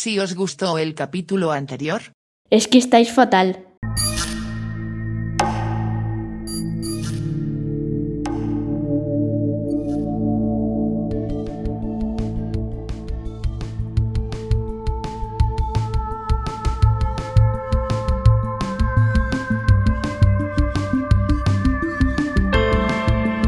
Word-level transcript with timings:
Si 0.00 0.20
os 0.20 0.36
gustó 0.36 0.78
el 0.78 0.94
capítulo 0.94 1.50
anterior, 1.50 2.00
Es 2.50 2.68
que 2.68 2.78
estáis 2.78 3.10
fatal. 3.10 3.64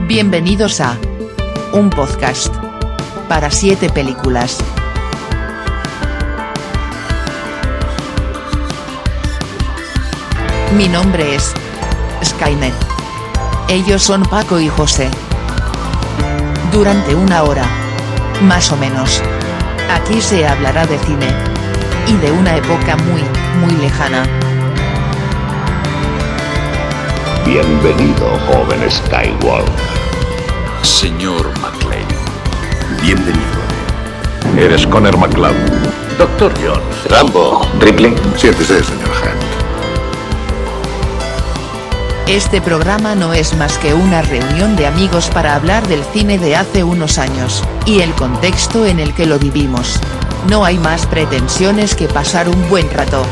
bienvenidos 0.09 0.81
a 0.81 0.99
un 1.73 1.91
podcast 1.91 2.53
para 3.29 3.53
siete 3.53 3.89
películas. 3.89 4.59
Mi 10.77 10.87
nombre 10.89 11.35
es 11.35 11.53
Skynet. 12.25 12.73
Ellos 13.69 14.03
son 14.03 14.23
Paco 14.23 14.61
y 14.61 14.69
José. 14.69 15.11
Durante 16.71 17.15
una 17.15 17.43
hora, 17.43 17.65
más 18.43 18.71
o 18.71 18.77
menos, 18.77 19.21
aquí 19.93 20.21
se 20.21 20.47
hablará 20.47 20.87
de 20.87 20.97
cine. 21.01 21.27
Y 22.07 22.17
de 22.19 22.31
una 22.31 22.57
época 22.57 22.97
muy, 22.97 23.23
muy 23.61 23.73
lejana. 23.81 24.23
Bienvenido, 27.45 28.39
joven 28.47 28.89
Skywalker. 28.89 29.75
Señor 30.83 31.53
McLean. 31.61 32.07
Bienvenido. 33.03 33.61
Eres 34.57 34.87
Connor 34.87 35.17
McLeod. 35.19 35.55
Doctor 36.17 36.53
Jones. 36.63 37.05
Rambo. 37.09 37.67
Ripley. 37.81 38.15
Siéntese, 38.37 38.85
señor 38.85 39.30
Este 42.31 42.61
programa 42.61 43.17
no 43.17 43.33
es 43.33 43.57
más 43.57 43.77
que 43.79 43.93
una 43.93 44.23
reunión 44.23 44.77
de 44.77 44.87
amigos 44.87 45.29
para 45.31 45.57
hablar 45.57 45.89
del 45.89 46.05
cine 46.05 46.39
de 46.39 46.55
hace 46.55 46.85
unos 46.85 47.19
años, 47.19 47.65
y 47.87 48.03
el 48.03 48.13
contexto 48.13 48.87
en 48.87 49.01
el 49.01 49.13
que 49.15 49.27
lo 49.27 49.37
vivimos. 49.41 49.99
No 50.49 50.65
hay 50.65 50.79
más 50.79 51.07
pretensiones 51.07 51.97
que 51.97 52.07
pasar 52.07 52.49
un 52.49 52.69
buen 52.69 52.89
rato. 52.93 53.25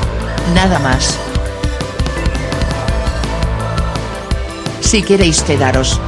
Nada 0.52 0.80
más. 0.80 1.16
Si 4.80 5.00
queréis 5.04 5.42
quedaros. 5.42 6.00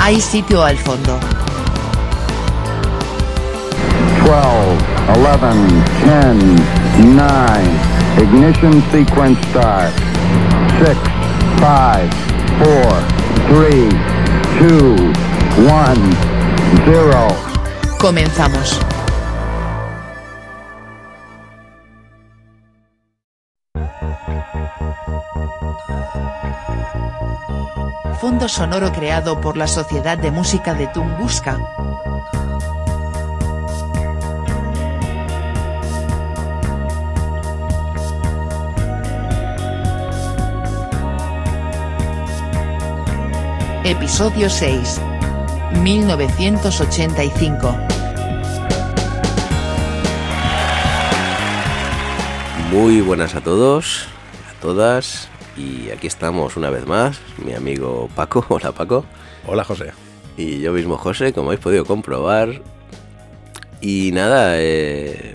Hay 0.00 0.18
sitio 0.18 0.64
al 0.64 0.78
fondo. 0.78 1.20
12, 4.24 4.38
11, 5.20 5.54
10, 6.96 7.14
9. 7.14 8.22
Ignition 8.22 8.82
sequence 8.90 9.38
start. 9.50 9.92
6, 10.82 11.11
5, 11.62 11.68
4, 12.58 13.06
3, 13.48 13.94
2, 14.68 15.00
1, 15.58 15.94
0. 16.86 17.28
Comenzamos. 18.00 18.80
Fondo 28.20 28.48
sonoro 28.48 28.90
creado 28.90 29.40
por 29.40 29.56
la 29.56 29.68
Sociedad 29.68 30.18
de 30.18 30.32
Música 30.32 30.74
de 30.74 30.88
Tunguska. 30.88 31.58
Episodio 43.84 44.48
6. 44.48 45.00
1985. 45.82 47.76
Muy 52.70 53.00
buenas 53.00 53.34
a 53.34 53.40
todos, 53.40 54.06
a 54.48 54.60
todas, 54.60 55.28
y 55.56 55.90
aquí 55.90 56.06
estamos 56.06 56.56
una 56.56 56.70
vez 56.70 56.86
más, 56.86 57.20
mi 57.44 57.54
amigo 57.54 58.08
Paco, 58.14 58.46
hola 58.50 58.70
Paco, 58.70 59.04
Hola 59.48 59.64
José. 59.64 59.92
y 60.36 60.60
yo 60.60 60.72
mismo 60.72 60.96
José, 60.96 61.32
como 61.32 61.48
habéis 61.48 61.60
podido 61.60 61.84
comprobar. 61.84 62.62
Y 63.80 64.12
nada, 64.12 64.60
eh, 64.60 65.34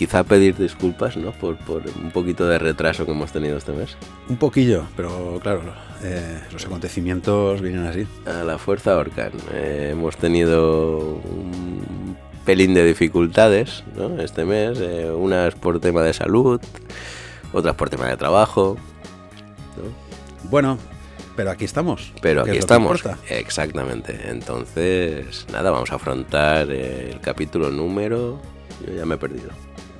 quizá 0.00 0.24
pedir 0.24 0.56
disculpas, 0.56 1.18
¿no? 1.18 1.30
Por, 1.32 1.58
por 1.58 1.82
un 2.02 2.10
poquito 2.10 2.48
de 2.48 2.58
retraso 2.58 3.04
que 3.04 3.12
hemos 3.12 3.32
tenido 3.32 3.58
este 3.58 3.72
mes. 3.72 3.98
Un 4.30 4.38
poquillo, 4.38 4.86
pero 4.96 5.38
claro, 5.42 5.60
eh, 6.02 6.40
los 6.50 6.64
acontecimientos 6.64 7.60
vienen 7.60 7.84
así. 7.84 8.06
A 8.24 8.42
la 8.42 8.56
fuerza 8.56 8.96
Orcan. 8.96 9.32
Eh, 9.52 9.90
hemos 9.92 10.16
tenido 10.16 11.20
un 11.22 12.16
pelín 12.46 12.72
de 12.72 12.86
dificultades 12.86 13.84
¿no? 13.94 14.22
este 14.22 14.46
mes, 14.46 14.78
eh, 14.80 15.10
unas 15.10 15.54
por 15.54 15.80
tema 15.80 16.00
de 16.02 16.14
salud, 16.14 16.62
otras 17.52 17.74
por 17.74 17.90
tema 17.90 18.08
de 18.08 18.16
trabajo. 18.16 18.78
¿no? 19.76 20.48
Bueno, 20.48 20.78
pero 21.36 21.50
aquí 21.50 21.66
estamos. 21.66 22.14
Pero 22.22 22.40
aquí 22.40 22.52
es 22.52 22.60
estamos. 22.60 23.02
Exactamente. 23.28 24.18
Entonces, 24.30 25.44
nada, 25.52 25.70
vamos 25.70 25.92
a 25.92 25.96
afrontar 25.96 26.70
el 26.70 27.20
capítulo 27.20 27.68
número. 27.68 28.40
Yo 28.86 28.94
ya 28.94 29.04
me 29.04 29.16
he 29.16 29.18
perdido. 29.18 29.50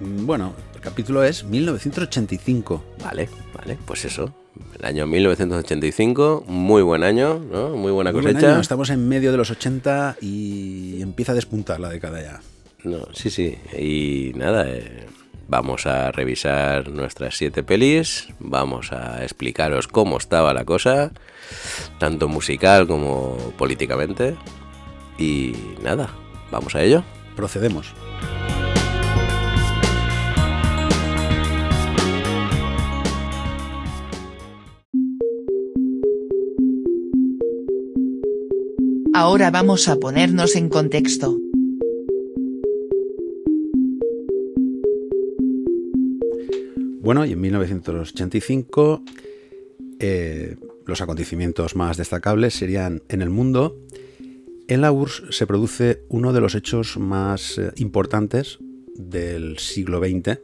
Mm, 0.01 0.27
Bueno, 0.27 0.55
el 0.75 0.81
capítulo 0.81 1.23
es 1.25 1.45
1985. 1.45 2.83
Vale, 3.05 3.29
vale, 3.57 3.79
pues 3.85 4.05
eso. 4.05 4.35
El 4.79 4.85
año 4.85 5.07
1985, 5.07 6.45
muy 6.49 6.83
buen 6.83 7.03
año, 7.05 7.39
¿no? 7.39 7.71
Muy 7.77 7.93
buena 7.93 8.13
Muy 8.13 8.23
buen 8.23 8.35
cosecha. 8.35 8.53
año, 8.53 8.61
Estamos 8.61 8.91
en 8.91 9.09
medio 9.09 9.31
de 9.31 9.37
los 9.39 9.51
80 9.51 10.17
y 10.21 11.01
empieza 11.03 11.33
a 11.33 11.35
despuntar 11.35 11.81
la 11.81 11.89
década 11.89 12.21
ya. 12.21 12.41
No, 12.83 13.07
sí, 13.13 13.31
sí. 13.31 13.57
Y 13.79 14.33
nada, 14.37 14.65
eh, 14.69 15.07
vamos 15.49 15.87
a 15.87 16.11
revisar 16.13 16.89
nuestras 16.89 17.37
siete 17.37 17.63
pelis, 17.63 18.29
vamos 18.41 18.93
a 18.93 19.23
explicaros 19.23 19.87
cómo 19.87 20.17
estaba 20.19 20.53
la 20.55 20.65
cosa, 20.65 21.13
tanto 21.99 22.29
musical 22.29 22.87
como 22.87 23.37
políticamente. 23.57 24.35
Y 25.19 25.53
nada, 25.83 26.11
vamos 26.51 26.75
a 26.75 26.83
ello. 26.83 27.05
Procedemos. 27.37 27.93
Ahora 39.23 39.51
vamos 39.51 39.87
a 39.89 39.97
ponernos 39.97 40.57
en 40.57 40.71
contexto. 40.71 41.37
Bueno, 47.03 47.27
y 47.27 47.33
en 47.33 47.41
1985 47.43 49.03
eh, 49.99 50.57
los 50.87 51.03
acontecimientos 51.03 51.77
más 51.77 51.99
destacables 51.99 52.55
serían 52.55 53.03
en 53.11 53.21
el 53.21 53.29
mundo. 53.29 53.77
En 54.69 54.81
la 54.81 54.91
URSS 54.91 55.37
se 55.37 55.47
produce 55.47 56.03
uno 56.09 56.33
de 56.33 56.41
los 56.41 56.55
hechos 56.55 56.97
más 56.97 57.59
eh, 57.59 57.73
importantes 57.77 58.59
del 58.95 59.59
siglo 59.59 59.99
XX, 59.99 60.39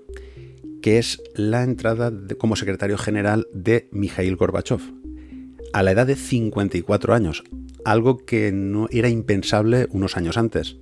que 0.82 0.98
es 0.98 1.22
la 1.34 1.62
entrada 1.62 2.12
como 2.36 2.56
secretario 2.56 2.98
general 2.98 3.46
de 3.54 3.88
Mikhail 3.90 4.36
Gorbachev, 4.36 4.82
a 5.72 5.82
la 5.82 5.92
edad 5.92 6.06
de 6.06 6.16
54 6.16 7.14
años, 7.14 7.42
algo 7.86 8.18
que 8.18 8.50
no 8.50 8.88
era 8.90 9.08
impensable 9.08 9.86
unos 9.90 10.16
años 10.16 10.36
antes. 10.36 10.76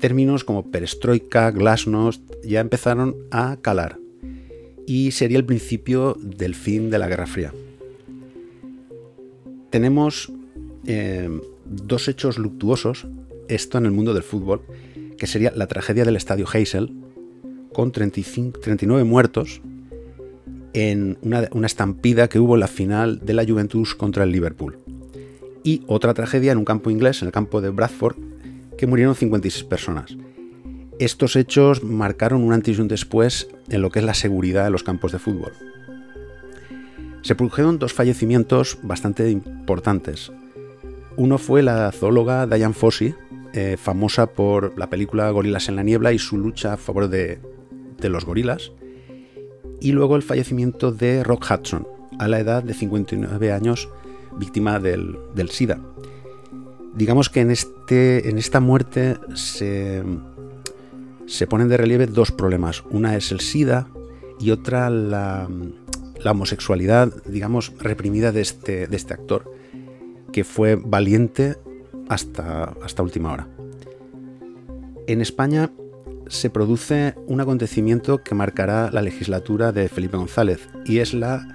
Términos 0.00 0.42
como 0.42 0.70
perestroika, 0.70 1.50
glasnost 1.50 2.22
ya 2.42 2.60
empezaron 2.60 3.14
a 3.30 3.58
calar 3.60 3.98
y 4.86 5.10
sería 5.10 5.36
el 5.36 5.44
principio 5.44 6.16
del 6.18 6.54
fin 6.54 6.90
de 6.90 6.98
la 6.98 7.08
Guerra 7.08 7.26
Fría. 7.26 7.52
Tenemos 9.70 10.32
eh, 10.86 11.28
dos 11.66 12.08
hechos 12.08 12.38
luctuosos, 12.38 13.06
esto 13.48 13.76
en 13.76 13.84
el 13.84 13.92
mundo 13.92 14.14
del 14.14 14.22
fútbol, 14.22 14.62
que 15.18 15.26
sería 15.26 15.52
la 15.54 15.66
tragedia 15.66 16.06
del 16.06 16.16
estadio 16.16 16.46
Heysel, 16.52 16.90
con 17.74 17.92
35, 17.92 18.60
39 18.60 19.04
muertos 19.04 19.60
en 20.72 21.18
una, 21.20 21.48
una 21.52 21.66
estampida 21.66 22.28
que 22.28 22.38
hubo 22.38 22.54
en 22.54 22.60
la 22.60 22.68
final 22.68 23.20
de 23.24 23.34
la 23.34 23.44
Juventus 23.44 23.94
contra 23.94 24.24
el 24.24 24.30
Liverpool. 24.30 24.78
Y 25.66 25.82
otra 25.88 26.14
tragedia 26.14 26.52
en 26.52 26.58
un 26.58 26.64
campo 26.64 26.90
inglés, 26.90 27.22
en 27.22 27.26
el 27.26 27.32
campo 27.32 27.60
de 27.60 27.70
Bradford, 27.70 28.14
que 28.78 28.86
murieron 28.86 29.16
56 29.16 29.64
personas. 29.64 30.16
Estos 31.00 31.34
hechos 31.34 31.82
marcaron 31.82 32.44
un 32.44 32.52
antes 32.52 32.78
y 32.78 32.80
un 32.80 32.86
después 32.86 33.48
en 33.68 33.82
lo 33.82 33.90
que 33.90 33.98
es 33.98 34.04
la 34.04 34.14
seguridad 34.14 34.66
en 34.66 34.72
los 34.72 34.84
campos 34.84 35.10
de 35.10 35.18
fútbol. 35.18 35.54
Se 37.22 37.34
produjeron 37.34 37.80
dos 37.80 37.92
fallecimientos 37.92 38.78
bastante 38.84 39.28
importantes. 39.28 40.30
Uno 41.16 41.36
fue 41.36 41.64
la 41.64 41.90
zoóloga 41.90 42.46
Diane 42.46 42.72
Fossey, 42.72 43.16
eh, 43.52 43.76
famosa 43.76 44.28
por 44.28 44.78
la 44.78 44.88
película 44.88 45.28
Gorilas 45.30 45.68
en 45.68 45.74
la 45.74 45.82
Niebla 45.82 46.12
y 46.12 46.20
su 46.20 46.38
lucha 46.38 46.74
a 46.74 46.76
favor 46.76 47.08
de, 47.08 47.40
de 47.98 48.08
los 48.08 48.24
gorilas. 48.24 48.70
Y 49.80 49.90
luego 49.90 50.14
el 50.14 50.22
fallecimiento 50.22 50.92
de 50.92 51.24
Rock 51.24 51.44
Hudson, 51.50 51.88
a 52.20 52.28
la 52.28 52.38
edad 52.38 52.62
de 52.62 52.72
59 52.72 53.50
años, 53.50 53.88
víctima 54.38 54.78
del, 54.78 55.18
del 55.34 55.50
SIDA. 55.50 55.80
Digamos 56.94 57.28
que 57.28 57.40
en, 57.40 57.50
este, 57.50 58.28
en 58.28 58.38
esta 58.38 58.60
muerte 58.60 59.18
se, 59.34 60.02
se 61.26 61.46
ponen 61.46 61.68
de 61.68 61.76
relieve 61.76 62.06
dos 62.06 62.32
problemas. 62.32 62.84
Una 62.90 63.16
es 63.16 63.32
el 63.32 63.40
SIDA 63.40 63.88
y 64.40 64.50
otra 64.50 64.88
la, 64.90 65.48
la 66.22 66.30
homosexualidad, 66.30 67.12
digamos, 67.26 67.72
reprimida 67.78 68.32
de 68.32 68.40
este, 68.40 68.86
de 68.86 68.96
este 68.96 69.14
actor, 69.14 69.52
que 70.32 70.44
fue 70.44 70.76
valiente 70.76 71.56
hasta, 72.08 72.74
hasta 72.82 73.02
última 73.02 73.32
hora. 73.32 73.48
En 75.06 75.20
España 75.20 75.70
se 76.28 76.50
produce 76.50 77.14
un 77.26 77.40
acontecimiento 77.40 78.22
que 78.22 78.34
marcará 78.34 78.90
la 78.90 79.02
legislatura 79.02 79.70
de 79.72 79.88
Felipe 79.88 80.16
González 80.16 80.68
y 80.84 80.98
es 80.98 81.14
la, 81.14 81.46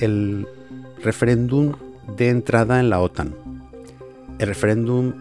el 0.00 0.46
referéndum 1.02 1.74
de 2.16 2.28
entrada 2.28 2.80
en 2.80 2.90
la 2.90 3.00
OTAN. 3.00 3.34
El 4.38 4.48
referéndum 4.48 5.12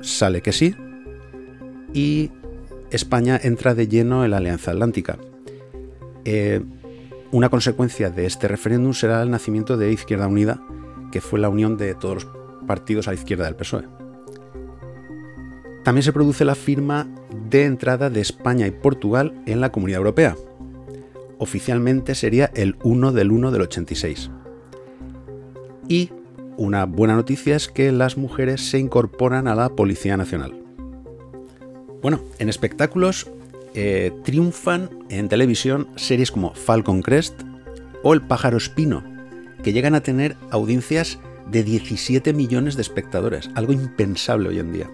sale 0.00 0.42
que 0.42 0.52
sí 0.52 0.74
y 1.92 2.30
España 2.90 3.38
entra 3.42 3.74
de 3.74 3.88
lleno 3.88 4.24
en 4.24 4.30
la 4.30 4.38
Alianza 4.38 4.70
Atlántica. 4.70 5.18
Eh, 6.24 6.62
una 7.30 7.48
consecuencia 7.48 8.10
de 8.10 8.26
este 8.26 8.48
referéndum 8.48 8.92
será 8.92 9.22
el 9.22 9.30
nacimiento 9.30 9.76
de 9.76 9.92
Izquierda 9.92 10.26
Unida, 10.26 10.60
que 11.10 11.20
fue 11.20 11.40
la 11.40 11.48
unión 11.48 11.76
de 11.76 11.94
todos 11.94 12.24
los 12.24 12.32
partidos 12.66 13.08
a 13.08 13.12
la 13.12 13.14
izquierda 13.14 13.46
del 13.46 13.56
PSOE. 13.56 13.84
También 15.82 16.02
se 16.04 16.12
produce 16.12 16.44
la 16.44 16.54
firma 16.54 17.08
de 17.48 17.64
entrada 17.64 18.08
de 18.08 18.20
España 18.20 18.66
y 18.66 18.70
Portugal 18.70 19.42
en 19.46 19.60
la 19.60 19.72
Comunidad 19.72 19.98
Europea. 19.98 20.36
Oficialmente 21.38 22.14
sería 22.14 22.50
el 22.54 22.76
1 22.84 23.12
del 23.12 23.32
1 23.32 23.50
del 23.50 23.62
86. 23.62 24.30
Y 25.88 26.10
una 26.56 26.84
buena 26.84 27.14
noticia 27.14 27.56
es 27.56 27.68
que 27.68 27.92
las 27.92 28.16
mujeres 28.16 28.68
se 28.70 28.78
incorporan 28.78 29.48
a 29.48 29.54
la 29.54 29.70
Policía 29.70 30.16
Nacional. 30.16 30.54
Bueno, 32.02 32.20
en 32.38 32.48
espectáculos 32.48 33.30
eh, 33.74 34.12
triunfan 34.24 34.90
en 35.08 35.28
televisión 35.28 35.88
series 35.96 36.30
como 36.30 36.52
Falcon 36.54 37.00
Crest 37.00 37.42
o 38.02 38.12
El 38.12 38.22
pájaro 38.22 38.56
espino, 38.56 39.04
que 39.62 39.72
llegan 39.72 39.94
a 39.94 40.02
tener 40.02 40.36
audiencias 40.50 41.18
de 41.50 41.62
17 41.62 42.32
millones 42.32 42.76
de 42.76 42.82
espectadores, 42.82 43.50
algo 43.54 43.72
impensable 43.72 44.48
hoy 44.48 44.58
en 44.58 44.72
día. 44.72 44.90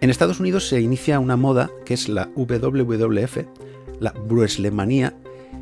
En 0.00 0.10
Estados 0.10 0.40
Unidos 0.40 0.68
se 0.68 0.80
inicia 0.80 1.20
una 1.20 1.36
moda 1.36 1.70
que 1.84 1.94
es 1.94 2.08
la 2.08 2.28
WWF, 2.34 3.38
la 4.00 4.12
Brueslemanía, 4.12 5.14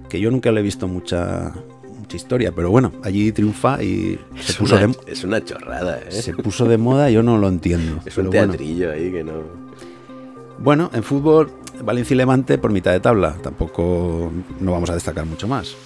que 0.09 0.21
yo 0.21 0.31
nunca 0.31 0.51
le 0.51 0.61
he 0.61 0.63
visto 0.63 0.89
mucha, 0.89 1.55
mucha 2.11 2.17
historia, 2.17 2.51
pero 2.51 2.71
bueno, 2.71 2.93
allí 3.05 3.31
triunfa 3.31 3.81
y 3.85 4.19
se 4.41 4.55
puso 4.55 4.77
de, 4.77 4.93
es 5.07 5.23
una 5.23 5.45
chorrada, 5.45 6.01
¿eh? 6.01 6.11
Se 6.11 6.35
puso 6.35 6.65
de 6.65 6.77
moda, 6.77 7.09
yo 7.09 7.23
no 7.23 7.39
lo 7.39 7.47
entiendo. 7.47 8.01
Es 8.05 8.19
un 8.19 8.31
teatrillo 8.31 8.91
ahí 8.91 9.13
que 9.13 9.23
no. 9.23 9.45
Bueno, 10.59 10.91
en 10.93 11.05
fútbol, 11.05 11.53
Valencia 11.85 12.15
y 12.15 12.17
Levante 12.17 12.59
por 12.59 12.73
mitad 12.73 12.91
de 12.91 12.99
tabla, 12.99 13.37
tampoco 13.41 14.33
no 14.59 14.73
vamos 14.73 14.91
a 14.91 14.95
destacar 14.95 15.25
mucho 15.25 15.47
más. 15.47 15.77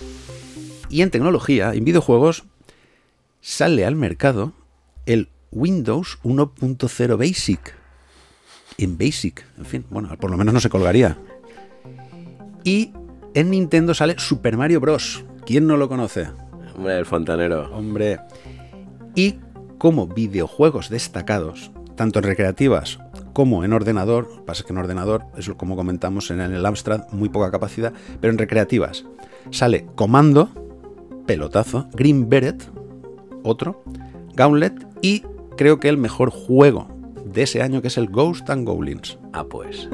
Y 0.89 1.03
en 1.03 1.11
tecnología, 1.11 1.75
en 1.75 1.85
videojuegos, 1.85 2.45
sale 3.43 3.85
al 3.85 3.95
mercado 3.95 4.55
el 5.05 5.29
Windows 5.51 6.19
1.0 6.25 7.19
Basic 7.19 7.75
en 8.79 8.97
Basic. 8.97 9.45
En 9.59 9.67
fin, 9.67 9.85
bueno, 9.91 10.09
por 10.19 10.31
lo 10.31 10.39
menos 10.39 10.55
no 10.55 10.61
se 10.61 10.71
colgaría. 10.71 11.19
Y 12.65 12.93
en 13.35 13.51
Nintendo 13.51 13.93
sale 13.93 14.19
Super 14.19 14.57
Mario 14.57 14.81
Bros. 14.81 15.23
¿Quién 15.47 15.67
no 15.67 15.77
lo 15.77 15.89
conoce? 15.89 16.29
Hombre, 16.75 16.99
el 16.99 17.07
fontanero. 17.07 17.71
Hombre. 17.75 18.21
Y 19.15 19.37
como 19.79 20.07
videojuegos 20.07 20.89
destacados, 20.89 21.71
tanto 21.97 22.19
en 22.19 22.25
recreativas 22.25 22.99
como 23.33 23.65
en 23.65 23.73
ordenador, 23.73 24.45
pasa 24.45 24.65
que 24.65 24.73
en 24.73 24.79
ordenador, 24.79 25.25
es 25.37 25.51
como 25.51 25.77
comentamos 25.77 26.31
en 26.31 26.41
el 26.41 26.65
Amstrad, 26.65 27.09
muy 27.11 27.29
poca 27.29 27.51
capacidad, 27.51 27.93
pero 28.21 28.33
en 28.33 28.39
recreativas 28.39 29.05
sale 29.51 29.87
Comando, 29.95 30.49
Pelotazo, 31.27 31.89
Green 31.93 32.29
Beret, 32.29 32.71
otro, 33.43 33.83
Gauntlet 34.35 34.87
y 35.03 35.25
creo 35.57 35.81
que 35.81 35.89
el 35.89 35.99
mejor 35.99 36.31
juego 36.31 36.89
de 37.25 37.43
ese 37.43 37.63
año 37.63 37.83
que 37.83 37.89
es 37.89 37.99
el 37.99 38.09
Ghost 38.09 38.49
and 38.51 38.67
Goblins. 38.67 39.19
Ah, 39.33 39.45
pues. 39.45 39.89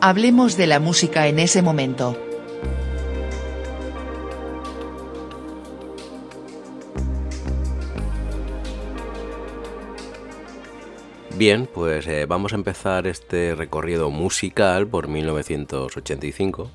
Hablemos 0.00 0.56
de 0.56 0.68
la 0.68 0.78
música 0.78 1.26
en 1.26 1.40
ese 1.40 1.60
momento. 1.60 2.16
Bien, 11.34 11.68
pues 11.72 12.06
eh, 12.06 12.26
vamos 12.26 12.52
a 12.52 12.56
empezar 12.56 13.08
este 13.08 13.56
recorrido 13.56 14.10
musical 14.10 14.86
por 14.86 15.08
1985 15.08 16.70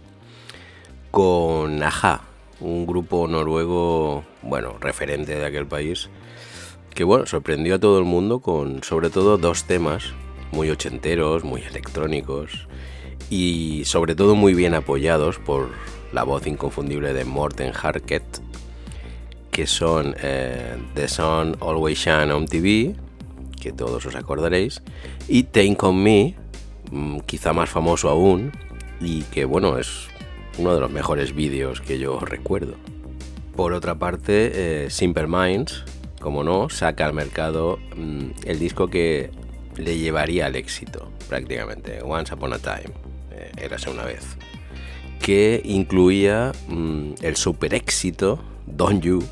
con 1.10 1.82
Aja, 1.82 2.24
un 2.60 2.86
grupo 2.86 3.30
noruego, 3.30 4.26
bueno, 4.42 4.76
referente 4.82 5.36
de 5.36 5.46
aquel 5.46 5.66
país, 5.66 6.10
que 6.94 7.06
bueno, 7.06 7.26
sorprendió 7.26 7.76
a 7.76 7.80
todo 7.80 8.00
el 8.00 8.06
mundo 8.06 8.42
con 8.42 8.84
sobre 8.84 9.10
todo 9.10 9.38
dos 9.38 9.64
temas 9.64 10.14
muy 10.52 10.70
ochenteros, 10.70 11.46
muy 11.46 11.62
electrónicos 11.62 12.68
y 13.30 13.84
sobre 13.86 14.16
todo 14.16 14.36
muy 14.36 14.54
bien 14.54 14.74
apoyados 14.74 15.40
por 15.40 15.70
la 16.12 16.24
voz 16.24 16.46
inconfundible 16.48 17.14
de 17.14 17.26
Morten 17.26 17.72
Harket, 17.74 18.24
que 19.52 19.68
son 19.68 20.16
eh, 20.22 20.78
The 20.94 21.08
Sun 21.08 21.58
Always 21.60 22.00
Shine 22.00 22.32
on 22.32 22.46
TV, 22.46 22.96
que 23.60 23.72
todos 23.72 24.06
os 24.06 24.16
acordaréis, 24.16 24.82
y 25.28 25.44
Take 25.44 25.78
On 25.80 26.02
Me, 26.02 26.36
mm, 26.92 27.20
quizá 27.22 27.54
más 27.54 27.70
famoso 27.70 28.10
aún, 28.10 28.52
y 29.00 29.24
que 29.24 29.46
bueno, 29.46 29.78
es 29.78 30.08
uno 30.58 30.74
de 30.74 30.82
los 30.82 30.92
mejores 30.92 31.34
vídeos 31.34 31.82
que 31.82 32.00
yo 32.00 32.20
recuerdo. 32.20 32.76
Por 33.56 33.74
otra 33.74 33.96
parte, 33.96 34.86
eh, 34.86 34.90
Simple 34.90 35.28
Minds, 35.28 35.84
como 36.20 36.44
no, 36.44 36.70
saca 36.70 37.06
al 37.06 37.14
mercado 37.14 37.80
mm, 37.96 38.32
el 38.46 38.60
disco 38.60 38.88
que 38.88 39.32
le 39.78 39.98
llevaría 39.98 40.46
al 40.46 40.56
éxito, 40.56 41.12
prácticamente, 41.28 42.02
Once 42.04 42.34
Upon 42.34 42.54
a 42.54 42.60
Time, 42.60 42.94
érase 43.58 43.90
una 43.90 44.04
vez, 44.04 44.38
que 45.20 45.62
incluía 45.64 46.52
mm, 46.68 47.14
el 47.22 47.36
super 47.36 47.74
éxito 47.74 48.40
Don't 48.66 49.04
You, 49.04 49.24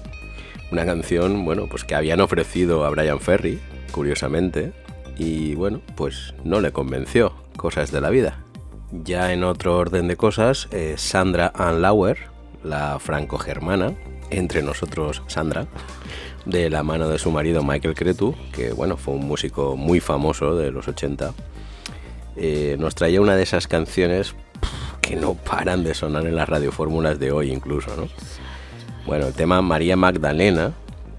una 0.71 0.85
canción, 0.85 1.43
bueno, 1.45 1.67
pues 1.69 1.83
que 1.83 1.95
habían 1.95 2.21
ofrecido 2.21 2.85
a 2.85 2.89
Brian 2.89 3.19
Ferry, 3.19 3.59
curiosamente, 3.91 4.73
y 5.17 5.55
bueno, 5.55 5.81
pues 5.95 6.33
no 6.43 6.61
le 6.61 6.71
convenció, 6.71 7.33
cosas 7.57 7.91
de 7.91 8.01
la 8.01 8.09
vida. 8.09 8.43
Ya 8.91 9.33
en 9.33 9.43
otro 9.43 9.77
orden 9.77 10.07
de 10.07 10.17
cosas, 10.17 10.67
eh, 10.71 10.95
Sandra 10.97 11.51
Ann 11.55 11.81
Lauer, 11.81 12.17
la 12.63 12.99
franco-germana, 12.99 13.93
entre 14.29 14.63
nosotros 14.63 15.23
Sandra, 15.27 15.67
de 16.45 16.69
la 16.69 16.83
mano 16.83 17.07
de 17.07 17.19
su 17.19 17.31
marido 17.31 17.63
Michael 17.63 17.95
Cretu, 17.95 18.35
que 18.51 18.73
bueno, 18.73 18.97
fue 18.97 19.13
un 19.13 19.27
músico 19.27 19.75
muy 19.75 19.99
famoso 19.99 20.55
de 20.55 20.71
los 20.71 20.87
80, 20.87 21.33
eh, 22.35 22.75
nos 22.79 22.95
traía 22.95 23.21
una 23.21 23.35
de 23.35 23.43
esas 23.43 23.67
canciones 23.67 24.35
que 25.01 25.15
no 25.15 25.33
paran 25.33 25.83
de 25.83 25.93
sonar 25.93 26.25
en 26.25 26.35
las 26.35 26.47
radiofórmulas 26.47 27.19
de 27.19 27.31
hoy 27.31 27.51
incluso, 27.51 27.95
¿no? 27.95 28.07
Bueno, 29.05 29.27
el 29.27 29.33
tema 29.33 29.61
María 29.61 29.97
Magdalena, 29.97 30.73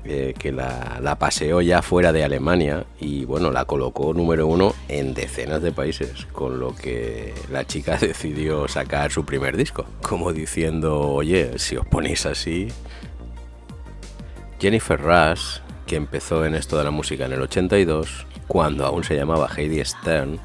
eh, 0.05 0.35
que 0.39 0.51
la, 0.51 1.17
paseó 1.19 1.61
ya 1.61 1.83
fuera 1.83 2.13
de 2.13 2.25
Alemania 2.25 2.87
y 2.99 3.25
bueno, 3.25 3.51
la 3.51 3.65
colocó 3.65 4.15
número 4.15 4.47
uno 4.47 4.75
en 4.89 5.15
decenas 5.15 5.63
de 5.63 5.73
países, 5.73 6.27
con 6.33 6.59
lo 6.59 6.75
que 6.75 7.35
la 7.51 7.67
chica 7.67 7.97
decidió 8.01 8.69
sacar 8.69 9.11
su 9.11 9.25
primer 9.25 9.57
disco, 9.57 9.85
como 10.01 10.33
diciendo, 10.33 11.01
oye, 11.01 11.59
si 11.59 11.77
os 11.77 11.87
ponéis 11.87 12.27
así... 12.27 12.69
Jennifer 14.61 15.01
Rush, 15.01 15.59
que 15.87 15.97
empezó 15.97 16.47
en 16.47 16.55
esto 16.55 16.79
de 16.79 16.85
la 16.85 16.93
música 16.93 17.27
en 17.27 17.33
el 17.33 17.43
82, 17.43 18.29
cuando 18.47 18.87
aún 18.87 19.03
se 19.03 19.17
llamaba 19.17 19.51
Heidi 19.57 19.85
Stern, 19.85 20.39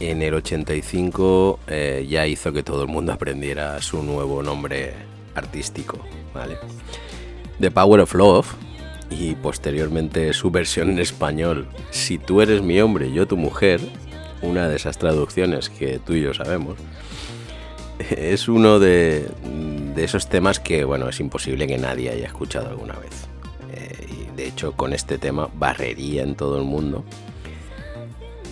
en 0.00 0.22
el 0.22 0.34
85 0.34 1.60
eh, 1.66 2.06
ya 2.08 2.26
hizo 2.26 2.52
que 2.52 2.62
todo 2.62 2.82
el 2.82 2.88
mundo 2.88 3.12
aprendiera 3.12 3.80
su 3.80 4.02
nuevo 4.02 4.42
nombre 4.42 4.94
artístico, 5.34 5.98
¿vale? 6.34 6.56
The 7.60 7.70
Power 7.70 8.00
of 8.00 8.14
Love 8.14 8.54
y 9.10 9.34
posteriormente 9.34 10.32
su 10.32 10.50
versión 10.50 10.90
en 10.90 10.98
español, 10.98 11.68
Si 11.90 12.18
tú 12.18 12.40
eres 12.40 12.62
mi 12.62 12.80
hombre, 12.80 13.12
yo 13.12 13.26
tu 13.26 13.36
mujer, 13.36 13.80
una 14.42 14.68
de 14.68 14.76
esas 14.76 14.98
traducciones 14.98 15.70
que 15.70 15.98
tú 15.98 16.14
y 16.14 16.22
yo 16.22 16.34
sabemos, 16.34 16.78
es 17.98 18.48
uno 18.48 18.78
de, 18.78 19.30
esos 19.96 20.28
temas 20.28 20.58
que, 20.58 20.84
bueno, 20.84 21.08
es 21.08 21.20
imposible 21.20 21.66
que 21.66 21.78
nadie 21.78 22.10
haya 22.10 22.26
escuchado 22.26 22.68
alguna 22.68 22.94
vez. 22.94 23.28
Eh, 23.72 24.06
y 24.10 24.36
de 24.36 24.46
hecho, 24.48 24.72
con 24.72 24.92
este 24.92 25.18
tema 25.18 25.48
barrería 25.54 26.22
en 26.22 26.34
todo 26.34 26.58
el 26.58 26.64
mundo. 26.64 27.04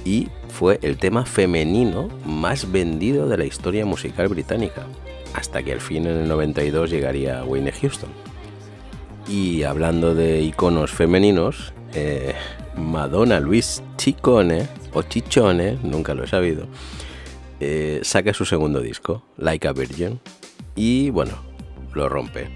Y 0.04 0.28
fue 0.52 0.78
el 0.82 0.98
tema 0.98 1.24
femenino 1.24 2.08
más 2.26 2.70
vendido 2.70 3.26
de 3.26 3.38
la 3.38 3.46
historia 3.46 3.86
musical 3.86 4.28
británica, 4.28 4.86
hasta 5.34 5.62
que 5.62 5.72
al 5.72 5.80
fin 5.80 6.06
en 6.06 6.18
el 6.18 6.28
92 6.28 6.90
llegaría 6.90 7.42
Wayne 7.42 7.72
Houston. 7.72 8.10
Y 9.26 9.62
hablando 9.62 10.14
de 10.14 10.42
iconos 10.42 10.90
femeninos, 10.90 11.72
eh, 11.94 12.34
Madonna 12.76 13.40
Luis 13.40 13.82
Chicone, 13.96 14.68
o 14.92 15.02
Chichone, 15.02 15.78
nunca 15.82 16.12
lo 16.12 16.24
he 16.24 16.28
sabido, 16.28 16.66
eh, 17.60 18.00
saca 18.02 18.34
su 18.34 18.44
segundo 18.44 18.80
disco, 18.80 19.22
Like 19.38 19.66
a 19.66 19.72
Virgin, 19.72 20.20
y 20.76 21.08
bueno, 21.10 21.32
lo 21.94 22.10
rompe. 22.10 22.50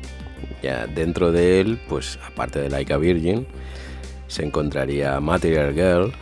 Ya 0.63 0.87
dentro 0.87 1.33
de 1.33 1.61
él, 1.61 1.81
pues 1.89 2.19
aparte 2.27 2.61
de 2.61 2.69
Like 2.69 2.93
a 2.93 2.99
Virgin, 2.99 3.47
se 4.27 4.45
encontraría 4.45 5.19
Material 5.21 5.73
Girl, 5.73 6.13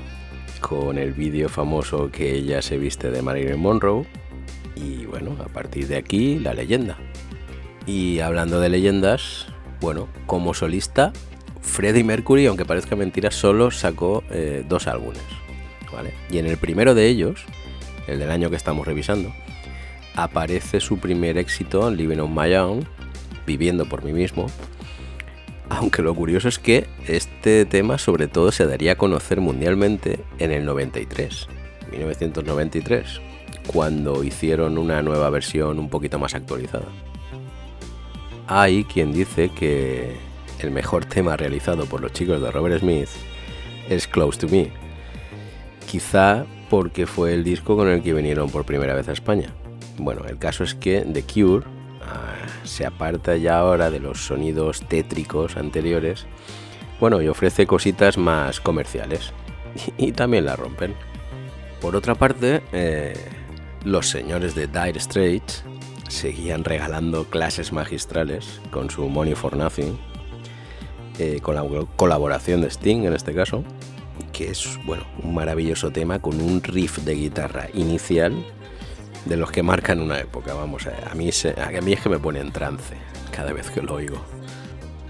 con 0.67 0.97
el 0.97 1.13
vídeo 1.13 1.51
famoso 1.51 2.11
que 2.11 2.35
ella 2.35 2.63
se 2.63 2.79
viste 2.79 3.11
de 3.11 3.21
Marilyn 3.21 3.61
Monroe, 3.61 4.07
y 4.75 5.05
bueno, 5.05 5.37
a 5.45 5.49
partir 5.49 5.89
de 5.89 5.97
aquí, 5.97 6.39
la 6.39 6.55
leyenda. 6.55 6.97
Y 7.87 8.21
hablando 8.21 8.61
de 8.61 8.71
leyendas, 8.71 9.47
bueno, 9.83 10.09
como 10.25 10.55
solista, 10.55 11.13
Freddie 11.61 12.03
Mercury, 12.03 12.47
aunque 12.47 12.65
parezca 12.65 12.97
mentira, 12.97 13.31
solo 13.31 13.71
sacó 13.71 14.25
eh, 14.31 14.65
dos 14.67 14.87
álbumes. 14.87 15.21
Y 16.31 16.39
en 16.39 16.47
el 16.47 16.57
primero 16.57 16.95
de 16.95 17.09
ellos, 17.09 17.45
el 18.09 18.19
del 18.19 18.31
año 18.31 18.49
que 18.49 18.57
estamos 18.57 18.87
revisando, 18.87 19.33
aparece 20.17 20.81
su 20.81 20.99
primer 20.99 21.37
éxito, 21.37 21.91
Living 21.91 22.19
on 22.19 22.35
My 22.35 22.55
Own, 22.55 22.89
Viviendo 23.47 23.85
por 23.85 24.03
mí 24.03 24.15
mismo. 24.15 24.47
Aunque 25.77 26.03
lo 26.03 26.15
curioso 26.15 26.49
es 26.49 26.61
que 26.61 26.87
este 27.09 27.65
tema 27.65 27.99
sobre 27.99 28.29
todo 28.29 28.53
se 28.53 28.65
daría 28.65 28.93
a 28.93 28.97
conocer 28.97 29.41
mundialmente 29.41 30.21
en 30.39 30.53
el 30.53 30.65
93, 30.65 31.49
1993, 31.91 33.21
cuando 33.67 34.23
hicieron 34.23 34.79
una 34.79 35.03
nueva 35.03 35.31
versión 35.31 35.81
un 35.81 35.89
poquito 35.89 36.21
más 36.21 36.37
actualizada. 36.37 36.87
Hay 38.47 38.85
quien 38.85 39.13
dice 39.13 39.49
que 39.49 40.17
el 40.61 40.71
mejor 40.71 41.07
tema 41.07 41.37
realizado 41.37 41.87
por 41.87 42.01
los 42.01 42.13
chicos 42.13 42.41
de 42.41 42.53
Robert 42.53 42.79
Smith 42.79 43.09
es 43.89 44.07
Close 44.07 44.39
to 44.39 44.49
Me, 44.49 44.71
quizá 45.91 46.47
porque 46.71 47.07
fue 47.07 47.35
el 47.35 47.43
disco 47.43 47.75
con 47.75 47.89
el 47.89 48.01
que 48.01 48.15
vinieron 48.15 48.49
por 48.49 48.65
primera 48.65 48.95
vez 48.95 49.09
a 49.09 49.13
España. 49.13 49.53
Bueno, 49.99 50.23
el 50.29 50.39
caso 50.39 50.63
es 50.63 50.77
que 50.77 51.01
The 51.01 51.23
Cure 51.23 51.67
se 52.65 52.87
aparta 52.87 53.37
ya 53.37 53.59
ahora 53.59 53.91
de 53.91 54.01
los 54.01 54.27
sonidos 54.27 54.81
tétricos 54.89 55.57
anteriores, 55.57 56.27
bueno, 57.01 57.21
y 57.21 57.29
ofrece 57.29 57.67
cositas 57.67 58.19
más 58.19 58.61
comerciales. 58.61 59.33
Y, 59.99 60.13
también 60.13 60.45
la 60.45 60.55
rompen. 60.55 60.95
Por 61.81 61.97
otra 61.97 62.15
parte, 62.15 62.63
eh, 62.73 63.15
los 63.85 64.09
señores 64.09 64.55
de 64.55 64.69
Dire 64.69 65.01
Straits 65.01 65.65
seguían 66.09 66.63
regalando 66.63 67.25
clases 67.25 67.73
magistrales 67.73 68.61
con 68.71 68.89
su 68.89 69.09
Money 69.09 69.35
for 69.35 69.57
Nothing, 69.57 69.99
eh, 71.19 71.41
con 71.43 71.57
la 71.57 71.65
colaboración 71.97 72.61
de 72.61 72.69
Sting 72.69 73.05
en 73.05 73.15
este 73.15 73.35
caso, 73.35 73.65
que 74.33 74.51
es 74.51 74.79
bueno, 74.85 75.05
un 75.23 75.35
maravilloso 75.35 75.91
tema 75.91 76.21
con 76.21 76.41
un 76.41 76.63
riff 76.63 76.99
de 76.99 77.15
guitarra 77.15 77.69
inicial 77.75 78.33
de 79.25 79.37
los 79.37 79.51
que 79.51 79.63
marcan 79.63 80.01
una 80.01 80.19
época. 80.21 80.55
Vamos, 80.55 80.87
a 80.87 81.15
mí, 81.15 81.31
a 81.31 81.81
mí 81.81 81.93
es 81.93 82.01
que 82.01 82.09
me 82.09 82.19
pone 82.19 82.41
en 82.41 82.53
trance 82.53 82.97
cada 83.31 83.53
vez 83.53 83.71
que 83.71 83.83
lo 83.83 83.95
oigo. 83.95 84.25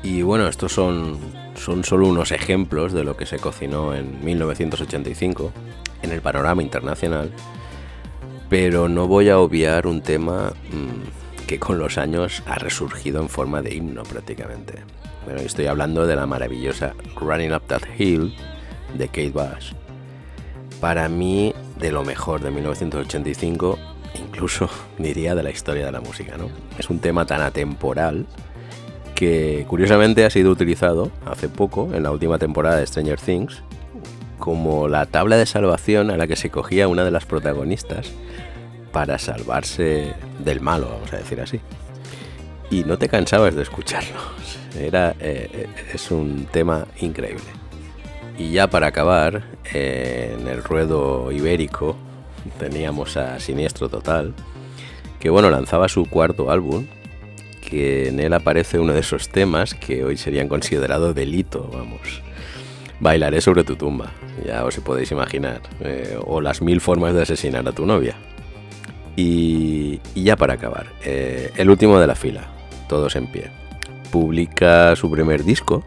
Y 0.03 0.23
bueno, 0.23 0.47
estos 0.49 0.73
son, 0.73 1.19
son 1.55 1.83
solo 1.83 2.07
unos 2.07 2.31
ejemplos 2.31 2.93
de 2.93 3.05
lo 3.05 3.17
que 3.17 3.27
se 3.27 3.39
cocinó 3.39 3.95
en 3.95 4.23
1985 4.25 5.53
en 6.03 6.13
el 6.13 6.21
panorama 6.21 6.63
internacional, 6.63 7.33
pero 8.51 8.89
no 8.89 9.09
voy 9.09 9.31
a 9.31 9.39
obviar 9.39 9.87
un 9.87 10.03
tema 10.03 10.53
mm, 10.71 11.47
que 11.47 11.59
con 11.59 11.79
los 11.79 11.97
años 11.97 12.43
ha 12.47 12.57
resurgido 12.57 13.21
en 13.21 13.31
forma 13.31 13.63
de 13.63 13.75
himno 13.75 14.03
prácticamente. 14.03 14.83
Bueno, 15.25 15.41
estoy 15.41 15.67
hablando 15.67 16.07
de 16.07 16.17
la 16.17 16.27
maravillosa 16.27 16.95
Running 17.17 17.55
Up 17.55 17.63
That 17.67 17.83
Hill 17.99 18.35
de 18.99 19.07
Kate 19.09 19.31
Bush. 19.31 19.73
Para 20.81 21.09
mí, 21.09 21.55
de 21.79 21.93
lo 21.93 22.05
mejor 22.05 22.43
de 22.43 22.51
1985, 22.51 23.79
incluso 24.15 24.69
diría 24.99 25.35
de 25.35 25.43
la 25.43 25.51
historia 25.51 25.87
de 25.87 25.93
la 25.93 26.01
música, 26.01 26.37
¿no? 26.37 26.49
Es 26.79 26.91
un 26.91 26.99
tema 26.99 27.27
tan 27.27 27.43
atemporal 27.43 28.27
que 29.15 29.65
curiosamente 29.69 30.25
ha 30.25 30.31
sido 30.31 30.51
utilizado 30.51 31.11
hace 31.25 31.49
poco, 31.49 31.91
en 31.95 32.03
la 32.03 32.11
última 32.11 32.39
temporada 32.39 32.77
de 32.77 32.87
Stranger 32.87 33.21
Things, 33.21 33.63
como 34.39 34.89
la 34.89 35.07
tabla 35.07 35.37
de 35.37 35.47
salvación 35.47 36.11
a 36.11 36.17
la 36.17 36.27
que 36.27 36.37
se 36.37 36.51
cogía 36.51 36.89
una 36.89 37.05
de 37.05 37.11
las 37.11 37.25
protagonistas 37.25 38.11
para 38.93 39.19
salvarse 39.19 40.15
del 40.39 40.61
malo, 40.61 40.89
vamos 40.89 41.13
a 41.13 41.17
decir 41.19 41.41
así. 41.41 41.61
Y 42.71 42.85
no 42.85 42.99
te 42.99 43.09
cansabas 43.09 43.55
de 43.55 43.63
escucharlo. 43.63 44.19
Era, 44.79 45.11
eh, 45.21 45.49
eh, 45.53 45.69
es 45.93 46.11
un 46.11 46.47
tema 46.51 46.87
increíble. 47.01 47.45
Y 48.37 48.51
ya 48.51 48.69
para 48.69 48.89
acabar, 48.89 49.45
en 49.73 50.49
el 50.49 50.63
ruedo 50.65 51.31
ibérico 51.31 51.97
teníamos 52.59 53.17
a 53.17 53.39
Siniestro 53.41 53.89
Total, 53.89 54.35
que 55.21 55.31
bueno, 55.31 55.51
lanzaba 55.51 55.89
su 55.89 56.07
cuarto 56.07 56.51
álbum, 56.51 56.87
que 57.69 58.09
en 58.09 58.21
él 58.21 58.33
aparece 58.33 58.79
uno 58.79 58.93
de 58.93 59.01
esos 59.01 59.29
temas 59.29 59.75
que 59.75 60.05
hoy 60.05 60.17
serían 60.17 60.49
considerados 60.49 61.15
delito, 61.15 61.69
vamos. 61.73 62.23
Bailaré 63.01 63.41
sobre 63.41 63.65
tu 63.65 63.77
tumba, 63.77 64.13
ya 64.47 64.65
os 64.65 64.77
podéis 64.79 65.11
imaginar, 65.11 65.61
eh, 65.81 66.19
o 66.25 66.41
las 66.41 66.63
mil 66.63 66.81
formas 66.81 67.15
de 67.15 67.23
asesinar 67.23 67.67
a 67.67 67.73
tu 67.73 67.87
novia. 67.87 68.17
Y, 69.17 70.01
ya 70.15 70.37
para 70.37 70.55
acabar, 70.55 70.87
eh, 71.05 71.53
el 71.57 71.71
último 71.71 71.99
de 71.99 72.07
la 72.07 72.15
fila, 72.15 72.49
todos 72.89 73.17
en 73.17 73.27
pie. 73.27 73.51
Publica 74.11 74.95
su 74.97 75.11
primer 75.11 75.45
disco, 75.45 75.85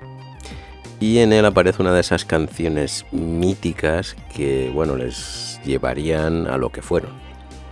y 1.00 1.20
en 1.20 1.34
él 1.34 1.46
aparece 1.46 1.82
una 1.82 1.94
de 1.94 2.02
esas 2.02 2.26
canciones 2.26 3.06
míticas 3.12 4.16
que, 4.36 4.72
bueno, 4.74 4.96
les 4.96 5.60
llevarían 5.64 6.48
a 6.48 6.58
lo 6.58 6.70
que 6.72 6.82
fueron, 6.82 7.12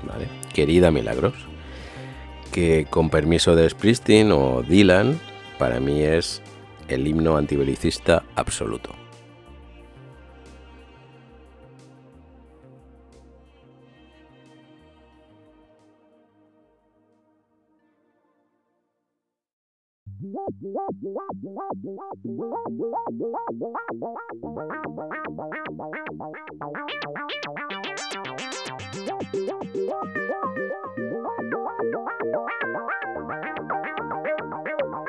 ¿vale? 0.07 0.27
Querida 0.53 0.91
Milagros, 0.91 1.33
que 2.51 2.85
con 2.89 3.09
permiso 3.09 3.55
de 3.55 3.69
Springsteen 3.69 4.31
o 4.31 4.61
Dylan, 4.61 5.19
para 5.57 5.79
mí 5.79 6.01
es 6.01 6.41
el 6.87 7.07
himno 7.07 7.37
antibelicista 7.37 8.23
absoluto. 8.35 9.04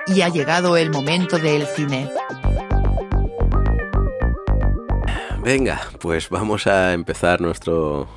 Y 0.09 0.21
ha 0.23 0.29
llegado 0.29 0.77
el 0.77 0.91
momento 0.91 1.39
del 1.39 1.67
cine. 1.67 2.09
Venga, 5.43 5.81
pues 6.01 6.29
vamos 6.29 6.67
a 6.67 6.93
empezar 6.93 7.41
nuestro, 7.41 8.09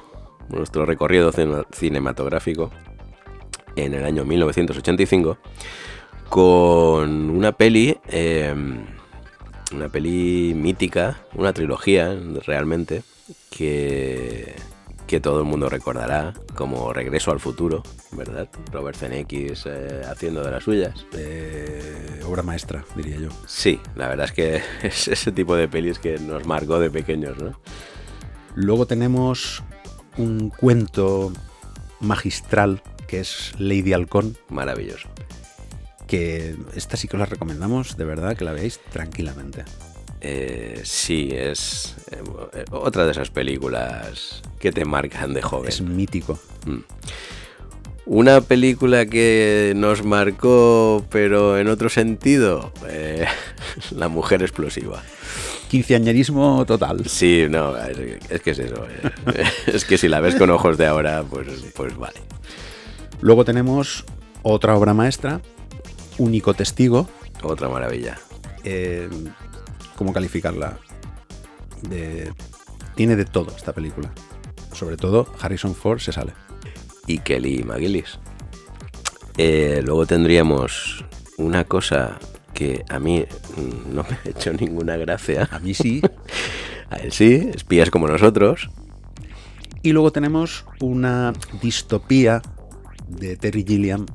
nuestro 0.49 0.85
recorrido 0.85 1.31
cinematográfico 1.71 2.71
en 3.75 3.93
el 3.93 4.03
año 4.03 4.25
1985 4.25 5.37
con 6.29 7.29
una 7.31 7.51
peli, 7.51 7.97
em, 8.07 8.85
una 9.73 9.89
peli 9.89 10.53
mítica, 10.55 11.21
una 11.33 11.53
trilogía 11.53 12.15
realmente, 12.45 13.03
que, 13.49 14.55
que 15.07 15.19
todo 15.19 15.39
el 15.39 15.45
mundo 15.45 15.69
recordará 15.69 16.33
como 16.55 16.93
Regreso 16.93 17.31
al 17.31 17.39
Futuro, 17.39 17.83
¿verdad? 18.11 18.47
Robert 18.71 18.97
Zemeckis 18.97 19.65
eh, 19.65 20.03
haciendo 20.09 20.43
de 20.43 20.51
las 20.51 20.63
suyas. 20.63 21.05
Eh, 21.13 22.21
obra 22.25 22.43
maestra, 22.43 22.85
diría 22.95 23.17
yo. 23.17 23.29
Sí, 23.47 23.79
la 23.95 24.07
verdad 24.07 24.27
es 24.27 24.31
que 24.31 24.61
es 24.87 25.07
ese 25.07 25.31
tipo 25.31 25.55
de 25.55 25.67
pelis 25.67 25.97
que 25.97 26.19
nos 26.19 26.45
marcó 26.45 26.79
de 26.79 26.91
pequeños, 26.91 27.37
¿no? 27.39 27.59
Luego 28.55 28.85
tenemos 28.85 29.63
un 30.17 30.49
cuento 30.49 31.31
magistral 31.99 32.81
que 33.07 33.21
es 33.21 33.53
Lady 33.57 33.93
Halcón. 33.93 34.37
Maravilloso 34.49 35.09
que 36.09 36.55
esta 36.75 36.97
sí 36.97 37.07
que 37.07 37.15
os 37.15 37.19
la 37.19 37.27
recomendamos, 37.27 37.95
de 37.95 38.03
verdad, 38.03 38.35
que 38.35 38.43
la 38.43 38.51
veáis 38.51 38.79
tranquilamente. 38.91 39.63
Eh, 40.21 40.81
sí, 40.83 41.29
es 41.31 41.95
eh, 42.11 42.65
otra 42.71 43.05
de 43.05 43.11
esas 43.11 43.29
películas 43.29 44.41
que 44.59 44.71
te 44.71 44.85
marcan 44.85 45.33
de 45.33 45.41
joven. 45.41 45.69
Es 45.69 45.81
mítico. 45.81 46.39
Mm. 46.65 46.79
Una 48.07 48.41
película 48.41 49.05
que 49.05 49.73
nos 49.75 50.03
marcó, 50.03 51.05
pero 51.11 51.59
en 51.59 51.67
otro 51.67 51.89
sentido, 51.89 52.73
eh, 52.87 53.27
La 53.91 54.07
mujer 54.07 54.41
explosiva. 54.41 55.03
Quinceañerismo 55.69 56.65
total. 56.65 57.05
Sí, 57.05 57.45
no, 57.47 57.77
es, 57.77 57.97
es 58.29 58.41
que 58.41 58.51
es 58.51 58.59
eso. 58.59 58.87
es 59.67 59.85
que 59.85 59.99
si 59.99 60.07
la 60.07 60.21
ves 60.21 60.35
con 60.35 60.49
ojos 60.49 60.79
de 60.79 60.87
ahora, 60.87 61.23
pues, 61.29 61.47
pues 61.75 61.95
vale. 61.95 62.19
Luego 63.21 63.45
tenemos 63.45 64.05
otra 64.41 64.75
obra 64.75 64.95
maestra, 64.95 65.41
Único 66.19 66.53
Testigo. 66.53 67.07
Otra 67.43 67.67
maravilla. 67.69 68.17
eh, 68.63 69.09
¿Cómo 69.95 70.13
calificarla? 70.13 70.77
De- 71.89 72.31
tiene 72.95 73.15
de 73.15 73.25
todo 73.25 73.53
esta 73.55 73.73
película. 73.73 74.11
Sobre 74.73 74.95
todo, 74.97 75.27
Harrison 75.41 75.73
Ford 75.75 75.99
se 75.99 76.11
sale. 76.11 76.33
y 77.07 77.17
Kelly 77.19 77.63
McGillis. 77.63 78.19
Eh, 79.37 79.81
luego 79.83 80.05
tendríamos 80.05 81.03
una 81.37 81.63
cosa 81.63 82.19
que 82.53 82.83
a 82.89 82.99
mí 82.99 83.25
mm, 83.57 83.95
no 83.95 84.03
me 84.03 84.09
ha 84.15 84.29
hecho 84.29 84.53
ninguna 84.53 84.95
gracia. 84.97 85.47
A 85.51 85.57
mí 85.59 85.73
sí. 85.73 86.01
A 86.91 86.97
él 86.97 87.11
sí, 87.11 87.49
espías 87.53 87.89
como 87.89 88.07
nosotros. 88.07 88.69
Y 89.81 89.91
luego 89.93 90.11
tenemos 90.11 90.65
una 90.81 91.33
distopía 91.61 92.41
de 93.07 93.37
Terry 93.37 93.63
Gilliam, 93.67 94.05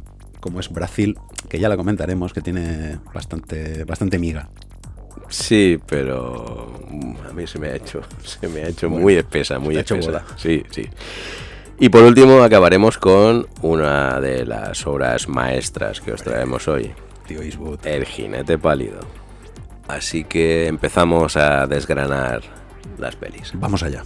como 0.40 0.60
es 0.60 0.68
Brasil, 0.70 1.16
que 1.48 1.58
ya 1.58 1.68
la 1.68 1.76
comentaremos, 1.76 2.32
que 2.32 2.40
tiene 2.40 2.98
bastante, 3.12 3.84
bastante 3.84 4.18
miga. 4.18 4.48
Sí, 5.28 5.78
pero 5.86 6.72
mm, 6.90 7.14
a 7.30 7.32
mí 7.32 7.46
se 7.46 7.58
me 7.58 7.68
ha 7.68 7.76
hecho, 7.76 8.02
se 8.22 8.48
me 8.48 8.62
ha 8.62 8.68
hecho 8.68 8.88
Bueno, 8.88 9.02
muy 9.02 9.14
espesa, 9.14 9.58
muy 9.58 9.76
espesa. 9.76 10.24
Sí, 10.36 10.62
sí. 10.70 10.88
Y 11.78 11.88
por 11.88 12.04
último 12.04 12.42
acabaremos 12.42 12.98
con 12.98 13.46
una 13.62 14.20
de 14.20 14.46
las 14.46 14.86
obras 14.86 15.28
maestras 15.28 16.00
que 16.00 16.12
os 16.12 16.22
traemos 16.22 16.68
hoy, 16.68 16.92
Tío 17.26 17.42
Eastwood. 17.42 17.84
El 17.84 18.04
jinete 18.04 18.58
pálido. 18.58 19.00
Así 19.88 20.24
que 20.24 20.66
empezamos 20.66 21.36
a 21.36 21.66
desgranar 21.66 22.42
las 22.98 23.16
pelis. 23.16 23.52
Vamos 23.54 23.82
allá. 23.82 24.02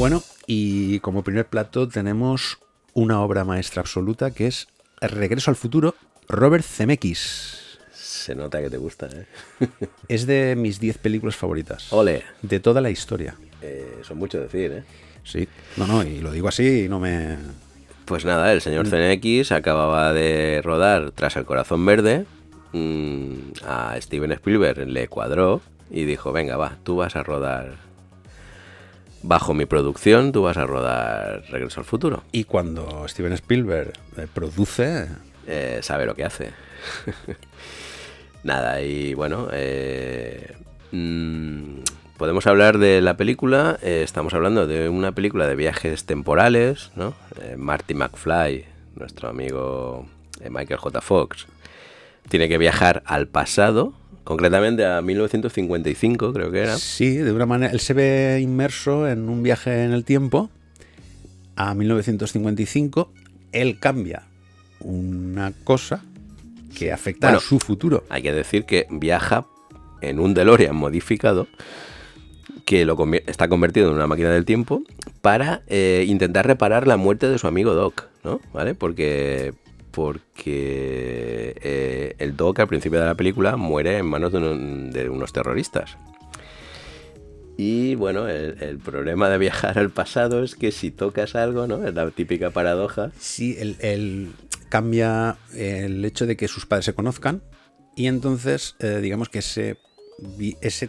Bueno, 0.00 0.22
y 0.46 0.98
como 1.00 1.22
primer 1.22 1.44
plato 1.44 1.86
tenemos 1.86 2.58
una 2.94 3.20
obra 3.20 3.44
maestra 3.44 3.82
absoluta 3.82 4.30
que 4.30 4.46
es 4.46 4.66
Regreso 5.02 5.50
al 5.50 5.56
futuro, 5.56 5.94
Robert 6.26 6.64
Zemeckis. 6.64 7.78
Se 7.92 8.34
nota 8.34 8.62
que 8.62 8.70
te 8.70 8.78
gusta, 8.78 9.10
¿eh? 9.12 9.26
Es 10.08 10.26
de 10.26 10.56
mis 10.56 10.80
10 10.80 10.96
películas 10.96 11.36
favoritas. 11.36 11.92
Ole. 11.92 12.22
De 12.40 12.60
toda 12.60 12.80
la 12.80 12.88
historia. 12.88 13.36
Eh, 13.60 14.00
son 14.02 14.16
mucho 14.16 14.40
decir, 14.40 14.72
¿eh? 14.72 14.84
Sí. 15.22 15.46
No, 15.76 15.86
no, 15.86 16.02
y 16.02 16.20
lo 16.20 16.32
digo 16.32 16.48
así 16.48 16.84
y 16.84 16.88
no 16.88 16.98
me... 16.98 17.36
Pues 18.06 18.24
nada, 18.24 18.54
el 18.54 18.62
señor 18.62 18.88
CNX 18.88 19.52
acababa 19.52 20.14
de 20.14 20.62
rodar 20.64 21.10
Tras 21.10 21.36
el 21.36 21.44
Corazón 21.44 21.84
Verde. 21.84 22.24
mm, 22.72 23.34
a 23.66 24.00
Steven 24.00 24.32
Spielberg 24.32 24.88
le 24.88 25.08
cuadró 25.08 25.60
y 25.90 26.06
dijo, 26.06 26.32
venga, 26.32 26.56
va, 26.56 26.78
tú 26.84 26.96
vas 26.96 27.16
a 27.16 27.22
rodar 27.22 27.89
bajo 29.22 29.54
mi 29.54 29.66
producción, 29.66 30.32
tú 30.32 30.42
vas 30.42 30.56
a 30.56 30.66
rodar 30.66 31.42
Regreso 31.50 31.80
al 31.80 31.86
Futuro. 31.86 32.22
Y 32.32 32.44
cuando 32.44 33.06
Steven 33.08 33.32
Spielberg 33.34 33.92
eh, 34.16 34.26
produce, 34.32 35.08
Eh, 35.46 35.80
sabe 35.82 36.06
lo 36.06 36.14
que 36.14 36.24
hace. 36.24 36.52
Nada, 38.44 38.80
y 38.82 39.14
bueno, 39.14 39.48
eh, 39.52 40.54
mm, 40.92 41.80
podemos 42.16 42.46
hablar 42.46 42.78
de 42.78 43.00
la 43.00 43.16
película. 43.16 43.78
eh, 43.82 44.02
estamos 44.04 44.32
hablando 44.34 44.66
de 44.66 44.88
una 44.88 45.12
película 45.12 45.46
de 45.46 45.56
viajes 45.56 46.04
temporales, 46.04 46.90
¿no? 46.96 47.14
Marty 47.56 47.94
McFly, 47.94 48.64
nuestro 48.96 49.28
amigo 49.28 50.06
Michael 50.48 50.78
J. 50.78 51.00
Fox, 51.00 51.46
tiene 52.28 52.48
que 52.48 52.58
viajar 52.58 53.02
al 53.06 53.26
pasado, 53.26 53.92
concretamente 54.24 54.84
a 54.86 55.02
1955, 55.02 56.32
creo 56.32 56.50
que 56.50 56.60
era. 56.60 56.76
Sí, 56.76 57.16
de 57.16 57.32
una 57.32 57.46
manera. 57.46 57.72
Él 57.72 57.80
se 57.80 57.94
ve 57.94 58.40
inmerso 58.42 59.08
en 59.08 59.28
un 59.28 59.42
viaje 59.42 59.84
en 59.84 59.92
el 59.92 60.04
tiempo 60.04 60.50
a 61.56 61.74
1955. 61.74 63.12
Él 63.52 63.78
cambia 63.80 64.22
una 64.80 65.52
cosa 65.64 66.02
que 66.76 66.92
afecta 66.92 67.28
Bueno, 67.28 67.38
a 67.38 67.40
su 67.40 67.58
futuro. 67.58 68.04
Hay 68.08 68.22
que 68.22 68.32
decir 68.32 68.64
que 68.64 68.86
viaja 68.90 69.46
en 70.00 70.18
un 70.20 70.34
DeLorean 70.34 70.76
modificado 70.76 71.46
que 72.64 72.84
lo 72.84 72.96
está 73.26 73.48
convertido 73.48 73.88
en 73.88 73.96
una 73.96 74.06
máquina 74.06 74.30
del 74.30 74.44
tiempo 74.44 74.82
para 75.22 75.62
eh, 75.66 76.04
intentar 76.06 76.46
reparar 76.46 76.86
la 76.86 76.96
muerte 76.96 77.28
de 77.28 77.38
su 77.38 77.46
amigo 77.46 77.74
Doc, 77.74 78.06
¿no? 78.22 78.40
¿Vale? 78.52 78.74
Porque 78.74 79.54
porque 79.90 81.54
eh, 81.62 82.14
el 82.18 82.36
Doc 82.36 82.60
al 82.60 82.68
principio 82.68 83.00
de 83.00 83.06
la 83.06 83.14
película 83.14 83.56
muere 83.56 83.98
en 83.98 84.06
manos 84.06 84.32
de, 84.32 84.38
un- 84.38 84.90
de 84.90 85.08
unos 85.08 85.32
terroristas. 85.32 85.96
Y 87.56 87.94
bueno, 87.94 88.26
el, 88.28 88.56
el 88.62 88.78
problema 88.78 89.28
de 89.28 89.36
viajar 89.38 89.78
al 89.78 89.90
pasado 89.90 90.42
es 90.42 90.54
que 90.54 90.72
si 90.72 90.90
tocas 90.90 91.34
algo, 91.34 91.66
¿no? 91.66 91.86
Es 91.86 91.92
la 91.94 92.10
típica 92.10 92.50
paradoja. 92.50 93.12
Sí, 93.18 93.56
él 93.80 94.32
cambia 94.70 95.36
el 95.54 96.04
hecho 96.04 96.26
de 96.26 96.36
que 96.36 96.48
sus 96.48 96.64
padres 96.64 96.86
se 96.86 96.94
conozcan 96.94 97.42
y 97.96 98.06
entonces, 98.06 98.76
eh, 98.78 99.00
digamos 99.02 99.28
que 99.28 99.40
ese, 99.40 99.76
ese 100.62 100.88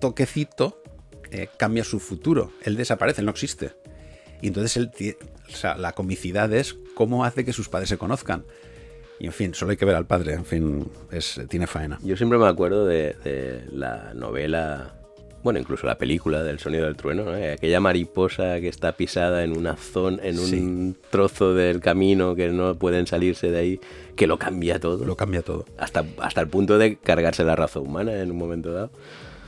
toquecito 0.00 0.82
eh, 1.30 1.48
cambia 1.56 1.84
su 1.84 2.00
futuro. 2.00 2.50
Él 2.64 2.76
desaparece, 2.76 3.20
él 3.20 3.26
no 3.26 3.30
existe. 3.30 3.70
Y 4.40 4.48
entonces 4.48 4.76
él, 4.76 4.90
o 5.52 5.56
sea, 5.56 5.76
la 5.76 5.92
comicidad 5.92 6.52
es 6.52 6.76
cómo 6.94 7.24
hace 7.24 7.44
que 7.44 7.52
sus 7.52 7.68
padres 7.68 7.88
se 7.88 7.98
conozcan. 7.98 8.44
Y 9.18 9.26
en 9.26 9.32
fin, 9.32 9.54
solo 9.54 9.70
hay 9.70 9.76
que 9.76 9.84
ver 9.84 9.94
al 9.94 10.06
padre, 10.06 10.34
en 10.34 10.44
fin, 10.44 10.88
es, 11.12 11.40
tiene 11.48 11.66
faena. 11.66 11.98
Yo 12.02 12.16
siempre 12.16 12.38
me 12.38 12.48
acuerdo 12.48 12.86
de, 12.86 13.14
de 13.22 13.64
la 13.70 14.12
novela, 14.14 14.94
bueno, 15.44 15.60
incluso 15.60 15.86
la 15.86 15.96
película 15.96 16.42
del 16.42 16.58
sonido 16.58 16.86
del 16.86 16.96
trueno, 16.96 17.24
¿no? 17.24 17.36
Eh, 17.36 17.52
aquella 17.52 17.78
mariposa 17.78 18.60
que 18.60 18.66
está 18.66 18.92
pisada 18.92 19.44
en 19.44 19.56
una 19.56 19.76
zona, 19.76 20.18
en 20.24 20.40
un 20.40 20.96
trozo 21.10 21.54
del 21.54 21.78
camino 21.80 22.34
que 22.34 22.48
no 22.48 22.74
pueden 22.74 23.06
salirse 23.06 23.52
de 23.52 23.58
ahí, 23.58 23.80
que 24.16 24.26
lo 24.26 24.38
cambia 24.38 24.80
todo. 24.80 25.04
Lo 25.04 25.16
cambia 25.16 25.42
todo. 25.42 25.66
hasta, 25.78 26.04
hasta 26.18 26.40
el 26.40 26.48
punto 26.48 26.78
de 26.78 26.96
cargarse 26.96 27.44
la 27.44 27.54
raza 27.54 27.78
humana 27.78 28.14
en 28.14 28.30
un 28.32 28.38
momento 28.38 28.72
dado. 28.72 28.90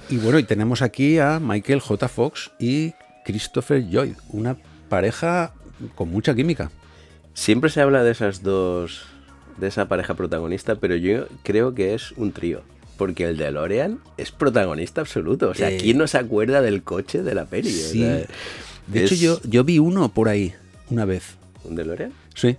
Y 0.08 0.18
bueno, 0.18 0.38
y 0.38 0.44
tenemos 0.44 0.82
aquí 0.82 1.18
a 1.18 1.40
Michael 1.40 1.80
J. 1.80 2.08
Fox 2.08 2.52
y 2.60 2.92
Christopher 3.24 3.82
Lloyd, 3.88 4.14
una 4.28 4.56
pareja 4.88 5.54
con 5.94 6.08
mucha 6.10 6.34
química. 6.34 6.70
Siempre 7.34 7.70
se 7.70 7.80
habla 7.80 8.02
de 8.04 8.10
esas 8.12 8.42
dos, 8.42 9.02
de 9.58 9.66
esa 9.68 9.86
pareja 9.88 10.14
protagonista, 10.14 10.76
pero 10.76 10.96
yo 10.96 11.26
creo 11.42 11.74
que 11.74 11.94
es 11.94 12.12
un 12.12 12.32
trío. 12.32 12.62
Porque 12.96 13.24
el 13.24 13.36
DeLorean 13.36 13.98
es 14.16 14.30
protagonista 14.30 15.00
absoluto. 15.00 15.48
O 15.50 15.54
sea, 15.54 15.70
Eh, 15.70 15.78
¿quién 15.80 15.98
no 15.98 16.06
se 16.06 16.16
acuerda 16.16 16.62
del 16.62 16.84
coche 16.84 17.22
de 17.24 17.34
la 17.34 17.44
peli? 17.44 17.68
O 17.68 17.72
Sí. 17.72 17.98
sea, 18.00 18.14
De 18.86 19.04
es- 19.04 19.10
hecho, 19.12 19.14
yo, 19.20 19.40
yo 19.50 19.64
vi 19.64 19.80
uno 19.80 20.10
por 20.10 20.28
ahí, 20.28 20.54
una 20.90 21.04
vez. 21.04 21.34
¿Un 21.64 21.74
DeLorean? 21.74 22.12
Sí. 22.34 22.56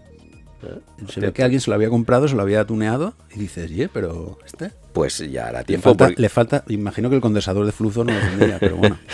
Ah, 0.63 0.79
Se 1.09 1.19
ve 1.21 1.31
que 1.31 1.43
alguien 1.43 1.61
se 1.61 1.69
lo 1.69 1.75
había 1.75 1.89
comprado, 1.89 2.27
se 2.27 2.35
lo 2.35 2.41
había 2.41 2.65
tuneado 2.65 3.13
y 3.33 3.39
dices, 3.39 3.69
oye, 3.71 3.87
pero 3.87 4.37
este. 4.45 4.71
Pues 4.91 5.19
ya 5.19 5.47
hará 5.47 5.59
Le 5.59 5.65
tiempo. 5.65 5.89
falta, 5.89 6.05
porque 6.07 6.21
le 6.21 6.27
falta, 6.29 6.63
imagino 6.67 7.09
que 7.09 7.15
el 7.15 7.21
condensador 7.21 7.65
de 7.65 7.71
flujo 7.71 8.03
no 8.03 8.11
lo 8.13 8.19
tendría, 8.19 8.59
pero 8.59 8.75
bueno. 8.75 8.97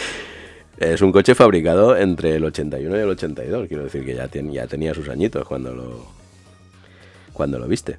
Es 0.82 1.02
un 1.02 1.12
coche 1.12 1.36
fabricado 1.36 1.96
entre 1.96 2.36
el 2.36 2.44
81 2.44 2.96
y 2.98 3.00
el 3.00 3.10
82. 3.10 3.68
Quiero 3.68 3.84
decir 3.84 4.04
que 4.04 4.16
ya, 4.16 4.28
ten- 4.28 4.52
ya 4.52 4.66
tenía 4.66 4.94
sus 4.96 5.08
añitos 5.10 5.48
cuando 5.48 5.74
lo, 5.76 6.06
cuando 7.34 7.60
lo 7.60 7.68
viste. 7.68 7.98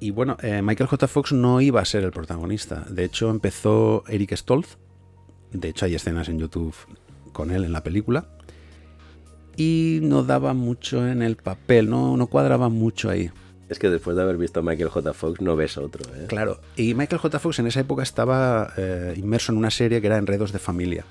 Y 0.00 0.10
bueno, 0.12 0.36
eh, 0.42 0.62
Michael 0.62 0.88
J. 0.88 1.08
Fox 1.08 1.32
no 1.32 1.60
iba 1.60 1.80
a 1.80 1.84
ser 1.84 2.04
el 2.04 2.12
protagonista. 2.12 2.86
De 2.88 3.04
hecho, 3.04 3.28
empezó 3.30 4.02
Eric 4.08 4.34
Stoltz. 4.34 4.78
De 5.52 5.68
hecho, 5.68 5.84
hay 5.84 5.94
escenas 5.94 6.28
en 6.28 6.38
YouTube 6.38 6.74
con 7.32 7.50
él 7.50 7.64
en 7.64 7.72
la 7.72 7.82
película. 7.82 8.26
Y 9.56 10.00
no 10.02 10.22
daba 10.22 10.54
mucho 10.54 11.06
en 11.06 11.22
el 11.22 11.36
papel, 11.36 11.88
no, 11.88 12.16
no 12.16 12.26
cuadraba 12.28 12.68
mucho 12.68 13.08
ahí. 13.10 13.30
Es 13.68 13.78
que 13.78 13.88
después 13.90 14.16
de 14.16 14.22
haber 14.22 14.36
visto 14.36 14.60
a 14.60 14.62
Michael 14.62 14.88
J. 14.90 15.12
Fox 15.12 15.40
no 15.40 15.56
ves 15.56 15.76
otro. 15.76 16.04
¿eh? 16.14 16.26
Claro, 16.28 16.60
y 16.76 16.94
Michael 16.94 17.20
J. 17.20 17.38
Fox 17.38 17.58
en 17.58 17.66
esa 17.66 17.80
época 17.80 18.02
estaba 18.02 18.72
eh, 18.76 19.14
inmerso 19.16 19.52
en 19.52 19.58
una 19.58 19.70
serie 19.70 20.00
que 20.00 20.06
era 20.06 20.18
Enredos 20.18 20.52
de 20.52 20.58
Familia. 20.58 21.04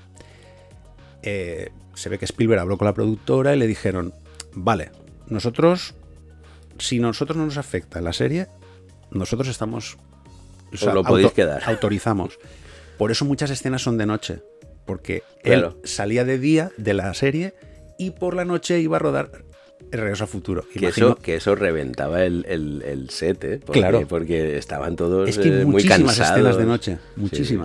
Eh, 1.26 1.70
se 1.94 2.08
ve 2.08 2.18
que 2.18 2.24
Spielberg 2.24 2.60
habló 2.60 2.78
con 2.78 2.86
la 2.86 2.94
productora 2.94 3.54
y 3.54 3.58
le 3.58 3.66
dijeron, 3.66 4.14
vale, 4.54 4.90
nosotros, 5.28 5.94
si 6.78 6.98
nosotros 7.00 7.36
no 7.36 7.44
nos 7.46 7.56
afecta 7.56 8.00
la 8.00 8.12
serie, 8.12 8.46
nosotros 9.10 9.48
estamos... 9.48 9.98
Os 10.72 10.82
lo 10.82 11.02
podéis 11.04 11.32
quedar. 11.32 11.62
Autorizamos. 11.66 12.38
Por 12.98 13.10
eso 13.10 13.24
muchas 13.24 13.50
escenas 13.50 13.82
son 13.82 13.98
de 13.98 14.06
noche. 14.06 14.42
Porque 14.84 15.22
Claro. 15.42 15.78
él 15.82 15.88
salía 15.88 16.24
de 16.24 16.38
día 16.38 16.70
de 16.76 16.94
la 16.94 17.12
serie 17.14 17.54
y 17.98 18.10
por 18.12 18.34
la 18.36 18.44
noche 18.44 18.78
iba 18.80 18.96
a 18.96 19.00
rodar 19.00 19.44
el 19.90 19.98
regreso 20.00 20.24
al 20.24 20.28
futuro. 20.28 20.64
Que 20.72 20.86
eso, 20.88 21.16
que 21.16 21.36
eso 21.36 21.54
reventaba 21.56 22.22
el, 22.24 22.44
el- 22.48 22.82
el 22.82 23.10
set, 23.10 23.42
¿eh? 23.44 23.60
Porque, 23.64 23.80
Claro. 23.80 24.06
Porque 24.06 24.56
estaban 24.58 24.94
todos 24.96 25.28
es 25.28 25.38
que 25.38 25.48
eh, 25.48 25.58
hay 25.60 25.64
muy 25.64 25.72
muchísimas 25.74 26.00
cansados. 26.18 26.30
escenas 26.36 26.56
de 26.56 26.64
noche. 26.64 26.98
Sí. 27.32 27.58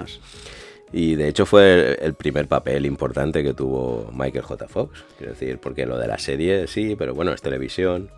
Y 0.93 1.15
de 1.15 1.30
hecho 1.30 1.45
fue 1.45 1.97
el 2.01 2.13
primer 2.15 2.47
papel 2.47 2.86
importante 2.86 3.43
que 3.43 3.54
tuvo 3.54 4.10
Michael 4.13 4.43
J. 4.43 4.67
Fox. 4.67 5.04
Quiero 5.17 5.34
decir, 5.34 5.58
porque 5.60 5.86
lo 5.86 5.97
de 5.97 6.08
la 6.08 6.17
serie 6.19 6.67
sí, 6.67 6.95
pero 6.97 7.13
bueno, 7.13 7.32
es 7.32 7.41
televisión. 7.41 8.10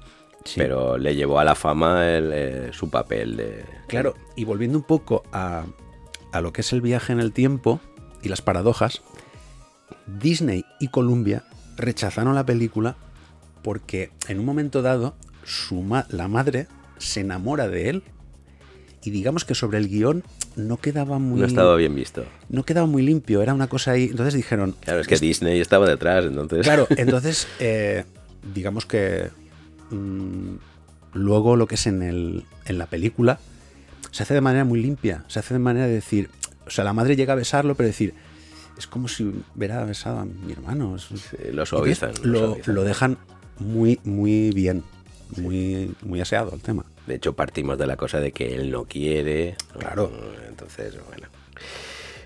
Sí. 0.44 0.56
Pero 0.60 0.98
le 0.98 1.16
llevó 1.16 1.40
a 1.40 1.44
la 1.46 1.56
fama 1.56 2.10
el, 2.10 2.32
eh, 2.34 2.70
su 2.74 2.90
papel 2.90 3.38
de. 3.38 3.64
Claro, 3.88 4.16
y 4.36 4.44
volviendo 4.44 4.78
un 4.78 4.84
poco 4.84 5.24
a, 5.32 5.66
a 6.32 6.42
lo 6.42 6.52
que 6.52 6.62
es 6.62 6.74
el 6.74 6.82
viaje 6.82 7.14
en 7.14 7.20
el 7.22 7.32
tiempo 7.32 7.80
y 8.22 8.28
las 8.30 8.42
paradojas, 8.42 9.02
Disney 10.08 10.66
y 10.80 10.88
Columbia 10.90 11.44
rechazaron 11.78 12.36
la 12.36 12.46
película 12.46 12.96
porque 13.62 14.12
en 14.28 14.40
un 14.40 14.46
momento 14.46 14.82
dado 14.82 15.16
su 15.46 15.82
ma- 15.82 16.06
la 16.10 16.28
madre 16.28 16.68
se 16.98 17.22
enamora 17.22 17.68
de 17.70 17.90
él 17.90 18.04
y 19.04 19.12
digamos 19.12 19.46
que 19.46 19.56
sobre 19.56 19.78
el 19.78 19.88
guion 19.88 20.24
no 20.56 20.78
quedaba 20.78 21.20
muy 21.20 21.40
No 21.40 21.46
estaba 21.46 21.76
bien 21.76 21.96
visto. 21.96 22.24
no 22.50 22.64
quedaba 22.64 22.88
muy 22.88 23.02
limpio, 23.04 23.42
era 23.42 23.54
una 23.54 23.68
cosa 23.68 23.92
ahí. 23.92 24.06
Entonces 24.12 24.34
dijeron, 24.34 24.76
Claro, 24.82 25.00
es 25.00 25.08
que 25.08 25.18
Disney 25.18 25.60
estaba 25.60 25.88
detrás, 25.88 26.26
entonces. 26.26 26.62
Claro, 26.62 26.88
entonces, 26.98 27.48
eh, 27.60 28.04
digamos 28.54 28.86
que 28.86 29.30
mm, 29.90 30.56
luego 31.14 31.56
lo 31.56 31.68
que 31.68 31.76
es 31.76 31.88
en, 31.88 32.02
el, 32.02 32.44
en 32.66 32.78
la 32.78 32.86
película 32.88 33.40
se 34.12 34.24
hace 34.24 34.34
de 34.34 34.42
manera 34.42 34.64
muy 34.66 34.82
limpia. 34.82 35.24
Se 35.28 35.40
hace 35.40 35.54
de 35.56 35.60
manera 35.60 35.88
de 35.88 35.94
decir, 35.94 36.30
o 36.66 36.70
sea, 36.70 36.84
la 36.84 36.94
madre 36.94 37.16
llega 37.16 37.34
a 37.34 37.36
besarlo, 37.36 37.76
pero 37.76 37.88
decir, 37.88 38.14
es 38.78 38.86
como 38.88 39.08
si 39.08 39.32
hubiera 39.56 39.84
besado 39.86 40.20
a 40.20 40.26
mi 40.26 40.52
hermano. 40.52 40.98
Lo 41.52 41.66
suavizan, 41.66 42.10
Entonces, 42.10 42.26
lo 42.26 42.32
Lo, 42.42 42.48
suavizan. 42.48 42.76
lo 42.76 42.84
dejan 42.84 43.18
muy, 43.60 44.00
muy 44.04 44.52
bien, 44.52 44.84
muy, 45.38 45.94
muy 46.04 46.22
aseado 46.22 46.54
el 46.54 46.62
tema. 46.62 46.86
De 47.08 47.16
hecho, 47.16 47.34
partimos 47.34 47.78
de 47.78 47.86
la 47.88 47.98
cosa 47.98 48.20
de 48.20 48.32
que 48.32 48.56
él 48.56 48.72
no 48.72 48.86
quiere. 48.86 49.56
Claro. 49.78 50.12
Entonces, 50.48 50.96
bueno. 51.08 51.28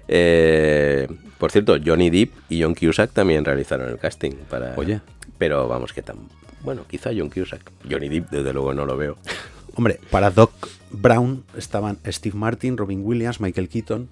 Eh, 0.07 1.07
por 1.37 1.51
cierto, 1.51 1.77
Johnny 1.83 2.09
Depp 2.09 2.31
y 2.49 2.61
John 2.63 2.75
Cusack 2.75 3.11
también 3.11 3.43
realizaron 3.45 3.89
el 3.89 3.97
casting 3.97 4.31
para. 4.49 4.73
Oye. 4.77 5.01
Pero 5.37 5.67
vamos, 5.67 5.93
que 5.93 6.01
tan. 6.01 6.17
Bueno, 6.63 6.85
quizá 6.89 7.11
John 7.15 7.29
Cusack. 7.29 7.71
Johnny 7.89 8.09
Depp, 8.09 8.29
desde 8.31 8.53
luego, 8.53 8.73
no 8.73 8.85
lo 8.85 8.97
veo. 8.97 9.17
Hombre, 9.75 9.99
para 10.09 10.31
Doc 10.31 10.51
Brown 10.91 11.43
estaban 11.55 11.99
Steve 12.07 12.35
Martin, 12.37 12.77
Robin 12.77 13.01
Williams, 13.05 13.39
Michael 13.39 13.69
Keaton, 13.69 14.09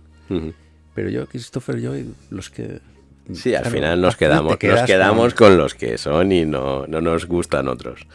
pero 0.93 1.09
yo, 1.09 1.25
Christopher 1.27 1.81
Joy, 1.81 2.13
los 2.29 2.51
que... 2.51 2.81
Sí, 3.33 3.55
al 3.55 3.63
Claro, 3.63 3.75
final 3.75 4.01
nos 4.01 4.15
quedamos, 4.17 4.51
nos 4.61 4.83
quedamos 4.83 5.33
con- 5.33 5.47
con... 5.47 5.57
los 5.57 5.73
que 5.73 5.97
son 5.97 6.31
y 6.31 6.45
no, 6.45 6.85
no 6.85 7.01
nos 7.01 7.25
gustan 7.25 7.67
otros. 7.67 8.05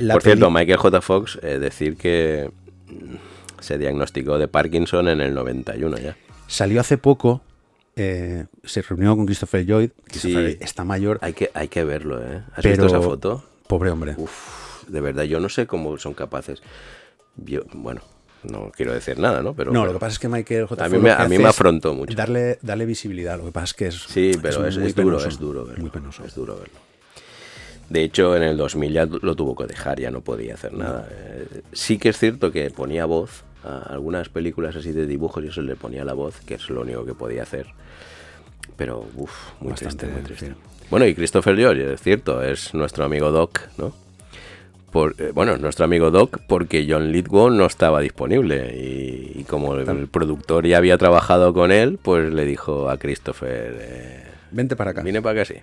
La 0.00 0.14
Por 0.14 0.22
cierto, 0.22 0.50
Michael 0.50 0.78
J. 0.78 1.00
Fox, 1.00 1.38
eh, 1.42 1.58
decir 1.58 1.96
que 1.96 2.50
se 3.60 3.78
diagnosticó 3.78 4.38
de 4.38 4.48
Parkinson 4.48 5.08
en 5.08 5.20
el 5.20 5.34
91 5.34 5.98
ya. 5.98 6.16
Salió 6.46 6.80
hace 6.80 6.96
poco, 6.98 7.42
eh, 7.96 8.46
se 8.64 8.82
reunió 8.82 9.16
con 9.16 9.26
Christopher 9.26 9.64
Lloyd. 9.66 9.90
Sí. 9.90 10.02
Christopher 10.10 10.42
Lloyd 10.44 10.56
está 10.62 10.84
mayor, 10.84 11.18
Hay 11.22 11.32
que, 11.32 11.50
hay 11.54 11.68
que 11.68 11.84
verlo, 11.84 12.22
¿eh? 12.22 12.42
¿Has 12.52 12.62
pero... 12.62 12.70
visto 12.70 12.86
esa 12.86 13.00
foto? 13.00 13.44
Pobre 13.66 13.90
hombre. 13.90 14.14
Uf, 14.16 14.88
de 14.88 15.00
verdad, 15.00 15.24
yo 15.24 15.40
no 15.40 15.48
sé 15.48 15.66
cómo 15.66 15.98
son 15.98 16.14
capaces. 16.14 16.62
Yo, 17.36 17.62
bueno, 17.72 18.00
no 18.44 18.70
quiero 18.74 18.92
decir 18.94 19.18
nada, 19.18 19.42
¿no? 19.42 19.54
Pero 19.54 19.72
no, 19.72 19.80
bueno. 19.80 19.92
lo 19.92 19.98
que 19.98 20.00
pasa 20.00 20.12
es 20.14 20.18
que 20.20 20.28
Michael 20.28 20.66
J. 20.66 20.84
A 20.84 20.88
Fox 20.88 20.96
mí 20.96 21.04
me- 21.04 21.10
a 21.10 21.28
mí 21.28 21.38
me 21.38 21.48
afrontó 21.48 21.92
mucho. 21.94 22.14
Darle, 22.16 22.58
darle 22.62 22.86
visibilidad. 22.86 23.36
Lo 23.36 23.44
que 23.46 23.52
pasa 23.52 23.64
es 23.66 23.74
que 23.74 23.86
es. 23.88 23.94
Sí, 24.04 24.32
pero 24.40 24.64
es, 24.66 24.78
muy 24.78 24.86
es 24.86 24.94
duro, 24.94 25.08
penoso, 25.08 25.28
es 25.28 25.38
duro 25.38 25.64
verlo. 25.66 25.80
Muy 25.82 25.90
penoso. 25.90 26.24
Es 26.24 26.34
duro 26.34 26.56
verlo. 26.56 26.78
De 27.90 28.02
hecho, 28.02 28.36
en 28.36 28.42
el 28.42 28.56
2000 28.56 28.92
ya 28.92 29.06
lo 29.06 29.34
tuvo 29.34 29.56
que 29.56 29.66
dejar, 29.66 29.98
ya 30.00 30.10
no 30.10 30.20
podía 30.20 30.54
hacer 30.54 30.74
nada. 30.74 31.08
Eh, 31.10 31.62
sí 31.72 31.98
que 31.98 32.10
es 32.10 32.18
cierto 32.18 32.52
que 32.52 32.70
ponía 32.70 33.06
voz 33.06 33.44
a 33.64 33.78
algunas 33.94 34.28
películas 34.28 34.76
así 34.76 34.92
de 34.92 35.06
dibujos 35.06 35.42
y 35.44 35.48
eso 35.48 35.62
le 35.62 35.74
ponía 35.74 36.04
la 36.04 36.12
voz, 36.12 36.36
que 36.46 36.54
es 36.54 36.68
lo 36.70 36.82
único 36.82 37.04
que 37.06 37.14
podía 37.14 37.42
hacer. 37.44 37.66
Pero, 38.76 39.06
uff, 39.16 39.32
muy 39.60 39.70
Bastante, 39.70 40.06
triste, 40.06 40.12
muy 40.14 40.22
triste. 40.22 40.46
sí. 40.48 40.52
Bueno, 40.90 41.06
y 41.06 41.14
Christopher 41.14 41.54
Lloyd, 41.56 41.80
es 41.80 42.00
cierto, 42.02 42.42
es 42.42 42.72
nuestro 42.74 43.04
amigo 43.04 43.30
Doc, 43.30 43.60
¿no? 43.76 43.92
Por, 44.90 45.14
eh, 45.18 45.32
bueno, 45.34 45.58
nuestro 45.58 45.84
amigo 45.84 46.10
Doc 46.10 46.38
porque 46.46 46.86
John 46.88 47.12
Lithgow 47.12 47.50
no 47.50 47.66
estaba 47.66 48.00
disponible 48.00 48.74
y, 48.74 49.40
y 49.40 49.44
como 49.44 49.74
el, 49.74 49.86
el 49.86 50.08
productor 50.08 50.66
ya 50.66 50.78
había 50.78 50.96
trabajado 50.96 51.52
con 51.52 51.72
él, 51.72 51.98
pues 52.02 52.32
le 52.32 52.46
dijo 52.46 52.88
a 52.88 52.96
Christopher, 52.96 53.76
eh, 53.80 54.24
Vente 54.50 54.76
para 54.76 54.92
acá. 54.92 55.02
vine 55.02 55.20
para 55.20 55.42
acá, 55.42 55.52
sí. 55.52 55.60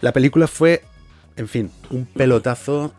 La 0.00 0.10
película 0.12 0.48
fue, 0.48 0.82
en 1.36 1.48
fin, 1.48 1.70
un 1.90 2.06
pelotazo 2.06 2.92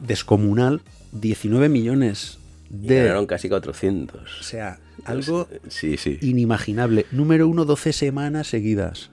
descomunal. 0.00 0.80
19 1.12 1.68
millones 1.68 2.38
de. 2.70 3.02
ganaron 3.04 3.26
casi 3.26 3.48
400. 3.48 4.40
O 4.40 4.42
sea, 4.42 4.78
algo 5.04 5.48
Sí, 5.68 5.96
sí. 5.96 6.18
inimaginable. 6.22 7.06
Número 7.12 7.46
uno, 7.46 7.64
12 7.64 7.92
semanas 7.92 8.48
seguidas. 8.48 9.10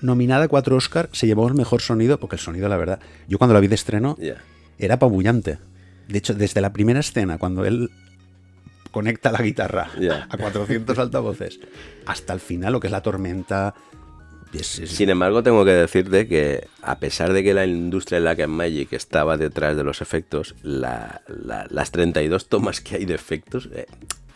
Nominada 0.00 0.44
a 0.44 0.48
cuatro 0.48 0.76
Oscar, 0.76 1.08
se 1.12 1.26
llevó 1.26 1.46
el 1.48 1.54
mejor 1.54 1.80
sonido, 1.80 2.18
porque 2.18 2.36
el 2.36 2.40
sonido, 2.40 2.68
la 2.68 2.76
verdad, 2.76 3.00
yo 3.28 3.38
cuando 3.38 3.54
la 3.54 3.60
vi 3.60 3.68
de 3.68 3.74
estreno, 3.76 4.16
era 4.78 4.94
apabullante. 4.94 5.58
De 6.08 6.18
hecho, 6.18 6.34
desde 6.34 6.60
la 6.60 6.72
primera 6.72 7.00
escena, 7.00 7.38
cuando 7.38 7.64
él 7.64 7.88
conecta 8.90 9.30
la 9.32 9.40
guitarra 9.42 9.90
a 10.28 10.36
400 10.36 10.98
altavoces, 10.98 11.60
hasta 12.06 12.32
el 12.32 12.40
final, 12.40 12.72
lo 12.74 12.80
que 12.80 12.88
es 12.88 12.92
la 12.92 13.00
tormenta. 13.02 13.74
Sin 14.86 15.08
embargo, 15.10 15.42
tengo 15.42 15.64
que 15.64 15.72
decirte 15.72 16.28
que 16.28 16.68
a 16.82 16.98
pesar 16.98 17.32
de 17.32 17.42
que 17.42 17.54
la 17.54 17.64
industria 17.66 18.20
de 18.20 18.24
la 18.36 18.46
Magic 18.46 18.92
estaba 18.92 19.36
detrás 19.36 19.76
de 19.76 19.84
los 19.84 20.00
efectos, 20.02 20.54
la- 20.62 21.22
la- 21.26 21.66
las 21.70 21.90
32 21.90 22.48
tomas 22.48 22.80
que 22.80 22.96
hay 22.96 23.04
de 23.04 23.14
efectos 23.14 23.68
eh, 23.74 23.86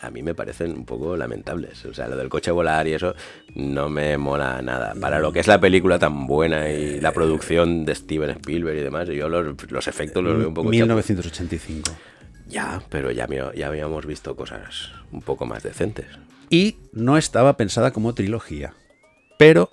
a 0.01 0.11
mí 0.11 0.21
me 0.21 0.35
parecen 0.35 0.71
un 0.71 0.85
poco 0.85 1.17
lamentables. 1.17 1.83
O 1.85 1.93
sea, 1.93 2.07
lo 2.07 2.15
del 2.15 2.29
coche 2.29 2.51
volar 2.51 2.87
y 2.87 2.93
eso 2.93 3.15
no 3.55 3.89
me 3.89 4.17
mola 4.17 4.61
nada. 4.61 4.93
Para 4.99 5.19
lo 5.19 5.31
que 5.31 5.39
es 5.39 5.47
la 5.47 5.59
película 5.59 5.97
tan 5.97 6.27
buena 6.27 6.69
y 6.69 7.01
la 7.01 7.11
producción 7.11 7.83
de 7.85 7.95
Steven 7.95 8.29
Spielberg 8.29 8.77
y 8.77 8.81
demás, 8.83 9.07
yo 9.09 9.27
los, 9.27 9.55
los 9.71 9.87
efectos 9.87 10.23
los 10.23 10.37
veo 10.37 10.47
un 10.49 10.53
poco... 10.53 10.69
chapos. 10.71 11.09
1985. 11.09 11.91
Ya, 12.47 12.81
pero 12.89 13.11
ya, 13.11 13.27
ya 13.55 13.67
habíamos 13.67 14.05
visto 14.05 14.35
cosas 14.35 14.91
un 15.11 15.21
poco 15.21 15.45
más 15.47 15.63
decentes. 15.63 16.05
Y 16.49 16.77
no 16.93 17.17
estaba 17.17 17.57
pensada 17.57 17.91
como 17.91 18.13
trilogía. 18.13 18.73
Pero 19.39 19.71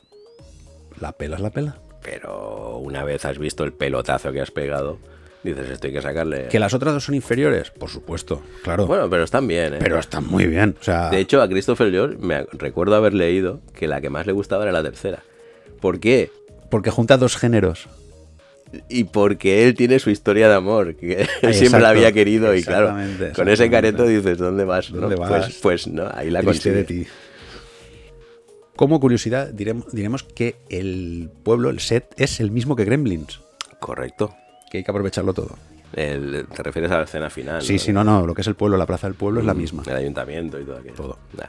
la 1.01 1.13
pela 1.13 1.37
es 1.37 1.43
la 1.43 1.51
pela. 1.51 1.77
Pero 2.03 2.79
una 2.79 3.03
vez 3.05 3.25
has 3.25 3.39
visto 3.39 3.65
el 3.65 3.73
pelotazo 3.73 4.31
que 4.33 4.41
has 4.41 4.51
pegado, 4.51 4.99
dices, 5.43 5.71
esto 5.71 5.87
hay 5.87 5.93
que 5.95 6.03
sacarle... 6.03 6.49
Que 6.49 6.59
las 6.59 6.75
otras 6.75 6.93
dos 6.95 7.05
son 7.05 7.15
inferiores, 7.15 7.71
por 7.71 7.89
supuesto, 7.89 8.43
claro. 8.63 8.87
Bueno, 8.87 9.09
pero 9.09 9.25
están 9.25 9.47
bien, 9.49 9.75
¿eh? 9.75 9.79
pero 9.81 9.99
están 9.99 10.27
muy 10.27 10.47
bien. 10.47 10.77
O 10.81 10.85
sea, 10.85 11.09
De 11.11 11.19
hecho, 11.19 11.41
a 11.41 11.49
Christopher 11.49 11.89
Lloyd 11.89 12.17
me 12.19 12.45
recuerdo 12.53 12.95
haber 12.95 13.15
leído 13.15 13.61
que 13.75 13.89
la 13.89 14.01
que 14.03 14.11
más 14.11 14.27
le 14.27 14.33
gustaba 14.33 14.65
era 14.65 14.73
la 14.73 14.83
tercera. 14.83 15.23
¿Por 15.81 15.99
qué? 16.01 16.31
porque 16.71 16.91
junta 16.91 17.17
dos 17.19 17.37
géneros. 17.37 17.87
Y 18.89 19.05
porque 19.05 19.65
él 19.69 19.75
tiene 19.75 20.01
su 20.01 20.11
historia 20.11 20.49
de 20.49 20.55
amor, 20.55 20.97
que 20.97 21.29
él 21.43 21.55
siempre 21.55 21.81
la 21.81 21.91
había 21.91 22.11
querido 22.11 22.53
y 22.57 22.65
claro, 22.65 22.97
con 23.37 23.49
ese 23.49 23.71
careto 23.71 24.05
dices, 24.05 24.37
¿dónde 24.39 24.65
vas? 24.65 24.91
¿Dónde 24.91 25.15
Pues, 25.17 25.31
vas? 25.31 25.59
pues 25.63 25.87
no, 25.87 26.11
ahí 26.13 26.31
la 26.31 26.43
consigue. 26.43 26.75
de 26.75 26.85
ti. 26.85 27.07
Como 28.77 28.99
curiosidad, 29.01 29.49
diremos, 29.53 29.93
diremos 29.93 30.23
que 30.25 30.57
el 30.69 31.31
pueblo, 31.43 31.71
el 31.71 31.81
set, 31.81 32.13
es 32.17 32.41
el 32.41 32.51
mismo 32.51 32.75
que 32.77 32.85
Gremlins. 32.85 33.41
Correcto. 33.79 34.35
Que 34.71 34.79
hay 34.79 34.85
que 34.85 34.91
aprovecharlo 34.91 35.33
todo. 35.33 35.57
El- 35.93 36.47
te 36.55 36.63
refieres 36.65 36.91
a 36.91 36.99
la 36.99 37.05
escena 37.05 37.31
final. 37.31 37.63
Sí, 37.63 37.79
sí, 37.79 37.93
no, 37.93 38.03
no. 38.03 38.27
Lo 38.27 38.35
que 38.35 38.41
es 38.41 38.47
el 38.49 38.57
pueblo, 38.57 38.77
la 38.77 38.87
plaza 38.87 39.07
del 39.07 39.15
pueblo 39.15 39.39
es 39.41 39.47
la 39.47 39.55
Mm, 39.55 39.59
misma. 39.59 39.83
El 39.87 39.95
ayuntamiento 39.97 40.59
y 40.61 40.65
todo 40.65 40.77
aquello. 40.79 40.95
Todo. 40.95 41.19
Nah. 41.39 41.47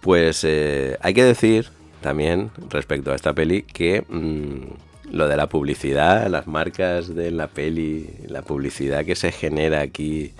Pues 0.00 0.42
eh, 0.44 0.96
hay 1.00 1.14
que 1.14 1.22
decir 1.24 1.68
también 2.00 2.50
respecto 2.70 3.12
a 3.12 3.14
esta 3.14 3.32
peli 3.32 3.62
que 3.62 4.02
mm, 4.08 5.12
lo 5.14 5.28
de 5.28 5.36
la 5.36 5.48
publicidad, 5.48 6.26
las 6.28 6.46
marcas 6.46 7.14
de 7.14 7.30
la 7.30 7.46
peli, 7.48 8.08
la 8.26 8.42
publicidad 8.42 9.04
que 9.04 9.14
se 9.14 9.30
genera 9.30 9.80
aquí, 9.80 10.32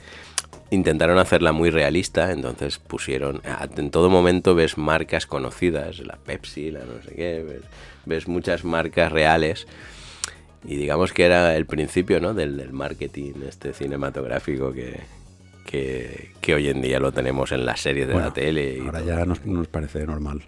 intentaron 0.71 1.19
hacerla 1.19 1.53
muy 1.53 1.71
realista, 1.71 2.33
entonces 2.33 2.79
pusieron, 2.79 3.43
en 3.77 3.91
todo 3.91 4.09
momento 4.11 4.55
ves 4.55 4.79
marcas 4.79 5.27
conocidas, 5.27 5.99
la 6.01 6.17
Pepsi, 6.17 6.71
la 6.71 6.81
no 6.81 7.03
sé 7.03 7.15
qué, 7.15 7.43
ves, 7.43 7.63
ves 8.07 8.29
muchas 8.29 8.65
marcas 8.65 9.11
reales. 9.13 9.67
Y 10.65 10.77
digamos 10.77 11.13
que 11.13 11.25
era 11.25 11.57
el 11.57 11.67
principio 11.67 12.21
¿no? 12.21 12.35
del, 12.35 12.57
del 12.57 12.73
marketing 12.73 13.33
este 13.49 13.73
cinematográfico 13.73 14.73
que, 14.73 15.01
que, 15.67 16.33
que 16.41 16.55
hoy 16.55 16.69
en 16.69 16.83
día 16.83 17.01
lo 17.01 17.13
tenemos 17.13 17.51
en 17.53 17.65
las 17.65 17.81
series 17.81 18.07
de 18.07 18.13
Bueno, 18.13 18.29
la 18.29 18.35
tele. 18.35 18.77
y 18.77 18.81
ahora 18.81 19.01
todo. 19.01 19.09
ya 19.09 19.25
nos, 19.25 19.45
nos 19.47 19.69
parece 19.69 20.05
normal. 20.07 20.43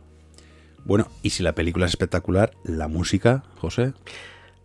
Bueno, 0.85 1.09
y 1.23 1.31
si 1.31 1.43
la 1.43 1.55
película 1.55 1.87
es 1.87 1.93
espectacular, 1.93 2.53
la 2.65 2.89
música, 2.89 3.43
José. 3.57 3.95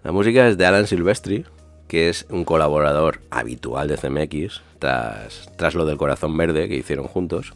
La 0.03 0.11
música 0.11 0.47
es 0.47 0.57
de 0.57 0.65
Alan 0.65 0.85
Silvestri, 0.87 1.45
que 1.87 2.09
es 2.09 2.25
un 2.29 2.43
colaborador 2.43 3.21
habitual 3.29 3.87
de 3.87 3.97
CMX 3.97 4.61
tras, 4.79 5.51
tras 5.57 5.75
lo 5.75 5.85
del 5.85 5.97
Corazón 5.97 6.35
Verde 6.37 6.67
que 6.67 6.75
hicieron 6.75 7.07
juntos. 7.07 7.53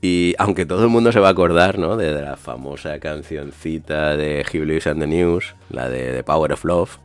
Y 0.00 0.34
aunque 0.38 0.64
todo 0.64 0.84
el 0.84 0.90
mundo 0.90 1.10
se 1.10 1.18
va 1.18 1.28
a 1.28 1.32
acordar, 1.32 1.78
¿no? 1.78 1.96
De, 1.96 2.12
la 2.12 2.36
famosa 2.36 3.00
cancioncita 3.00 4.16
de 4.16 4.44
Hugh 4.46 4.88
and 4.88 5.00
the 5.00 5.06
News, 5.06 5.56
la 5.70 5.88
de 5.88 6.12
The 6.12 6.22
Power 6.22 6.52
of 6.52 6.64
Love, 6.64 6.98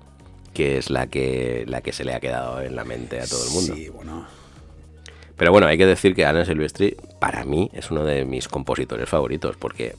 que 0.54 0.78
es 0.78 0.92
la 0.92 1.08
que, 1.08 1.66
la 1.68 1.82
que 1.82 1.92
se 1.92 2.04
le 2.04 2.14
ha 2.14 2.20
quedado 2.20 2.62
en 2.62 2.76
la 2.76 2.84
mente 2.84 3.20
a 3.20 3.26
todo 3.26 3.44
el 3.46 3.52
mundo. 3.52 3.76
Sí, 3.76 3.90
bueno. 3.90 4.28
Pero 5.36 5.52
bueno, 5.52 5.66
hay 5.66 5.80
que 5.80 5.88
decir 5.88 6.14
que 6.14 6.26
Alan 6.26 6.46
Silvestri, 6.46 6.96
para 7.20 7.44
mí, 7.44 7.72
es 7.74 7.90
uno 7.90 8.06
de 8.06 8.24
mis 8.26 8.48
compositores 8.48 9.10
favoritos, 9.10 9.56
porque 9.58 9.96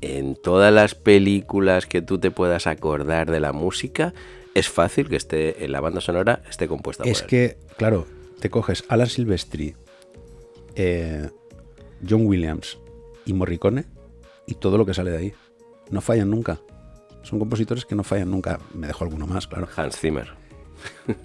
en 0.00 0.34
todas 0.34 0.72
las 0.72 0.96
películas 0.96 1.86
que 1.86 2.02
tú 2.02 2.18
te 2.18 2.32
puedas 2.32 2.66
acordar 2.66 3.30
de 3.30 3.38
la 3.38 3.52
música, 3.52 4.12
es 4.54 4.68
fácil 4.68 5.08
que 5.08 5.16
esté 5.16 5.64
en 5.64 5.72
la 5.72 5.80
banda 5.80 6.00
sonora 6.00 6.42
esté 6.48 6.68
compuesta 6.68 7.04
es 7.04 7.22
por 7.22 7.24
él. 7.24 7.28
que, 7.28 7.58
claro, 7.76 8.06
te 8.40 8.50
coges 8.50 8.84
Alan 8.88 9.08
Silvestri, 9.08 9.74
eh, 10.74 11.30
John 12.08 12.26
Williams 12.26 12.78
y 13.24 13.32
Morricone 13.32 13.84
y 14.46 14.54
todo 14.54 14.78
lo 14.78 14.86
que 14.86 14.94
sale 14.94 15.10
de 15.10 15.16
ahí. 15.16 15.34
No 15.90 16.00
fallan 16.00 16.30
nunca. 16.30 16.60
Son 17.22 17.38
compositores 17.38 17.84
que 17.84 17.94
no 17.94 18.02
fallan 18.02 18.30
nunca. 18.30 18.58
Me 18.74 18.86
dejo 18.86 19.04
alguno 19.04 19.26
más, 19.26 19.46
claro. 19.46 19.68
Hans 19.76 19.96
Zimmer. 19.96 20.32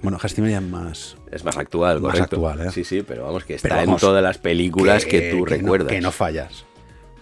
Bueno, 0.03 0.19
Hans 0.21 0.35
Zimmer 0.35 0.51
ya 0.51 0.59
es 0.59 0.63
más... 0.63 1.17
Es 1.31 1.43
más 1.43 1.57
actual, 1.57 2.01
Más 2.01 2.13
correcto. 2.13 2.35
actual, 2.35 2.67
¿eh? 2.67 2.71
Sí, 2.71 2.83
sí, 2.83 3.01
pero 3.01 3.25
vamos, 3.25 3.43
que 3.43 3.55
está 3.55 3.83
en 3.83 3.95
todas 3.97 4.23
las 4.23 4.37
películas 4.37 5.05
que, 5.05 5.31
tú 5.31 5.45
recuerdas. 5.45 5.89
que 5.91 6.01
no 6.01 6.11
fallas. 6.11 6.65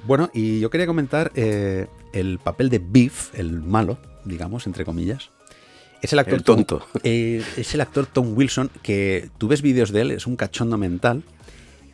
Bueno, 0.05 0.29
y 0.33 0.59
yo 0.59 0.69
quería 0.69 0.85
comentar 0.85 1.31
eh, 1.35 1.87
el 2.13 2.37
papel 2.39 2.69
de 2.69 2.79
Biff, 2.79 3.33
el 3.33 3.61
malo, 3.61 3.97
digamos, 4.25 4.67
entre 4.67 4.85
comillas. 4.85 5.31
Es 6.05 6.13
el 6.13 6.19
actor 6.19 6.35
El 6.35 6.43
tonto. 6.43 6.77
Tom- 6.79 7.01
eh, 7.03 7.43
es 7.57 7.73
el 7.73 7.81
actor 7.81 8.05
Tom 8.05 8.33
Wilson, 8.37 8.69
que 8.81 9.29
tú 9.37 9.47
ves 9.47 9.61
vídeos 9.61 9.91
de 9.91 10.01
él, 10.01 10.11
es 10.11 10.25
un 10.27 10.35
cachondo 10.35 10.77
mental. 10.77 11.23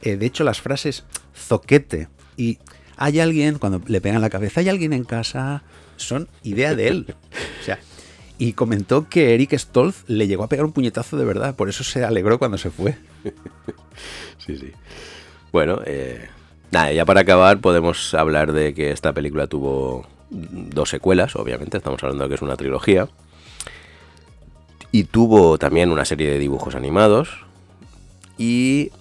Eh, 0.04 0.18
de 0.18 0.26
hecho, 0.26 0.44
las 0.44 0.62
frases 0.62 1.04
zoquete 1.36 2.08
y 2.38 2.60
hay 2.98 3.20
alguien, 3.20 3.58
cuando 3.58 3.82
le 3.88 4.02
pegan 4.02 4.22
la 4.22 4.30
cabeza, 4.30 4.60
hay 4.62 4.70
alguien 4.70 4.94
en 4.94 5.04
casa, 5.04 5.64
son 5.98 6.28
idea 6.44 6.76
de 6.76 6.88
él. 6.88 7.16
O 7.62 7.64
sea, 7.66 7.80
y 8.38 8.54
comentó 8.54 9.08
que 9.10 9.34
Eric 9.36 9.54
Stolz 9.58 10.04
le 10.08 10.28
llegó 10.28 10.44
a 10.44 10.48
pegar 10.50 10.66
un 10.66 10.72
puñetazo 10.72 11.18
de 11.18 11.26
verdad, 11.26 11.56
por 11.56 11.70
eso 11.70 11.84
se 11.84 12.04
alegró 12.04 12.38
cuando 12.40 12.58
se 12.58 12.70
fue. 12.72 12.96
Sí, 14.38 14.58
sí. 14.58 14.72
Bueno, 15.52 15.82
eh, 15.86 16.28
nada, 16.72 16.92
ya 16.94 17.06
para 17.06 17.22
acabar 17.22 17.60
podemos 17.60 18.14
hablar 18.16 18.54
de 18.54 18.74
que 18.74 18.92
esta 18.92 19.14
película 19.14 19.48
tuvo 19.48 20.08
dos 20.32 20.90
secuelas, 20.90 21.36
obviamente, 21.36 21.78
estamos 21.78 22.02
hablando 22.04 22.24
de 22.24 22.30
que 22.30 22.36
es 22.36 22.42
una 22.42 22.56
trilogía. 22.56 23.08
Y 24.92 25.06
tuvo 25.06 25.58
también 25.58 25.92
una 25.92 26.06
serie 26.06 26.30
de 26.30 26.40
dibujos 26.40 26.76
animados. 26.76 27.30
Y 28.38 28.92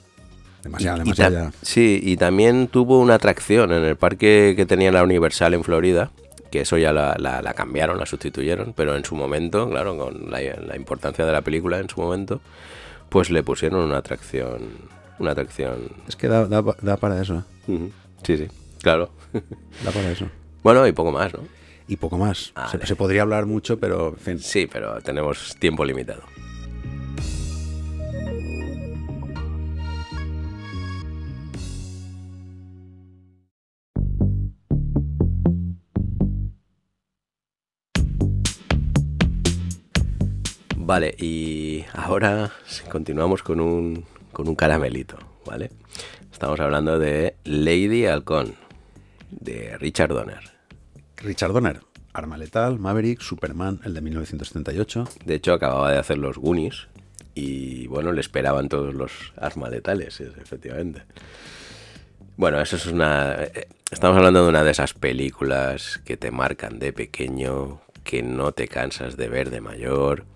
Demasiado, 0.62 0.98
y 0.98 1.00
demasiado 1.00 1.32
ya. 1.32 1.52
Sí, 1.62 2.00
y 2.02 2.16
también 2.16 2.68
tuvo 2.68 3.00
una 3.00 3.14
atracción 3.14 3.72
en 3.72 3.84
el 3.84 3.96
parque 3.96 4.54
que 4.56 4.66
tenía 4.66 4.92
la 4.92 5.02
Universal 5.02 5.54
en 5.54 5.64
Florida, 5.64 6.10
que 6.50 6.60
eso 6.62 6.76
ya 6.76 6.92
la, 6.92 7.16
la- 7.18 7.40
la 7.42 7.54
cambiaron, 7.54 7.98
la 7.98 8.06
sustituyeron, 8.06 8.74
pero 8.76 8.94
en 8.96 9.04
su 9.04 9.14
momento, 9.14 9.68
claro, 9.70 9.96
con 9.96 10.30
la, 10.30 10.40
la 10.40 10.76
importancia 10.76 11.24
de 11.24 11.32
la 11.32 11.40
película 11.40 11.78
en 11.78 11.88
su 11.88 12.00
momento, 12.00 12.40
pues 13.08 13.30
le 13.30 13.42
pusieron 13.42 13.80
una 13.80 13.96
atracción, 13.98 14.60
una 15.18 15.30
atracción. 15.32 15.90
Es 16.06 16.16
que 16.16 16.28
da, 16.28 16.44
da- 16.46 16.76
da 16.82 16.96
para 16.98 17.20
eso, 17.22 17.44
¿eh? 17.68 17.90
Sí, 18.22 18.36
sí, 18.36 18.46
claro. 18.82 19.10
da 19.84 19.90
para 19.92 20.10
eso. 20.10 20.26
bueno, 20.62 20.86
y 20.86 20.92
poco 20.92 21.10
más, 21.10 21.32
¿no? 21.32 21.40
Y 21.90 21.96
poco 21.96 22.16
más. 22.16 22.52
Vale. 22.54 22.70
Se, 22.70 22.86
se 22.86 22.94
podría 22.94 23.22
hablar 23.22 23.46
mucho, 23.46 23.80
pero 23.80 24.10
en 24.10 24.16
fin. 24.16 24.38
Sí, 24.38 24.68
pero 24.72 25.00
tenemos 25.00 25.56
tiempo 25.56 25.84
limitado. 25.84 26.22
Vale, 40.76 41.14
y 41.18 41.84
ahora 41.92 42.52
continuamos 42.88 43.42
con 43.42 43.60
un, 43.60 44.04
con 44.32 44.48
un 44.48 44.54
caramelito, 44.54 45.18
¿vale? 45.44 45.70
Estamos 46.32 46.60
hablando 46.60 47.00
de 47.00 47.34
Lady 47.44 48.06
Halcón, 48.06 48.54
de 49.30 49.76
Richard 49.78 50.10
Donner. 50.10 50.59
Richard 51.20 51.52
Donner, 51.52 51.80
Arma 52.12 52.36
Letal, 52.38 52.78
Maverick, 52.78 53.20
Superman, 53.20 53.80
el 53.84 53.94
de 53.94 54.00
1978. 54.00 55.04
De 55.24 55.34
hecho, 55.34 55.52
acababa 55.52 55.90
de 55.92 55.98
hacer 55.98 56.18
los 56.18 56.38
Goonies 56.38 56.88
y 57.34 57.86
bueno, 57.86 58.12
le 58.12 58.20
esperaban 58.20 58.68
todos 58.68 58.94
los 58.94 59.12
armas 59.36 59.70
letales, 59.70 60.20
es- 60.20 60.36
efectivamente. 60.36 61.02
Bueno, 62.36 62.60
eso 62.60 62.76
es 62.76 62.86
una... 62.86 63.34
eh, 63.44 63.68
Estamos 63.90 64.16
hablando 64.16 64.44
de 64.44 64.48
una 64.48 64.62
de 64.62 64.70
esas 64.70 64.94
películas 64.94 66.00
que 66.04 66.16
te 66.16 66.30
marcan 66.30 66.78
de 66.78 66.92
pequeño, 66.92 67.80
que 68.04 68.22
no 68.22 68.52
te 68.52 68.68
cansas 68.68 69.16
de 69.16 69.28
ver 69.28 69.50
de 69.50 69.60
mayor, 69.60 70.26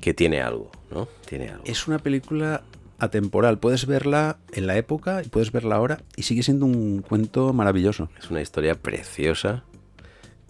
que 0.00 0.12
tiene 0.12 0.42
algo, 0.42 0.70
¿no? 0.90 1.08
Tiene 1.26 1.48
algo. 1.48 1.64
Es 1.66 1.88
una 1.88 1.98
película 1.98 2.62
atemporal. 2.98 3.58
Puedes 3.58 3.86
verla 3.86 4.36
en 4.52 4.66
la 4.66 4.76
época 4.76 5.22
y 5.24 5.28
puedes 5.28 5.50
verla 5.50 5.76
ahora 5.76 6.02
y 6.14 6.24
sigue 6.24 6.42
siendo 6.42 6.66
un 6.66 7.00
cuento 7.00 7.52
maravilloso. 7.54 8.10
Es 8.18 8.30
una 8.30 8.42
historia 8.42 8.74
preciosa 8.74 9.64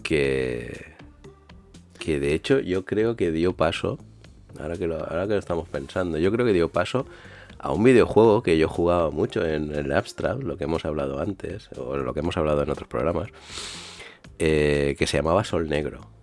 que, 0.03 0.93
que 1.99 2.19
de 2.19 2.33
hecho 2.33 2.59
yo 2.59 2.85
creo 2.85 3.15
que 3.15 3.31
dio 3.31 3.53
paso, 3.53 3.99
ahora 4.59 4.77
que, 4.77 4.87
lo, 4.87 4.95
ahora 4.95 5.27
que 5.27 5.33
lo 5.33 5.39
estamos 5.39 5.67
pensando, 5.69 6.17
yo 6.17 6.31
creo 6.31 6.45
que 6.45 6.53
dio 6.53 6.69
paso 6.69 7.05
a 7.59 7.71
un 7.73 7.83
videojuego 7.83 8.41
que 8.41 8.57
yo 8.57 8.69
jugaba 8.69 9.11
mucho 9.11 9.45
en 9.45 9.75
el 9.75 9.91
Abstract, 9.91 10.43
lo 10.43 10.57
que 10.57 10.63
hemos 10.63 10.85
hablado 10.85 11.19
antes, 11.19 11.69
o 11.77 11.97
lo 11.97 12.13
que 12.13 12.21
hemos 12.21 12.37
hablado 12.37 12.63
en 12.63 12.69
otros 12.69 12.87
programas, 12.87 13.29
eh, 14.39 14.95
que 14.97 15.07
se 15.07 15.17
llamaba 15.17 15.43
Sol 15.43 15.67
Negro. 15.67 16.18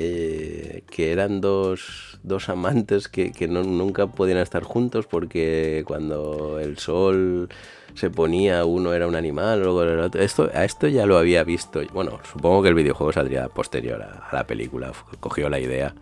Eh, 0.00 0.84
que 0.90 1.10
eran 1.10 1.40
dos, 1.40 2.20
dos 2.22 2.48
amantes 2.48 3.08
que, 3.08 3.32
que 3.32 3.48
no- 3.48 3.64
nunca 3.64 4.06
podían 4.06 4.38
estar 4.38 4.62
juntos 4.62 5.06
porque 5.06 5.82
cuando 5.86 6.60
el 6.60 6.78
sol 6.78 7.48
se 7.94 8.08
ponía, 8.08 8.64
uno 8.64 8.94
era 8.94 9.08
un 9.08 9.16
animal, 9.16 9.60
luego 9.60 9.82
era 9.82 10.06
otro. 10.06 10.22
Esto, 10.22 10.48
a 10.54 10.64
esto 10.64 10.86
ya 10.86 11.04
lo 11.04 11.18
había 11.18 11.42
visto. 11.42 11.80
Bueno, 11.92 12.20
supongo 12.32 12.62
que 12.62 12.68
el 12.68 12.74
videojuego 12.74 13.12
saldría 13.12 13.48
posterior 13.48 14.00
a, 14.02 14.28
la 14.32 14.46
película, 14.46 14.92
cogió 15.18 15.48
la 15.48 15.58
idea. 15.58 15.92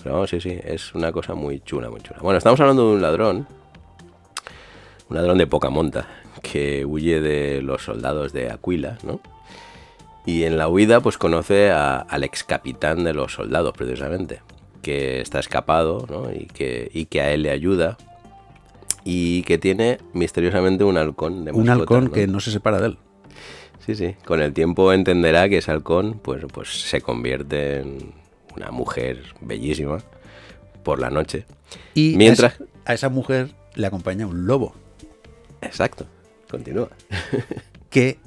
Pero 0.00 0.14
vamos, 0.14 0.30
sí, 0.30 0.40
sí, 0.40 0.56
es 0.62 0.94
una 0.94 1.10
cosa 1.10 1.34
muy 1.34 1.58
chula, 1.60 1.90
muy 1.90 2.00
chula. 2.02 2.20
Bueno, 2.22 2.38
estamos 2.38 2.60
hablando 2.60 2.88
de 2.88 2.94
un 2.94 3.02
ladrón, 3.02 3.48
un 5.08 5.16
ladrón 5.16 5.38
de 5.38 5.48
poca 5.48 5.70
monta, 5.70 6.06
que 6.40 6.84
huye 6.84 7.20
de 7.20 7.62
los 7.62 7.82
soldados 7.82 8.32
de 8.32 8.52
Aquila, 8.52 8.98
¿no? 9.02 9.20
Y 10.26 10.44
en 10.44 10.56
la 10.56 10.68
huida, 10.68 11.00
pues 11.00 11.18
conoce 11.18 11.70
a- 11.70 11.96
al 11.98 12.24
ex 12.24 12.44
capitán 12.44 13.04
de 13.04 13.12
los 13.14 13.32
soldados, 13.34 13.74
precisamente, 13.76 14.40
que 14.82 15.20
está 15.20 15.38
escapado, 15.38 16.06
¿no? 16.08 16.32
Y 16.32 16.46
que, 16.46 16.90
y 16.94 17.06
que 17.06 17.20
a 17.20 17.30
él 17.32 17.42
le 17.42 17.50
ayuda. 17.50 17.98
Y 19.04 19.42
que 19.42 19.58
tiene 19.58 19.98
misteriosamente 20.14 20.82
un 20.84 20.96
halcón 20.96 21.44
de 21.44 21.52
Un 21.52 21.66
mascota, 21.66 21.72
halcón 21.82 22.04
¿no? 22.06 22.10
que 22.12 22.26
no 22.26 22.40
se 22.40 22.50
separa 22.50 22.80
de 22.80 22.86
él. 22.86 22.98
Sí, 23.84 23.94
sí. 23.94 24.14
Con 24.24 24.40
el 24.40 24.54
tiempo 24.54 24.94
entenderá 24.94 25.46
que 25.50 25.58
ese 25.58 25.70
halcón, 25.70 26.18
pues, 26.22 26.42
pues 26.50 26.70
se 26.88 27.02
convierte 27.02 27.80
en 27.80 28.12
una 28.56 28.70
mujer 28.70 29.22
bellísima 29.42 29.98
por 30.82 31.00
la 31.00 31.10
noche. 31.10 31.44
Y 31.92 32.14
Mientras- 32.16 32.52
a 32.52 32.54
esa, 32.54 32.64
a 32.86 32.94
esa 32.94 33.08
mujer 33.10 33.50
le 33.74 33.86
acompaña 33.86 34.26
un 34.26 34.46
lobo, 34.46 34.74
Exacto. 35.60 36.06
Continúa. 36.50 36.88
que 37.90 38.18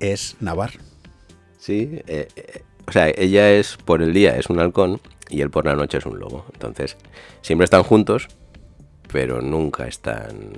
es 0.00 0.36
Navar. 0.40 0.70
Sí, 1.64 2.02
eh, 2.08 2.28
eh, 2.36 2.62
o 2.86 2.92
sea, 2.92 3.08
ella 3.08 3.50
es 3.50 3.78
por 3.78 4.02
el 4.02 4.12
día 4.12 4.36
es 4.36 4.50
un 4.50 4.60
halcón 4.60 5.00
y 5.30 5.40
él 5.40 5.48
por 5.48 5.64
la 5.64 5.74
noche 5.74 5.96
es 5.96 6.04
un 6.04 6.18
lobo. 6.18 6.44
Entonces, 6.52 6.98
siempre 7.40 7.64
están 7.64 7.84
juntos, 7.84 8.28
pero 9.10 9.40
nunca 9.40 9.86
están 9.86 10.52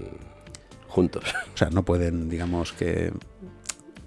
juntos. 0.88 1.22
O 1.54 1.56
sea, 1.56 1.70
no 1.70 1.84
pueden, 1.84 2.28
digamos 2.28 2.72
que... 2.72 3.12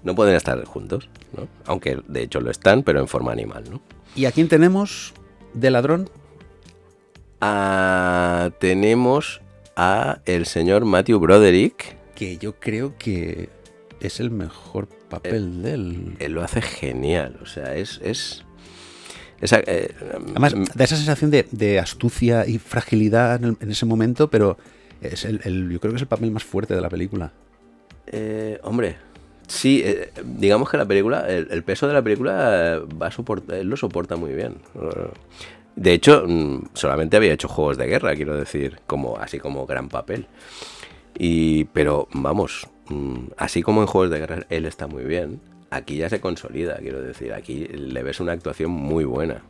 No 0.02 0.14
pueden 0.14 0.34
estar 0.34 0.62
juntos, 0.66 1.08
¿no? 1.34 1.48
Aunque 1.64 2.02
de 2.06 2.22
hecho 2.22 2.42
lo 2.42 2.50
están, 2.50 2.82
pero 2.82 3.00
en 3.00 3.08
forma 3.08 3.32
animal, 3.32 3.64
¿no? 3.70 3.80
¿Y 4.14 4.26
a 4.26 4.32
quién 4.32 4.48
tenemos 4.48 5.14
de 5.54 5.70
ladrón? 5.70 6.10
Ah, 7.40 8.50
tenemos 8.60 9.40
a 9.74 10.20
el 10.26 10.44
señor 10.44 10.84
Matthew 10.84 11.18
Broderick. 11.18 11.96
Que 12.14 12.36
yo 12.36 12.60
creo 12.60 12.98
que 12.98 13.48
es 14.00 14.20
el 14.20 14.30
mejor 14.30 14.99
papel 15.10 15.62
de 15.62 15.74
él. 15.74 16.16
Él 16.18 16.32
lo 16.32 16.42
hace 16.42 16.62
genial, 16.62 17.38
o 17.42 17.46
sea, 17.46 17.74
es... 17.76 18.00
es 18.02 18.44
esa, 19.42 19.60
eh, 19.66 19.94
Además, 20.30 20.54
mm, 20.54 20.64
da 20.74 20.84
esa 20.84 20.96
sensación 20.96 21.30
de, 21.30 21.46
de 21.50 21.78
astucia 21.78 22.46
y 22.46 22.58
fragilidad 22.58 23.36
en, 23.36 23.44
el- 23.44 23.56
en 23.60 23.70
ese 23.70 23.84
momento, 23.86 24.28
pero 24.30 24.56
es 25.02 25.24
el, 25.24 25.40
el- 25.44 25.70
yo 25.70 25.80
creo 25.80 25.92
que 25.92 25.96
es 25.96 26.02
el 26.02 26.08
papel 26.08 26.30
más 26.30 26.44
fuerte 26.44 26.74
de 26.74 26.80
la 26.80 26.88
película. 26.90 27.32
Eh, 28.06 28.58
hombre, 28.64 28.96
sí, 29.46 29.82
eh, 29.84 30.10
digamos 30.24 30.68
que 30.70 30.76
la 30.76 30.84
película, 30.86 31.26
el, 31.28 31.48
el 31.50 31.62
peso 31.62 31.86
de 31.88 31.94
la 31.94 32.02
película 32.02 32.76
eh, 32.76 32.80
va 33.00 33.06
a 33.06 33.10
soportar, 33.10 33.56
él 33.56 33.68
lo 33.68 33.76
soporta 33.76 34.16
muy 34.16 34.32
bien. 34.34 34.56
Eh, 34.74 35.08
De 35.76 35.92
hecho, 35.94 36.24
mm, 36.26 36.64
solamente 36.74 37.16
había 37.16 37.32
hecho 37.32 37.48
juegos 37.48 37.78
de 37.78 37.86
guerra, 37.86 38.14
quiero 38.16 38.36
decir, 38.36 38.78
como 38.86 39.16
así 39.16 39.38
como 39.38 39.64
gran 39.66 39.88
papel. 39.88 40.26
Y, 41.18 41.64
pero 41.72 42.08
vamos, 42.12 42.66
así 43.36 43.62
como 43.62 43.80
en 43.82 43.86
juegos 43.86 44.10
de 44.10 44.18
guerra 44.18 44.46
él 44.50 44.66
está 44.66 44.86
muy 44.86 45.04
bien, 45.04 45.40
aquí 45.70 45.96
ya 45.96 46.08
se 46.08 46.20
consolida, 46.20 46.76
quiero 46.78 47.00
decir, 47.00 47.32
aquí 47.32 47.66
le 47.66 48.02
ves 48.02 48.20
una 48.20 48.32
actuación 48.32 48.70
muy 48.70 49.04
buena. 49.04 49.42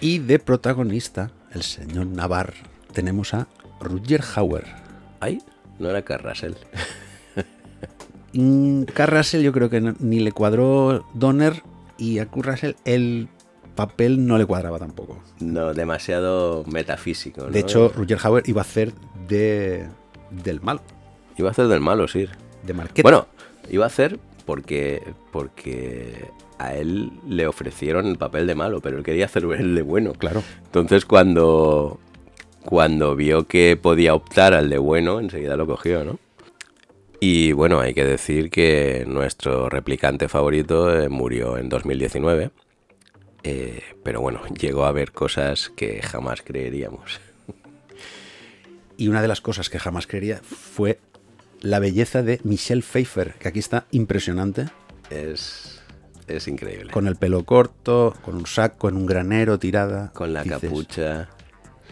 Y 0.00 0.18
de 0.18 0.38
protagonista, 0.38 1.30
el 1.52 1.62
señor 1.62 2.06
Navar, 2.06 2.54
tenemos 2.92 3.32
a 3.34 3.46
Roger 3.80 4.22
Hauer. 4.34 4.64
Ay, 5.20 5.40
no 5.78 5.88
era 5.90 6.02
Carrasel. 6.02 6.56
Mm, 8.36 8.82
Carrasel 8.84 9.42
yo 9.44 9.52
creo 9.52 9.70
que 9.70 9.80
no- 9.80 9.94
ni 10.00 10.18
le 10.18 10.32
cuadró 10.32 11.04
Donner 11.14 11.62
y 11.98 12.18
a 12.18 12.26
Carrasel 12.26 12.74
el 12.84 13.28
papel 13.76 14.26
no 14.26 14.38
le 14.38 14.44
cuadraba 14.44 14.78
tampoco. 14.80 15.22
No, 15.38 15.72
demasiado 15.72 16.64
metafísico. 16.66 17.42
¿no? 17.42 17.50
De 17.50 17.60
hecho, 17.60 17.92
Roger 17.94 18.18
Hauer 18.20 18.42
iba 18.48 18.60
a 18.60 18.64
hacer 18.64 18.92
de 19.28 19.86
del 20.32 20.60
malo, 20.60 20.80
iba 21.36 21.48
a 21.48 21.52
hacer 21.52 21.68
del 21.68 21.80
malo, 21.80 22.08
sí. 22.08 22.26
De 22.64 22.74
Marquette. 22.74 23.02
Bueno, 23.02 23.26
iba 23.70 23.84
a 23.84 23.88
hacer 23.88 24.18
porque, 24.46 25.02
porque 25.32 26.28
a 26.58 26.74
él 26.74 27.10
le 27.28 27.46
ofrecieron 27.46 28.06
el 28.06 28.18
papel 28.18 28.46
de 28.46 28.54
malo, 28.54 28.80
pero 28.80 28.98
él 28.98 29.04
quería 29.04 29.26
hacer 29.26 29.44
el 29.44 29.74
de 29.74 29.82
bueno. 29.82 30.12
claro. 30.12 30.42
Entonces 30.64 31.04
cuando, 31.04 31.98
cuando 32.64 33.16
vio 33.16 33.46
que 33.46 33.76
podía 33.76 34.14
optar 34.14 34.54
al 34.54 34.70
de 34.70 34.78
bueno, 34.78 35.20
enseguida 35.20 35.56
lo 35.56 35.66
cogió, 35.66 36.04
¿no? 36.04 36.18
Y 37.20 37.52
bueno, 37.52 37.80
hay 37.80 37.94
que 37.94 38.04
decir 38.04 38.50
que 38.50 39.04
nuestro 39.06 39.70
replicante 39.70 40.28
favorito 40.28 40.94
eh, 40.94 41.08
murió 41.08 41.56
en 41.56 41.68
2019. 41.68 42.50
eh, 43.44 43.82
pero 44.02 44.20
bueno, 44.20 44.40
llegó 44.48 44.84
a 44.84 44.92
ver 44.92 45.12
cosas 45.12 45.70
que 45.74 46.02
jamás 46.02 46.42
creeríamos. 46.42 47.20
Y 48.96 49.08
una 49.08 49.22
de 49.22 49.28
las 49.28 49.40
cosas 49.40 49.70
que 49.70 49.78
jamás 49.78 50.06
creería 50.06 50.40
fue 50.44 51.00
la 51.64 51.78
belleza 51.78 52.22
de 52.22 52.40
Michelle 52.44 52.82
Pfeiffer, 52.82 53.34
que 53.38 53.48
aquí 53.48 53.58
está 53.58 53.86
impresionante, 53.90 54.66
Es, 55.10 55.80
es 56.28 56.46
increíble. 56.46 56.90
con 56.92 57.06
el 57.06 57.16
pelo 57.16 57.44
corto, 57.44 58.14
con 58.22 58.34
un 58.36 58.46
saco 58.46 58.88
en 58.90 58.96
un 58.96 59.06
granero 59.06 59.58
tirada. 59.58 60.10
Con 60.12 60.32
la 60.34 60.42
Dices, 60.42 60.60
capucha. 60.60 61.28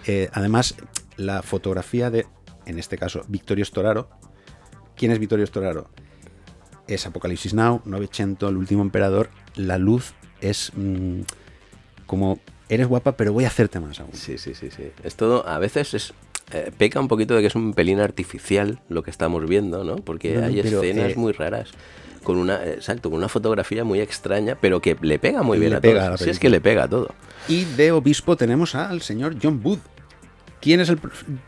eh, 0.07 0.29
además, 0.33 0.75
la 1.17 1.43
fotografía 1.43 2.11
de, 2.11 2.27
en 2.67 2.79
este 2.79 2.99
caso, 2.99 3.23
Victorio 3.29 3.65
Storaro. 3.65 4.11
¿Quién 4.95 5.11
es 5.11 5.19
Victorio 5.19 5.47
Storaro? 5.47 5.89
Es 6.87 7.07
Apocalipsis 7.07 7.55
Now, 7.55 7.81
900, 7.87 8.51
El 8.51 8.57
último 8.59 8.83
emperador. 8.83 9.31
La 9.55 9.79
luz 9.79 10.13
es 10.43 10.71
mm, 10.77 11.21
como, 12.07 12.41
eres 12.69 12.89
guapa, 12.89 13.17
pero 13.17 13.33
voy 13.33 13.45
a 13.45 13.49
hacerte 13.49 13.81
más 13.81 14.01
aún. 14.01 14.11
Sí, 14.13 14.37
sí, 14.37 14.55
sí, 14.55 14.71
sí. 14.71 14.91
Es 15.03 15.15
todo, 15.17 15.47
a 15.49 15.59
veces 15.59 15.95
es, 15.95 16.13
eh, 16.53 16.71
peca 16.77 17.01
un 17.01 17.09
poquito 17.09 17.35
de 17.35 17.41
que 17.41 17.47
es 17.47 17.55
un 17.55 17.73
pelín 17.75 18.01
artificial 18.01 18.81
lo 18.89 19.03
que 19.03 19.11
estamos 19.11 19.49
viendo, 19.49 19.85
¿no? 19.85 19.97
Porque 19.97 20.35
No, 20.37 20.47
hay 20.47 20.61
escenas 20.61 21.13
eh, 21.13 21.15
muy 21.17 21.33
raras. 21.33 21.71
Con 22.23 22.37
una, 22.39 22.63
eh, 22.65 22.75
exacto, 22.75 23.11
con 23.11 23.19
una 23.19 23.29
fotografía 23.29 23.85
muy 23.85 24.01
extraña, 24.01 24.57
pero 24.61 24.81
que 24.81 24.97
le 25.01 25.19
pega 25.19 25.43
muy 25.43 25.59
bien 25.59 25.75
a 25.75 25.81
la 25.81 26.17
Sí, 26.17 26.31
es 26.31 26.39
que 26.39 26.51
le 26.51 26.61
pega 26.61 26.85
a 26.85 26.89
todo. 26.89 27.15
Y 27.49 27.65
de 27.65 27.91
obispo 27.93 28.37
tenemos 28.37 28.75
al 28.75 29.03
señor 29.03 29.37
John 29.43 29.61
Wood. 29.63 29.79
¿Quién 30.61 30.81
es 30.81 30.89
el 30.89 30.99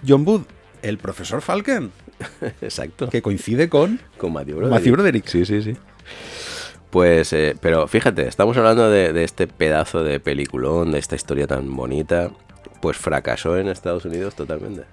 John 0.06 0.26
Wood? 0.26 0.42
El 0.82 0.98
profesor 0.98 1.40
Falcon, 1.40 1.92
Exacto. 2.60 3.08
que 3.08 3.22
coincide 3.22 3.68
con 3.68 4.00
Con 4.18 4.32
Matthew 4.32 4.56
Broderick. 4.56 4.78
Matthew 4.78 4.92
Broderick. 4.94 5.26
Sí, 5.28 5.44
sí, 5.46 5.62
sí. 5.62 5.76
Pues, 6.90 7.32
eh, 7.32 7.56
pero 7.60 7.88
fíjate, 7.88 8.28
estamos 8.28 8.56
hablando 8.56 8.90
de, 8.90 9.12
de 9.12 9.24
este 9.24 9.46
pedazo 9.46 10.04
de 10.04 10.20
peliculón, 10.20 10.92
de 10.92 10.98
esta 10.98 11.16
historia 11.16 11.46
tan 11.46 11.74
bonita. 11.74 12.30
Pues 12.84 12.98
fracasó 12.98 13.56
en 13.56 13.68
Estados 13.68 14.04
Unidos 14.04 14.34
totalmente. 14.34 14.82
Es 14.82 14.86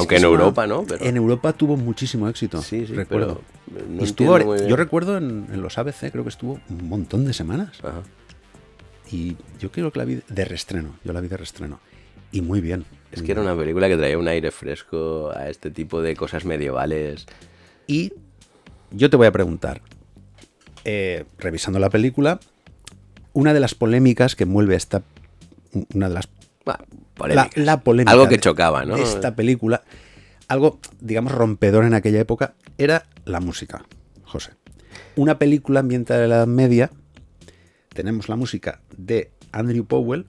Aunque 0.00 0.16
que 0.16 0.20
en 0.20 0.26
una- 0.26 0.40
Europa, 0.40 0.66
¿no? 0.66 0.82
Pero, 0.84 1.04
En 1.04 1.16
Europa 1.16 1.52
tuvo 1.52 1.76
muchísimo 1.76 2.28
éxito. 2.28 2.60
sí, 2.60 2.88
sí, 2.88 2.92
recuerdo. 2.92 3.40
no 3.88 4.00
Y 4.00 4.04
estuvo, 4.04 4.56
yo 4.56 4.74
recuerdo 4.74 5.16
en, 5.18 5.46
en 5.52 5.62
los 5.62 5.78
ABC, 5.78 6.10
creo 6.10 6.24
que 6.24 6.30
estuvo 6.30 6.58
un 6.68 6.88
montón 6.88 7.24
de 7.24 7.32
semanas. 7.32 7.78
Ajá. 7.84 8.02
Y 9.12 9.36
yo 9.60 9.70
creo 9.70 9.92
que 9.92 9.98
la 10.00 10.04
vi 10.04 10.22
de 10.28 10.44
restreno. 10.44 10.96
Yo 11.04 11.12
la 11.12 11.20
vi 11.20 11.28
de 11.28 11.36
restreno. 11.36 11.78
Y 12.32 12.40
muy 12.40 12.60
bien. 12.60 12.84
Es 13.12 13.22
que 13.22 13.30
era 13.30 13.42
una 13.42 13.56
película 13.56 13.86
que 13.86 13.96
traía 13.96 14.18
un 14.18 14.26
aire 14.26 14.50
fresco 14.50 15.30
a 15.30 15.48
este 15.48 15.70
tipo 15.70 16.02
de 16.02 16.16
cosas 16.16 16.44
medievales. 16.44 17.26
Y 17.86 18.12
yo 18.90 19.08
te 19.08 19.16
voy 19.16 19.28
a 19.28 19.30
preguntar, 19.30 19.82
eh, 20.84 21.26
revisando 21.38 21.78
la 21.78 21.90
película, 21.90 22.40
una 23.32 23.54
de 23.54 23.60
las 23.60 23.76
polémicas 23.76 24.34
que 24.34 24.42
envuelve 24.42 24.74
esta. 24.74 25.04
Una 25.94 26.08
de 26.08 26.14
las. 26.14 26.28
Bah, 26.64 26.78
La, 27.56 27.80
polémica. 27.80 28.10
Algo 28.12 28.24
que 28.28 28.36
de- 28.36 28.40
chocaba, 28.40 28.84
¿no? 28.84 28.96
de 28.96 29.02
esta 29.02 29.34
película, 29.36 29.82
algo, 30.48 30.78
digamos, 31.00 31.32
rompedor 31.32 31.84
en 31.84 31.94
aquella 31.94 32.20
época, 32.20 32.54
era 32.78 33.04
la 33.24 33.40
música, 33.40 33.84
José. 34.24 34.52
Una 35.16 35.38
película 35.38 35.80
ambientada 35.80 36.24
en 36.24 36.30
la 36.30 36.36
Edad 36.36 36.46
Media, 36.46 36.90
tenemos 37.90 38.28
la 38.28 38.36
música 38.36 38.80
de 38.96 39.30
Andrew 39.52 39.84
Powell, 39.84 40.26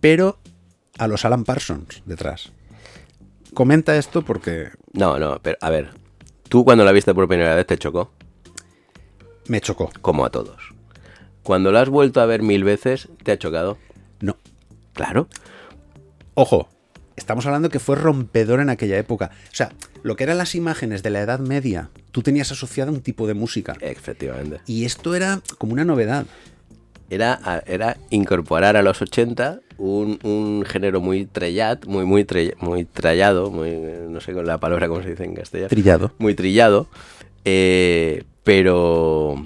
pero 0.00 0.38
a 0.98 1.06
los 1.06 1.24
Alan 1.24 1.44
Parsons 1.44 2.02
detrás. 2.06 2.50
Comenta 3.54 3.96
esto 3.96 4.22
porque 4.22 4.70
No, 4.92 5.18
no, 5.18 5.38
pero 5.42 5.56
a 5.60 5.70
ver. 5.70 5.90
Tú 6.48 6.64
cuando 6.64 6.84
la 6.84 6.92
viste 6.92 7.14
por 7.14 7.28
primera 7.28 7.54
vez 7.54 7.66
te 7.66 7.76
chocó, 7.78 8.10
me 9.46 9.60
chocó. 9.60 9.90
como 10.00 10.24
a 10.24 10.30
todos. 10.30 10.74
Cuando 11.42 11.72
la 11.72 11.80
has 11.82 11.88
vuelto 11.88 12.20
a 12.20 12.26
ver 12.26 12.42
mil 12.42 12.64
veces, 12.64 13.08
¿te 13.22 13.32
ha 13.32 13.38
chocado? 13.38 13.78
No. 14.20 14.36
Claro. 14.92 15.28
Ojo, 16.40 16.68
estamos 17.16 17.46
hablando 17.46 17.68
que 17.68 17.80
fue 17.80 17.96
rompedor 17.96 18.60
en 18.60 18.70
aquella 18.70 18.96
época. 18.96 19.32
O 19.50 19.54
sea, 19.54 19.72
lo 20.04 20.14
que 20.14 20.22
eran 20.22 20.38
las 20.38 20.54
imágenes 20.54 21.02
de 21.02 21.10
la 21.10 21.20
Edad 21.20 21.40
Media, 21.40 21.90
tú 22.12 22.22
tenías 22.22 22.52
asociado 22.52 22.92
un 22.92 23.00
tipo 23.00 23.26
de 23.26 23.34
música. 23.34 23.74
Efectivamente. 23.80 24.60
Y 24.66 24.84
esto 24.84 25.16
era 25.16 25.40
como 25.58 25.72
una 25.72 25.84
novedad. 25.84 26.26
Era, 27.10 27.40
era 27.66 27.96
incorporar 28.10 28.76
a 28.76 28.82
los 28.82 29.02
80 29.02 29.58
un, 29.78 30.20
un 30.22 30.64
género 30.64 31.00
muy 31.00 31.26
trellat, 31.26 31.86
muy, 31.86 32.04
muy, 32.04 32.22
tre- 32.24 32.54
muy 32.60 32.84
trallado, 32.84 33.50
muy, 33.50 33.72
no 34.08 34.20
sé 34.20 34.32
con 34.32 34.46
la 34.46 34.58
palabra 34.58 34.86
cómo 34.86 35.02
se 35.02 35.10
dice 35.10 35.24
en 35.24 35.34
castellano. 35.34 35.70
Trillado. 35.70 36.12
muy 36.18 36.34
trillado, 36.34 36.86
eh, 37.44 38.22
pero, 38.44 39.42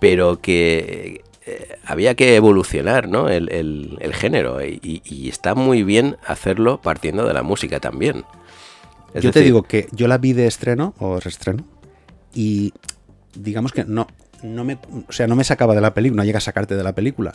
pero 0.00 0.40
que 0.40 1.20
eh, 1.46 1.78
había 1.84 2.14
que 2.14 2.34
evolucionar 2.36 3.08
¿no? 3.08 3.28
el, 3.28 3.50
el- 3.52 3.96
el 4.00 4.14
género 4.14 4.64
y, 4.64 5.02
está 5.28 5.54
muy 5.54 5.82
bien 5.84 6.16
hacerlo 6.26 6.80
partiendo 6.80 7.26
de 7.26 7.32
la 7.34 7.42
música 7.42 7.80
también. 7.80 8.24
Es 9.14 9.22
yo 9.22 9.30
te 9.30 9.40
digo 9.40 9.62
que 9.62 9.88
yo 9.92 10.08
la 10.08 10.18
vi 10.18 10.32
de 10.32 10.46
estreno 10.46 10.94
o 10.98 11.20
reestreno 11.20 11.64
y 12.34 12.72
digamos 13.34 13.72
que 13.72 13.84
no, 13.84 14.06
no 14.42 14.64
me, 14.64 14.78
o 15.08 15.12
sea, 15.12 15.26
no 15.26 15.36
me 15.36 15.44
sacaba 15.44 15.74
de 15.74 15.80
la 15.80 15.94
película, 15.94 16.22
no 16.22 16.24
llega 16.26 16.38
a 16.38 16.40
sacarte 16.42 16.74
de 16.76 16.82
la 16.84 16.94
película, 16.94 17.32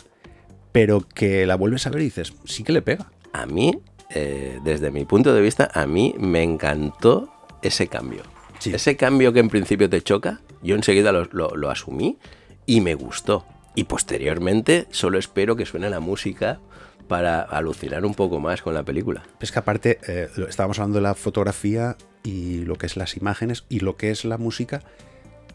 pero 0.72 1.00
que 1.00 1.44
la 1.46 1.56
vuelves 1.56 1.86
a 1.86 1.90
ver 1.90 2.02
y 2.02 2.04
dices, 2.04 2.32
sí 2.44 2.62
que 2.64 2.72
le 2.72 2.82
pega. 2.82 3.10
a 3.32 3.46
mí, 3.46 3.72
eh, 4.14 4.58
desde 4.62 4.90
mi 4.90 5.04
punto 5.06 5.32
de 5.34 5.40
vista, 5.40 5.70
a 5.74 5.86
mí 5.86 6.14
me 6.18 6.42
encantó 6.42 7.32
ese 7.62 7.86
cambio. 7.88 8.22
Sí. 8.58 8.72
Ese 8.74 8.96
cambio 8.96 9.32
que 9.32 9.40
en 9.40 9.48
principio 9.48 9.88
te 9.90 10.02
choca, 10.02 10.40
yo 10.62 10.76
enseguida 10.76 11.10
lo, 11.12 11.24
lo- 11.32 11.56
lo 11.56 11.70
asumí 11.70 12.18
y 12.66 12.80
me 12.80 12.94
gustó. 12.94 13.44
Y 13.74 13.84
posteriormente 13.84 14.86
solo 14.90 15.18
espero 15.18 15.56
que 15.56 15.66
suene 15.66 15.88
la 15.90 16.00
música 16.00 16.60
para 17.08 17.40
alucinar 17.42 18.04
un 18.04 18.14
poco 18.14 18.38
más 18.40 18.62
con 18.62 18.74
la 18.74 18.82
película. 18.84 19.22
Es 19.40 19.52
que 19.52 19.58
aparte, 19.58 19.98
eh, 20.06 20.28
estábamos 20.48 20.78
hablando 20.78 20.98
de 20.98 21.02
la 21.02 21.14
fotografía 21.14 21.96
y 22.22 22.64
lo 22.64 22.76
que 22.76 22.86
es 22.86 22.96
las 22.96 23.16
imágenes 23.16 23.64
y 23.68 23.80
lo 23.80 23.96
que 23.96 24.10
es 24.10 24.24
la 24.24 24.38
música, 24.38 24.82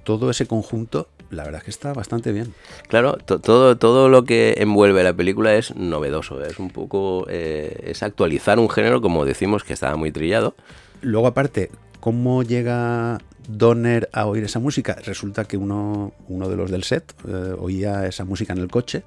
todo 0.04 0.30
ese 0.30 0.46
conjunto, 0.48 1.10
la 1.30 1.44
verdad 1.44 1.60
es 1.60 1.66
que 1.66 1.72
está 1.72 1.94
bastante 1.94 2.32
bien. 2.32 2.54
Claro, 2.88 3.18
to- 3.18 3.40
todo, 3.40 3.78
todo 3.78 4.10
lo 4.10 4.24
que 4.24 4.56
envuelve 4.58 5.04
la 5.04 5.14
película 5.14 5.56
es 5.56 5.76
novedoso, 5.76 6.44
es 6.44 6.60
un 6.60 6.70
poco, 6.70 7.26
eh, 7.30 7.82
es 7.86 8.04
actualizar 8.04 8.60
un 8.60 8.70
género, 8.70 9.02
como 9.02 9.26
decimos, 9.26 9.64
que 9.64 9.74
estaba 9.74 9.96
muy 9.96 10.12
trillado. 10.12 10.56
Luego 11.02 11.28
aparte, 11.28 11.70
¿cómo 12.00 12.44
llega 12.44 13.20
Donner 13.48 14.10
a 14.14 14.26
oír 14.26 14.44
esa 14.44 14.60
música? 14.60 14.98
Resulta 15.06 15.46
que 15.46 15.58
uno, 15.58 16.14
uno 16.28 16.50
de 16.50 16.56
los 16.56 16.70
del 16.70 16.84
set 16.84 17.14
eh, 17.28 17.56
oía 17.58 18.06
esa 18.06 18.26
música 18.26 18.54
en 18.54 18.60
el 18.60 18.68
coche 18.68 19.04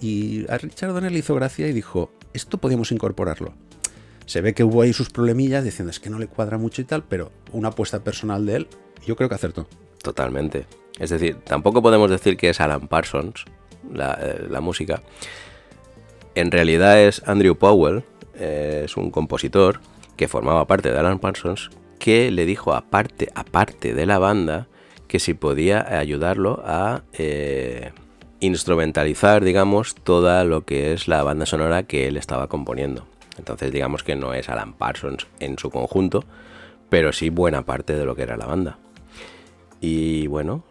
y 0.00 0.50
a 0.50 0.58
Richard 0.58 0.92
Donner 0.92 1.12
le 1.12 1.18
hizo 1.18 1.34
gracia 1.34 1.66
y 1.68 1.72
dijo, 1.72 2.10
esto 2.32 2.58
podíamos 2.58 2.92
incorporarlo. 2.92 3.52
Se 4.26 4.40
ve 4.40 4.54
que 4.54 4.64
hubo 4.64 4.82
ahí 4.82 4.92
sus 4.92 5.10
problemillas 5.10 5.64
diciendo 5.64 5.90
es 5.90 6.00
que 6.00 6.10
no 6.10 6.18
le 6.18 6.26
cuadra 6.26 6.56
mucho 6.56 6.80
y 6.80 6.84
tal, 6.84 7.04
pero 7.04 7.30
una 7.52 7.68
apuesta 7.68 8.02
personal 8.02 8.46
de 8.46 8.56
él, 8.56 8.68
yo 9.06 9.16
creo 9.16 9.28
que 9.28 9.34
acertó. 9.34 9.66
Totalmente. 10.02 10.66
Es 10.98 11.10
decir, 11.10 11.36
tampoco 11.44 11.82
podemos 11.82 12.10
decir 12.10 12.36
que 12.36 12.50
es 12.50 12.60
Alan 12.60 12.88
Parsons 12.88 13.44
la, 13.92 14.18
eh, 14.20 14.46
la 14.48 14.60
música. 14.60 15.02
En 16.34 16.50
realidad 16.50 17.00
es 17.00 17.22
Andrew 17.26 17.56
Powell, 17.56 18.04
eh, 18.34 18.82
es 18.84 18.96
un 18.96 19.10
compositor 19.10 19.80
que 20.16 20.28
formaba 20.28 20.66
parte 20.66 20.90
de 20.90 20.98
Alan 20.98 21.18
Parsons, 21.18 21.70
que 22.04 22.30
le 22.30 22.44
dijo 22.44 22.74
aparte, 22.74 23.30
aparte 23.34 23.94
de 23.94 24.04
la 24.04 24.18
banda 24.18 24.66
que 25.08 25.18
si 25.18 25.32
podía 25.32 25.98
ayudarlo 25.98 26.62
a 26.66 27.00
eh, 27.14 27.92
instrumentalizar, 28.40 29.42
digamos, 29.42 29.94
toda 29.94 30.44
lo 30.44 30.66
que 30.66 30.92
es 30.92 31.08
la 31.08 31.22
banda 31.22 31.46
sonora 31.46 31.84
que 31.84 32.06
él 32.06 32.18
estaba 32.18 32.46
componiendo. 32.46 33.06
Entonces 33.38 33.72
digamos 33.72 34.02
que 34.02 34.16
no 34.16 34.34
es 34.34 34.50
Alan 34.50 34.74
Parsons 34.74 35.26
en 35.40 35.58
su 35.58 35.70
conjunto, 35.70 36.24
pero 36.90 37.10
sí 37.10 37.30
buena 37.30 37.62
parte 37.64 37.94
de 37.94 38.04
lo 38.04 38.14
que 38.14 38.24
era 38.24 38.36
la 38.36 38.44
banda. 38.44 38.76
Y 39.80 40.26
bueno, 40.26 40.62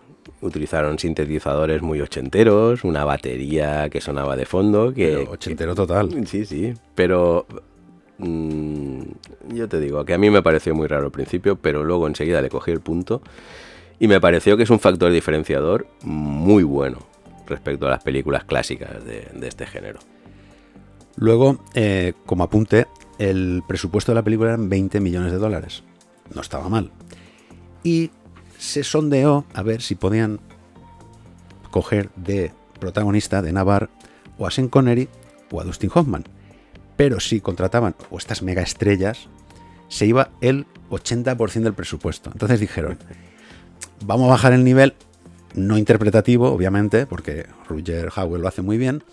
utilizaron 0.42 1.00
sintetizadores 1.00 1.82
muy 1.82 2.00
ochenteros, 2.00 2.84
una 2.84 3.06
batería 3.06 3.90
que 3.90 4.02
sonaba 4.02 4.36
de 4.36 4.46
fondo. 4.46 4.94
Que, 4.94 5.08
Pero 5.08 5.32
ochentero 5.32 5.74
total. 5.74 6.28
Sí, 6.28 6.46
sí, 6.46 6.76
pero 6.94 7.48
mm, 8.18 9.02
yo 9.50 9.68
te 9.68 9.80
digo 9.80 10.04
que 10.06 10.14
a 10.14 10.18
mí 10.18 10.30
me 10.30 10.42
pareció 10.42 10.76
muy 10.76 10.88
raro 10.88 11.06
al 11.06 11.12
principio, 11.12 11.56
pero 11.56 11.84
luego 11.84 12.08
enseguida 12.08 12.42
le 12.42 12.50
cogí 12.50 12.72
el 12.72 12.82
punto 12.82 13.22
y 14.00 14.08
me 14.08 14.20
pareció 14.20 14.58
que 14.58 14.64
es 14.64 14.70
un 14.70 14.80
factor 14.80 15.12
diferenciador 15.12 15.88
muy 16.04 16.64
bueno 16.64 17.00
respecto 17.48 17.88
a 17.88 17.90
las 17.90 18.04
películas 18.04 18.44
clásicas 18.46 19.04
de, 19.06 19.28
de 19.34 19.48
este 19.48 19.66
género. 19.66 20.00
Luego, 21.16 21.64
eh, 21.74 22.14
como 22.26 22.44
apunte, 22.44 22.88
el 23.20 23.64
presupuesto 23.68 24.12
de 24.12 24.16
la 24.16 24.24
película 24.24 24.50
eran 24.50 24.70
20 24.70 25.00
millones 25.00 25.32
de 25.32 25.38
dólares. 25.38 25.84
No 26.34 26.42
estaba 26.42 26.70
mal. 26.70 26.92
Y 27.84 28.12
se 28.58 28.84
sondeó 28.84 29.46
a 29.54 29.62
ver 29.62 29.82
si 29.82 29.96
podían 29.96 30.40
coger 31.70 32.10
de 32.16 32.52
protagonista 32.80 33.42
de 33.42 33.54
Navarre 33.54 33.90
o 34.38 34.48
a 34.48 34.52
Sean 34.52 34.70
Connery 34.70 35.10
o 35.52 35.62
a 35.62 35.64
Dustin 35.64 35.92
Hoffman. 35.94 36.24
Pero 36.96 37.20
si 37.20 37.42
contrataban 37.42 37.96
o 38.10 38.18
estas 38.18 38.42
mega 38.42 38.62
estrellas, 38.62 39.28
se 39.88 40.06
iba 40.06 40.32
el 40.42 40.66
80% 40.90 41.62
del 41.62 41.74
presupuesto. 41.74 42.30
Entonces 42.32 42.60
dijeron, 42.60 42.98
vamos 44.06 44.28
a 44.28 44.32
bajar 44.32 44.54
el 44.54 44.64
nivel, 44.64 44.94
no 45.56 45.78
interpretativo, 45.78 46.52
obviamente, 46.52 47.06
porque 47.06 47.46
Roger 47.68 48.10
Howell 48.16 48.42
lo 48.42 48.48
hace 48.48 48.62
muy 48.62 48.78
bien, 48.78 49.04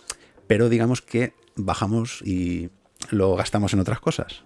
pero 0.47 0.68
digamos 0.68 1.03
que 1.03 1.33
bajamos 1.57 2.22
y 2.22 2.70
lo 3.11 3.37
gastamos 3.37 3.72
en 3.72 3.81
otras 3.81 4.01
cosas. 4.01 4.43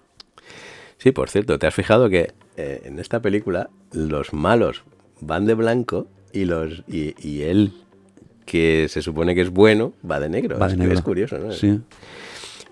Sí, 0.99 1.13
por 1.13 1.29
cierto, 1.29 1.59
¿te 1.59 1.67
has 1.67 1.75
fijado 1.75 2.09
que 2.09 2.33
eh, 2.57 2.83
en 2.85 2.99
esta 2.99 3.21
película 3.21 3.71
los 3.93 4.33
malos 4.33 4.85
van 5.21 5.45
de 5.45 5.55
blanco 5.55 6.09
y 6.33 6.45
los 6.47 6.83
y, 6.89 7.15
y 7.27 7.43
él, 7.43 7.75
que 8.47 8.87
se 8.89 9.03
supone 9.03 9.35
que 9.35 9.43
es 9.43 9.51
bueno, 9.51 9.93
va 10.09 10.21
de 10.21 10.29
negro? 10.29 10.59
Va 10.59 10.67
de 10.67 10.75
es, 10.75 10.79
negro. 10.79 10.95
es 10.95 11.03
curioso, 11.03 11.39
¿no? 11.39 11.53
Sí. 11.53 11.81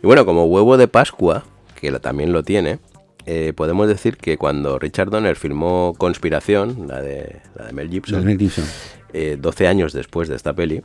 Y 0.02 0.06
bueno, 0.06 0.26
como 0.26 0.46
huevo 0.46 0.76
de 0.76 0.88
Pascua, 0.88 1.44
que 1.80 1.92
también 1.92 2.32
lo 2.32 2.42
tiene, 2.42 2.80
eh, 3.24 3.52
podemos 3.54 3.86
decir 3.86 4.16
que 4.16 4.36
cuando 4.36 4.78
Richard 4.78 5.10
Donner 5.10 5.36
filmó 5.36 5.94
Conspiración, 5.96 6.88
la 6.88 7.00
de, 7.00 7.40
la 7.54 7.66
de 7.66 7.72
Mel 7.72 7.88
Gibson, 7.88 8.24
Mel 8.24 8.38
Gibson. 8.38 8.64
eh, 9.12 9.36
12 9.40 9.68
años 9.68 9.92
después 9.92 10.28
de 10.28 10.34
esta 10.34 10.54
peli, 10.54 10.82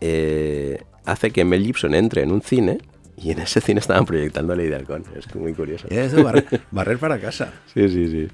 eh, 0.00 0.80
hace 1.04 1.32
que 1.32 1.44
Mel 1.44 1.64
Gibson 1.64 1.94
entre 1.94 2.22
en 2.22 2.30
un 2.30 2.40
cine 2.42 2.78
y 3.16 3.32
en 3.32 3.40
ese 3.40 3.60
cine 3.60 3.80
estaban 3.80 4.06
proyectando 4.06 4.54
Ley 4.54 4.68
de 4.68 4.76
Halcón. 4.76 5.04
Es 5.16 5.34
muy 5.34 5.54
curioso. 5.54 5.88
Barrer, 6.22 6.46
barrer 6.70 6.98
para 6.98 7.18
casa. 7.18 7.52
Sí, 7.74 7.88
sí, 7.88 8.08
sí. 8.08 8.28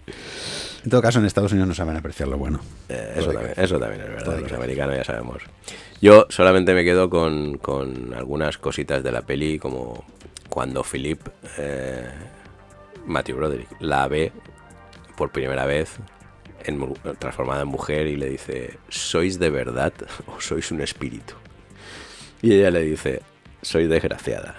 En 0.84 0.90
todo 0.90 1.02
caso, 1.02 1.18
en 1.18 1.26
Estados 1.26 1.52
Unidos 1.52 1.68
no 1.68 1.74
saben 1.74 1.96
apreciar 1.96 2.28
lo 2.28 2.38
bueno. 2.38 2.60
Eh, 2.88 3.14
eso, 3.16 3.32
también, 3.32 3.54
eso 3.56 3.78
también 3.78 4.00
es 4.02 4.08
verdad, 4.08 4.40
los 4.40 4.52
americanos 4.52 4.96
ya 4.96 5.04
sabemos. 5.04 5.42
Yo 6.00 6.26
solamente 6.28 6.72
me 6.72 6.84
quedo 6.84 7.10
con, 7.10 7.58
con 7.58 8.14
algunas 8.14 8.58
cositas 8.58 9.02
de 9.02 9.10
la 9.10 9.22
peli, 9.22 9.58
como 9.58 10.04
cuando 10.58 10.82
Philip, 10.82 11.20
eh, 11.56 12.10
Matthew 13.06 13.36
Broderick, 13.36 13.68
la 13.78 14.08
ve 14.08 14.32
por 15.16 15.30
primera 15.30 15.66
vez 15.66 15.98
transformada 17.20 17.62
en 17.62 17.68
mujer 17.68 18.08
y 18.08 18.16
le 18.16 18.28
dice, 18.28 18.76
¿sois 18.88 19.38
de 19.38 19.50
verdad 19.50 19.92
o 20.26 20.40
sois 20.40 20.72
un 20.72 20.80
espíritu? 20.80 21.34
Y 22.42 22.54
ella 22.54 22.72
le 22.72 22.80
dice, 22.82 23.22
soy 23.62 23.86
desgraciada. 23.86 24.56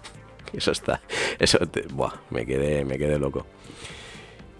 Eso 0.54 0.70
está, 0.70 1.02
eso, 1.38 1.58
buah, 1.92 2.14
me 2.30 2.46
quedé, 2.46 2.86
me 2.86 2.96
quedé 2.96 3.18
loco. 3.18 3.44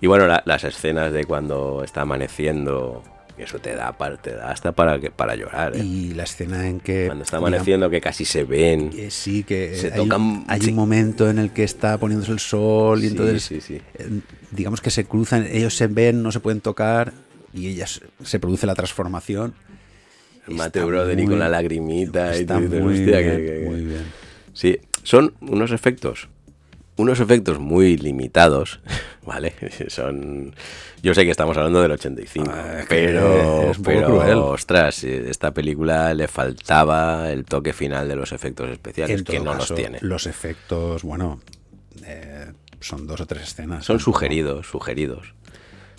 Y 0.03 0.07
bueno, 0.09 0.27
la- 0.27 0.43
las 0.45 0.63
escenas 0.65 1.11
de 1.11 1.25
cuando 1.25 1.83
está 1.85 2.03
amaneciendo, 2.03 3.03
eso 3.45 3.59
te 3.59 3.75
da, 3.75 3.97
para, 3.97 4.17
te 4.17 4.33
da 4.33 4.51
hasta 4.51 4.73
para, 4.73 4.99
que, 5.01 5.11
para 5.11 5.35
llorar. 5.37 5.75
¿eh? 5.77 5.81
Y 5.85 6.15
la 6.15 6.25
escena 6.25 6.67
en 6.69 6.81
que... 6.81 7.07
Cuando 7.07 7.25
está 7.25 7.37
amaneciendo, 7.39 7.89
que 7.91 8.01
casi 8.01 8.25
se 8.25 8.45
ven. 8.45 8.91
eh, 8.97 9.11
sí, 9.11 9.45
que 9.45 9.75
Se 9.77 9.93
hay, 9.93 10.01
un- 10.01 10.09
tocan- 10.09 10.45
hay 10.49 10.61
sí. 10.61 10.71
un 10.71 10.77
momento 10.77 11.29
en 11.31 11.39
el 11.39 11.51
que 11.53 11.65
está 11.65 11.99
poniéndose 11.99 12.33
el 12.33 12.39
sol 12.41 12.99
y 13.01 13.03
Sí, 13.03 13.09
entonces... 13.09 13.43
sí, 13.43 13.61
sí. 13.61 13.81
eh, 13.95 14.09
digamos 14.51 14.81
que 14.81 14.91
se 14.91 15.05
cruzan, 15.05 15.47
ellos 15.51 15.75
se 15.77 15.87
ven, 15.87 16.23
no 16.23 16.31
se 16.33 16.41
pueden 16.41 16.61
tocar 16.61 17.13
y 17.55 17.69
ellas 17.69 18.01
se 18.25 18.39
produce 18.39 18.67
la 18.67 18.75
transformación. 18.75 19.55
Mateo 20.47 20.87
Broderick 20.89 21.25
muy- 21.27 21.33
con 21.35 21.39
la 21.39 21.49
lagrimita 21.49 22.37
y 22.37 22.41
Está 22.41 22.59
dices, 22.61 22.83
muy, 22.83 22.95
"Hostia, 22.99 23.19
bien, 23.21 23.37
que- 23.37 23.47
que- 23.47 23.65
muy 23.69 23.81
bien. 23.83 24.03
Sí, 24.53 24.79
son 25.03 25.35
unos 25.41 25.71
efectos, 25.73 26.29
unos 26.97 27.21
efectos 27.21 27.59
muy 27.59 27.97
limitados, 27.97 28.81
¿vale? 29.27 29.55
Son, 29.89 30.55
yo 31.03 31.15
sé 31.15 31.25
que 31.25 31.31
estamos 31.31 31.57
hablando 31.57 31.81
del 31.83 31.93
85, 31.93 32.51
Ah, 32.53 32.81
pero, 32.89 33.71
es 33.71 33.79
pero 33.83 34.07
cruel. 34.07 34.35
ostras, 34.39 35.03
eh, 35.05 35.29
esta 35.31 35.53
película 35.53 36.13
le 36.15 36.29
faltaba 36.29 37.31
el 37.31 37.45
toque 37.45 37.73
final 37.73 38.09
de 38.09 38.17
los 38.17 38.33
efectos 38.33 38.71
especiales 38.71 39.21
En 39.21 39.25
que 39.25 39.39
no 39.41 39.53
caso, 39.53 39.59
los 39.59 39.75
tiene. 39.75 39.99
Los 40.01 40.27
efectos, 40.27 41.03
bueno, 41.03 41.41
eh, 42.05 42.53
son 42.81 43.07
dos 43.07 43.21
o 43.21 43.27
tres 43.27 43.43
escenas. 43.45 43.85
Son 43.85 43.99
sugeridos, 44.01 44.67
sugeridos. 44.69 45.35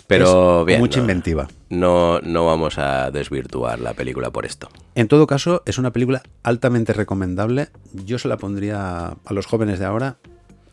Pero 0.06 0.60
Es 0.60 0.66
bien, 0.66 0.80
mucha 0.80 0.98
no, 0.98 1.04
inventiva. 1.04 1.48
No, 1.70 2.20
no 2.20 2.44
vamos 2.44 2.76
a 2.76 3.10
desvirtuar 3.10 3.80
la 3.80 3.94
película 3.94 4.30
por 4.30 4.44
esto. 4.44 4.68
En 4.94 5.08
todo 5.08 5.26
caso, 5.26 5.62
es 5.64 5.78
una 5.78 5.92
película 5.92 6.22
altamente 6.42 6.92
recomendable. 6.92 7.68
Yo 7.94 8.18
se 8.18 8.28
la 8.28 8.36
pondría 8.36 9.06
a 9.24 9.32
los 9.32 9.46
jóvenes 9.46 9.78
de 9.78 9.86
ahora. 9.86 10.18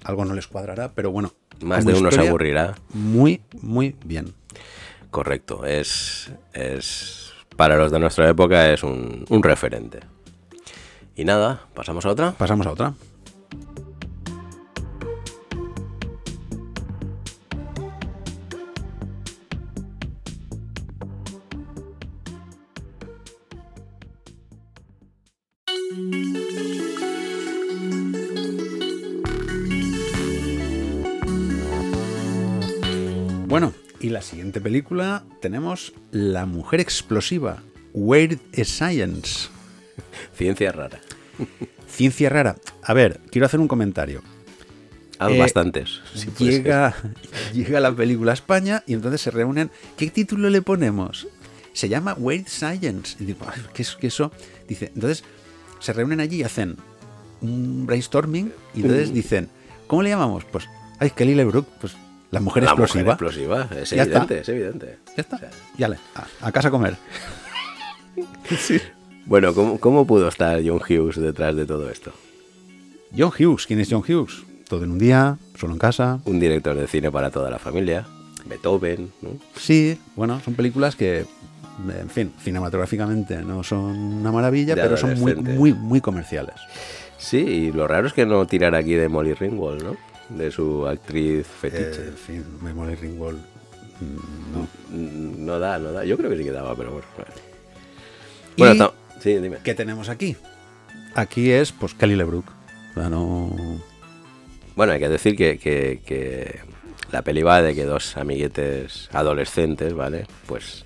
Algo 0.04 0.26
no 0.26 0.34
les 0.34 0.47
cuadrará, 0.47 0.91
pero 0.93 1.12
bueno. 1.12 1.34
Más 1.62 1.86
de 1.86 1.93
uno 1.93 2.12
se 2.12 2.28
aburrirá. 2.28 2.76
Muy, 2.93 3.41
muy 3.62 3.95
bien. 4.04 4.34
Correcto, 5.12 5.66
es, 5.66 6.32
es 6.54 7.34
para 7.56 7.76
los 7.78 7.91
de 7.91 7.99
nuestra 7.99 8.30
época 8.30 8.72
es 8.72 8.84
un, 8.84 9.26
un 9.30 9.43
referente. 9.43 9.99
Y 11.16 11.26
nada, 11.26 11.68
pasamos 11.74 12.06
a 12.06 12.10
otra. 12.10 12.32
Pasamos 12.32 12.66
a 12.66 12.72
otra. 12.72 12.93
Bueno, 33.52 33.74
y 33.99 34.10
la 34.10 34.22
siguiente 34.22 34.62
película 34.62 35.24
tenemos 35.41 35.93
La 36.12 36.45
mujer 36.45 36.80
explosiva, 36.80 37.62
Weird 37.93 38.39
Science. 38.64 39.49
Ciencia 40.34 40.72
rara. 40.72 41.02
Ciencia 41.88 42.30
rara. 42.30 42.56
A 42.82 42.93
ver, 42.93 43.20
quiero 43.30 43.45
hacer 43.45 43.60
un 43.60 43.68
comentario. 43.68 44.22
Hay 45.20 45.36
Eh, 45.36 45.39
bastantes. 45.39 45.99
llega, 46.39 46.95
llega 47.54 47.80
la 47.82 47.93
película 47.93 48.32
a 48.32 48.36
España 48.36 48.84
y 48.88 48.93
entonces 48.93 49.20
se 49.22 49.32
reúnen. 49.32 49.70
¿Qué 49.97 50.10
título 50.10 50.49
le 50.49 50.62
ponemos? 50.62 51.28
Se 51.74 51.89
llama 51.89 52.14
Weird 52.14 52.47
Science. 52.47 53.18
Y 53.20 53.26
digo, 53.26 53.45
"Ay, 53.54 53.62
¿qué 53.74 53.82
es 53.82 53.95
que 53.97 54.08
eso? 54.08 54.32
Dice, 54.68 54.91
entonces 54.95 55.26
se 55.80 55.91
reúnen 55.93 56.22
allí 56.22 56.38
y 56.38 56.43
hacen 56.43 56.78
un 57.41 57.86
brainstorming 57.86 58.54
y 58.76 58.80
Mm. 58.80 58.86
entonces 58.86 59.14
dicen, 59.14 59.49
¿cómo 59.88 60.04
le 60.04 60.10
llamamos? 60.10 60.45
Pues, 60.45 60.70
ay, 60.99 61.10
Kelly 61.12 61.36
LeBrook, 61.36 61.68
pues 61.82 61.93
la 62.32 62.40
mujer 62.40 62.64
La 62.64 62.72
mujer 62.76 62.86
explosiva. 63.08 63.12
explosiva, 63.14 63.68
es 63.80 63.90
Ya 63.92 64.04
está. 64.04 64.18
evidente, 64.20 64.40
es 64.40 64.50
evidente. 64.50 64.98
Ya 65.16 65.22
está. 65.22 65.36
O 65.36 65.40
sea, 65.40 65.50
Y 65.78 65.84
ale, 65.84 65.98
a, 66.16 66.48
a 66.48 66.52
casa 66.52 66.70
a 66.70 66.72
comer. 66.72 66.96
bueno, 69.26 69.54
¿cómo, 69.54 69.80
¿cómo 69.80 70.06
pudo 70.06 70.28
estar 70.28 70.60
John 70.66 70.80
Hughes 70.88 71.16
detrás 71.18 71.56
de 71.56 71.66
todo 71.66 71.90
esto? 71.90 72.12
John 73.18 73.32
Hughes, 73.38 73.68
¿quién 73.68 73.80
es 73.80 73.90
John 73.90 74.02
Hughes? 74.08 74.44
Todo 74.68 74.84
en 74.86 74.92
un 74.92 75.00
día, 75.00 75.38
solo 75.60 75.74
en 75.74 75.80
casa. 75.80 76.20
Un 76.26 76.40
director 76.40 76.76
de 76.76 76.88
cine 76.88 77.12
para 77.12 77.30
toda 77.30 77.50
la 77.50 77.60
familia. 77.60 78.06
Beethoven, 78.46 79.12
¿no? 79.22 79.32
Sí, 79.56 79.98
bueno, 80.16 80.40
son 80.44 80.56
películas 80.56 80.96
que, 80.96 81.26
en 82.00 82.10
fin, 82.10 82.34
cinematográficamente 82.42 83.38
no 83.44 83.64
son 83.64 83.82
una 83.98 84.32
maravilla, 84.32 84.76
De 84.76 84.82
pero 84.82 84.98
son 84.98 85.20
muy, 85.20 85.36
muy, 85.36 85.74
muy 85.74 86.02
comerciales. 86.02 86.56
Sí, 87.18 87.38
y 87.38 87.72
lo 87.72 87.88
raro 87.88 88.08
es 88.08 88.14
que 88.14 88.26
no 88.26 88.46
tirara 88.48 88.80
aquí 88.80 88.94
de 88.94 89.08
Molly 89.10 89.34
Ringwald, 89.34 89.84
¿no? 89.84 89.96
De 90.38 90.50
su 90.52 90.88
actriz 90.88 91.40
Eh, 91.40 91.44
fetiche. 91.44 92.08
en 92.08 92.16
fin, 92.18 92.46
Memory 92.62 92.96
Ringwald. 92.96 93.38
mm, 94.00 94.54
No. 94.54 94.68
Mm, 94.90 95.46
No 95.46 95.60
da, 95.60 95.78
no 95.80 95.92
da. 95.92 96.06
Yo 96.06 96.18
creo 96.18 96.30
que 96.30 96.38
sí 96.38 96.44
que 96.44 96.52
daba, 96.52 96.76
pero 96.76 96.92
bueno. 96.92 97.08
Bueno, 98.58 98.94
sí, 99.22 99.36
dime. 99.38 99.58
¿Qué 99.64 99.74
tenemos 99.74 100.10
aquí? 100.10 100.36
Aquí 101.16 101.52
es, 101.52 101.72
pues, 101.72 101.94
Kelly 101.94 102.16
LeBrook. 102.16 102.46
Sea, 102.94 103.10
no... 103.10 103.50
Bueno, 104.76 104.94
hay 104.94 105.00
que 105.00 105.10
decir 105.10 105.36
que, 105.36 105.58
que- 105.58 106.02
que 106.06 106.60
la 107.12 107.22
peli 107.24 107.42
va 107.44 107.62
de 107.62 107.76
que 107.76 107.84
dos 107.86 108.16
amiguetes 108.18 109.10
adolescentes, 109.12 109.94
¿vale? 109.94 110.26
Pues 110.46 110.86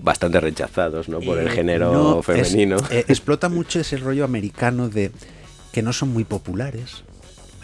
bastante 0.00 0.40
rechazados, 0.40 1.08
¿no? 1.08 1.20
Por 1.20 1.38
el 1.38 1.46
Eh, 1.48 1.50
género 1.50 1.92
no, 1.92 2.20
es- 2.20 2.26
femenino. 2.26 2.76
eh, 2.90 3.04
explota 3.08 3.48
mucho 3.48 3.80
ese 3.80 3.96
rollo 3.98 4.24
americano 4.24 4.88
de 4.88 5.12
que 5.72 5.82
no 5.82 5.92
son 5.92 6.10
muy 6.12 6.24
populares 6.24 7.04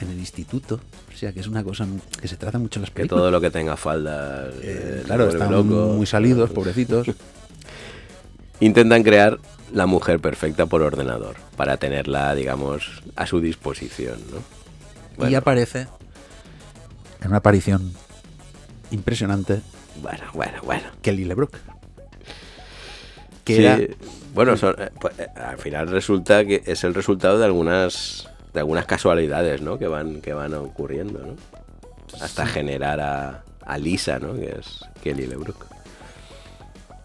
en 0.05 0.11
el 0.13 0.19
instituto. 0.19 0.81
O 1.13 1.17
sea, 1.17 1.33
que 1.33 1.41
es 1.41 1.47
una 1.47 1.63
cosa 1.65 1.87
que 2.21 2.29
se 2.29 2.37
trata 2.37 2.59
mucho 2.59 2.79
en 2.79 2.83
las 2.83 2.91
que 2.91 2.97
películas. 2.97 3.21
todo 3.21 3.31
lo 3.31 3.41
que 3.41 3.51
tenga 3.51 3.77
faldas. 3.77 4.55
Eh, 4.63 5.01
eh, 5.01 5.03
claro, 5.05 5.29
están 5.29 5.51
loco. 5.53 5.65
muy 5.95 6.07
salidos, 6.07 6.51
pobrecitos. 6.51 7.07
intentan 8.61 9.03
crear 9.03 9.39
la 9.73 9.87
mujer 9.87 10.21
perfecta 10.21 10.67
por 10.67 10.83
ordenador 10.83 11.37
para 11.57 11.77
tenerla, 11.77 12.35
digamos, 12.35 13.03
a 13.17 13.27
su 13.27 13.41
disposición, 13.41 14.19
¿no? 14.31 15.29
Y 15.29 15.35
aparece 15.35 15.87
en 17.21 17.29
una 17.29 17.37
aparición 17.39 17.93
impresionante 18.91 19.61
bueno, 20.03 20.23
bueno, 20.33 20.59
bueno. 20.65 20.85
Kelly 21.03 21.25
LeBrook. 21.27 21.59
Que 23.45 23.57
Sí, 23.57 23.65
era 23.65 23.79
bueno, 24.35 24.57
son- 24.57 24.77
eh, 24.79 24.91
pues, 24.99 25.15
al 25.37 25.59
final 25.59 25.89
resulta 25.89 26.45
que 26.45 26.63
es 26.65 26.85
el 26.85 26.95
resultado 26.95 27.39
de 27.39 27.45
algunas 27.45 28.29
de 28.53 28.61
algunas 28.61 28.87
casualidades, 28.87 29.63
¿no? 29.63 29.79
Que 29.79 29.87
van 29.87 30.21
que 30.21 30.33
van 30.33 30.55
ocurriendo, 30.55 31.21
¿no? 31.21 31.37
Hasta 32.21 32.47
generar 32.47 33.01
a, 33.01 33.45
a 33.65 33.79
Lisa, 33.79 34.19
¿no? 34.19 34.35
Que 34.35 34.57
es 34.59 34.81
Kelly 35.03 35.27
LeBrook. 35.27 35.67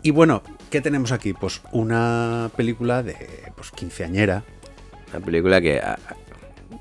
Y 0.01 0.11
bueno, 0.11 0.43
¿qué 0.69 0.81
tenemos 0.81 1.11
aquí? 1.11 1.33
Pues 1.33 1.61
una 1.71 2.49
película 2.55 3.03
de 3.03 3.15
pues, 3.55 3.71
quinceañera. 3.71 4.43
Una 5.11 5.25
película 5.25 5.61
que 5.61 5.79
a, 5.79 5.97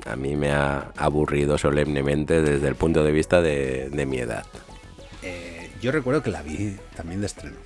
a 0.06 0.16
mí 0.16 0.36
me 0.36 0.50
ha 0.52 0.92
aburrido 0.96 1.56
solemnemente 1.56 2.42
desde 2.42 2.68
el 2.68 2.74
punto 2.74 3.02
de 3.04 3.12
vista 3.12 3.40
de, 3.40 3.88
de 3.90 4.06
mi 4.06 4.18
edad. 4.18 4.44
Eh, 5.22 5.70
yo 5.80 5.92
recuerdo 5.92 6.22
que 6.22 6.30
la 6.30 6.42
vi 6.42 6.76
también 6.96 7.20
de 7.20 7.26
estreno. 7.26 7.56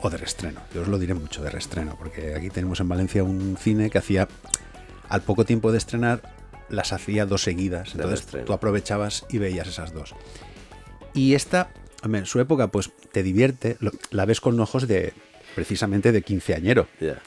O 0.00 0.10
de 0.10 0.18
reestreno. 0.18 0.60
Yo 0.74 0.82
os 0.82 0.88
lo 0.88 0.98
diré 0.98 1.14
mucho 1.14 1.42
de 1.42 1.50
reestreno, 1.50 1.96
porque 1.98 2.34
aquí 2.34 2.50
tenemos 2.50 2.78
en 2.80 2.88
Valencia 2.88 3.24
un 3.24 3.56
cine 3.58 3.88
que 3.88 3.98
hacía, 3.98 4.28
al 5.08 5.22
poco 5.22 5.44
tiempo 5.44 5.72
de 5.72 5.78
estrenar, 5.78 6.22
las 6.68 6.92
hacía 6.92 7.26
dos 7.26 7.42
seguidas. 7.42 7.94
Entonces 7.94 8.26
tú 8.44 8.52
aprovechabas 8.52 9.26
y 9.28 9.38
veías 9.38 9.68
esas 9.68 9.92
dos. 9.92 10.14
Y 11.12 11.34
esta, 11.34 11.70
en 12.02 12.26
su 12.26 12.40
época, 12.40 12.68
pues 12.68 12.90
te 13.12 13.22
divierte, 13.22 13.76
lo- 13.80 13.92
la 14.10 14.24
ves 14.24 14.40
con 14.40 14.58
ojos 14.60 14.88
de 14.88 15.12
precisamente 15.54 16.10
de 16.10 16.22
quinceañero. 16.22 16.88
Ya. 17.00 17.20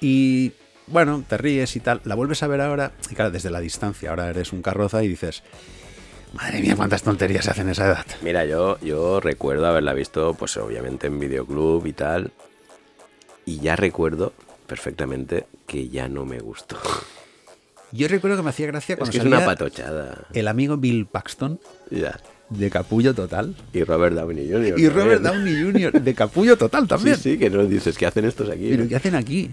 Y 0.00 0.52
bueno, 0.86 1.22
te 1.28 1.36
ríes 1.36 1.76
y 1.76 1.80
tal. 1.80 2.00
La 2.04 2.14
vuelves 2.14 2.42
a 2.42 2.46
ver 2.46 2.60
ahora, 2.60 2.92
y 3.10 3.14
claro, 3.14 3.30
desde 3.30 3.50
la 3.50 3.60
distancia. 3.60 4.10
Ahora 4.10 4.28
eres 4.30 4.52
un 4.52 4.62
carroza 4.62 5.02
y 5.04 5.08
dices, 5.08 5.42
madre 6.32 6.60
mía, 6.60 6.74
cuántas 6.76 7.02
tonterías 7.02 7.44
se 7.44 7.50
hacen 7.50 7.68
a 7.68 7.72
esa 7.72 7.86
edad. 7.86 8.06
Mira, 8.22 8.44
yo, 8.46 8.78
yo 8.80 9.20
recuerdo 9.20 9.66
haberla 9.66 9.92
visto, 9.92 10.34
pues 10.34 10.56
obviamente 10.56 11.08
en 11.08 11.18
videoclub 11.20 11.86
y 11.86 11.92
tal. 11.92 12.32
Y 13.44 13.58
ya 13.58 13.76
recuerdo 13.76 14.32
perfectamente 14.76 15.44
que 15.66 15.90
ya 15.90 16.08
no 16.08 16.24
me 16.24 16.38
gustó. 16.40 16.78
Yo 17.92 18.08
recuerdo 18.08 18.38
que 18.38 18.42
me 18.42 18.48
hacía 18.48 18.66
gracia 18.68 18.94
Es 18.94 18.98
cuando 18.98 19.12
que 19.12 19.18
es 19.18 19.24
una 19.24 19.44
patochada. 19.44 20.26
el 20.32 20.48
amigo 20.48 20.78
Bill 20.78 21.04
Paxton 21.04 21.60
Ya. 21.90 22.18
de 22.48 22.70
Capullo 22.70 23.12
Total 23.12 23.54
Y 23.74 23.84
Robert 23.84 24.16
Downey 24.16 24.50
Jr. 24.50 24.80
y 24.80 24.88
Robert. 24.88 25.20
Downey 25.20 25.62
Jr. 25.62 26.00
de 26.02 26.14
Capullo 26.14 26.56
Total 26.56 26.88
también. 26.88 27.16
Sí, 27.16 27.32
sí, 27.32 27.38
que 27.38 27.50
no 27.50 27.66
dices, 27.66 27.98
¿qué 27.98 28.06
hacen 28.06 28.24
estos 28.24 28.48
aquí? 28.48 28.70
Pero 28.70 28.88
¿qué 28.88 28.96
hacen 28.96 29.14
aquí? 29.14 29.50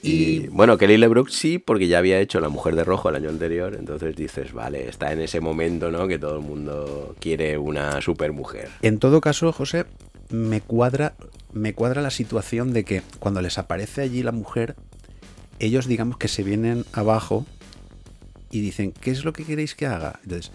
Y 0.00 0.46
bueno, 0.48 0.78
Kelly 0.78 0.96
LeBrook 0.96 1.28
sí, 1.28 1.58
porque 1.58 1.88
ya 1.88 1.98
había 1.98 2.20
hecho 2.20 2.38
La 2.40 2.48
Mujer 2.48 2.76
de 2.76 2.84
Rojo 2.84 3.08
el 3.08 3.16
año 3.16 3.30
anterior, 3.30 3.74
entonces 3.76 4.14
dices, 4.14 4.52
vale, 4.52 4.88
está 4.88 5.12
en 5.12 5.20
ese 5.20 5.40
momento, 5.40 5.90
¿no? 5.90 6.06
Que 6.06 6.20
todo 6.20 6.36
el 6.38 6.42
mundo 6.44 7.16
quiere 7.20 7.58
una 7.58 8.00
supermujer. 8.00 8.68
En 8.82 8.98
todo 9.00 9.20
caso, 9.20 9.52
José, 9.52 9.86
me 10.30 10.60
cuadra, 10.60 11.14
me 11.52 11.74
cuadra 11.74 12.02
la 12.02 12.10
situación 12.10 12.72
de 12.72 12.84
que 12.84 13.02
cuando 13.18 13.40
les 13.42 13.58
aparece 13.58 14.02
allí 14.02 14.22
la 14.22 14.32
mujer, 14.32 14.76
ellos 15.58 15.86
digamos 15.86 16.16
que 16.16 16.28
se 16.28 16.42
vienen 16.42 16.84
abajo 16.92 17.46
y 18.50 18.60
dicen, 18.60 18.92
¿qué 18.92 19.10
es 19.10 19.24
lo 19.24 19.32
que 19.32 19.44
queréis 19.44 19.74
que 19.74 19.86
haga? 19.86 20.20
Entonces, 20.24 20.50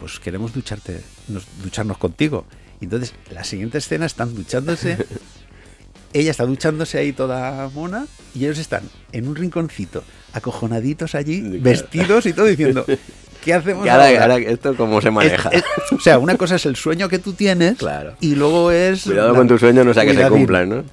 pues 0.00 0.18
queremos 0.20 0.52
ducharte, 0.52 1.00
nos- 1.28 1.46
ducharnos 1.62 1.98
contigo. 1.98 2.44
Y 2.80 2.84
entonces, 2.84 3.14
la 3.30 3.44
siguiente 3.44 3.78
escena 3.78 4.04
están 4.06 4.34
duchándose. 4.34 4.98
Ella 6.12 6.30
está 6.30 6.44
duchándose 6.46 6.98
ahí 6.98 7.12
toda 7.12 7.68
mona 7.70 8.06
y 8.34 8.44
ellos 8.44 8.58
están 8.58 8.82
en 9.12 9.28
un 9.28 9.36
rinconcito, 9.36 10.02
acojonaditos 10.32 11.14
allí, 11.14 11.40
vestidos 11.58 12.24
y 12.26 12.32
todo 12.32 12.46
diciendo, 12.46 12.86
¿qué 13.46 13.54
hacemos 13.54 13.88
ahora, 13.88 14.08
ahora? 14.08 14.22
ahora, 14.34 14.36
¿esto 14.38 14.76
cómo 14.76 15.00
se 15.00 15.10
maneja? 15.10 15.48
Es- 15.48 15.64
es- 15.64 15.92
o 15.92 16.00
sea, 16.00 16.18
una 16.18 16.36
cosa 16.36 16.56
es 16.56 16.66
el 16.66 16.76
sueño 16.76 17.08
que 17.08 17.18
tú 17.18 17.32
tienes 17.32 17.78
Claro. 17.78 18.14
y 18.20 18.34
luego 18.34 18.70
es... 18.70 19.04
Cuidado 19.04 19.32
la- 19.32 19.38
con 19.38 19.48
tus 19.48 19.60
sueños, 19.60 19.86
no 19.86 19.94
sea 19.94 20.04
que 20.04 20.12
se 20.14 20.28
cumplan, 20.28 20.68
¿no? 20.68 20.76
De 20.76 20.84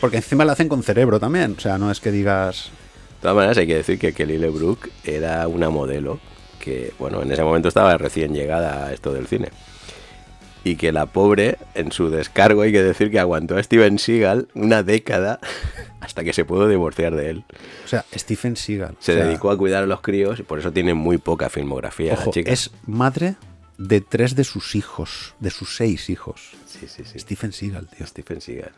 Porque 0.00 0.18
encima 0.18 0.44
lo 0.44 0.52
hacen 0.52 0.68
con 0.68 0.82
cerebro 0.84 1.18
también. 1.18 1.56
O 1.58 1.60
sea, 1.60 1.76
no 1.78 1.90
es 1.90 1.98
que 1.98 2.12
digas... 2.12 2.70
todas 3.20 3.34
maneras, 3.34 3.58
hay 3.58 3.66
que 3.66 3.74
decir 3.76 3.98
que 3.98 4.12
Kelly 4.12 4.38
LeBrook 4.38 4.88
era 5.04 5.48
una 5.48 5.68
modelo 5.70 6.20
que, 6.62 6.92
bueno, 6.98 7.22
en 7.22 7.32
ese 7.32 7.42
momento 7.42 7.68
estaba 7.68 7.96
recién 7.98 8.32
llegada 8.34 8.86
a 8.86 8.92
esto 8.92 9.12
del 9.12 9.26
cine. 9.26 9.48
Y 10.62 10.76
que 10.76 10.92
la 10.92 11.06
pobre, 11.06 11.56
en 11.74 11.90
su 11.90 12.10
descargo, 12.10 12.62
hay 12.62 12.72
que 12.72 12.82
decir 12.82 13.10
que 13.10 13.18
aguantó 13.18 13.56
a 13.56 13.62
Steven 13.62 13.98
Seagal 13.98 14.48
una 14.54 14.82
década 14.82 15.40
hasta 16.00 16.22
que 16.22 16.32
se 16.32 16.44
pudo 16.44 16.68
divorciar 16.68 17.14
de 17.14 17.30
él. 17.30 17.44
O 17.84 17.88
sea, 17.88 18.04
Stephen 18.14 18.56
Seagal. 18.56 18.96
Se 19.00 19.12
o 19.12 19.14
sea, 19.16 19.24
dedicó 19.26 19.50
a 19.50 19.56
cuidar 19.56 19.84
a 19.84 19.86
los 19.86 20.00
críos 20.00 20.38
y 20.40 20.42
por 20.42 20.58
eso 20.58 20.72
tiene 20.72 20.94
muy 20.94 21.18
poca 21.18 21.48
filmografía 21.48 22.14
la 22.14 22.30
chica. 22.30 22.50
es 22.50 22.70
madre 22.86 23.36
de 23.78 24.02
tres 24.02 24.36
de 24.36 24.44
sus 24.44 24.74
hijos, 24.74 25.34
de 25.40 25.50
sus 25.50 25.76
seis 25.76 26.10
hijos. 26.10 26.52
Sí, 26.66 26.86
sí, 26.86 27.04
sí. 27.04 27.18
Stephen 27.18 27.52
Seagal, 27.52 27.88
tío. 27.88 28.06
Stephen 28.06 28.40
Seagal. 28.42 28.72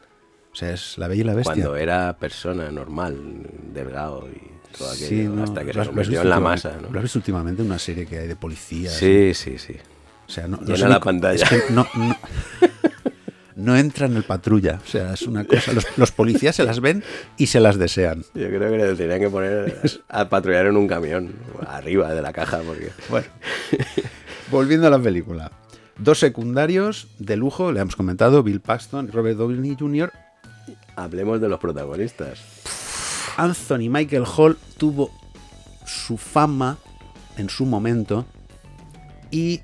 O 0.53 0.55
sea, 0.55 0.73
es 0.73 0.99
la 0.99 1.09
bella 1.09 1.23
y 1.23 1.25
la 1.25 1.35
bestia. 1.35 1.55
Cuando 1.55 1.77
era 1.77 2.17
persona 2.19 2.71
normal, 2.71 3.17
delgado 3.73 4.29
y 4.29 4.77
todo 4.77 4.91
aquello, 4.91 5.09
Sí, 5.09 5.23
no, 5.25 5.43
hasta 5.43 5.65
que 5.65 5.73
se 5.73 5.87
convirtió 5.87 6.23
en 6.23 6.29
la 6.29 6.41
masa, 6.41 6.77
Lo 6.81 6.89
has 6.89 6.93
¿no? 6.93 7.03
visto 7.03 7.19
últimamente 7.19 7.63
en 7.63 7.69
una 7.69 7.79
serie 7.79 8.07
que 8.07 8.19
hay 8.19 8.29
de 8.29 8.37
policías. 8.37 8.93
Sí, 8.93 9.33
sí, 9.35 9.59
sí. 9.59 9.75
O 10.33 10.35
sea, 10.35 10.49
no, 10.49 10.57
no 10.63 10.75
Llena 10.75 10.89
la 10.89 10.95
ni- 10.95 11.01
pantalla. 11.05 11.45
es 11.45 11.49
que 11.51 11.63
no, 11.75 11.87
no, 11.95 12.17
no 13.57 13.77
entra 13.77 14.07
en 14.07 14.17
el 14.17 14.23
patrulla. 14.23 14.81
O 14.83 14.89
sea, 14.89 15.13
es 15.13 15.23
una 15.23 15.45
cosa. 15.45 15.75
Los, 15.75 15.87
los 15.99 16.11
policías 16.11 16.57
se 16.57 16.65
las 16.65 16.81
ven 16.81 17.05
y 17.37 17.49
se 17.49 17.61
las 17.61 17.77
desean. 17.79 18.23
Yo 18.35 18.49
creo 18.49 18.71
que 18.71 18.79
le 18.79 18.95
tenían 18.95 19.21
que 19.21 19.29
poner 19.29 19.79
a 20.09 20.29
patrullar 20.31 20.65
en 20.67 20.79
un 20.79 20.89
camión, 20.89 21.35
arriba 21.67 22.15
de 22.15 22.23
la 22.23 22.33
caja, 22.33 22.61
porque... 22.67 22.93
Bueno, 23.11 23.27
volviendo 24.51 24.87
a 24.87 24.91
la 24.91 24.99
película. 24.99 25.53
Dos 25.99 26.19
secundarios 26.19 27.09
de 27.19 27.37
lujo, 27.37 27.73
le 27.73 27.81
hemos 27.81 27.95
comentado, 27.95 28.43
Bill 28.43 28.61
Paxton 28.63 29.09
y 29.09 29.11
Robert 29.11 29.37
Downey 29.37 29.77
Jr. 29.79 30.11
Hablemos 30.97 31.43
de 31.43 31.49
los 31.51 31.61
protagonistas. 31.61 32.41
Anthony 33.37 33.91
Michael 33.91 34.25
Hall 34.35 34.57
tuvo 34.79 35.11
su 35.85 36.17
fama 36.17 36.79
en 37.37 37.51
su 37.51 37.67
momento 37.67 38.25
y 39.31 39.61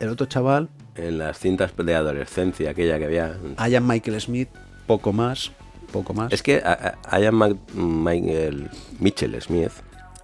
el 0.00 0.08
otro 0.08 0.26
chaval, 0.26 0.68
En 0.96 1.18
las 1.18 1.38
cintas 1.38 1.72
de 1.76 1.94
adolescencia, 1.94 2.70
aquella 2.70 2.98
que 2.98 3.04
había... 3.04 3.36
Ian 3.68 3.86
Michael 3.86 4.20
Smith, 4.20 4.48
poco 4.86 5.12
más, 5.12 5.52
poco 5.92 6.12
más. 6.14 6.32
Es 6.32 6.42
que 6.42 6.56
a- 6.64 6.98
a- 7.04 7.20
Ian 7.20 7.34
Mac- 7.36 7.56
Michael 7.74 8.68
Mitchell 8.98 9.40
Smith 9.40 9.70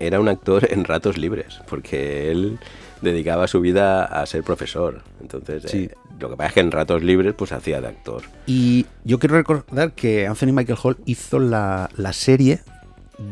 era 0.01 0.19
un 0.21 0.29
actor 0.29 0.67
en 0.71 0.85
ratos 0.85 1.17
libres, 1.19 1.61
porque 1.69 2.31
él 2.31 2.59
dedicaba 3.01 3.47
su 3.47 3.61
vida 3.61 4.05
a 4.05 4.27
ser 4.27 4.43
profesor. 4.43 5.03
Entonces, 5.21 5.63
Sí. 5.71 5.85
eh, 5.85 5.95
lo 6.19 6.31
que 6.31 6.37
pasa 6.37 6.49
es 6.49 6.55
que 6.55 6.61
en 6.61 6.71
ratos 6.73 7.03
libres 7.03 7.35
pues 7.35 7.53
hacía 7.53 7.81
de 7.81 7.89
actor. 7.89 8.23
Y 8.47 8.87
yo 9.05 9.19
quiero 9.19 9.37
recordar 9.37 9.93
que 9.93 10.27
Anthony 10.27 10.53
Michael 10.53 10.79
Hall 10.83 10.97
hizo 11.07 11.39
la, 11.39 11.89
la 11.97 12.13
serie 12.13 12.61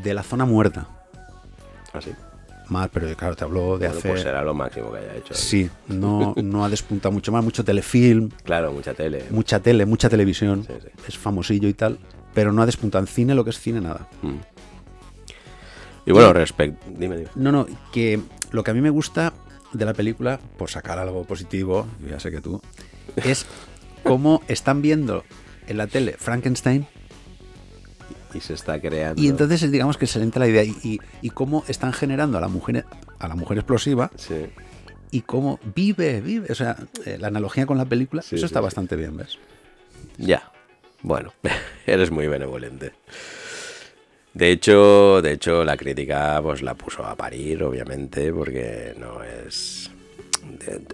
de 0.02 0.14
la 0.14 0.22
zona 0.22 0.44
muerta. 0.44 0.88
Así. 1.92 2.10
Mal, 2.68 2.88
pero 2.92 3.14
claro, 3.16 3.36
te 3.36 3.44
hablo 3.44 3.78
de 3.78 3.86
Bueno, 3.86 3.98
hace... 3.98 4.08
pues 4.08 4.22
será 4.22 4.42
lo 4.42 4.54
máximo 4.54 4.90
que 4.92 4.98
haya 4.98 5.14
hecho. 5.16 5.34
Sí, 5.34 5.68
no, 5.88 6.34
no 6.42 6.64
ha 6.64 6.68
despuntado 6.68 7.12
mucho 7.12 7.30
más, 7.30 7.44
mucho 7.44 7.62
telefilm, 7.64 8.30
Claro, 8.44 8.72
mucha 8.72 8.94
tele. 8.94 9.24
mucha 9.30 9.60
tele, 9.60 9.84
mucha 9.86 10.08
televisión, 10.08 10.64
Sí, 10.66 10.72
sí. 10.82 10.88
es 11.08 11.18
famosillo 11.18 11.68
y 11.68 11.74
tal, 11.74 11.98
pero 12.32 12.52
no 12.52 12.62
ha 12.62 12.66
despuntado 12.66 13.02
en 13.04 13.08
cine 13.08 13.34
lo 13.34 13.44
que 13.44 13.50
es 13.50 13.58
cine 13.60 13.80
nada. 13.80 14.08
Mm. 14.22 14.34
Y 16.06 16.12
bueno, 16.12 16.32
respecto... 16.32 16.84
Dime, 16.90 17.16
dime. 17.18 17.30
No, 17.34 17.50
no, 17.52 17.66
que 17.92 18.20
lo 18.50 18.62
que 18.62 18.70
a 18.70 18.74
mí 18.74 18.80
me 18.80 18.90
gusta 18.90 19.32
de 19.72 19.84
la 19.84 19.94
película, 19.94 20.38
por 20.58 20.70
sacar 20.70 20.98
algo 20.98 21.24
positivo, 21.24 21.86
yo 22.02 22.08
ya 22.10 22.20
sé 22.20 22.30
que 22.30 22.40
tú, 22.40 22.60
es 23.16 23.46
cómo 24.04 24.42
están 24.48 24.82
viendo 24.82 25.24
en 25.66 25.78
la 25.78 25.86
tele 25.86 26.16
Frankenstein 26.18 26.86
Y 28.34 28.40
se 28.40 28.54
está 28.54 28.80
creando... 28.80 29.22
y 29.22 29.28
entonces 29.28 29.70
digamos 29.70 29.96
que 29.96 30.06
se 30.06 30.18
le 30.18 30.24
entra 30.24 30.40
la 30.40 30.48
idea 30.48 30.64
y, 30.64 30.74
y- 30.82 31.00
y 31.22 31.30
cómo 31.30 31.64
están 31.68 31.92
generando 31.92 32.36
a 32.38 32.40
la 32.40 32.48
mujer 32.48 32.84
a 33.18 33.28
la 33.28 33.34
mujer 33.36 33.58
explosiva 33.58 34.10
Sí. 34.16 34.46
y 35.10 35.20
cómo 35.22 35.60
vive, 35.74 36.20
vive, 36.20 36.50
o 36.50 36.54
sea, 36.54 36.76
eh, 37.06 37.16
la 37.18 37.28
analogía 37.28 37.64
con 37.66 37.78
la 37.78 37.84
película, 37.84 38.22
Sí, 38.22 38.34
eso 38.34 38.40
sí, 38.42 38.46
está 38.46 38.60
bastante 38.60 38.96
bien, 38.96 39.16
¿ves? 39.16 39.38
Ya. 40.18 40.50
Bueno, 41.02 41.32
eres 41.86 42.10
muy 42.10 42.26
benevolente. 42.26 42.92
De 44.32 44.50
hecho, 44.50 45.22
de 45.22 45.32
hecho, 45.32 45.62
la 45.64 45.76
crítica 45.76 46.40
pues 46.42 46.60
la 46.62 46.74
puso 46.74 47.04
a 47.06 47.14
parir, 47.14 47.62
obviamente, 47.62 48.32
porque 48.32 48.94
no 48.98 49.22
es. 49.22 49.90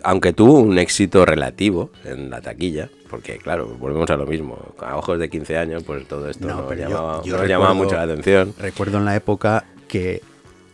Aunque 0.02 0.32
tuvo 0.32 0.58
un 0.60 0.78
éxito 0.78 1.24
relativo 1.24 1.90
en 2.04 2.30
la 2.30 2.40
taquilla, 2.40 2.88
porque 3.08 3.38
claro, 3.38 3.66
volvemos 3.78 4.08
a 4.10 4.16
lo 4.16 4.26
mismo. 4.26 4.58
A 4.80 4.96
ojos 4.96 5.18
de 5.18 5.28
15 5.30 5.56
años, 5.58 5.82
pues 5.84 6.06
todo 6.08 6.28
esto 6.28 6.46
No, 6.48 6.56
no, 6.62 6.68
pero 6.68 6.82
yo- 6.82 6.88
llamaba, 6.88 7.22
yo 7.24 7.44
llamaba 7.44 7.74
mucho 7.74 7.94
la 7.96 8.02
atención. 8.02 8.54
Recuerdo 8.58 8.98
en 8.98 9.04
la 9.04 9.16
época 9.16 9.64
que, 9.88 10.22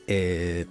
eh, 0.06 0.66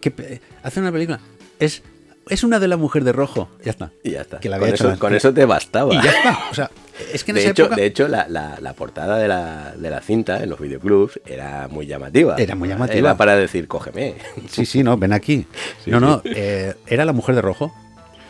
que 0.00 0.10
pe- 0.10 0.40
hace 0.62 0.80
una 0.80 0.92
película 0.92 1.20
es 1.58 1.82
es 2.28 2.44
una 2.44 2.58
de 2.58 2.68
la 2.68 2.76
mujer 2.76 3.04
de 3.04 3.12
rojo. 3.12 3.48
Ya 3.64 3.70
está. 3.70 3.90
Y 4.02 4.12
ya 4.12 4.22
está. 4.22 4.38
Que 4.40 4.48
la 4.48 4.58
con, 4.58 4.68
eso, 4.68 4.84
antes. 4.84 5.00
con 5.00 5.14
eso 5.14 5.32
te 5.34 5.44
bastaba. 5.44 5.92
Y 5.94 6.02
ya 6.02 6.10
está. 6.10 6.38
O 6.50 6.54
sea, 6.54 6.70
es 7.12 7.24
que 7.24 7.30
en 7.32 7.34
de, 7.36 7.40
esa 7.42 7.50
hecho, 7.50 7.62
época 7.64 7.76
de 7.76 7.86
hecho, 7.86 8.08
la, 8.08 8.26
la- 8.28 8.58
la 8.60 8.72
portada 8.74 9.18
de 9.18 9.28
la, 9.28 9.74
de 9.76 9.90
la 9.90 10.00
cinta 10.00 10.42
en 10.42 10.50
los 10.50 10.60
videoclubs 10.60 11.20
era 11.26 11.68
muy 11.68 11.86
llamativa. 11.86 12.36
Era 12.36 12.54
muy 12.54 12.68
llamativa. 12.68 12.98
Era 12.98 13.16
para 13.16 13.36
decir, 13.36 13.66
cógeme. 13.68 14.14
Sí, 14.48 14.64
sí, 14.66 14.82
no, 14.82 14.96
ven 14.96 15.12
aquí. 15.12 15.46
Sí, 15.84 15.90
no, 15.90 16.00
no, 16.00 16.20
sí. 16.22 16.30
eh, 16.34 16.74
era 16.86 17.04
La 17.04 17.12
Mujer 17.12 17.34
de 17.34 17.42
Rojo, 17.42 17.72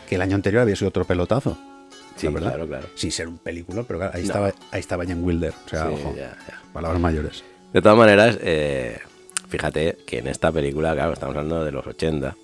que 0.09 0.15
el 0.15 0.21
año 0.21 0.35
anterior 0.35 0.61
había 0.63 0.75
sido 0.75 0.89
otro 0.89 1.05
pelotazo. 1.05 1.57
Sí, 2.15 2.27
verdad. 2.27 2.49
claro, 2.49 2.67
claro. 2.67 2.87
Sin 2.95 3.11
ser 3.11 3.27
un 3.27 3.37
película, 3.39 3.83
pero 3.87 3.99
claro, 3.99 4.13
ahí, 4.15 4.21
No. 4.21 4.27
estaba, 4.27 4.47
ahí 4.71 4.79
estaba 4.79 5.05
Jen 5.05 5.23
Wilder. 5.23 5.53
O 5.65 5.69
sea, 5.69 5.87
Sí, 5.87 5.93
ojo, 5.93 6.13
ya, 6.15 6.37
ya. 6.47 6.61
palabras 6.71 7.01
mayores. 7.01 7.43
De 7.73 7.81
todas 7.81 7.97
maneras, 7.97 8.37
eh, 8.41 8.99
fíjate 9.49 9.97
que 10.05 10.19
en 10.19 10.27
esta 10.27 10.51
película, 10.51 10.93
claro, 10.93 11.13
estamos 11.13 11.35
hablando 11.35 11.65
de 11.65 11.71
los 11.71 11.85
80, 11.87 12.35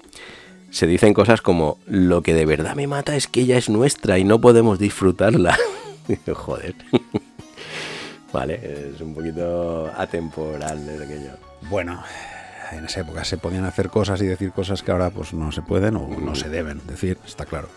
se 0.72 0.88
dicen 0.88 1.14
cosas 1.14 1.42
como, 1.42 1.78
lo 1.88 2.22
que 2.22 2.34
de 2.34 2.46
verdad 2.46 2.76
me 2.76 2.88
mata 2.88 3.16
es 3.16 3.28
que 3.28 3.42
ella 3.42 3.58
es 3.58 3.70
nuestra 3.70 4.18
y 4.20 4.24
no 4.24 4.40
podemos 4.42 4.80
disfrutarla. 4.80 5.58
Joder. 6.34 6.76
vale, 8.34 8.92
es 8.96 9.02
un 9.02 9.14
poquito 9.14 9.92
atemporal 9.98 10.86
de 10.86 11.04
aquello. 11.04 11.32
Bueno, 11.70 12.02
en 12.72 12.86
esa 12.86 13.02
época 13.02 13.24
se 13.24 13.38
podían 13.38 13.66
hacer 13.66 13.90
cosas 13.90 14.22
y 14.22 14.26
decir 14.26 14.52
cosas 14.52 14.84
que 14.84 14.92
ahora 14.92 15.10
pues 15.10 15.34
no 15.34 15.52
se 15.52 15.62
pueden 15.62 15.96
o 15.96 16.08
no 16.08 16.36
se 16.36 16.50
deben 16.50 16.82
decir, 16.88 17.18
está 17.26 17.46
claro. 17.46 17.68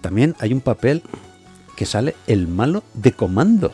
También 0.00 0.34
hay 0.40 0.52
un 0.52 0.60
papel 0.60 1.02
que 1.76 1.86
sale 1.86 2.14
el 2.26 2.48
malo 2.48 2.82
de 2.94 3.12
comando. 3.12 3.72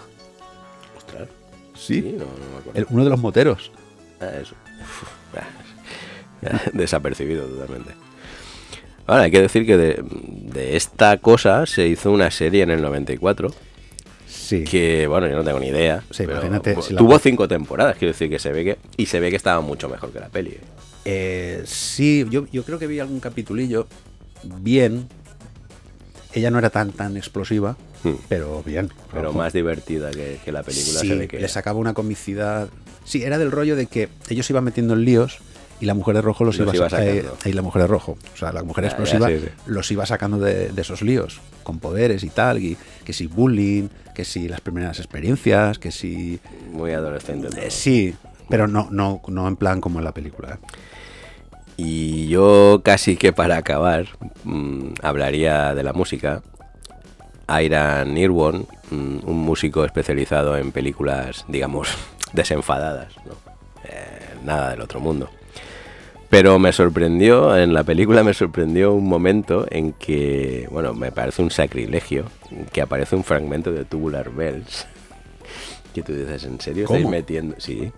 Ostras. 0.97 1.29
Sí. 1.74 2.03
no, 2.18 2.24
no 2.24 2.53
me 2.53 2.59
acuerdo. 2.59 2.81
El- 2.81 2.87
uno 2.91 3.05
de 3.05 3.11
los 3.11 3.20
moteros. 3.20 3.70
Ah, 4.20 4.31
eso. 4.41 4.55
Uf, 4.81 5.05
Desapercibido 6.72 7.47
totalmente. 7.47 7.93
Ahora, 9.07 9.22
hay 9.24 9.30
que 9.30 9.40
decir 9.42 9.64
que 9.66 9.76
de, 9.76 10.02
de 10.02 10.76
esta 10.76 11.16
cosa 11.18 11.64
se 11.66 11.86
hizo 11.86 12.11
una 12.11 12.30
serie 12.30 12.62
en 12.62 12.70
el 12.70 12.82
94 12.82 13.52
Sí. 14.28 14.62
que, 14.64 15.07
bueno, 15.09 15.26
yo 15.28 15.34
no 15.36 15.44
tengo 15.44 15.59
ni 15.59 15.68
idea. 15.68 16.02
Sí, 16.11 16.24
pero 16.24 16.34
imagínate 16.34 16.76
la- 16.90 16.98
tuvo 16.98 17.18
cinco 17.18 17.48
temporadas, 17.48 17.96
quiero 17.96 18.12
decir 18.12 18.28
que 18.30 18.38
se 18.38 18.52
ve 18.52 18.64
que... 18.64 18.78
Y 18.96 19.07
se 19.07 19.18
ve 19.18 19.30
que 19.30 19.36
estaba 19.36 19.61
mucho 19.61 19.88
mejor 19.88 20.12
que 20.12 20.20
la 20.20 20.28
peli. 20.28 20.50
¿eh? 20.50 20.61
Eh, 21.04 21.62
sí, 21.66 22.24
yo, 22.30 22.46
yo 22.52 22.62
creo 22.64 22.78
que 22.78 22.86
vi 22.86 23.00
algún 23.00 23.18
capitulillo 23.20 23.86
bien. 24.61 25.09
Ella 26.32 26.50
no 26.50 26.59
era 26.59 26.70
tan 26.70 26.92
tan 26.92 27.16
explosiva, 27.16 27.76
Hmm. 28.02 28.12
pero 28.28 28.62
bien. 28.62 28.90
Pero 29.12 29.30
Ojo. 29.30 29.38
más 29.38 29.52
divertida 29.52 30.11
que, 30.11 30.38
que 30.44 30.52
la 30.52 30.62
película 30.62 31.00
Sí, 31.00 31.09
se 31.09 31.14
ve 31.14 31.26
que... 31.28 31.40
le 31.40 31.48
sacaba 31.48 31.78
una 31.80 31.94
comicidad. 31.94 32.68
Sí, 33.04 33.22
era 33.22 33.38
del 33.38 33.50
rollo 33.50 33.74
de 33.74 33.86
que 33.86 34.09
ellos 34.28 34.48
iban 34.50 34.62
metiendo 34.64 34.94
en 34.94 35.04
líos 35.04 35.38
y 35.81 35.87
la 35.87 35.95
mujer 35.95 36.14
de 36.16 36.22
rojo 36.22 36.45
los, 36.45 36.59
Los 36.59 36.74
iba, 36.74 36.87
eh, 36.87 36.91
sacando. 36.91 37.37
y 37.45 37.53
la 37.53 37.62
mujer 37.62 37.83
de 37.83 37.89
rojo. 37.89 38.16
O 38.35 38.37
sea, 38.37 38.53
la 38.53 38.62
mujer 38.62 38.85
ya, 38.85 38.89
explosiva 38.89 39.29
sí, 39.29 39.39
sí. 39.41 39.49
los 39.66 39.91
iba 39.91 40.07
sacando 40.07 40.39
de, 40.39 40.70
de 40.70 40.83
esos 40.83 41.03
líos, 41.03 41.41
con 41.62 41.79
poderes 41.79 42.24
y 42.24 42.31
tal, 42.31 42.59
y 42.62 42.77
que 43.05 43.12
si 43.12 43.27
bullying, 43.27 43.89
que 44.14 44.24
si 44.24 44.49
las 44.49 44.61
primeras 44.61 44.99
experiencias, 44.99 45.79
que 45.79 45.91
si. 45.91 46.41
Muy 46.72 46.93
adolescente. 46.93 47.49
eh, 47.61 47.70
sí, 47.70 48.14
pero 48.49 48.66
no, 48.66 48.89
no, 48.91 49.20
no 49.29 49.49
en 49.49 49.57
plan 49.57 49.81
como 49.81 49.99
en 49.99 50.05
la 50.05 50.12
película. 50.12 50.55
¿eh? 50.55 50.66
Y 51.77 52.29
yo 52.29 52.81
casi 52.83 53.16
que 53.16 53.33
para 53.33 53.59
acabar 53.59 54.07
mm, 54.45 54.95
hablaría 55.03 55.74
de 55.74 55.83
la 55.83 55.93
música. 55.93 56.43
Iran 57.49 58.16
Irwin, 58.16 58.66
mm, 58.91 59.18
un 59.24 59.39
músico 59.39 59.85
especializado 59.85 60.57
en 60.57 60.72
películas, 60.72 61.45
digamos, 61.47 61.89
desenfadadas, 62.33 63.14
¿no? 63.24 63.35
Eh, 63.85 64.35
nada 64.45 64.70
del 64.70 64.81
otro 64.81 64.99
mundo. 64.99 65.31
Pero 66.29 66.59
me 66.59 66.72
sorprendió, 66.72 67.57
en 67.57 67.72
la 67.72 67.85
película 67.85 68.24
me 68.24 68.35
sorprendió 68.35 68.93
un 68.95 69.09
momento 69.09 69.66
en 69.70 69.93
que, 69.93 70.66
bueno, 70.70 70.93
me 70.93 71.12
parece 71.12 71.41
un 71.43 71.51
sacrilegio, 71.51 72.24
que 72.72 72.83
aparece 72.83 73.14
un 73.16 73.24
fragmento 73.24 73.72
de 73.72 73.85
Tubular 73.85 74.31
Bells. 74.31 74.87
Que 75.95 76.03
tú 76.03 76.12
dices, 76.12 76.45
¿en 76.45 76.61
serio 76.61 76.85
estáis 76.85 77.05
¿Cómo? 77.05 77.11
metiendo? 77.16 77.55
Sí. 77.59 77.91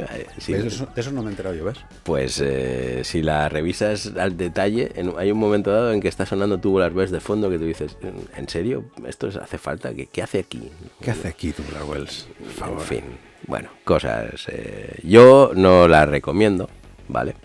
Eh, 0.00 0.26
sí. 0.38 0.54
De, 0.54 0.66
eso, 0.66 1.12
no 1.12 1.22
me 1.22 1.28
he 1.28 1.30
enterado 1.30 1.54
yo, 1.54 1.64
¿ves? 1.64 1.78
Pues 2.02 2.40
eh, 2.44 3.02
si 3.04 3.22
la 3.22 3.48
revisas 3.48 4.10
al 4.18 4.36
detalle, 4.36 4.90
en- 4.96 5.12
hay 5.16 5.30
un 5.30 5.38
momento 5.38 5.70
dado 5.70 5.92
en 5.92 6.00
que 6.00 6.08
está 6.08 6.26
sonando 6.26 6.58
Tubular 6.58 6.92
Bells 6.92 7.12
de 7.12 7.20
fondo 7.20 7.48
que 7.48 7.58
tú 7.58 7.64
dices, 7.64 7.96
¿en 8.36 8.48
serio? 8.48 8.86
¿Esto 9.06 9.28
es- 9.28 9.36
hace 9.36 9.56
falta? 9.58 9.94
¿Qué, 9.94 10.06
qué 10.06 10.20
hace 10.22 10.40
aquí? 10.40 10.68
¿Qué 11.00 11.12
hace 11.12 11.28
aquí 11.28 11.52
Tubular 11.52 11.84
Wells? 11.84 12.26
Por 12.58 12.70
En 12.70 12.80
fin, 12.80 13.04
bueno, 13.46 13.68
cosas. 13.84 14.46
eh, 14.48 14.98
yo 15.04 15.52
no 15.54 15.86
la 15.86 16.06
recomiendo, 16.06 16.68
¿vale? 17.06 17.36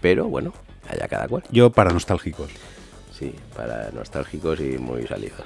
Pero 0.00 0.26
bueno, 0.26 0.52
allá 0.88 1.08
cada 1.08 1.28
cual. 1.28 1.42
Yo 1.50 1.70
para 1.70 1.90
nostálgicos. 1.90 2.50
Sí, 3.12 3.34
para 3.54 3.90
nostálgicos 3.90 4.60
y 4.60 4.78
muy 4.78 5.06
salidos. 5.06 5.44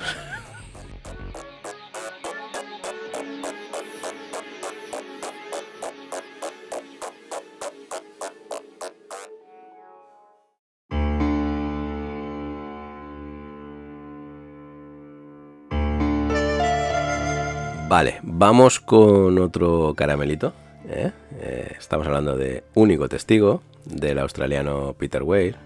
Vale, 17.96 18.18
vamos 18.24 18.80
con 18.80 19.38
otro 19.38 19.94
caramelito. 19.96 20.52
¿eh? 20.88 21.12
Eh, 21.38 21.76
estamos 21.78 22.06
hablando 22.08 22.36
de 22.36 22.64
Único 22.74 23.08
Testigo, 23.08 23.62
del 23.84 24.18
australiano 24.18 24.94
Peter 24.98 25.22
Weir. 25.22 25.56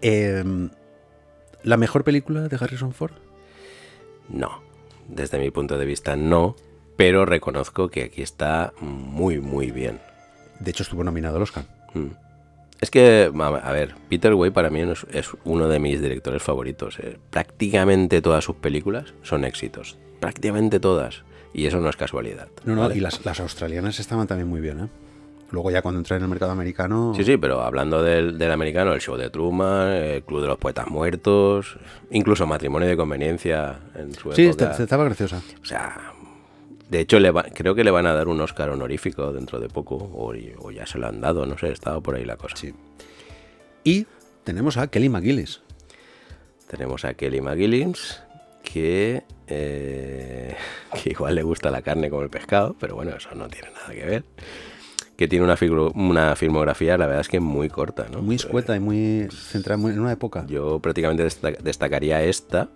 Em, 0.00 0.70
¿La 1.62 1.76
mejor 1.76 2.04
película 2.04 2.48
de 2.48 2.56
Harrison 2.56 2.92
Ford? 2.92 3.12
No, 4.28 4.62
desde 5.08 5.38
mi 5.38 5.50
punto 5.50 5.78
de 5.78 5.84
vista 5.84 6.16
no, 6.16 6.56
pero 6.96 7.24
reconozco 7.24 7.88
que 7.88 8.04
aquí 8.04 8.22
está 8.22 8.72
muy, 8.80 9.40
muy 9.40 9.70
bien. 9.70 10.00
De 10.60 10.70
hecho, 10.70 10.82
estuvo 10.82 11.04
nominado 11.04 11.36
al 11.36 11.42
Oscar. 11.42 11.64
Mm. 11.94 12.10
Es 12.80 12.90
que, 12.90 13.30
a 13.34 13.46
a 13.46 13.72
ver, 13.72 13.94
Peter 14.08 14.34
Way 14.34 14.50
para 14.50 14.68
mí 14.68 14.80
es, 14.80 15.06
es 15.10 15.30
uno 15.44 15.68
de 15.68 15.78
mis 15.78 16.00
directores 16.02 16.42
favoritos. 16.42 16.98
eh. 16.98 17.18
Prácticamente 17.30 18.20
todas 18.20 18.44
sus 18.44 18.56
películas 18.56 19.14
son 19.22 19.44
éxitos. 19.44 19.96
Prácticamente 20.20 20.80
todas. 20.80 21.24
Y 21.54 21.66
eso 21.66 21.80
no 21.80 21.88
es 21.88 21.96
casualidad. 21.96 22.48
No, 22.64 22.74
no, 22.74 22.82
¿vale? 22.82 22.96
y 22.96 23.00
las, 23.00 23.24
las 23.24 23.40
australianas 23.40 24.00
estaban 24.00 24.26
también 24.26 24.48
muy 24.48 24.60
bien, 24.60 24.80
¿eh? 24.80 24.88
Luego 25.54 25.70
ya 25.70 25.80
cuando 25.82 26.00
entré 26.00 26.16
en 26.16 26.22
el 26.24 26.28
mercado 26.28 26.50
americano... 26.52 27.12
Sí, 27.16 27.24
sí, 27.24 27.36
pero 27.36 27.62
hablando 27.62 28.02
del, 28.02 28.36
del 28.38 28.50
americano, 28.50 28.92
el 28.92 29.00
show 29.00 29.16
de 29.16 29.30
Truman, 29.30 29.88
el 29.92 30.22
Club 30.24 30.40
de 30.42 30.48
los 30.48 30.58
Poetas 30.58 30.88
Muertos, 30.88 31.78
incluso 32.10 32.46
Matrimonio 32.46 32.88
de 32.88 32.96
Conveniencia 32.96 33.78
en 33.94 34.12
su 34.12 34.32
Sí, 34.32 34.46
época. 34.46 34.70
esta- 34.72 34.82
estaba 34.82 35.04
graciosa. 35.04 35.40
O 35.62 35.64
sea, 35.64 36.12
de 36.90 37.00
hecho, 37.00 37.18
le 37.20 37.30
va- 37.30 37.44
creo 37.54 37.74
que 37.74 37.84
le 37.84 37.90
van 37.90 38.06
a 38.06 38.12
dar 38.14 38.28
un 38.28 38.40
Oscar 38.40 38.68
honorífico 38.70 39.32
dentro 39.32 39.60
de 39.60 39.68
poco, 39.68 39.94
o, 39.96 40.34
o 40.58 40.70
ya 40.72 40.86
se 40.86 40.98
lo 40.98 41.06
han 41.06 41.20
dado, 41.20 41.46
no 41.46 41.56
sé, 41.56 41.70
estaba 41.70 42.00
por 42.00 42.16
ahí 42.16 42.24
la 42.24 42.36
cosa. 42.36 42.56
Sí. 42.56 42.74
Y 43.84 44.06
tenemos 44.44 44.76
a 44.76 44.88
Kelly 44.88 45.08
McGillis. 45.08 45.62
Tenemos 46.68 47.04
a 47.04 47.14
Kelly 47.14 47.40
McGillins, 47.40 48.22
que, 48.62 49.22
eh, 49.46 50.56
que 51.02 51.10
igual 51.10 51.34
le 51.36 51.42
gusta 51.42 51.70
la 51.70 51.82
carne 51.82 52.10
como 52.10 52.22
el 52.22 52.30
pescado, 52.30 52.74
pero 52.80 52.96
bueno, 52.96 53.14
eso 53.16 53.28
no 53.34 53.48
tiene 53.48 53.68
nada 53.70 53.92
que 53.94 54.04
ver. 54.04 54.24
Que 55.16 55.28
tiene 55.28 55.44
una, 55.44 55.56
una 55.94 56.34
filmografía, 56.34 56.98
la 56.98 57.06
verdad 57.06 57.20
es 57.20 57.28
que 57.28 57.38
muy 57.40 57.68
corta, 57.68 58.06
¿no? 58.10 58.20
Muy 58.20 58.34
escueta 58.36 58.74
y 58.74 58.80
muy 58.80 59.28
centrada 59.30 59.80
en 59.90 60.00
una 60.00 60.10
época. 60.12 60.44
Yo 60.48 60.80
prácticamente 60.80 61.22
desta- 61.24 61.52
destacaría 61.62 62.22
esta 62.24 62.68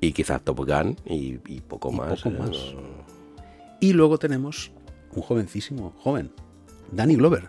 y 0.00 0.12
quizás 0.12 0.42
Top 0.42 0.58
Gun 0.66 0.96
y, 1.06 1.38
y 1.46 1.60
poco 1.60 1.90
Y 1.92 1.96
más. 1.96 2.22
poco 2.22 2.34
¿eh? 2.34 2.38
más. 2.38 2.50
No- 2.50 3.04
Y 3.80 3.92
luego 3.92 4.18
tenemos 4.18 4.72
un 5.12 5.22
jovencísimo, 5.22 5.94
joven, 5.98 6.32
Danny 6.90 7.14
Glover, 7.14 7.44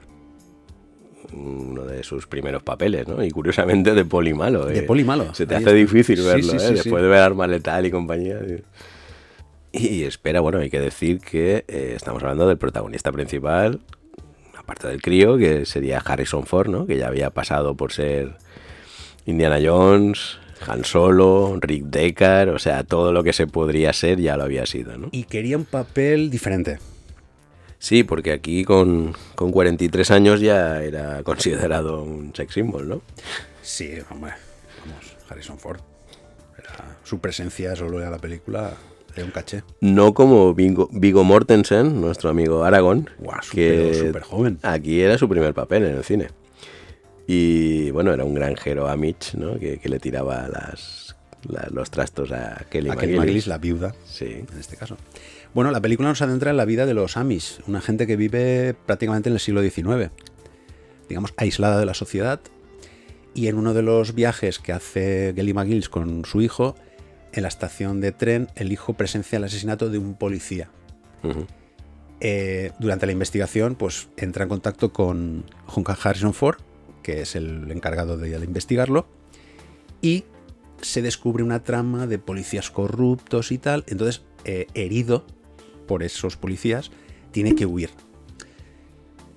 uno 1.34 1.84
de 1.84 2.03
sus 2.03 2.28
primeros 2.28 2.61
papeles, 2.61 3.07
¿no? 3.07 3.24
Y 3.24 3.32
curiosamente 3.32 3.95
de 3.95 4.05
poli 4.05 4.34
malo. 4.36 4.65
de 4.65 4.80
¿eh? 4.80 4.84
Poli 4.84 5.03
Malo. 5.03 5.34
Se 5.34 5.47
te 5.47 5.55
Ahí 5.55 5.63
hace 5.63 5.71
está. 5.71 5.93
difícil 5.93 6.21
verlo, 6.24 6.43
sí, 6.51 6.55
¿eh? 6.57 6.59
sí. 6.59 6.74
Después 6.76 7.01
de 7.01 7.09
ver 7.09 7.19
Arma 7.19 7.47
Letal 7.47 7.86
y 7.88 7.91
compañía. 7.91 8.39
Y 9.80 10.03
espera, 10.03 10.39
bueno, 10.39 10.59
hay 10.59 10.69
que 10.69 10.80
decir 10.80 11.19
que 11.19 11.65
eh, 11.67 11.93
estamos 11.95 12.21
hablando 12.24 12.47
del 12.47 12.57
protagonista 12.57 13.11
principal, 13.11 13.82
aparte 14.55 14.88
del 14.88 15.01
crío, 15.01 15.36
que 15.38 15.65
sería 15.65 15.97
Harrison 15.99 16.45
Ford, 16.45 16.69
¿no? 16.69 16.86
Que 16.86 16.97
ya 16.97 17.07
había 17.07 17.32
pasado 17.32 17.76
por 17.76 17.91
ser 17.91 18.36
Indiana 19.26 19.57
Jones, 19.63 20.38
Han 20.67 20.86
Solo, 20.86 21.57
Rick 21.59 21.86
Deckard, 21.86 22.49
o 22.49 22.59
sea, 22.59 22.84
todo 22.84 23.11
lo 23.11 23.24
que 23.24 23.34
se 23.34 23.47
podría 23.47 23.91
ser 23.93 24.19
ya 24.19 24.38
lo 24.38 24.43
había 24.43 24.65
sido, 24.67 24.95
¿no? 24.97 25.09
Y 25.11 25.24
quería 25.24 25.57
un 25.57 25.65
papel 25.65 26.30
diferente. 26.30 26.78
Sí, 27.80 28.03
porque 28.03 28.32
aquí 28.32 28.63
con, 28.63 29.13
con 29.36 29.51
43 29.51 30.11
años 30.11 30.39
ya 30.39 30.82
era 30.84 31.21
considerado 31.24 32.01
un 32.03 32.34
sex 32.34 32.53
symbol, 32.53 32.88
¿no? 32.88 33.01
Sí, 33.61 33.91
hombre, 34.09 34.34
vamos, 34.86 35.15
Harrison 35.30 35.57
Ford. 35.57 35.82
Era- 36.57 36.95
su 37.03 37.19
presencia 37.19 37.76
solo 37.76 38.01
en 38.01 38.09
la 38.11 38.19
película 38.19 38.74
de 39.16 39.24
un 39.24 39.32
caché. 39.32 39.64
No 39.82 40.14
como 40.14 40.53
Vigo, 40.53 41.24
Mortensen, 41.24 42.01
nuestro 42.01 42.30
amigo 42.30 42.64
Aragón, 42.64 43.09
que 43.51 44.11
joven. 44.24 44.59
aquí 44.64 45.01
era 45.01 45.18
su 45.18 45.28
primer 45.30 45.53
papel 45.53 45.86
en 45.86 45.95
el 45.95 46.03
cine. 46.03 46.28
Y 47.28 47.91
bueno, 47.91 48.14
era 48.14 48.26
un 48.26 48.34
granjero 48.34 48.88
Amish, 48.89 49.36
¿no? 49.36 49.57
Que, 49.57 49.80
que 49.80 49.88
le 49.89 49.99
tiraba 49.99 50.47
las, 50.49 51.16
la- 51.47 51.70
los 51.72 51.89
trastos 51.89 52.32
a 52.32 52.66
Kelly 52.70 52.89
A 52.89 52.95
Kelly 52.97 53.41
la 53.45 53.57
viuda, 53.57 53.95
Sí. 54.05 54.26
en 54.26 54.59
este 54.59 54.76
caso. 54.76 54.97
Bueno, 55.53 55.72
la 55.72 55.80
película 55.80 56.09
nos 56.09 56.22
adentra 56.22 56.51
en 56.51 56.57
la 56.57 56.66
vida 56.66 56.86
de 56.86 56.93
los 56.93 57.16
Amish, 57.16 57.59
una 57.68 57.80
gente 57.80 58.07
que 58.07 58.16
vive 58.18 58.76
prácticamente 58.86 59.30
en 59.30 59.34
el 59.36 59.39
siglo 59.39 59.61
XIX, 59.61 60.09
digamos, 61.07 61.34
aislada 61.38 61.80
de 61.80 61.86
la 61.86 61.93
sociedad. 61.93 62.39
Y 63.36 63.47
en 63.47 63.57
uno 63.57 63.74
de 63.74 63.82
los 63.84 64.14
viajes 64.16 64.59
que 64.59 64.74
hace 64.74 65.34
Kelly 65.36 65.53
McGillis 65.53 65.89
con 65.89 66.26
su 66.26 66.41
hijo, 66.41 66.76
en 67.34 67.42
la 67.42 67.50
estación 67.50 68.00
de 68.00 68.12
tren, 68.12 68.48
el 68.56 68.72
hijo 68.72 68.94
presencia 68.94 69.38
el 69.38 69.44
asesinato 69.44 69.90
de 69.90 69.98
un 69.98 70.14
policía. 70.14 70.70
Eh, 72.20 72.72
durante 72.80 73.06
la 73.06 73.12
investigación, 73.12 73.76
pues 73.76 74.08
entra 74.18 74.44
en 74.44 74.50
contacto 74.50 74.94
con 74.94 75.44
Junca 75.66 75.98
Harrison 76.02 76.34
Ford, 76.34 76.58
que 77.02 77.22
es 77.22 77.36
el 77.36 77.70
encargado 77.72 78.18
de, 78.18 78.38
de 78.38 78.46
investigarlo, 78.46 79.08
y 80.02 80.26
se 80.82 81.02
descubre 81.02 81.44
una 81.44 81.64
trama 81.64 82.08
de 82.08 82.20
policías 82.20 82.70
corruptos 82.70 83.52
y 83.52 83.58
tal. 83.58 83.84
Entonces, 83.88 84.22
eh, 84.46 84.68
herido 84.74 85.26
por 85.88 86.04
esos 86.04 86.38
policías, 86.38 86.92
tiene 87.32 87.56
que 87.56 87.66
huir. 87.66 87.90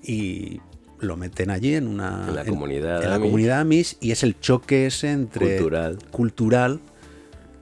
Y 0.03 0.61
lo 0.99 1.17
meten 1.17 1.49
allí 1.49 1.75
en 1.75 1.87
una 1.87 2.25
En 2.27 2.35
la 2.35 2.45
comunidad 2.45 3.03
en 3.03 3.09
la 3.09 3.19
comunidad 3.19 3.59
Amish 3.59 3.97
y 3.99 4.11
es 4.11 4.23
el 4.23 4.39
choque 4.39 4.87
ese 4.87 5.11
entre 5.11 5.57
Cultural. 5.57 5.99
cultural 6.11 6.79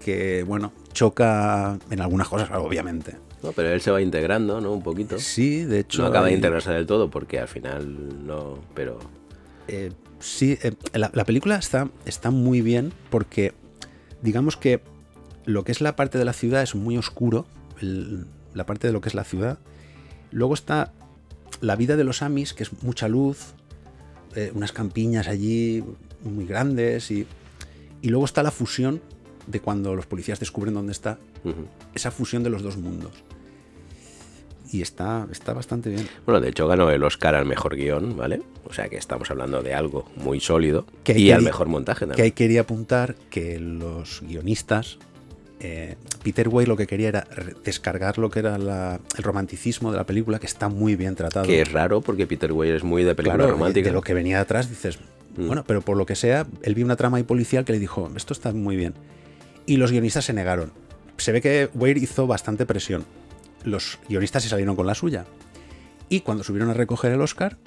que 0.05 0.43
bueno 0.43 0.71
choca 0.93 1.79
en 1.89 1.99
algunas 1.99 2.27
cosas 2.29 2.49
obviamente 2.53 3.15
No, 3.41 3.51
pero 3.53 3.69
él 3.71 3.81
se 3.81 3.89
va 3.89 4.01
integrando, 4.01 4.61
¿no? 4.61 4.71
Un 4.71 4.83
poquito. 4.83 5.17
Sí, 5.19 5.63
de 5.65 5.79
hecho. 5.79 6.01
no 6.03 6.07
acaba 6.07 6.27
de 6.27 6.33
integrarse 6.33 6.71
del 6.71 6.85
todo 6.85 7.09
porque 7.09 7.39
al 7.39 7.47
final 7.47 8.25
no, 8.27 8.59
pero 8.75 8.99
eh, 9.67 9.91
sí, 10.19 10.57
eh, 10.61 10.73
la, 10.93 11.09
la 11.13 11.25
película 11.25 11.55
está, 11.57 11.89
está 12.05 12.29
muy 12.31 12.61
bien 12.61 12.93
porque, 13.09 13.53
digamos 14.21 14.57
que 14.57 14.81
lo 15.45 15.63
que 15.63 15.71
es 15.71 15.81
la 15.81 15.95
parte 15.95 16.17
de 16.19 16.25
la 16.25 16.33
ciudad 16.33 16.61
es 16.61 16.75
muy 16.75 16.97
oscuro, 16.97 17.45
el- 17.81 18.25
la 18.53 18.65
parte 18.65 18.85
de 18.87 18.93
lo 18.93 19.01
que 19.01 19.09
es 19.09 19.15
la 19.15 19.23
ciudad. 19.23 19.57
Luego 20.31 20.53
está 20.53 20.91
la 21.61 21.75
vida 21.75 21.95
de 21.97 22.03
los 22.03 22.21
Amis, 22.21 22.53
que 22.53 22.63
es 22.63 22.71
mucha 22.83 23.07
luz, 23.07 23.53
eh, 24.35 24.51
unas 24.55 24.71
campiñas 24.71 25.27
allí 25.27 25.83
muy 26.23 26.45
grandes 26.45 27.09
y, 27.11 27.27
y 28.01 28.09
luego 28.09 28.25
está 28.25 28.43
la 28.43 28.51
fusión 28.51 29.01
de 29.47 29.59
cuando 29.59 29.95
los 29.95 30.05
policías 30.05 30.39
descubren 30.39 30.73
dónde 30.73 30.91
está, 30.91 31.17
esa 31.93 32.11
fusión 32.11 32.43
de 32.43 32.49
los 32.49 32.61
dos 32.63 32.77
mundos. 32.77 33.11
Y 34.71 34.81
está, 34.81 35.27
está 35.31 35.53
bastante 35.53 35.89
bien. 35.91 36.07
Bueno, 36.25 36.41
de 36.41 36.49
hecho 36.49 36.67
ganó 36.67 36.89
el 36.89 37.03
Oscar 37.03 37.35
al 37.35 37.45
mejor 37.45 37.75
guion, 37.75 38.17
¿vale? 38.17 38.41
O 38.65 38.73
sea 38.73 38.89
que 38.89 38.97
estamos 38.97 39.29
hablando 39.29 39.61
de 39.61 39.73
algo 39.73 40.05
muy 40.17 40.39
sólido. 40.39 40.85
Que 41.03 41.17
y 41.17 41.31
al 41.31 41.43
mejor 41.43 41.67
montaje 41.67 41.99
Que 41.99 42.05
ahí 42.05 42.15
también. 42.15 42.31
quería 42.33 42.61
apuntar 42.61 43.15
que 43.29 43.59
los 43.59 44.21
guionistas, 44.21 44.97
eh, 45.59 45.95
Peter 46.23 46.49
Way 46.49 46.65
lo 46.65 46.75
que 46.75 46.87
quería 46.87 47.09
era 47.09 47.27
descargar 47.63 48.17
lo 48.17 48.29
que 48.31 48.39
era 48.39 48.57
la- 48.57 48.99
el 49.17 49.23
romanticismo 49.23 49.91
de 49.91 49.97
la 49.97 50.05
película, 50.05 50.39
que 50.39 50.47
está 50.47 50.67
muy 50.67 50.95
bien 50.95 51.15
tratado. 51.15 51.45
Que 51.45 51.61
es 51.61 51.71
raro 51.71 52.01
porque 52.01 52.25
Peter 52.25 52.51
Weir 52.51 52.73
es 52.75 52.83
muy 52.83 53.03
de 53.03 53.13
película 53.13 53.35
Claro, 53.43 53.51
romántica. 53.53 53.89
de 53.89 53.93
lo 53.93 54.01
que 54.01 54.13
venía 54.15 54.41
atrás 54.41 54.67
dices, 54.67 54.97
Mm. 55.37 55.47
bueno, 55.47 55.63
pero 55.65 55.81
por 55.81 55.95
lo 55.95 56.05
que 56.07 56.15
sea, 56.15 56.47
él 56.63 56.73
vio 56.75 56.85
una 56.85 56.95
trama 56.95 57.17
ahí 57.17 57.23
policial 57.23 57.65
que 57.65 57.71
le 57.73 57.79
dijo, 57.79 58.11
esto 58.15 58.33
está 58.33 58.51
muy 58.51 58.75
bien. 58.75 58.93
Y 59.65 59.77
los 59.77 59.91
guionistas 59.91 60.25
se 60.25 60.33
negaron. 60.33 60.71
Se 61.17 61.31
ve 61.31 61.41
que 61.41 61.69
Weir 61.73 61.97
hizo 61.97 62.27
bastante 62.27 62.65
presión. 62.65 63.05
Los 63.63 63.97
guionistas 64.09 64.43
se 64.43 64.49
salieron 64.49 64.75
con 64.75 64.85
la 64.85 64.95
suya. 64.95 65.25
Y 66.09 66.21
cuando 66.21 66.43
subieron 66.43 66.69
a 66.69 66.73
recoger 66.73 67.11
el 67.11 67.21
Oscar, 67.21 67.57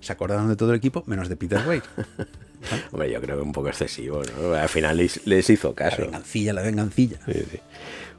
se 0.00 0.12
acordaron 0.12 0.48
de 0.48 0.56
todo 0.56 0.70
el 0.70 0.76
equipo, 0.76 1.02
menos 1.06 1.28
de 1.28 1.36
Peter 1.36 1.60
Weir. 1.66 1.82
Hombre, 2.92 3.10
yo 3.10 3.20
creo 3.20 3.36
que 3.36 3.42
un 3.42 3.52
poco 3.52 3.68
excesivo, 3.68 4.20
¿no? 4.42 4.52
Al 4.54 4.68
final 4.68 4.96
les, 4.96 5.26
les 5.26 5.48
hizo 5.48 5.68
La 5.68 5.74
caso. 5.74 6.02
vengancilla, 6.02 6.52
la 6.52 6.62
vengancilla. 6.62 7.18
Sí, 7.24 7.32
sí. 7.50 7.58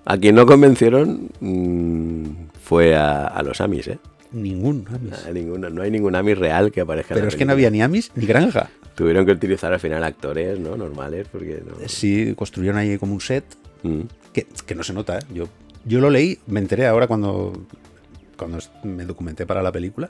A 0.06 0.18
quien 0.18 0.34
no 0.36 0.46
convencieron 0.46 1.30
mm, 1.40 2.26
fue 2.64 2.96
a, 2.96 3.28
a 3.28 3.44
los 3.44 3.60
Amis, 3.62 3.88
¿eh? 3.90 4.00
Ningún 4.32 4.86
Amis. 4.94 5.26
A 5.26 5.32
ninguna- 5.32 5.70
no 5.70 5.82
hay 5.82 5.92
ningún 5.92 6.16
Amis 6.16 6.38
real 6.38 6.72
que 6.72 6.82
aparezca. 6.82 7.14
en 7.14 7.18
Pero 7.18 7.26
la 7.26 7.30
es 7.30 7.36
que 7.36 7.46
no 7.46 7.52
había 7.52 7.70
ni 7.70 7.82
Amis 7.82 8.12
ni 8.16 8.26
granja. 8.26 8.70
Tuvieron 9.00 9.26
que 9.26 9.32
utilizar 9.32 9.72
al 9.72 9.80
final 9.80 10.04
actores, 10.04 10.60
¿no? 10.60 10.76
Normales, 10.76 11.26
porque 11.32 11.64
no. 11.66 11.88
Sí, 11.88 12.34
construyeron 12.36 12.78
ahí 12.78 12.98
como 12.98 13.14
un 13.14 13.22
set 13.22 13.46
Mm. 13.82 14.02
que, 14.34 14.46
que 14.66 14.76
no 14.76 14.84
se 14.84 14.92
nota. 14.92 15.20
¿eh? 15.20 15.22
Yo, 15.34 15.46
yo 15.86 16.02
lo 16.02 16.10
leí, 16.10 16.38
me 16.48 16.60
enteré 16.60 16.86
ahora 16.86 17.08
cuando, 17.08 17.54
cuando 18.36 18.58
me 18.84 19.06
documenté 19.06 19.46
para 19.46 19.62
la 19.64 19.72
película. 19.72 20.08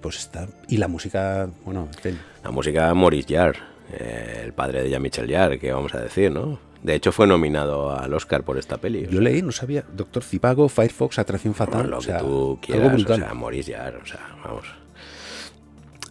Pues 0.00 0.18
está. 0.18 0.48
Y 0.66 0.78
la 0.78 0.88
música, 0.88 1.48
bueno, 1.64 1.86
en 1.94 1.98
fin. 2.02 2.18
La 2.42 2.50
música 2.50 2.92
Maurice 2.92 3.32
Jarre, 3.36 3.60
eh, 3.92 4.40
el 4.46 4.52
padre 4.52 4.82
de 4.82 4.90
Jean-Michel 4.90 5.30
Jarre, 5.30 5.60
que 5.60 5.72
vamos 5.72 5.94
a 5.94 6.00
decir, 6.00 6.32
¿no? 6.32 6.58
De 6.82 6.96
hecho 6.96 7.12
fue 7.12 7.28
nominado 7.28 7.96
al 7.96 8.12
Oscar 8.12 8.42
por 8.42 8.58
esta 8.58 8.78
peli. 8.78 9.06
Yo 9.08 9.20
leí, 9.20 9.42
no 9.42 9.52
sabía. 9.52 9.84
Doctor 9.94 10.24
Zipago, 10.24 10.68
Firefox, 10.68 11.20
Atracción 11.20 11.54
Fatal. 11.54 11.88
lo 11.88 11.98
o 11.98 12.00
que 12.00 12.06
sea, 12.06 12.18
tú 12.18 12.24
algo 12.24 12.58
quieras, 12.60 13.00
o 13.04 13.14
sea, 13.14 13.32
Maurice 13.34 13.74
Jarre, 13.74 13.98
o 13.98 14.06
sea, 14.06 14.18
vamos. 14.44 14.64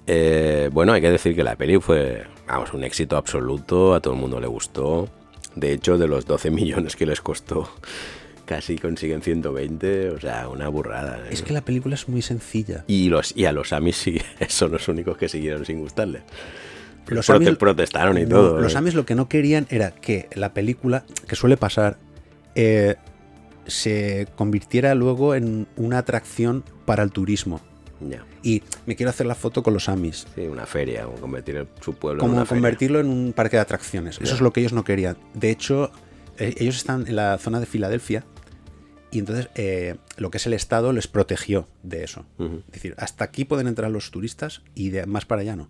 Eh, 0.07 0.69
bueno, 0.71 0.93
hay 0.93 1.01
que 1.01 1.11
decir 1.11 1.35
que 1.35 1.43
la 1.43 1.55
peli 1.55 1.79
fue, 1.79 2.23
vamos, 2.47 2.73
un 2.73 2.83
éxito 2.83 3.17
absoluto, 3.17 3.93
a 3.93 3.99
todo 4.01 4.13
el 4.13 4.19
mundo 4.19 4.39
le 4.39 4.47
gustó. 4.47 5.07
De 5.55 5.73
hecho, 5.73 5.97
de 5.97 6.07
los 6.07 6.25
12 6.25 6.49
millones 6.51 6.95
que 6.95 7.05
les 7.05 7.21
costó, 7.21 7.69
casi 8.45 8.77
consiguen 8.77 9.21
120, 9.21 10.09
o 10.09 10.19
sea, 10.19 10.47
una 10.49 10.67
burrada. 10.69 11.19
¿eh? 11.19 11.29
Es 11.31 11.41
que 11.41 11.53
la 11.53 11.61
película 11.61 11.95
es 11.95 12.09
muy 12.09 12.21
sencilla. 12.21 12.83
Y, 12.87 13.09
los, 13.09 13.35
y 13.37 13.45
a 13.45 13.51
los 13.51 13.73
Amis 13.73 13.95
sí, 13.97 14.19
son 14.47 14.71
los 14.71 14.87
únicos 14.87 15.17
que 15.17 15.29
siguieron 15.29 15.65
sin 15.65 15.79
gustarle. 15.79 16.21
Los 17.07 17.29
Prote- 17.29 17.47
Amis- 17.47 17.57
protestaron 17.57 18.17
y 18.17 18.21
No, 18.23 18.29
todo. 18.29 18.61
Los 18.61 18.73
¿eh? 18.75 18.77
Amis 18.77 18.93
lo 18.95 19.05
que 19.05 19.15
no 19.15 19.27
querían 19.29 19.67
era 19.69 19.91
que 19.91 20.27
la 20.33 20.53
película, 20.53 21.03
que 21.27 21.35
suele 21.35 21.57
pasar, 21.57 21.97
eh, 22.55 22.95
se 23.67 24.27
convirtiera 24.35 24.95
luego 24.95 25.35
en 25.35 25.67
una 25.77 25.99
atracción 25.99 26.63
para 26.85 27.03
el 27.03 27.11
turismo. 27.11 27.59
Y 28.43 28.63
me 28.85 28.95
quiero 28.95 29.09
hacer 29.09 29.25
la 29.27 29.35
foto 29.35 29.63
con 29.63 29.73
los 29.73 29.87
Amis. 29.89 30.25
Sí, 30.35 30.41
una 30.41 30.65
feria, 30.65 31.07
o 31.07 31.13
convertir 31.15 31.55
el- 31.57 31.67
su 31.81 31.93
pueblo 31.93 32.19
en 32.21 32.27
Como 32.27 32.33
una 32.37 32.45
feria. 32.45 32.59
convertirlo 32.59 32.99
en 32.99 33.07
un 33.07 33.33
parque 33.33 33.57
de 33.57 33.61
atracciones. 33.61 34.19
Eso 34.21 34.35
es 34.35 34.41
lo 34.41 34.51
que 34.53 34.59
ellos 34.61 34.73
no 34.73 34.83
querían. 34.83 35.17
De 35.33 35.49
hecho, 35.51 35.91
eh, 36.37 36.55
ellos 36.57 36.77
están 36.77 37.05
en 37.07 37.15
la 37.15 37.37
zona 37.37 37.59
de 37.59 37.65
Filadelfia 37.65 38.23
y 39.11 39.19
entonces 39.19 39.49
eh, 39.55 39.95
lo 40.17 40.31
que 40.31 40.37
es 40.37 40.45
el 40.47 40.53
Estado 40.53 40.93
les 40.93 41.07
protegió 41.07 41.67
de 41.83 42.03
eso. 42.03 42.25
Es 42.39 42.71
decir, 42.73 42.95
hasta 42.97 43.23
aquí 43.25 43.45
pueden 43.45 43.67
entrar 43.67 43.91
los 43.91 44.09
turistas 44.11 44.61
y 44.73 44.89
de 44.89 45.05
más 45.05 45.25
para 45.25 45.41
allá 45.41 45.55
no. 45.55 45.69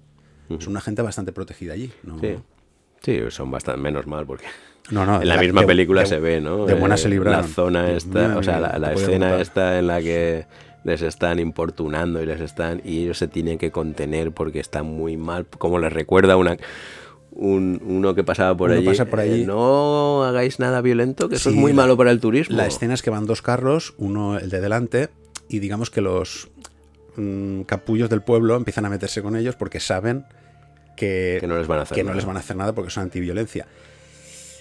Es 0.57 0.67
una 0.67 0.81
gente 0.81 1.01
bastante 1.01 1.31
protegida 1.31 1.73
allí. 1.73 1.91
¿no? 2.03 2.19
Sí. 2.19 2.35
Sí, 3.01 3.19
son 3.29 3.49
bastante 3.49 3.81
menos 3.81 4.05
mal 4.05 4.25
porque 4.27 4.45
No, 4.91 5.05
no, 5.05 5.21
en 5.21 5.27
la 5.27 5.37
misma 5.37 5.61
de- 5.61 5.67
película 5.67 6.01
de- 6.01 6.07
se 6.07 6.19
ve, 6.19 6.39
¿no? 6.41 6.65
De 6.65 6.73
buena 6.75 6.95
Eh, 6.95 6.97
se 6.99 7.09
libraron. 7.09 7.41
La 7.41 7.47
zona 7.47 7.91
esta, 7.91 8.37
o 8.37 8.43
sea, 8.43 8.59
la, 8.59 8.93
escena 8.93 9.39
esta 9.41 9.79
en 9.79 9.87
la 9.87 10.01
que 10.01 10.45
les 10.83 11.01
están 11.01 11.39
importunando 11.39 12.21
y 12.21 12.25
les 12.25 12.41
están 12.41 12.81
y 12.83 13.03
ellos 13.03 13.17
se 13.17 13.27
tienen 13.27 13.57
que 13.57 13.71
contener 13.71 14.31
porque 14.31 14.59
están 14.59 14.85
muy 14.85 15.17
mal, 15.17 15.45
como 15.45 15.79
les 15.79 15.91
recuerda 15.93 16.37
una 16.37 16.57
un- 17.33 17.81
uno 17.85 18.13
que 18.13 18.25
pasaba 18.25 18.57
por 18.57 18.69
Uno 18.71 18.79
allí. 18.79 18.85
pasa 18.87 19.05
por 19.05 19.19
allí. 19.21 19.43
eh, 19.43 19.45
no 19.45 20.23
hagáis 20.25 20.59
nada 20.59 20.81
violento, 20.81 21.29
que 21.29 21.35
eso 21.35 21.49
es 21.49 21.55
muy 21.55 21.71
la- 21.71 21.77
malo 21.83 21.95
para 21.97 22.11
el 22.11 22.19
turismo. 22.19 22.57
La 22.57 22.67
escena 22.67 22.93
es 22.93 23.01
que 23.01 23.09
van 23.09 23.25
dos 23.25 23.41
carros, 23.41 23.93
uno 23.97 24.37
el 24.37 24.49
de 24.49 24.59
delante, 24.59 25.09
y 25.47 25.59
digamos 25.59 25.89
que 25.89 26.01
los 26.01 26.49
mm, 27.15 27.61
capullos 27.61 28.09
del 28.09 28.21
pueblo 28.21 28.55
empiezan 28.57 28.85
a 28.85 28.89
meterse 28.89 29.21
con 29.21 29.35
ellos 29.37 29.55
porque 29.55 29.79
saben 29.79 30.25
que, 30.97 31.37
Que 31.39 31.47
no 31.47 31.57
les 31.57 31.67
van 31.67 31.79
a 31.79 31.81
hacer 31.83 31.95
que 31.95 32.03
no 32.03 32.13
les 32.13 32.25
van 32.25 32.35
a 32.35 32.39
hacer 32.41 32.55
nada 32.57 32.73
porque 32.73 32.89
son 32.91 33.03
antiviolencia. 33.03 33.65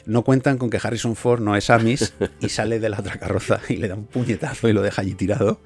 No 0.07 0.23
cuentan 0.23 0.57
con 0.57 0.71
que 0.71 0.79
Harrison 0.83 1.14
Ford 1.16 1.41
no 1.43 1.57
es 1.57 1.71
Amis 1.71 2.14
y 2.41 2.49
sale 2.51 2.79
de 2.81 2.89
la 2.89 3.01
otra 3.01 3.18
carroza 3.18 3.61
y 3.68 3.77
le 3.77 3.89
da 3.89 3.95
un 3.97 4.07
puñetazo 4.07 4.68
y 4.68 4.73
lo 4.73 4.83
deja 4.83 5.03
allí 5.03 5.14
tirado. 5.14 5.61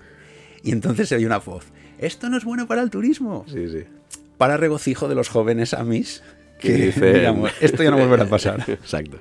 Y 0.65 0.73
entonces 0.73 1.09
se 1.09 1.15
oye 1.17 1.27
una 1.27 1.39
voz. 1.39 1.67
Esto 1.99 2.29
no 2.29 2.37
es 2.37 2.45
bueno 2.45 2.67
para 2.67 2.83
el 2.83 2.91
turismo. 2.91 3.45
Sí, 3.47 3.69
sí. 3.69 3.85
Para 4.39 4.57
regocijo 4.57 5.09
de 5.09 5.15
los 5.15 5.29
jóvenes 5.29 5.75
Amis 5.75 6.23
que 6.59 6.73
dicen- 6.93 7.15
digamos, 7.15 7.53
esto 7.61 7.83
ya 7.83 7.91
no 7.91 7.99
volverá 7.99 8.25
a 8.25 8.29
pasar. 8.29 8.65
Exacto. 8.69 9.19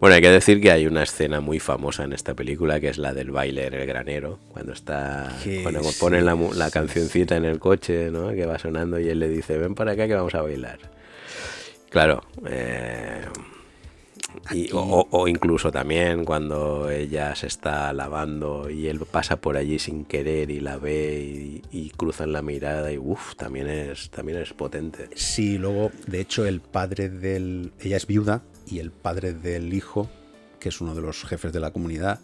Bueno, 0.00 0.16
hay 0.16 0.22
que 0.22 0.30
decir 0.30 0.60
que 0.60 0.70
hay 0.70 0.86
una 0.86 1.02
escena 1.02 1.40
muy 1.40 1.60
famosa 1.60 2.04
en 2.04 2.12
esta 2.12 2.34
película 2.34 2.78
que 2.78 2.88
es 2.88 2.98
la 2.98 3.14
del 3.14 3.30
baile 3.30 3.66
en 3.66 3.74
el 3.74 3.86
granero, 3.86 4.38
cuando 4.52 4.72
está 4.72 5.30
cuando 5.62 5.82
sí, 5.82 5.96
ponen 5.98 6.26
la, 6.26 6.34
la 6.34 6.70
cancioncita 6.70 7.36
en 7.36 7.44
el 7.46 7.58
coche, 7.58 8.10
¿no? 8.10 8.28
Que 8.32 8.44
va 8.44 8.58
sonando 8.58 8.98
y 9.00 9.08
él 9.08 9.18
le 9.20 9.28
dice, 9.28 9.56
ven 9.56 9.74
para 9.74 9.92
acá 9.92 10.06
que 10.06 10.14
vamos 10.14 10.34
a 10.34 10.42
bailar. 10.42 10.78
Claro, 11.90 12.22
eh, 12.46 13.22
y- 14.52 14.68
o, 14.72 15.28
incluso 15.28 15.70
también 15.72 16.24
cuando 16.24 16.90
ella 16.90 17.34
se 17.34 17.46
está 17.46 17.92
lavando 17.92 18.68
y 18.70 18.88
él 18.88 19.00
pasa 19.10 19.40
por 19.40 19.56
allí 19.56 19.78
sin 19.78 20.04
querer 20.04 20.50
y 20.50 20.60
la 20.60 20.76
ve 20.76 21.62
y, 21.72 21.78
y 21.78 21.90
cruzan 21.90 22.32
la 22.32 22.42
mirada 22.42 22.92
y 22.92 22.98
uff, 22.98 23.34
también 23.36 23.68
es, 23.68 24.10
también 24.10 24.38
es 24.38 24.52
potente. 24.52 25.08
Sí, 25.14 25.58
luego, 25.58 25.90
de 26.06 26.20
hecho, 26.20 26.44
el 26.46 26.60
padre 26.60 27.08
del. 27.08 27.72
Ella 27.80 27.96
es 27.96 28.06
viuda 28.06 28.42
y 28.66 28.78
el 28.80 28.90
padre 28.90 29.32
del 29.34 29.72
hijo, 29.74 30.10
que 30.60 30.68
es 30.70 30.80
uno 30.80 30.94
de 30.94 31.00
los 31.02 31.24
jefes 31.24 31.52
de 31.52 31.60
la 31.60 31.72
comunidad, 31.72 32.20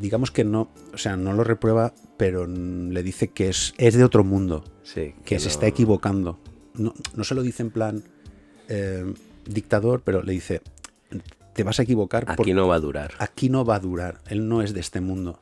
digamos 0.00 0.30
que 0.30 0.44
no, 0.44 0.68
o 0.92 0.98
sea, 0.98 1.16
no 1.16 1.32
lo 1.32 1.44
reprueba, 1.44 1.94
pero 2.16 2.46
le 2.46 3.02
dice 3.02 3.28
que 3.28 3.48
es, 3.48 3.74
es 3.78 3.94
de 3.94 4.04
otro 4.04 4.24
mundo, 4.24 4.64
Sí. 4.82 5.14
que 5.24 5.38
se 5.38 5.46
no- 5.46 5.50
está 5.52 5.66
equivocando. 5.66 6.38
No, 6.74 6.94
no 7.14 7.24
se 7.24 7.34
lo 7.34 7.42
dice 7.42 7.62
en 7.62 7.70
plan 7.70 8.04
eh, 8.68 9.14
dictador, 9.46 10.02
pero 10.04 10.22
le 10.22 10.32
dice, 10.32 10.60
te 11.54 11.62
vas 11.62 11.78
a 11.80 11.82
equivocar 11.82 12.24
Aquí 12.24 12.36
porque 12.36 12.54
no 12.54 12.68
va 12.68 12.76
a 12.76 12.80
durar. 12.80 13.12
aquí 13.18 13.48
no 13.48 13.64
va 13.64 13.76
a 13.76 13.80
durar, 13.80 14.18
él 14.28 14.48
no 14.48 14.62
es 14.62 14.74
de 14.74 14.80
este 14.80 15.00
mundo. 15.00 15.40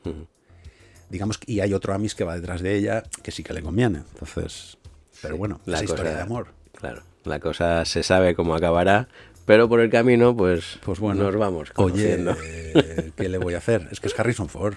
Digamos, 1.09 1.37
que- 1.37 1.51
y 1.51 1.59
hay 1.59 1.73
otro 1.73 1.93
Amis 1.93 2.15
que 2.15 2.23
va 2.23 2.35
detrás 2.35 2.61
de 2.61 2.75
ella, 2.75 3.03
que 3.21 3.31
sí 3.31 3.43
que 3.43 3.53
le 3.53 3.61
conviene. 3.61 3.99
Entonces, 4.13 4.77
pero 5.21 5.37
bueno, 5.37 5.59
La 5.65 5.77
esa 5.77 5.85
historia 5.85 6.15
de 6.15 6.21
amor. 6.21 6.47
Claro, 6.73 7.03
la 7.23 7.39
cosa 7.39 7.85
se 7.85 8.01
sabe 8.03 8.33
cómo 8.35 8.55
acabará, 8.55 9.07
pero 9.45 9.69
por 9.69 9.79
el 9.81 9.89
camino, 9.91 10.35
pues, 10.35 10.79
Pues 10.83 10.99
bueno, 10.99 11.23
nos 11.23 11.35
vamos 11.35 11.71
Oye, 11.75 12.17
eh, 12.43 13.11
¿qué 13.15 13.29
le 13.29 13.37
voy 13.37 13.53
a 13.53 13.59
hacer? 13.59 13.87
Es 13.91 13.99
que 13.99 14.07
es 14.07 14.19
Harrison 14.19 14.49
Ford. 14.49 14.75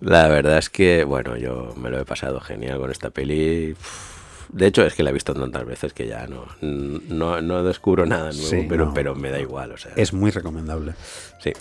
La 0.00 0.28
verdad 0.28 0.58
es 0.58 0.70
que, 0.70 1.04
bueno, 1.04 1.36
yo 1.36 1.74
me 1.76 1.90
lo 1.90 1.98
he 2.00 2.04
pasado 2.04 2.40
genial 2.40 2.78
con 2.78 2.90
esta 2.90 3.10
peli. 3.10 3.72
Uf, 3.72 4.19
De 4.52 4.66
hecho, 4.66 4.84
es 4.84 4.94
que 4.94 5.02
la 5.02 5.10
he 5.10 5.12
visto 5.12 5.32
tantas 5.34 5.64
veces 5.64 5.92
que 5.92 6.06
ya 6.06 6.26
no, 6.26 6.46
no, 6.60 7.40
no 7.40 7.62
descubro 7.64 8.04
nada 8.06 8.32
nuevo, 8.32 8.48
Sí, 8.48 8.66
pero, 8.68 8.86
no. 8.86 8.94
pero 8.94 9.14
me 9.14 9.30
da 9.30 9.38
igual, 9.40 9.72
o 9.72 9.76
sea. 9.76 9.92
Es 9.96 10.12
muy 10.12 10.30
recomendable. 10.30 10.94
Sí. 11.38 11.52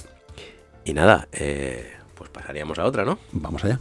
Y 0.86 0.94
nada, 0.94 1.28
eh, 1.32 1.92
pues 2.16 2.30
pasaríamos 2.30 2.80
a 2.80 2.86
otra, 2.86 3.06
¿no? 3.06 3.20
Vamos 3.32 3.64
allá. 3.64 3.80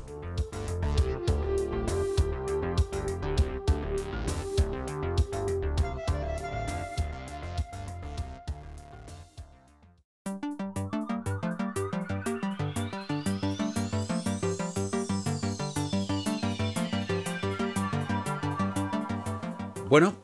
Bueno, 19.89 20.15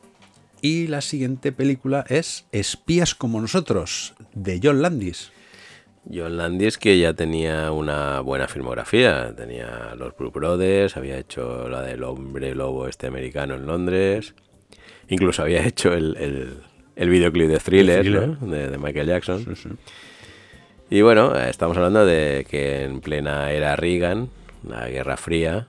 y 0.61 0.85
la 0.85 1.01
siguiente 1.01 1.51
película 1.51 2.05
es 2.07 2.45
Espías 2.51 3.15
como 3.15 3.41
nosotros, 3.41 4.13
de 4.35 4.59
John 4.61 4.83
Landis. 4.83 5.31
John 6.13 6.37
Landis 6.37 6.77
que 6.77 6.99
ya 6.99 7.13
tenía 7.13 7.71
una 7.71 8.19
buena 8.19 8.47
filmografía, 8.47 9.33
tenía 9.35 9.95
los 9.97 10.15
Blue 10.15 10.29
Brothers, 10.29 10.97
había 10.97 11.17
hecho 11.17 11.67
la 11.67 11.81
del 11.81 12.03
hombre 12.03 12.53
lobo 12.53 12.87
este 12.87 13.07
americano 13.07 13.55
en 13.55 13.65
Londres, 13.65 14.35
incluso 15.09 15.41
había 15.41 15.65
hecho 15.65 15.93
el, 15.93 16.15
el, 16.17 16.57
el 16.95 17.09
videoclip 17.09 17.49
de 17.49 17.57
Thriller. 17.57 18.05
¿no? 18.05 18.47
de, 18.47 18.69
de 18.69 18.77
Michael 18.77 19.07
Jackson. 19.07 19.57
Y 20.91 21.01
bueno, 21.01 21.35
estamos 21.39 21.75
hablando 21.75 22.05
de 22.05 22.45
que 22.47 22.83
en 22.83 23.01
plena 23.01 23.51
era 23.51 23.75
Reagan, 23.75 24.29
la 24.63 24.87
Guerra 24.89 25.17
Fría, 25.17 25.67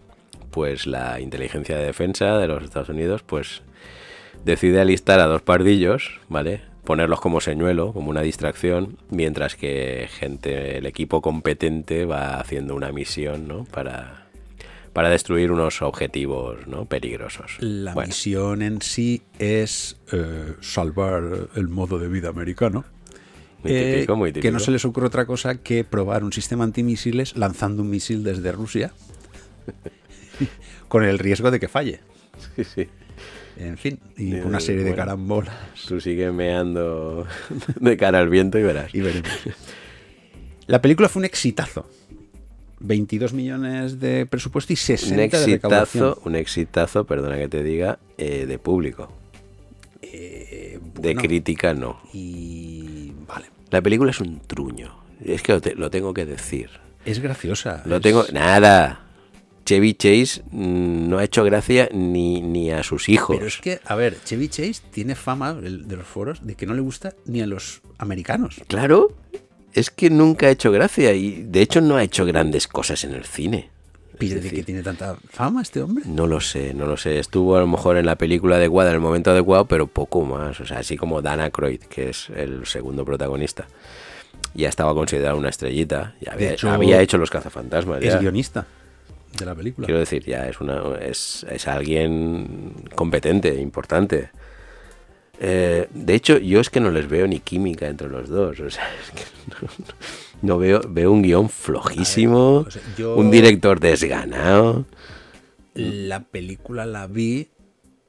pues 0.50 0.86
la 0.86 1.18
inteligencia 1.18 1.78
de 1.78 1.86
defensa 1.86 2.36
de 2.36 2.46
los 2.46 2.62
Estados 2.62 2.90
Unidos, 2.90 3.22
pues 3.22 3.62
decide 4.46 4.80
alistar 4.80 5.20
a 5.20 5.26
dos 5.26 5.42
pardillos, 5.42 6.20
¿vale? 6.28 6.62
Ponerlos 6.84 7.20
como 7.20 7.40
señuelo, 7.40 7.92
como 7.92 8.10
una 8.10 8.22
distracción, 8.22 8.96
mientras 9.10 9.56
que 9.56 10.08
gente, 10.18 10.78
el 10.78 10.86
equipo 10.86 11.20
competente 11.20 12.04
va 12.04 12.38
haciendo 12.40 12.74
una 12.76 12.92
misión, 12.92 13.48
¿no? 13.48 13.64
Para, 13.64 14.26
para 14.92 15.10
destruir 15.10 15.50
unos 15.50 15.82
objetivos, 15.82 16.66
¿no? 16.68 16.84
Peligrosos. 16.86 17.56
La 17.58 17.92
Bueno, 17.92 18.06
misión 18.08 18.62
en 18.62 18.80
sí 18.82 19.22
es 19.40 19.96
eh, 20.12 20.54
salvar 20.60 21.48
el 21.56 21.68
modo 21.68 21.98
de 21.98 22.08
vida 22.08 22.28
americano. 22.28 22.84
Muy 23.64 23.72
Eh, 23.72 23.94
típico, 23.94 24.14
muy 24.16 24.32
Que 24.32 24.52
no 24.52 24.58
típico. 24.58 24.60
se 24.60 24.70
les 24.70 24.84
ocurre 24.84 25.06
otra 25.08 25.26
cosa 25.26 25.56
que 25.60 25.82
probar 25.82 26.22
un 26.22 26.32
sistema 26.32 26.62
antimisiles 26.62 27.36
lanzando 27.36 27.82
un 27.82 27.90
misil 27.90 28.22
desde 28.22 28.52
Rusia 28.52 28.92
con 30.88 31.04
el 31.04 31.18
riesgo 31.18 31.50
de 31.50 31.58
que 31.58 31.68
falle. 31.68 32.00
sí, 32.54 32.62
sí. 32.64 32.88
En 33.58 33.78
fin, 33.78 33.98
y 34.16 34.34
Eh, 34.34 34.42
una 34.44 34.60
serie 34.60 34.78
de 34.82 34.90
bueno. 34.90 34.96
carambolas. 34.96 35.54
Tú 35.88 36.00
sigue 36.00 36.30
meando 36.32 37.26
de 37.80 37.96
cara 37.96 38.18
al 38.18 38.28
viento 38.28 38.58
y 38.58 38.62
verás. 38.62 38.94
Y 38.94 39.00
veremos. 39.00 39.30
La 40.66 40.82
película 40.82 41.08
fue 41.08 41.20
un 41.20 41.24
exitazo. 41.26 41.88
22 42.80 43.32
millones 43.32 43.98
de 44.00 44.26
presupuesto 44.26 44.72
y 44.72 44.76
60 44.76 45.14
un 45.14 45.16
de 45.16 45.46
recaudación. 45.54 46.04
exitazo, 46.08 46.22
un 46.28 46.36
exitazo, 46.36 47.06
perdona 47.06 47.38
que 47.38 47.48
te 47.48 47.62
diga, 47.62 47.98
eh, 48.18 48.44
de 48.46 48.58
público. 48.58 49.10
Eh, 50.02 50.78
De 51.00 51.14
crítica 51.16 51.72
no. 51.72 52.00
Y 52.12 53.12
vale. 53.26 53.46
La 53.70 53.80
película 53.80 54.10
es 54.10 54.20
un 54.20 54.40
truño. 54.40 54.94
Es 55.24 55.40
que 55.42 55.52
lo, 55.52 55.60
te- 55.60 55.74
lo 55.74 55.90
tengo 55.90 56.12
que 56.12 56.26
decir. 56.26 56.68
Es 57.06 57.20
graciosa. 57.20 57.82
Lo 57.86 57.96
es- 57.96 58.02
tengo. 58.02 58.24
Nada. 58.32 59.05
Chevy 59.66 59.94
Chase 59.94 60.42
mm, 60.50 61.08
no 61.08 61.18
ha 61.18 61.24
hecho 61.24 61.44
gracia 61.44 61.88
ni, 61.92 62.40
ni 62.40 62.70
a 62.70 62.82
sus 62.82 63.08
hijos. 63.08 63.36
Pero 63.36 63.48
es 63.48 63.58
que, 63.58 63.80
a 63.84 63.96
ver, 63.96 64.16
Chevy 64.24 64.48
Chase 64.48 64.80
tiene 64.90 65.14
fama 65.16 65.52
de 65.52 65.96
los 65.96 66.06
foros 66.06 66.46
de 66.46 66.54
que 66.54 66.66
no 66.66 66.72
le 66.72 66.80
gusta 66.80 67.14
ni 67.26 67.42
a 67.42 67.46
los 67.46 67.82
americanos. 67.98 68.62
Claro, 68.68 69.12
es 69.74 69.90
que 69.90 70.08
nunca 70.08 70.46
ha 70.46 70.50
hecho 70.50 70.70
gracia 70.70 71.12
y 71.12 71.42
de 71.42 71.60
hecho 71.60 71.80
no 71.80 71.96
ha 71.96 72.04
hecho 72.04 72.24
grandes 72.24 72.68
cosas 72.68 73.04
en 73.04 73.12
el 73.12 73.24
cine. 73.24 73.70
De 74.18 74.40
que 74.40 74.62
tiene 74.62 74.82
tanta 74.82 75.16
fama 75.28 75.60
este 75.60 75.82
hombre. 75.82 76.04
No 76.06 76.26
lo 76.26 76.40
sé, 76.40 76.72
no 76.72 76.86
lo 76.86 76.96
sé. 76.96 77.18
Estuvo 77.18 77.54
a 77.56 77.60
lo 77.60 77.66
mejor 77.66 77.98
en 77.98 78.06
la 78.06 78.16
película 78.16 78.56
adecuada, 78.56 78.88
en 78.88 78.94
el 78.94 79.02
momento 79.02 79.30
adecuado, 79.30 79.66
pero 79.66 79.88
poco 79.88 80.24
más. 80.24 80.58
O 80.60 80.64
sea, 80.64 80.78
así 80.78 80.96
como 80.96 81.20
Dan 81.20 81.40
Aykroyd, 81.40 81.80
que 81.80 82.08
es 82.10 82.30
el 82.30 82.64
segundo 82.64 83.04
protagonista. 83.04 83.66
Ya 84.54 84.70
estaba 84.70 84.94
considerado 84.94 85.36
una 85.36 85.50
estrellita. 85.50 86.14
Ya 86.22 86.32
había, 86.32 86.52
hecho, 86.52 86.70
había 86.70 87.02
hecho 87.02 87.18
los 87.18 87.28
cazafantasmas. 87.28 88.00
Es 88.00 88.14
ya. 88.14 88.18
guionista 88.18 88.66
de 89.36 89.44
la 89.46 89.54
película. 89.54 89.84
Quiero 89.86 90.00
decir, 90.00 90.24
ya 90.24 90.48
es 90.48 90.60
una 90.60 90.82
es, 91.00 91.46
es 91.50 91.66
alguien 91.68 92.72
competente, 92.94 93.54
importante. 93.60 94.30
Eh, 95.38 95.86
de 95.92 96.14
hecho, 96.14 96.38
yo 96.38 96.60
es 96.60 96.70
que 96.70 96.80
no 96.80 96.90
les 96.90 97.08
veo 97.08 97.26
ni 97.26 97.40
química 97.40 97.86
entre 97.88 98.08
los 98.08 98.28
dos. 98.28 98.58
O 98.60 98.70
sea, 98.70 98.84
es 99.04 99.10
que 99.10 99.24
no, 99.50 99.68
no 100.42 100.58
veo, 100.58 100.80
veo 100.88 101.12
un 101.12 101.22
guion 101.22 101.48
flojísimo, 101.50 102.58
o 102.66 102.70
sea, 102.70 102.82
yo- 102.96 103.16
un 103.16 103.30
director 103.30 103.78
desganado. 103.80 104.86
La 105.74 106.20
película 106.20 106.86
la 106.86 107.06
vi, 107.06 107.48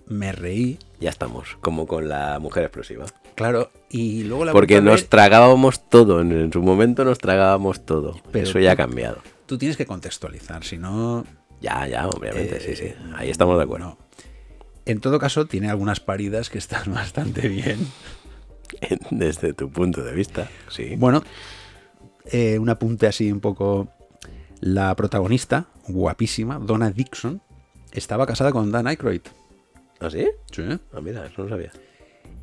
me 0.07 0.31
reí, 0.31 0.79
Ya 1.01 1.09
estamos, 1.09 1.57
como 1.59 1.85
con 1.85 2.07
la 2.07 2.39
mujer 2.39 2.63
explosiva. 2.63 3.05
claro, 3.35 3.71
y 3.89 4.23
luego 4.23 4.45
la 4.45 4.53
Porque 4.53 4.79
nos 4.81 5.07
tragábamos 5.09 5.89
todo, 5.89 6.21
en, 6.21 6.31
en 6.31 6.53
su 6.53 6.61
momento 6.61 7.03
nos 7.03 7.17
tragábamos 7.17 7.85
todo. 7.85 8.15
Pero 8.31 8.47
Eso 8.47 8.59
ya 8.59 8.71
ha 8.71 8.75
cambiado. 8.77 9.17
Tú 9.47 9.57
tienes 9.57 9.77
que 9.77 9.85
contextualizar, 9.85 10.63
si 10.63 10.77
no... 10.77 11.25
Ya, 11.59 11.87
ya, 11.87 12.07
obviamente, 12.07 12.59
sí, 12.59 12.71
eh, 12.71 12.75
sí. 12.75 13.05
Ahí 13.15 13.31
estamos 13.31 13.57
de 13.57 13.63
acuerdo. 13.63 13.97
en 14.85 14.99
todo 15.01 15.17
caso, 15.17 15.47
tiene 15.47 15.69
algunas 15.71 15.99
paridas 15.99 16.49
que 16.51 16.59
están 16.59 16.93
bastante 16.93 17.47
bien. 17.47 17.79
Desde 19.09 19.53
tu 19.53 19.71
punto 19.71 20.03
de 20.03 20.13
vista, 20.13 20.49
sí. 20.69 20.95
Bueno, 20.97 21.23
eh, 22.25 22.59
un 22.59 22.69
apunte 22.69 23.07
así 23.07 23.31
un 23.31 23.39
poco. 23.39 23.89
La 24.59 24.95
protagonista, 24.95 25.67
guapísima, 25.87 26.57
Donna 26.59 26.89
Dixon, 26.91 27.41
estaba 27.91 28.25
casada 28.25 28.51
con 28.51 28.71
Dan 28.71 28.87
Aykroyd. 28.87 29.21
¿Ah, 29.99 30.09
sí? 30.09 30.27
Sí. 30.51 30.63
Ah, 30.93 30.99
mira, 31.01 31.25
eso 31.27 31.43
no 31.43 31.49
sabía. 31.49 31.71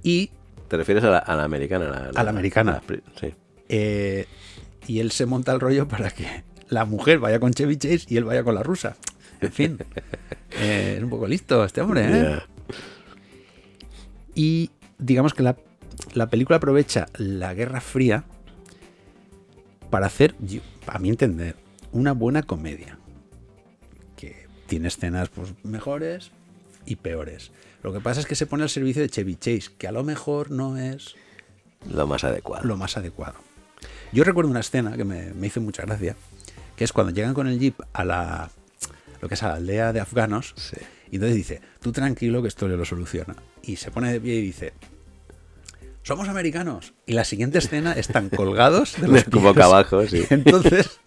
Y, 0.03 0.31
¿Te 0.69 0.77
refieres 0.77 1.03
a 1.05 1.11
la, 1.11 1.19
a 1.19 1.37
la 1.37 1.45
americana? 1.45 2.11
La, 2.13 2.21
A 2.21 2.25
la 2.25 2.31
americana. 2.31 2.83
sí. 3.21 3.35
eh, 3.69 4.27
y 4.87 5.01
él 5.01 5.11
se 5.13 5.27
monta 5.27 5.53
el 5.53 5.61
rollo 5.61 5.89
para 5.89 6.11
que 6.11 6.45
la 6.75 6.85
mujer 6.85 7.21
vaya 7.21 7.41
con 7.41 7.53
Chevy 7.53 7.77
Chase 7.77 8.07
y 8.09 8.17
él 8.17 8.25
vaya 8.25 8.43
con 8.43 8.55
la 8.55 8.63
rusa. 8.63 8.97
En 9.41 9.53
fin, 9.53 9.79
eh, 10.51 10.95
es 10.99 11.03
un 11.03 11.11
poco 11.11 11.27
listo 11.27 11.65
este 11.65 11.81
hombre, 11.81 12.07
¿eh? 12.07 12.39
Y 14.35 14.71
digamos 14.99 15.33
que 15.33 15.43
la, 15.43 15.57
la 16.13 16.29
película 16.29 16.57
aprovecha 16.57 17.07
la 17.17 17.55
Guerra 17.55 17.81
Fría 17.81 18.25
para 19.91 20.07
hacer, 20.07 20.35
a 20.87 20.99
mi 20.99 21.09
entender, 21.09 21.57
una 21.93 22.13
buena 22.13 22.43
comedia. 22.43 22.99
Que 24.17 24.49
tiene 24.67 24.89
escenas 24.89 25.29
pues, 25.29 25.55
mejores 25.63 26.33
y 26.85 26.97
peores. 26.97 27.53
Lo 27.83 27.93
que 27.93 28.01
pasa 28.01 28.21
es 28.21 28.27
que 28.27 28.35
se 28.35 28.47
pone 28.47 28.65
al 28.65 28.71
servicio 28.71 29.03
de 29.03 29.09
Chevy 29.09 29.37
Chase, 29.37 29.71
que 29.79 29.87
a 29.87 29.93
lo 29.93 30.03
mejor 30.03 30.51
no 30.51 30.77
es 30.79 31.15
Lo 31.89 32.07
más 32.07 32.25
adecuado. 32.25 32.65
lo 32.65 32.77
más 32.77 32.97
adecuado. 32.97 33.37
Yo 34.13 34.25
recuerdo 34.25 34.51
una 34.51 34.61
escena 34.61 34.97
que 34.97 35.05
me, 35.05 35.33
me 35.35 35.47
hizo 35.49 35.61
mucha 35.61 35.85
gracia, 35.85 36.17
que 36.77 36.85
es 36.85 36.93
cuando 36.93 37.13
llegan 37.13 37.35
con 37.35 37.47
el 37.47 37.59
jeep 37.59 37.81
a 37.93 38.05
la 38.05 38.51
lo 39.21 39.29
que 39.29 39.35
es 39.35 39.43
a 39.43 39.49
la 39.49 39.55
aldea 39.55 39.93
de 39.93 40.01
afganos, 40.01 40.53
Sí. 40.57 40.77
y 41.11 41.15
entonces 41.17 41.37
dice, 41.37 41.61
tú 41.81 41.93
tranquilo 41.93 42.43
que 42.43 42.49
esto 42.49 42.69
yo 42.69 42.77
lo 42.77 42.85
soluciona. 42.85 43.35
Y 43.63 43.77
se 43.77 43.91
pone 43.91 44.13
de 44.13 44.21
pie 44.21 44.35
y 44.35 44.43
dice, 44.43 44.75
somos 46.03 46.29
americanos. 46.29 46.93
Y 47.07 47.15
la 47.15 47.25
siguiente 47.25 47.59
escena 47.59 47.93
están 47.93 48.29
colgados 48.29 49.01
de 49.01 49.09
los 49.09 49.25
boca 49.31 49.55
pies. 49.55 49.65
abajo, 49.65 50.07
sí. 50.07 50.25
Entonces, 50.31 51.01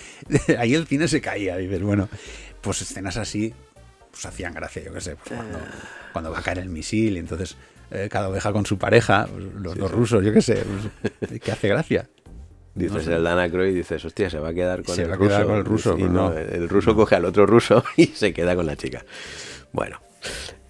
ahí 0.58 0.74
el 0.74 0.86
cine 0.86 1.08
se 1.08 1.20
caía. 1.20 1.56
Dices, 1.58 1.82
bueno, 1.82 2.08
pues 2.62 2.80
escenas 2.82 3.16
así, 3.18 3.52
pues 4.10 4.24
hacían 4.24 4.54
gracia, 4.54 4.82
yo 4.84 4.92
qué 4.94 5.00
sé, 5.02 5.16
pues 5.16 5.34
cuando, 5.36 5.58
cuando 6.12 6.30
va 6.30 6.38
a 6.38 6.42
caer 6.42 6.60
el 6.60 6.70
misil 6.70 7.16
y 7.16 7.18
entonces 7.18 7.56
eh, 7.90 8.08
cada 8.10 8.28
oveja 8.30 8.52
con 8.52 8.64
su 8.64 8.78
pareja, 8.78 9.28
pues, 9.30 9.44
los 9.76 9.90
rusos, 9.90 10.24
yo 10.24 10.32
qué 10.32 10.40
sé, 10.42 10.64
pues, 11.20 11.40
que 11.40 11.52
hace 11.52 11.68
gracia. 11.68 12.08
Dices 12.78 13.06
el 13.08 13.24
Dan 13.24 13.38
Aykroyd 13.38 13.70
y 13.70 13.74
dices, 13.74 14.04
hostia, 14.04 14.30
se 14.30 14.38
va 14.38 14.48
a 14.48 14.54
quedar 14.54 14.82
con 14.82 14.94
Se 14.94 15.02
el 15.02 15.10
va 15.10 15.16
ruso. 15.16 15.28
quedar 15.28 15.46
con 15.46 15.56
el 15.56 15.64
ruso, 15.64 15.98
Y 15.98 16.02
no, 16.04 16.32
el 16.32 16.68
ruso 16.68 16.94
coge 16.94 17.16
al 17.16 17.24
otro 17.24 17.44
ruso 17.46 17.84
y 17.96 18.06
se 18.06 18.32
queda 18.32 18.54
con 18.54 18.66
la 18.66 18.76
chica. 18.76 19.04
Bueno, 19.72 20.00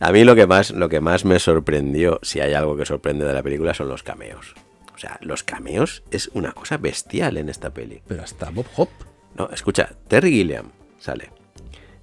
a 0.01 0.11
mí 0.13 0.25
lo 0.25 0.35
que 0.35 0.47
más, 0.47 0.71
lo 0.71 0.89
que 0.89 1.01
más 1.01 1.25
me 1.25 1.39
sorprendió, 1.39 2.19
si 2.23 2.41
hay 2.41 2.55
algo 2.55 2.77
que 2.77 2.87
sorprende 2.87 3.25
de 3.25 3.33
la 3.33 3.43
película, 3.43 3.75
son 3.75 3.89
los 3.89 4.03
cameos. 4.03 4.55
O 4.95 4.99
sea, 4.99 5.19
los 5.23 5.45
cameos 5.45 6.03
es 6.11 6.29
una 6.35 6.53
cosa 6.53 6.77
bestial 6.77 7.37
en 7.37 7.49
esta 7.49 7.71
peli. 7.71 8.03
Pero 8.09 8.23
hasta 8.23 8.51
Bob 8.51 8.67
Hop. 8.77 8.89
No, 9.37 9.49
escucha, 9.51 9.91
Terry 10.09 10.33
Gilliam 10.33 10.71
sale 10.99 11.31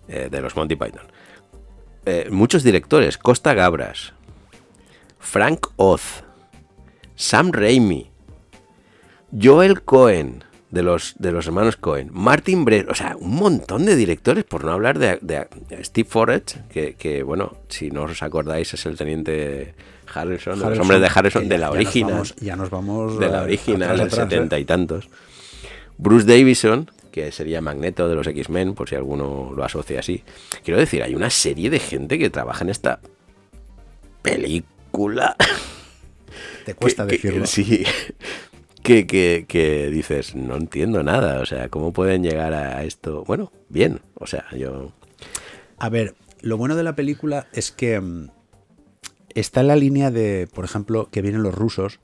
eh, 0.07 0.29
de 0.31 0.41
los 0.41 0.55
Monty 0.55 0.75
Python. 0.77 1.05
Eh, 2.05 2.29
muchos 2.31 2.63
directores, 2.63 3.17
Costa 3.17 3.53
Gabras, 3.53 4.13
Frank 5.19 5.67
Oz, 5.75 6.23
Sam 7.15 7.51
Raimi, 7.51 8.11
Joel 9.41 9.81
Cohen 9.83 10.43
de 10.71 10.83
los, 10.83 11.15
de 11.19 11.31
los 11.31 11.45
hermanos 11.47 11.77
Cohen, 11.77 12.09
Martin 12.11 12.65
Brett, 12.65 12.89
o 12.89 12.95
sea, 12.95 13.15
un 13.17 13.35
montón 13.35 13.85
de 13.85 13.95
directores, 13.95 14.43
por 14.43 14.63
no 14.65 14.71
hablar 14.73 14.99
de, 14.99 15.17
de 15.21 15.47
Steve 15.83 16.07
Forrest, 16.09 16.57
que, 16.69 16.95
que, 16.95 17.23
bueno, 17.23 17.55
si 17.69 17.91
no 17.91 18.03
os 18.03 18.21
acordáis 18.23 18.73
es 18.73 18.85
el 18.85 18.97
teniente 18.97 19.73
Harrison, 20.13 20.59
los 20.59 20.79
hombres 20.79 20.99
de 21.01 21.09
Harrison, 21.13 21.47
de 21.47 21.57
la 21.57 21.67
ya 21.67 21.69
nos 21.69 21.75
original 21.75 22.11
vamos- 22.13 22.35
Ya 22.37 22.55
nos 22.55 22.69
vamos. 22.69 23.19
de 23.19 23.29
la 23.29 23.43
original, 23.43 23.97
del 23.97 24.07
¿eh? 24.07 24.11
setenta 24.11 24.59
y 24.59 24.65
tantos. 24.65 25.07
Bruce 25.97 26.25
Davison, 26.27 26.91
que 27.11 27.31
sería 27.31 27.61
Magneto 27.61 28.09
de 28.09 28.15
los 28.15 28.27
X-Men, 28.27 28.73
por 28.75 28.89
si 28.89 28.95
alguno 28.95 29.53
lo 29.55 29.63
asocia 29.63 29.99
así. 30.01 30.23
Quiero 30.65 30.77
decir, 30.79 31.01
hay 31.03 31.15
una 31.15 31.29
serie 31.29 31.69
de 31.69 31.79
gente 31.79 32.19
que 32.19 32.29
trabaja 32.29 32.65
en 32.65 32.69
esta 32.71 32.99
película. 34.21 35.35
Te 36.65 36.73
cuesta 36.73 37.07
que- 37.07 37.17
que- 37.19 37.27
decirlo. 37.39 37.47
sí. 37.47 37.85
Que, 38.85 39.07
que, 39.07 39.45
que 39.47 39.89
dices, 39.89 40.35
no 40.35 40.55
entiendo 40.55 41.03
nada. 41.03 41.39
O 41.41 41.45
sea, 41.45 41.69
¿cómo 41.69 41.91
pueden 41.91 42.23
llegar 42.23 42.53
a 42.53 42.83
esto? 42.83 43.23
Bueno, 43.25 43.51
bien. 43.69 44.01
O 44.15 44.27
sea, 44.27 44.45
yo. 44.55 44.91
A 45.77 45.89
ver, 45.89 46.15
lo 46.41 46.57
bueno 46.57 46.75
de 46.75 46.83
la 46.83 46.95
película 46.95 47.47
es 47.53 47.71
que 47.71 47.99
mm, 47.99 48.29
está 49.33 49.61
en 49.61 49.67
la 49.67 49.75
línea 49.75 50.11
de, 50.11 50.47
por 50.53 50.65
ejemplo, 50.65 51.09
que 51.11 51.21
vienen 51.21 51.43
los 51.43 51.55
rusos. 51.55 51.99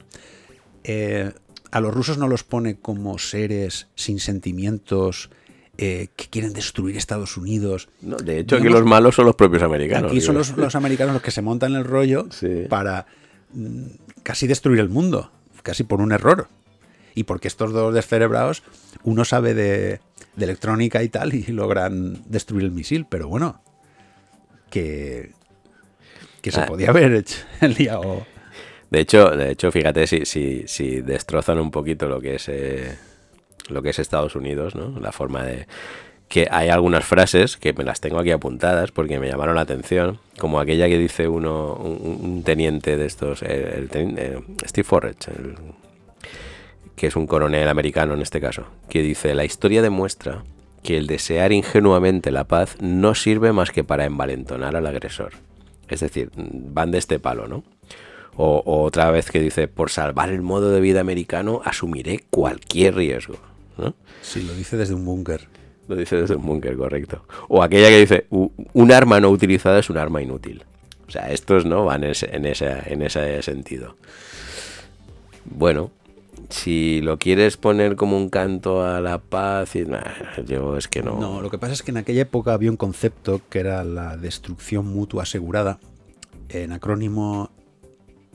Eh, 0.84 1.32
a 1.72 1.80
los 1.80 1.94
rusos 1.94 2.18
no 2.18 2.28
los 2.28 2.44
pone 2.44 2.80
como 2.80 3.18
seres 3.20 3.88
sin 3.96 4.20
sentimientos 4.20 5.30
eh, 5.78 6.10
que 6.16 6.28
quieren 6.28 6.52
destruir 6.54 6.98
Estados 6.98 7.38
Unidos. 7.38 7.88
No, 8.02 8.18
de 8.18 8.40
hecho, 8.40 8.56
aquí 8.56 8.64
Digamos- 8.64 8.82
los 8.82 8.90
malos 8.90 9.16
son 9.16 9.26
los 9.26 9.36
propios 9.36 9.64
americanos. 9.64 10.12
Aquí 10.12 10.20
son 10.20 10.36
los, 10.36 10.58
los 10.58 10.76
americanos 10.76 11.14
los 11.14 11.22
que 11.22 11.32
se 11.32 11.42
montan 11.42 11.74
el 11.76 11.86
rollo 11.86 12.28
Sí. 12.32 12.66
para 12.70 13.06
mm, 13.54 13.84
casi 14.24 14.48
destruir 14.48 14.80
el 14.80 14.90
mundo, 14.90 15.32
casi 15.64 15.84
por 15.84 16.02
un 16.02 16.12
error. 16.12 16.48
Y 17.16 17.24
porque 17.26 17.48
estos 17.48 17.74
dos 17.74 17.94
descerebrados, 17.94 18.64
uno 19.04 19.26
sabe 19.26 19.54
de, 19.54 20.00
de 20.36 20.44
electrónica 20.46 21.04
y 21.04 21.10
tal, 21.10 21.34
y 21.34 21.44
logran 21.48 22.24
destruir 22.30 22.64
el 22.66 22.72
misil, 22.72 23.06
pero 23.10 23.28
bueno, 23.28 23.62
que, 24.70 25.32
que 26.42 26.52
se 26.52 26.62
Ah. 26.62 26.66
podía 26.66 26.90
haber 26.90 27.14
hecho 27.14 27.38
el 27.62 27.74
día 27.76 28.00
o... 28.00 28.26
De 28.90 29.00
hecho, 29.00 29.30
de 29.30 29.52
hecho, 29.52 29.72
fíjate 29.72 30.06
si, 30.06 30.26
si, 30.26 30.64
si 30.68 31.02
destrozan 31.02 31.60
un 31.60 31.72
poquito 31.72 32.08
lo 32.10 32.20
que 32.20 32.36
es 32.36 32.50
eh, 32.50 32.98
lo 33.70 33.82
que 33.82 33.92
es 33.92 34.00
Estados 34.00 34.36
Unidos, 34.36 34.76
¿no? 34.76 35.00
La 35.00 35.14
forma 35.14 35.44
de 35.46 35.66
que 36.28 36.48
hay 36.52 36.68
algunas 36.70 37.06
frases 37.06 37.56
que 37.58 37.72
me 37.74 37.86
las 37.86 38.02
tengo 38.02 38.20
aquí 38.20 38.32
apuntadas 38.32 38.92
porque 38.92 39.18
me 39.20 39.30
llamaron 39.30 39.56
la 39.56 39.62
atención, 39.62 40.20
como 40.38 40.60
aquella 40.60 40.88
que 40.90 40.98
dice 40.98 41.28
uno, 41.30 41.74
un, 41.76 42.20
un 42.22 42.44
teniente 42.44 42.98
de 42.98 43.06
estos, 43.06 43.42
el, 43.44 43.90
eh, 43.94 44.40
Steve 44.66 44.84
Forrest, 44.86 45.28
el- 45.30 45.56
que 47.02 47.08
es 47.08 47.16
un 47.16 47.26
coronel 47.26 47.68
americano 47.68 48.14
en 48.14 48.22
este 48.22 48.40
caso, 48.40 48.68
que 48.88 49.02
dice, 49.02 49.34
la 49.34 49.44
historia 49.44 49.82
demuestra 49.82 50.44
que 50.84 50.98
el 50.98 51.08
desear 51.08 51.52
ingenuamente 51.52 52.30
la 52.30 52.44
paz 52.44 52.76
no 52.80 53.16
sirve 53.16 53.52
más 53.54 53.72
que 53.72 53.84
para 53.84 54.06
envalentonar 54.06 54.76
al 54.76 54.86
agresor. 54.86 55.32
Es 55.90 56.02
decir, 56.02 56.30
van 56.36 56.92
de 56.92 57.00
este 57.00 57.18
palo, 57.18 57.48
¿no? 57.48 57.64
O, 58.36 58.62
o 58.64 58.84
otra 58.84 59.10
vez 59.10 59.32
que 59.32 59.40
dice, 59.40 59.68
por 59.68 59.90
salvar 59.90 60.30
el 60.30 60.44
modo 60.44 60.70
de 60.70 60.80
vida 60.80 61.00
americano 61.02 61.64
asumiré 61.66 62.20
cualquier 62.30 62.94
riesgo. 62.94 63.38
¿no? 63.80 63.96
Sí, 64.22 64.44
lo 64.44 64.54
dice 64.54 64.78
desde 64.78 64.94
un 64.94 65.04
búnker. 65.04 65.48
Lo 65.88 65.96
dice 65.96 66.18
desde 66.18 66.36
un 66.36 66.46
búnker, 66.46 66.78
correcto. 66.78 67.26
O 67.48 67.64
aquella 67.64 67.90
que 67.90 67.98
dice, 68.00 68.28
"U- 68.30 68.52
un 68.74 68.92
arma 68.92 69.20
no 69.20 69.30
utilizada 69.32 69.80
es 69.80 69.90
un 69.90 69.98
arma 69.98 70.22
inútil. 70.22 70.64
O 71.08 71.10
sea, 71.10 71.32
estos 71.32 71.66
no 71.66 71.84
van 71.84 72.04
en 72.04 72.12
ese, 72.12 72.30
en 72.36 72.46
ese, 72.46 72.72
en 72.86 73.02
ese 73.02 73.42
sentido. 73.42 73.96
Bueno, 75.46 75.90
si 76.52 77.02
lo 77.02 77.18
quieres 77.18 77.58
poner 77.58 77.96
como 77.96 78.18
un 78.18 78.30
canto 78.30 78.84
a 78.86 79.02
la 79.02 79.18
paz, 79.20 79.76
y, 79.76 79.86
nah, 79.86 80.02
yo 80.46 80.78
es 80.78 80.88
que 80.88 81.02
no. 81.02 81.20
No, 81.20 81.42
lo 81.42 81.50
que 81.50 81.58
pasa 81.58 81.74
es 81.74 81.82
que 81.84 81.92
en 81.92 81.98
aquella 81.98 82.22
época 82.22 82.54
había 82.54 82.70
un 82.70 82.78
concepto 82.78 83.42
que 83.50 83.60
era 83.60 83.84
la 83.84 84.18
destrucción 84.18 84.86
mutua 84.88 85.24
asegurada. 85.24 85.80
En 86.50 86.72
acrónimo 86.74 87.50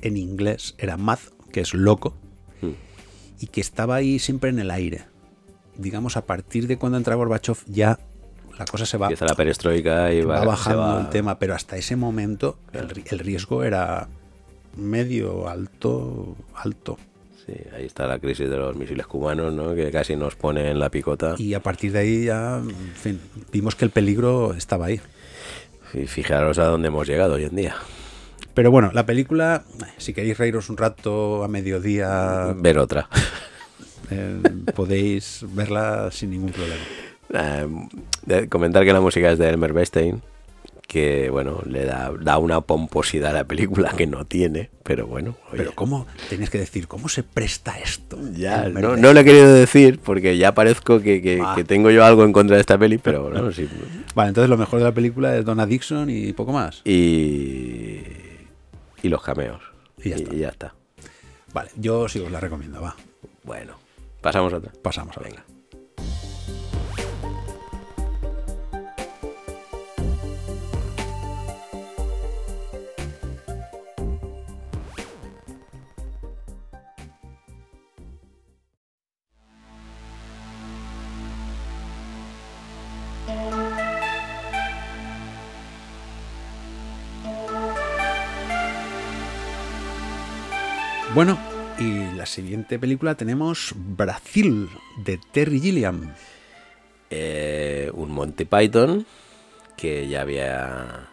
en 0.03 0.17
inglés 0.17 0.75
era 0.79 0.97
MAD, 0.97 1.19
que 1.53 1.61
es 1.61 1.75
loco, 1.75 2.15
Hmm. 2.63 2.71
y 3.41 3.47
que 3.49 3.61
estaba 3.61 3.97
ahí 3.97 4.19
siempre 4.19 4.51
en 4.51 4.59
el 4.59 4.71
aire. 4.71 5.05
Digamos, 5.77 6.17
a 6.17 6.25
partir 6.25 6.67
de 6.67 6.79
cuando 6.79 6.97
entra 6.99 7.15
Gorbachev 7.17 7.59
ya 7.67 7.99
la 8.59 8.65
cosa 8.65 8.87
se 8.87 8.97
va, 8.97 9.07
Empieza 9.09 9.27
la 9.27 9.35
perestroika 9.35 10.11
y 10.15 10.23
va, 10.23 10.43
bajando 10.43 10.81
va- 10.81 11.01
el 11.03 11.11
tema, 11.11 11.39
pero 11.39 11.55
hasta 11.55 11.77
ese 11.77 11.97
momento 11.97 12.59
el 12.73 13.19
riesgo 13.19 13.63
era 13.65 14.09
medio, 14.77 15.49
alto, 15.49 16.35
alto. 16.55 16.97
Sí, 17.47 17.55
ahí 17.77 17.87
está 17.87 18.09
la 18.09 18.19
crisis 18.19 18.51
de 18.51 18.57
los 18.57 18.75
misiles 18.75 19.07
cubanos, 19.07 19.53
¿no? 19.53 19.75
Que 19.75 19.93
casi 19.93 20.17
nos 20.17 20.35
pone 20.35 20.69
en 20.71 20.81
la 20.81 20.91
picota. 20.91 21.37
Y 21.39 21.55
a 21.55 21.61
partir 21.61 21.93
de 21.93 22.01
ahí 22.01 22.25
ya, 22.25 22.57
en 22.57 22.95
fin, 22.95 23.21
vimos 23.53 23.77
que 23.77 23.85
el 23.85 23.93
peligro 23.93 24.53
estaba 24.55 24.87
ahí. 24.87 25.01
Y 25.95 26.07
fijaros 26.07 26.59
a 26.59 26.65
dónde 26.65 26.89
hemos 26.89 27.07
llegado 27.07 27.35
hoy 27.35 27.45
en 27.45 27.55
día. 27.55 27.77
Pero 28.53 28.71
bueno, 28.71 28.91
la 28.93 29.07
película, 29.07 29.65
si 29.97 30.13
queréis 30.13 30.39
reíros 30.39 30.71
un 30.71 30.77
rato 30.77 31.45
a 31.45 31.49
mediodía, 31.49 32.53
Ver 32.57 32.79
otra. 32.79 33.09
eh, 34.11 34.41
podéis 34.75 35.45
verla 35.51 36.11
sin 36.11 36.31
ningún 36.31 36.51
problema. 36.51 36.83
Eh, 38.29 38.49
comentar 38.49 38.85
que 38.85 38.93
la 38.93 39.01
música 39.01 39.31
es 39.31 39.39
de 39.39 39.49
Elmer 39.49 39.73
Bernstein, 39.73 40.23
que 40.87 41.31
bueno, 41.31 41.63
le 41.67 41.85
da, 41.85 42.13
da 42.21 42.39
una 42.39 42.61
pomposidad 42.61 43.31
a 43.31 43.35
la 43.35 43.45
película 43.45 43.91
que 43.97 44.07
no 44.07 44.25
tiene, 44.25 44.71
pero 44.85 45.07
bueno. 45.07 45.37
oye. 45.49 45.59
Pero 45.59 45.73
¿cómo? 45.75 46.07
Tenías 46.31 46.49
que 46.49 46.59
decir, 46.59 46.87
¿cómo 46.87 47.09
se 47.09 47.23
presta 47.25 47.79
esto? 47.79 48.17
ya, 48.33 48.69
no, 48.69 48.97
no 48.97 49.13
lo 49.13 49.21
he 49.21 49.25
querido 49.25 49.53
decir 49.53 49.99
porque 49.99 50.39
ya 50.39 50.55
parezco 50.55 51.01
que, 51.01 51.21
que- 51.21 51.41
Ah. 51.45 51.55
que 51.57 51.65
tengo 51.65 51.91
yo 51.91 52.05
algo 52.05 52.25
en 52.25 52.33
contra 52.33 52.55
de 52.57 52.61
esta 52.61 52.79
peli, 52.79 52.99
pero 52.99 53.23
bueno, 53.31 53.51
sí. 53.53 53.69
Vale, 54.15 54.29
entonces 54.29 54.49
lo 54.49 54.57
mejor 54.57 54.79
de 54.79 54.85
la 54.85 54.93
película 54.93 55.37
es 55.37 55.45
Donna 55.45 55.67
Dixon 55.67 56.09
y 56.09 56.33
poco 56.33 56.53
más. 56.53 56.83
Y, 56.85 58.03
y 59.03 59.09
los 59.09 59.23
cameos. 59.23 59.63
Y 60.03 60.11
ya 60.11 60.17
está. 60.17 60.35
y 60.35 60.39
ya 60.39 60.49
está. 60.49 60.75
Vale, 61.53 61.71
yo 61.77 62.09
sí 62.09 62.21
os 62.21 62.31
la 62.31 62.39
recomiendo, 62.41 62.81
va. 62.81 62.95
Bueno, 63.43 63.75
pasamos 64.21 64.53
a 64.53 64.57
otra. 64.59 64.73
Pasamos 64.83 65.17
a 65.17 65.21
Venga. 65.21 65.45
La 92.27 92.33
siguiente 92.33 92.77
película 92.81 93.15
tenemos 93.15 93.73
Brasil, 93.77 94.69
de 95.05 95.17
Terry 95.31 95.61
Gilliam. 95.61 96.13
eh, 97.09 97.89
un 97.95 98.11
Monty 98.11 98.45
Python 98.47 99.07
que 99.77 100.09
ya 100.09 100.23
había 100.23 101.09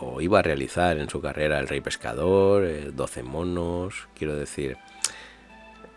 o 0.00 0.22
iba 0.22 0.38
a 0.38 0.42
realizar 0.42 0.96
en 0.96 1.10
su 1.10 1.20
carrera 1.20 1.58
El 1.58 1.68
Rey 1.68 1.82
Pescador, 1.82 2.64
eh, 2.64 2.90
12 2.94 3.22
monos, 3.24 4.08
quiero 4.16 4.36
decir, 4.36 4.78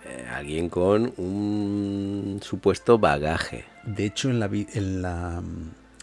eh, 0.06 0.26
alguien 0.30 0.68
con 0.68 1.14
un 1.16 2.40
supuesto 2.44 3.00
bagaje. 3.00 3.64
De 3.86 4.06
hecho, 4.06 4.30
en 4.30 4.42
la, 4.42 4.48
en 4.48 5.02
la, 5.02 5.42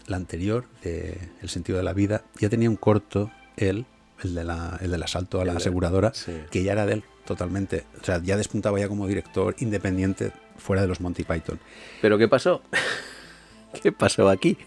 la 0.07 0.15
anterior, 0.17 0.65
de 0.83 1.19
El 1.43 1.49
sentido 1.49 1.77
de 1.77 1.83
la 1.83 1.93
vida, 1.93 2.23
ya 2.39 2.49
tenía 2.49 2.67
un 2.69 2.77
corto 2.77 3.29
él, 3.57 3.85
el, 4.23 4.33
de 4.33 4.43
la- 4.43 4.79
el 4.81 4.89
del 4.89 5.03
asalto 5.03 5.39
a 5.39 5.45
la 5.45 5.51
de- 5.51 5.57
aseguradora, 5.57 6.13
sí. 6.15 6.33
que 6.49 6.63
ya 6.63 6.71
era 6.71 6.87
de 6.87 6.93
él 6.93 7.03
totalmente. 7.29 7.85
O 8.01 8.03
sea, 8.03 8.19
ya 8.21 8.35
despuntaba 8.35 8.79
ya 8.79 8.87
como 8.89 9.07
director 9.07 9.55
independiente 9.59 10.31
fuera 10.57 10.81
de 10.81 10.87
los 10.89 10.99
Monty 10.99 11.23
Python. 11.23 11.59
¿Pero 12.01 12.17
qué 12.17 12.27
pasó? 12.27 12.61
¿Qué 13.83 13.91
pasó 13.91 14.27
aquí? 14.29 14.57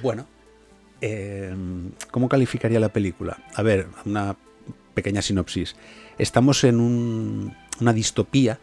Bueno, 0.00 0.26
eh, 1.00 1.52
¿cómo 2.10 2.28
calificaría 2.28 2.78
la 2.80 2.88
película? 2.90 3.38
A 3.54 3.62
ver, 3.62 3.88
una 4.06 4.36
pequeña 4.94 5.22
sinopsis. 5.22 5.74
Estamos 6.18 6.62
en 6.64 6.80
un- 6.80 7.54
una 7.80 7.92
distopía 7.92 8.58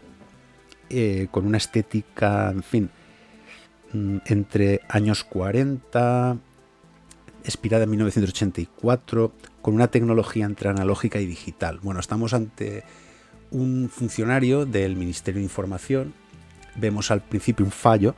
eh, 0.90 1.28
con 1.32 1.46
una 1.46 1.58
estética, 1.58 2.50
en 2.52 2.64
fin, 2.64 2.90
mm, 3.92 4.18
entre 4.28 4.80
años 4.88 5.26
40, 5.26 6.38
expirada 7.48 7.86
en 7.86 7.92
1984, 7.92 9.34
con 9.62 9.74
una 9.74 9.88
tecnología 9.88 10.46
entre 10.46 10.70
analógica 10.70 11.20
y 11.20 11.26
digital. 11.26 11.80
Bueno, 11.82 12.00
estamos 12.00 12.34
ante 12.34 12.84
un 13.52 13.90
funcionario 13.90 14.66
del 14.66 14.98
Ministerio 14.98 15.40
de 15.40 15.46
Información. 15.46 16.14
Vemos 16.76 17.10
al 17.10 17.22
principio 17.22 17.66
un 17.66 17.72
fallo 17.72 18.16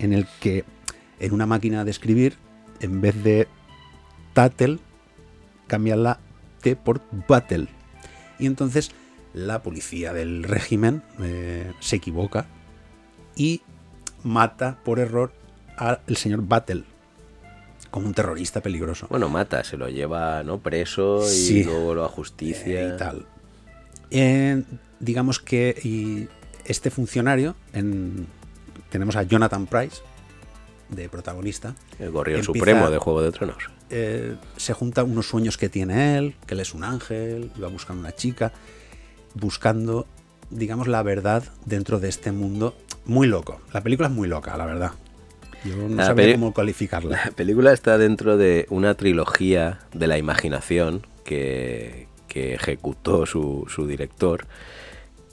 en 0.00 0.12
el 0.12 0.26
que 0.40 0.64
en 1.20 1.32
una 1.32 1.46
máquina 1.46 1.84
de 1.84 1.92
escribir, 1.92 2.36
en 2.80 3.00
vez 3.00 3.22
de 3.22 3.46
Tattle, 4.32 4.80
cambian 5.68 6.02
la 6.02 6.18
T 6.60 6.74
por 6.74 7.00
Battle. 7.28 7.68
Y 8.40 8.46
entonces 8.46 8.90
la 9.32 9.62
policía 9.62 10.12
del 10.12 10.42
régimen 10.42 11.04
eh, 11.20 11.72
se 11.78 11.96
equivoca 11.96 12.46
y 13.36 13.62
mata 14.24 14.80
por 14.84 14.98
error 14.98 15.32
al 15.76 16.16
señor 16.16 16.46
Battle 16.46 16.84
como 17.92 18.06
un 18.06 18.14
terrorista 18.14 18.60
peligroso. 18.62 19.06
Bueno, 19.10 19.28
mata, 19.28 19.62
se 19.62 19.76
lo 19.76 19.88
lleva 19.88 20.42
¿no? 20.42 20.58
preso 20.58 21.22
y 21.30 21.62
luego 21.62 21.94
lo 21.94 22.04
a 22.04 22.08
justicia. 22.08 22.80
Eh, 22.80 22.92
y 22.92 22.98
tal. 22.98 23.26
Eh, 24.10 24.62
digamos 24.98 25.38
que 25.38 25.78
y 25.84 26.26
este 26.64 26.90
funcionario, 26.90 27.54
en, 27.74 28.26
tenemos 28.90 29.14
a 29.14 29.22
Jonathan 29.24 29.66
Price, 29.66 29.98
de 30.88 31.08
protagonista. 31.10 31.74
El 31.98 32.10
gorrión 32.10 32.42
supremo 32.42 32.90
de 32.90 32.96
Juego 32.96 33.22
de 33.22 33.30
Tronos. 33.30 33.70
Eh, 33.90 34.36
se 34.56 34.72
junta 34.72 35.04
unos 35.04 35.28
sueños 35.28 35.58
que 35.58 35.68
tiene 35.68 36.16
él, 36.16 36.34
que 36.46 36.54
él 36.54 36.60
es 36.60 36.72
un 36.72 36.84
ángel, 36.84 37.52
y 37.54 37.60
va 37.60 37.68
buscando 37.68 38.00
una 38.00 38.14
chica, 38.14 38.52
buscando, 39.34 40.06
digamos, 40.48 40.88
la 40.88 41.02
verdad 41.02 41.44
dentro 41.66 42.00
de 42.00 42.08
este 42.08 42.32
mundo 42.32 42.74
muy 43.04 43.26
loco. 43.26 43.60
La 43.74 43.82
película 43.82 44.08
es 44.08 44.14
muy 44.14 44.28
loca, 44.28 44.56
la 44.56 44.64
verdad. 44.64 44.92
Yo 45.64 45.76
no 45.88 46.04
sabía 46.04 46.32
cómo 46.32 46.52
calificarla. 46.52 47.22
La 47.26 47.30
película 47.30 47.72
está 47.72 47.98
dentro 47.98 48.36
de 48.36 48.66
una 48.68 48.94
trilogía 48.94 49.80
de 49.92 50.06
la 50.06 50.18
imaginación 50.18 51.06
que, 51.24 52.08
que 52.28 52.54
ejecutó 52.54 53.26
su, 53.26 53.66
su 53.68 53.86
director, 53.86 54.46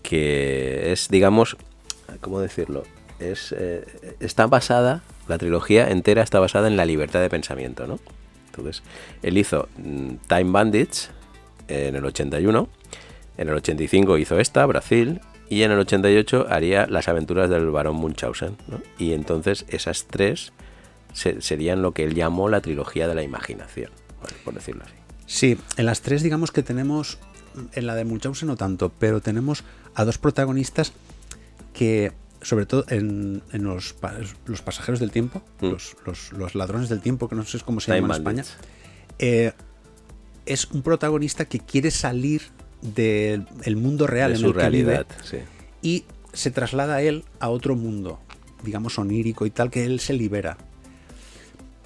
que 0.04 0.92
es, 0.92 1.10
digamos, 1.10 1.58
¿cómo 2.22 2.42
decirlo? 2.42 2.84
Es, 3.20 3.54
eh, 3.58 3.86
está 4.20 4.48
basada, 4.48 5.02
la 5.28 5.38
trilogía 5.38 5.90
entera 5.90 6.24
está 6.24 6.40
basada 6.40 6.68
en 6.68 6.78
la 6.78 6.86
libertad 6.86 7.22
de 7.22 7.30
pensamiento, 7.30 7.88
¿no? 7.88 8.00
Entonces, 8.48 8.84
él 9.22 9.38
hizo 9.38 9.70
mm, 9.78 10.16
Time 10.28 10.52
Bandits 10.52 11.10
en 11.68 11.96
el 11.96 12.06
81, 12.06 12.68
en 13.38 13.48
el 13.48 13.56
85 13.56 14.18
hizo 14.18 14.40
esta, 14.40 14.66
Brasil, 14.66 15.22
y 15.50 15.64
en 15.64 15.72
el 15.72 15.80
88 15.80 16.46
haría 16.50 16.86
Las 16.88 17.08
aventuras 17.08 17.50
del 17.50 17.70
barón 17.70 17.96
Munchausen. 17.96 18.56
Y 18.98 19.14
entonces 19.14 19.66
esas 19.68 20.06
tres 20.06 20.54
serían 21.14 21.82
lo 21.82 21.94
que 21.94 22.04
él 22.04 22.14
llamó 22.14 22.50
la 22.50 22.62
trilogía 22.62 23.08
de 23.08 23.16
la 23.16 23.24
imaginación, 23.24 23.92
por 24.46 24.54
decirlo 24.54 24.84
así. 24.86 24.94
Sí, 25.26 25.58
en 25.78 25.86
las 25.86 26.02
tres 26.02 26.24
digamos 26.24 26.52
que 26.52 26.64
tenemos, 26.64 27.18
en 27.74 27.88
la 27.88 27.96
de 27.96 28.06
Munchausen 28.06 28.48
no 28.48 28.56
tanto, 28.56 28.92
pero 29.00 29.22
tenemos 29.22 29.64
a 29.96 30.06
dos 30.06 30.18
protagonistas 30.18 30.94
que, 31.74 32.14
sobre 32.42 32.66
todo 32.66 32.86
en, 32.90 33.42
los, 33.54 33.96
los, 34.46 34.62
pasajeros 34.62 35.00
del 35.00 35.12
tiempo, 35.12 35.42
mm. 35.62 35.72
los, 36.06 36.56
ladrones 36.56 36.90
del 36.90 37.02
tiempo, 37.02 37.28
que 37.28 37.36
no 37.36 37.44
sé 37.44 37.60
cómo 37.60 37.80
se 37.80 37.94
llama 37.94 38.16
en 38.16 38.20
España, 38.22 38.44
eh, 39.18 39.52
es 40.46 40.66
un 40.72 40.82
protagonista 40.82 41.46
que 41.46 41.60
quiere 41.60 41.92
salir 41.92 42.44
del 42.82 43.76
mundo 43.76 44.08
real 44.08 44.36
en 44.36 44.46
el 44.46 44.54
que 44.54 44.70
vive 44.70 45.06
y 45.82 46.06
se 46.34 46.52
traslada 46.52 47.02
él 47.02 47.24
a 47.40 47.50
otro 47.50 47.76
mundo, 47.76 48.20
digamos 48.64 48.98
onírico 49.00 49.46
y 49.46 49.50
tal, 49.50 49.70
que 49.70 49.86
él 49.86 50.00
se 50.00 50.14
libera. 50.14 50.58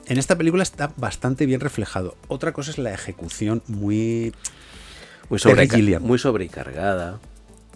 En 0.05 0.17
esta 0.17 0.37
película 0.37 0.63
está 0.63 0.93
bastante 0.97 1.45
bien 1.45 1.61
reflejado. 1.61 2.17
Otra 2.27 2.51
cosa 2.51 2.71
es 2.71 2.77
la 2.77 2.93
ejecución 2.93 3.63
muy 3.67 4.33
muy, 5.29 5.99
muy 5.99 6.19
sobrecargada. 6.19 7.19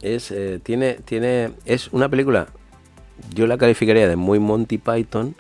Es 0.02 0.32
eh, 0.32 0.60
tiene 0.62 0.96
tiene 1.06 1.52
es 1.66 1.88
una 1.92 2.10
película 2.10 2.50
yo 3.34 3.48
la 3.48 3.58
calificaría 3.58 4.08
de 4.08 4.16
muy 4.16 4.38
Monty 4.40 4.78
Python, 4.78 5.36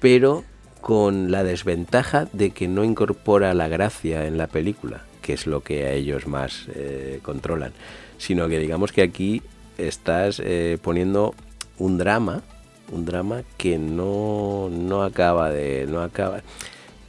pero 0.00 0.44
con 0.82 1.30
la 1.30 1.42
desventaja 1.42 2.26
de 2.32 2.50
que 2.50 2.68
no 2.68 2.84
incorpora 2.84 3.54
la 3.54 3.68
gracia 3.68 4.26
en 4.26 4.36
la 4.36 4.46
película 4.46 5.07
que 5.28 5.34
es 5.34 5.46
lo 5.46 5.62
que 5.62 5.84
a 5.84 5.92
ellos 5.92 6.26
más 6.26 6.68
eh, 6.74 7.20
controlan, 7.22 7.74
sino 8.16 8.48
que 8.48 8.58
digamos 8.58 8.92
que 8.92 9.02
aquí 9.02 9.42
estás 9.76 10.40
eh, 10.42 10.78
poniendo 10.80 11.34
un 11.76 11.98
drama, 11.98 12.42
un 12.90 13.04
drama 13.04 13.42
que 13.58 13.76
no, 13.76 14.70
no 14.72 15.02
acaba 15.02 15.50
de, 15.50 15.86
no 15.86 16.00
acaba, 16.00 16.40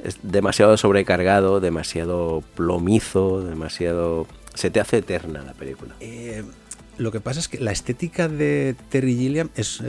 es 0.03 0.17
demasiado 0.21 0.75
sobrecargado, 0.75 1.61
demasiado 1.61 2.43
plomizo, 2.55 3.41
demasiado, 3.41 4.27
se 4.53 4.69
te 4.69 4.81
hace 4.81 4.97
eterna 4.97 5.41
la 5.41 5.53
película. 5.53 5.95
Eh, 6.01 6.43
lo 6.97 7.13
que 7.13 7.21
pasa 7.21 7.39
es 7.39 7.47
que 7.47 7.57
la 7.57 7.71
estética 7.71 8.27
de 8.27 8.75
Terry 8.89 9.15
Gilliam 9.15 9.49
es, 9.55 9.81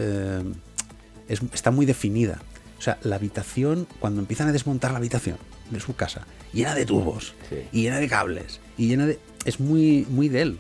está 1.53 1.73
muy 1.73 1.85
definida. 1.85 2.41
O 2.79 2.81
sea, 2.81 2.97
la 3.03 3.17
habitación, 3.17 3.89
cuando 3.99 4.21
empiezan 4.21 4.47
a 4.47 4.53
desmontar 4.53 4.93
la 4.93 4.99
habitación 4.99 5.37
de 5.71 5.81
su 5.81 5.95
casa, 5.95 6.27
llena 6.53 6.75
de 6.75 6.87
tubos, 6.87 7.35
y 7.73 7.83
llena 7.83 7.99
de 7.99 8.09
cables, 8.09 8.61
y 8.77 8.89
llena 8.89 9.07
de... 9.07 9.19
Es 9.45 9.61
muy, 9.61 10.07
muy 10.11 10.29
de 10.29 10.43
él. 10.43 10.59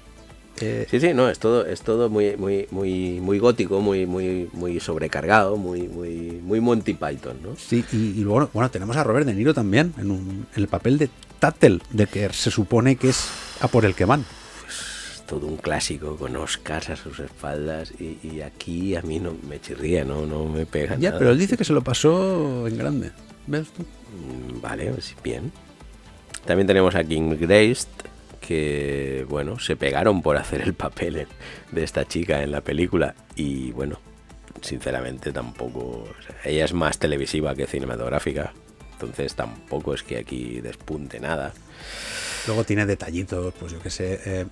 Eh, 0.60 0.86
sí, 0.90 1.00
sí, 1.00 1.14
no, 1.14 1.28
es 1.28 1.38
todo, 1.38 1.64
es 1.64 1.80
todo 1.80 2.10
muy, 2.10 2.36
muy, 2.36 2.66
muy, 2.70 3.20
muy 3.20 3.38
gótico, 3.38 3.80
muy, 3.80 4.06
muy, 4.06 4.48
muy 4.52 4.78
sobrecargado, 4.80 5.56
muy, 5.56 5.88
muy, 5.88 6.40
muy 6.42 6.60
Monty 6.60 6.94
Python, 6.94 7.38
¿no? 7.42 7.56
Sí, 7.56 7.84
y, 7.92 8.20
luego, 8.20 8.50
bueno, 8.52 8.70
tenemos 8.70 8.96
a 8.96 9.04
Robert 9.04 9.26
De 9.26 9.34
Niro 9.34 9.54
también, 9.54 9.94
en, 9.98 10.10
un, 10.10 10.46
en 10.54 10.62
el 10.62 10.68
papel 10.68 10.98
de 10.98 11.08
Tattel, 11.38 11.82
de 11.90 12.06
que 12.06 12.30
se 12.32 12.50
supone 12.50 12.96
que 12.96 13.08
es 13.08 13.28
a 13.60 13.68
por 13.68 13.84
el 13.84 13.94
que 13.94 14.04
van 14.04 14.24
todo 15.30 15.46
un 15.46 15.58
clásico 15.58 16.16
con 16.16 16.34
Oscars 16.34 16.90
a 16.90 16.96
sus 16.96 17.20
espaldas 17.20 17.92
y, 18.00 18.40
aquí 18.40 18.96
a 18.96 19.02
mí 19.02 19.20
no 19.20 19.36
me 19.48 19.60
chirría, 19.60 20.04
no, 20.04 20.26
no 20.26 20.46
me 20.46 20.66
pega. 20.66 20.96
Ya, 20.96 21.16
pero 21.16 21.30
él 21.30 21.38
dice 21.38 21.56
que 21.56 21.64
se 21.64 21.72
lo 21.72 21.82
pasó 21.82 22.66
en 22.66 22.76
grande. 22.76 23.12
¿Ves 23.50 23.68
tú? 23.72 23.82
Mm, 23.82 24.60
vale, 24.60 24.92
pues 24.92 25.16
bien. 25.24 25.50
También 26.46 26.68
tenemos 26.68 26.94
a 26.94 27.02
King 27.02 27.36
Grace, 27.36 27.88
que 28.40 29.26
bueno, 29.28 29.58
se 29.58 29.74
pegaron 29.74 30.22
por 30.22 30.36
hacer 30.36 30.60
el 30.60 30.74
papel 30.74 31.26
de 31.72 31.82
esta 31.82 32.06
chica 32.06 32.44
en 32.44 32.52
la 32.52 32.60
película 32.60 33.16
y 33.34 33.72
bueno, 33.72 33.98
sinceramente 34.62 35.32
tampoco, 35.32 36.04
ella 36.44 36.64
es 36.64 36.72
más 36.72 36.98
televisiva 37.00 37.56
que 37.56 37.66
cinematográfica, 37.66 38.52
entonces 38.92 39.34
tampoco 39.34 39.94
es 39.94 40.04
que 40.04 40.18
aquí 40.18 40.60
despunte 40.60 41.18
nada. 41.18 41.52
Luego 42.46 42.62
tiene 42.62 42.86
detallitos, 42.86 43.52
pues 43.58 43.72
yo 43.72 43.80
qué 43.80 43.90
sé, 43.90 44.20
eh, 44.24 44.46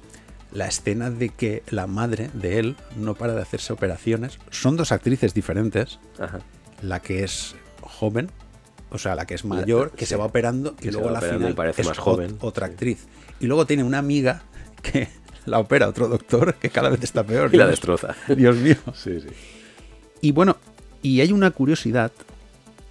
la 0.52 0.66
escena 0.66 1.10
de 1.10 1.28
que 1.28 1.62
la 1.70 1.86
madre 1.86 2.30
de 2.32 2.58
él 2.58 2.76
no 2.96 3.14
para 3.14 3.34
de 3.34 3.42
hacerse 3.42 3.72
operaciones. 3.72 4.40
Son 4.50 4.76
dos 4.76 4.90
actrices 4.90 5.34
diferentes. 5.34 6.00
La 6.82 7.00
que 7.00 7.22
es 7.22 7.54
joven, 7.80 8.30
o 8.90 8.98
sea, 8.98 9.14
la 9.14 9.26
que 9.26 9.34
es 9.34 9.44
mayor, 9.44 9.92
que 9.92 10.06
se 10.06 10.16
va 10.16 10.24
operando 10.24 10.74
y 10.80 10.90
luego 10.90 11.10
la 11.10 11.20
final 11.20 11.54
parece 11.54 11.84
más 11.84 11.98
joven. 11.98 12.36
otra 12.40 12.66
actriz. 12.66 13.06
Y 13.40 13.46
luego 13.46 13.66
tiene 13.66 13.84
una 13.84 13.98
amiga 13.98 14.42
que 14.82 15.08
la 15.46 15.58
opera 15.58 15.88
otro 15.88 16.08
doctor 16.08 16.54
que 16.54 16.70
cada 16.70 16.90
vez 16.90 17.02
está 17.02 17.24
peor. 17.24 17.50
Y 17.54 17.56
la 17.56 17.66
destroza. 17.66 18.16
Dios 18.36 18.56
mío. 18.56 18.76
Sí, 18.94 19.20
sí. 19.20 19.28
Y 20.20 20.32
bueno, 20.32 20.56
y 21.02 21.20
hay 21.20 21.32
una 21.32 21.50
curiosidad 21.50 22.10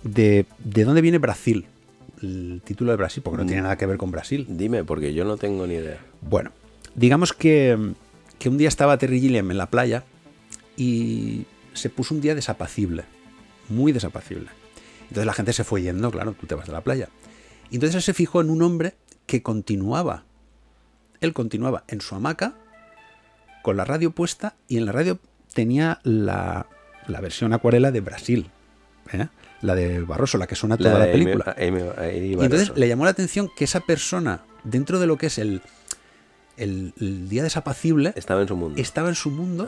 de, 0.03 0.45
de 0.59 0.83
dónde 0.83 1.01
viene 1.01 1.17
Brasil. 1.17 1.65
El 2.21 2.61
título 2.63 2.91
de 2.91 2.97
Brasil, 2.97 3.21
porque 3.21 3.37
no 3.37 3.43
mm. 3.43 3.47
tiene 3.47 3.61
nada 3.61 3.77
que 3.77 3.85
ver 3.85 3.97
con 3.97 4.09
Brasil. 4.09 4.45
Dime, 4.49 4.83
porque 4.83 5.13
yo 5.13 5.23
no 5.25 5.37
tengo 5.37 5.67
ni 5.67 5.75
idea. 5.75 5.99
Bueno, 6.21 6.51
Digamos 6.97 7.31
que, 7.31 7.77
que 8.39 8.49
un 8.49 8.57
día 8.57 8.67
estaba 8.67 8.97
Terry 8.97 9.21
Gilliam 9.21 9.51
en 9.51 9.57
la 9.59 9.67
playa 9.67 10.03
y 10.75 11.45
se 11.73 11.91
puso 11.91 12.15
un 12.15 12.21
día 12.21 12.33
desapacible, 12.33 13.03
muy 13.69 13.91
desapacible. 13.91 14.47
Entonces 15.09 15.25
la 15.25 15.33
gente 15.33 15.53
se 15.53 15.63
fue 15.63 15.81
yendo, 15.81 16.11
claro, 16.11 16.33
tú 16.33 16.47
te 16.47 16.55
vas 16.55 16.67
de 16.67 16.73
la 16.73 16.81
playa. 16.81 17.09
Y 17.69 17.75
entonces 17.75 17.95
él 17.95 18.01
se 18.01 18.13
fijó 18.13 18.41
en 18.41 18.49
un 18.49 18.61
hombre 18.61 18.95
que 19.25 19.41
continuaba. 19.41 20.25
Él 21.21 21.33
continuaba 21.33 21.83
en 21.87 22.01
su 22.01 22.15
hamaca, 22.15 22.55
con 23.63 23.77
la 23.77 23.85
radio 23.85 24.11
puesta, 24.11 24.55
y 24.67 24.77
en 24.77 24.85
la 24.85 24.91
radio 24.91 25.19
tenía 25.53 25.99
la, 26.03 26.67
la 27.07 27.21
versión 27.21 27.53
acuarela 27.53 27.91
de 27.91 28.01
Brasil. 28.01 28.51
¿eh? 29.11 29.27
La 29.61 29.75
de 29.75 30.01
Barroso, 30.01 30.37
la 30.37 30.47
que 30.47 30.55
suena 30.55 30.77
toda 30.77 30.99
la, 30.99 31.05
película. 31.05 31.55
y 31.59 32.33
entonces 32.33 32.73
le 32.75 32.87
llamó 32.87 33.05
la 33.05 33.11
atención 33.11 33.49
que 33.55 33.63
esa 33.63 33.79
persona, 33.79 34.41
dentro 34.63 34.99
de 34.99 35.07
lo 35.07 35.17
que 35.17 35.27
es 35.27 35.39
el, 35.39 35.61
el, 36.57 36.93
día 37.27 37.43
desapacible 37.43 38.13
estaba 38.15 38.41
en 38.41 38.47
su 38.47 38.55
mundo, 38.55 38.79
estaba 38.79 39.09
en 39.09 39.15
su 39.15 39.31
mundo 39.31 39.67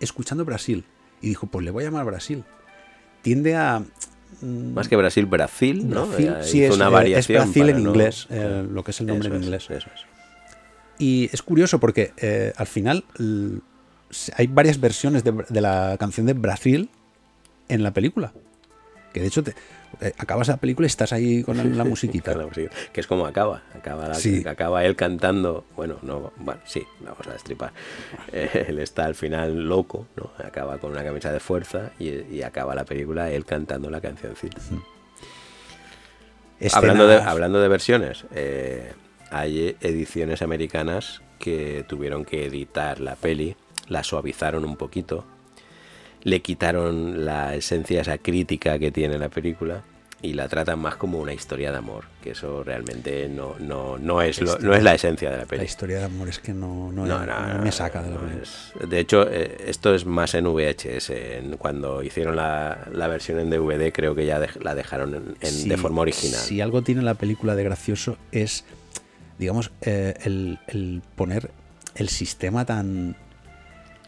escuchando 0.00 0.44
Brasil. 0.44 0.84
Y 1.20 1.28
dijo, 1.28 1.46
pues 1.46 1.64
le 1.64 1.70
voy 1.70 1.84
a 1.84 1.86
llamar 1.88 2.06
Brasil. 2.06 2.44
Tiende 3.22 3.54
a... 3.54 3.84
Mm, 4.40 4.72
Más 4.72 4.88
que 4.88 4.96
Brasil, 4.96 5.26
Brasil, 5.26 5.88
¿no? 5.88 6.06
Brasil, 6.06 6.34
eh, 6.38 6.42
sí, 6.42 6.64
es, 6.64 6.74
una 6.74 6.88
variación 6.88 7.42
es 7.42 7.44
Brasil 7.44 7.68
en 7.68 7.80
inglés, 7.80 8.26
eh, 8.30 8.66
lo 8.70 8.82
que 8.84 8.92
es 8.92 9.00
el 9.00 9.06
nombre 9.06 9.28
en 9.28 9.42
inglés. 9.42 9.64
Eso 9.70 9.90
es. 9.94 10.06
Y 10.98 11.30
es 11.32 11.42
curioso 11.42 11.80
porque 11.80 12.12
eh, 12.18 12.52
al 12.56 12.66
final 12.66 13.04
hay 14.36 14.46
varias 14.46 14.80
versiones 14.80 15.24
de, 15.24 15.32
de 15.48 15.60
la 15.60 15.96
canción 15.98 16.26
de 16.26 16.34
Brasil 16.34 16.90
en 17.68 17.82
la 17.82 17.92
película. 17.92 18.32
Que 19.12 19.20
de 19.20 19.26
hecho 19.26 19.42
te, 19.42 19.54
eh, 20.00 20.12
acabas 20.18 20.48
la 20.48 20.56
película 20.56 20.86
y 20.86 20.88
estás 20.88 21.12
ahí 21.12 21.42
con 21.42 21.56
la, 21.56 21.64
la 21.64 21.84
musiquita. 21.84 22.34
Que 22.92 23.00
es 23.00 23.06
como 23.06 23.26
acaba, 23.26 23.62
acaba, 23.74 24.08
la- 24.08 24.14
Sí. 24.14 24.46
acaba 24.46 24.84
él 24.84 24.96
cantando, 24.96 25.64
bueno, 25.76 25.96
no, 26.02 26.32
bueno, 26.36 26.60
sí, 26.64 26.84
vamos 27.00 27.26
a 27.26 27.32
destripar. 27.32 27.72
Eh, 28.32 28.66
él 28.68 28.78
está 28.78 29.04
al 29.04 29.14
final 29.14 29.64
loco, 29.68 30.06
¿no? 30.16 30.30
Acaba 30.44 30.78
con 30.78 30.92
una 30.92 31.02
camisa 31.04 31.32
de 31.32 31.40
fuerza 31.40 31.90
y, 31.98 32.10
y 32.34 32.42
acaba 32.42 32.74
la 32.74 32.84
película 32.84 33.30
él 33.30 33.44
cantando 33.44 33.90
la 33.90 34.00
cancioncita. 34.00 34.58
Hablando 36.72 37.06
de, 37.06 37.16
hablando 37.16 37.60
de 37.60 37.68
versiones, 37.68 38.24
eh, 38.34 38.92
hay 39.30 39.76
ediciones 39.80 40.42
americanas 40.42 41.22
que 41.38 41.84
tuvieron 41.88 42.24
que 42.26 42.44
editar 42.44 43.00
la 43.00 43.16
peli, 43.16 43.56
la 43.88 44.04
suavizaron 44.04 44.64
un 44.66 44.76
poquito, 44.76 45.24
le 46.22 46.40
quitaron 46.40 47.24
la 47.24 47.54
esencia, 47.54 48.00
esa 48.02 48.18
crítica 48.18 48.78
que 48.78 48.90
tiene 48.90 49.18
la 49.18 49.28
película 49.28 49.82
y 50.22 50.34
la 50.34 50.48
tratan 50.48 50.78
más 50.78 50.96
como 50.96 51.18
una 51.18 51.32
historia 51.32 51.70
de 51.72 51.78
amor, 51.78 52.04
que 52.22 52.32
eso 52.32 52.62
realmente 52.62 53.26
no, 53.30 53.54
no, 53.58 53.96
no, 53.96 54.20
es, 54.20 54.38
lo- 54.42 54.58
no 54.58 54.74
es 54.74 54.82
la 54.82 54.92
esencia 54.94 55.30
de 55.30 55.36
la 55.38 55.42
La 55.44 55.48
peli. 55.48 55.64
historia 55.64 55.96
de 55.98 56.04
amor 56.04 56.28
es 56.28 56.38
que 56.38 56.52
no, 56.52 56.92
no, 56.92 57.06
No, 57.06 57.24
no 57.24 57.54
no, 57.54 57.62
me 57.64 57.72
saca 57.72 58.02
de 58.02 58.10
la 58.10 58.18
película. 58.18 58.42
es- 58.42 58.72
De 58.90 58.98
hecho, 58.98 59.26
eh, 59.30 59.56
esto 59.66 59.94
es 59.94 60.04
más 60.04 60.34
en 60.34 60.44
VHS. 60.46 61.38
en- 61.38 61.56
cuando 61.56 62.02
hicieron 62.02 62.36
la, 62.36 62.86
la 62.92 63.08
versión 63.08 63.38
en 63.38 63.48
DVD, 63.48 63.90
creo 63.92 64.14
que 64.14 64.26
ya 64.26 64.38
la 64.60 64.74
dejaron 64.74 65.14
en- 65.14 65.36
en- 65.40 65.50
Si- 65.50 65.68
de 65.70 65.76
forma 65.78 66.02
original. 66.02 66.38
Si 66.38 66.60
algo 66.60 66.82
tiene 66.82 67.00
la 67.00 67.14
película 67.14 67.54
de 67.54 67.64
gracioso 67.64 68.18
es, 68.30 68.64
digamos, 69.38 69.70
eh, 69.80 70.12
el, 70.24 70.58
el 70.66 71.00
poner 71.16 71.50
el 71.94 72.10
sistema 72.10 72.66
tan 72.66 73.16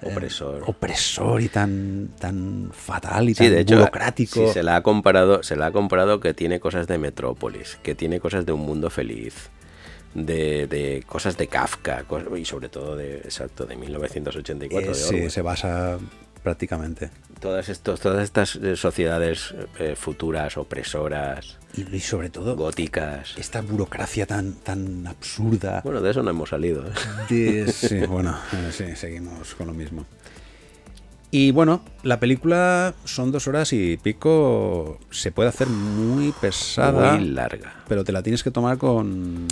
eh, 0.03 0.09
Opresor. 0.13 0.63
opresor 0.67 1.41
y 1.43 1.49
tan, 1.49 2.09
tan 2.19 2.71
fatal 2.73 3.29
y 3.29 3.35
Sí, 3.35 3.45
tan 3.45 3.53
de 3.53 3.61
hecho, 3.61 3.77
burocrático. 3.79 4.47
sí, 4.47 4.53
se 4.53 4.63
la 4.63 4.77
ha 4.77 4.83
comparado, 4.83 5.43
se 5.43 5.57
la 5.57 5.67
ha 5.67 5.73
comparado 5.73 6.21
que 6.21 6.35
tiene 6.35 6.61
cosas 6.61 6.87
de 6.87 6.99
Metrópolis, 6.99 7.79
que 7.83 7.95
tiene 7.95 8.21
cosas 8.21 8.45
de 8.47 8.53
un 8.53 8.61
mundo 8.61 8.91
feliz, 8.91 9.51
de, 10.15 10.67
de 10.67 11.03
cosas 11.07 11.37
de 11.39 11.47
Kafka 11.47 12.05
y 12.37 12.45
sobre 12.45 12.69
todo 12.69 12.97
de 12.97 13.19
exacto 13.19 13.65
de 13.65 13.77
1984 13.77 14.87
Eh, 14.87 14.89
de 14.89 14.95
sí, 14.95 15.31
se 15.31 15.41
basa 15.43 15.99
prácticamente. 16.43 17.11
Todas 17.41 17.69
estos, 17.69 18.01
todas 18.01 18.23
estas 18.23 18.57
eh, 18.57 18.77
sociedades 18.77 19.55
eh, 19.79 19.95
futuras, 19.97 20.57
opresoras, 20.57 21.59
Y, 21.77 21.97
y 21.97 22.01
sobre 22.01 22.31
todo, 22.31 22.55
góticas. 22.57 23.35
esta 23.37 23.63
burocracia 23.63 24.27
tan, 24.27 24.55
tan 24.55 25.07
absurda. 25.07 25.81
Bueno, 25.85 26.01
de 26.01 26.11
eso 26.11 26.23
no 26.23 26.31
hemos 26.31 26.51
salido. 26.51 26.85
¿eh? 26.87 26.93
de- 27.29 27.73
sí, 27.73 28.01
bueno, 28.07 28.37
sí, 28.71 28.95
seguimos 28.95 29.55
con 29.57 29.67
lo 29.69 29.73
mismo. 29.75 30.07
Y 31.35 31.51
bueno, 31.51 31.83
la 32.03 32.21
película 32.21 32.95
son 33.05 33.33
dos 33.33 33.49
horas 33.49 33.73
y 33.73 33.97
pico. 33.97 34.99
Se 35.11 35.33
puede 35.33 35.49
hacer 35.49 35.67
muy 35.67 36.31
pesada. 36.33 37.15
Muy 37.17 37.29
larga. 37.31 37.75
pero 37.89 38.05
te 38.05 38.13
la 38.13 38.23
tienes 38.23 38.43
que 38.43 38.51
tomar 38.51 38.77
con. 38.77 39.49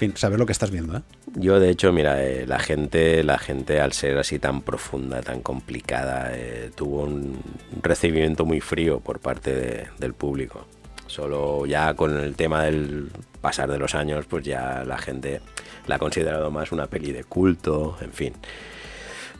Fin, 0.00 0.16
saber 0.16 0.38
lo 0.38 0.46
que 0.46 0.52
estás 0.52 0.70
viendo, 0.70 0.96
¿eh? 0.96 1.02
Yo, 1.34 1.60
de 1.60 1.68
hecho, 1.68 1.92
mira, 1.92 2.24
eh, 2.24 2.46
la 2.46 2.58
gente, 2.58 3.22
la 3.22 3.36
gente 3.38 3.82
al 3.82 3.92
ser 3.92 4.16
así 4.16 4.38
tan 4.38 4.62
profunda, 4.62 5.20
tan 5.20 5.42
complicada, 5.42 6.30
eh, 6.32 6.70
tuvo 6.74 7.02
un 7.02 7.38
recibimiento 7.82 8.46
muy 8.46 8.60
frío 8.62 9.00
por 9.00 9.18
parte 9.20 9.54
de- 9.54 9.88
del 9.98 10.14
público. 10.14 10.64
Solo 11.06 11.66
ya 11.66 11.92
con 11.92 12.16
el 12.18 12.34
tema 12.34 12.62
del 12.64 13.10
pasar 13.42 13.70
de 13.70 13.78
los 13.78 13.94
años, 13.94 14.24
pues 14.24 14.42
ya 14.42 14.84
la 14.86 14.96
gente 14.96 15.42
la 15.86 15.96
ha 15.96 15.98
considerado 15.98 16.50
más 16.50 16.72
una 16.72 16.86
peli 16.86 17.12
de 17.12 17.24
culto, 17.24 17.98
en 18.00 18.12
fin. 18.14 18.32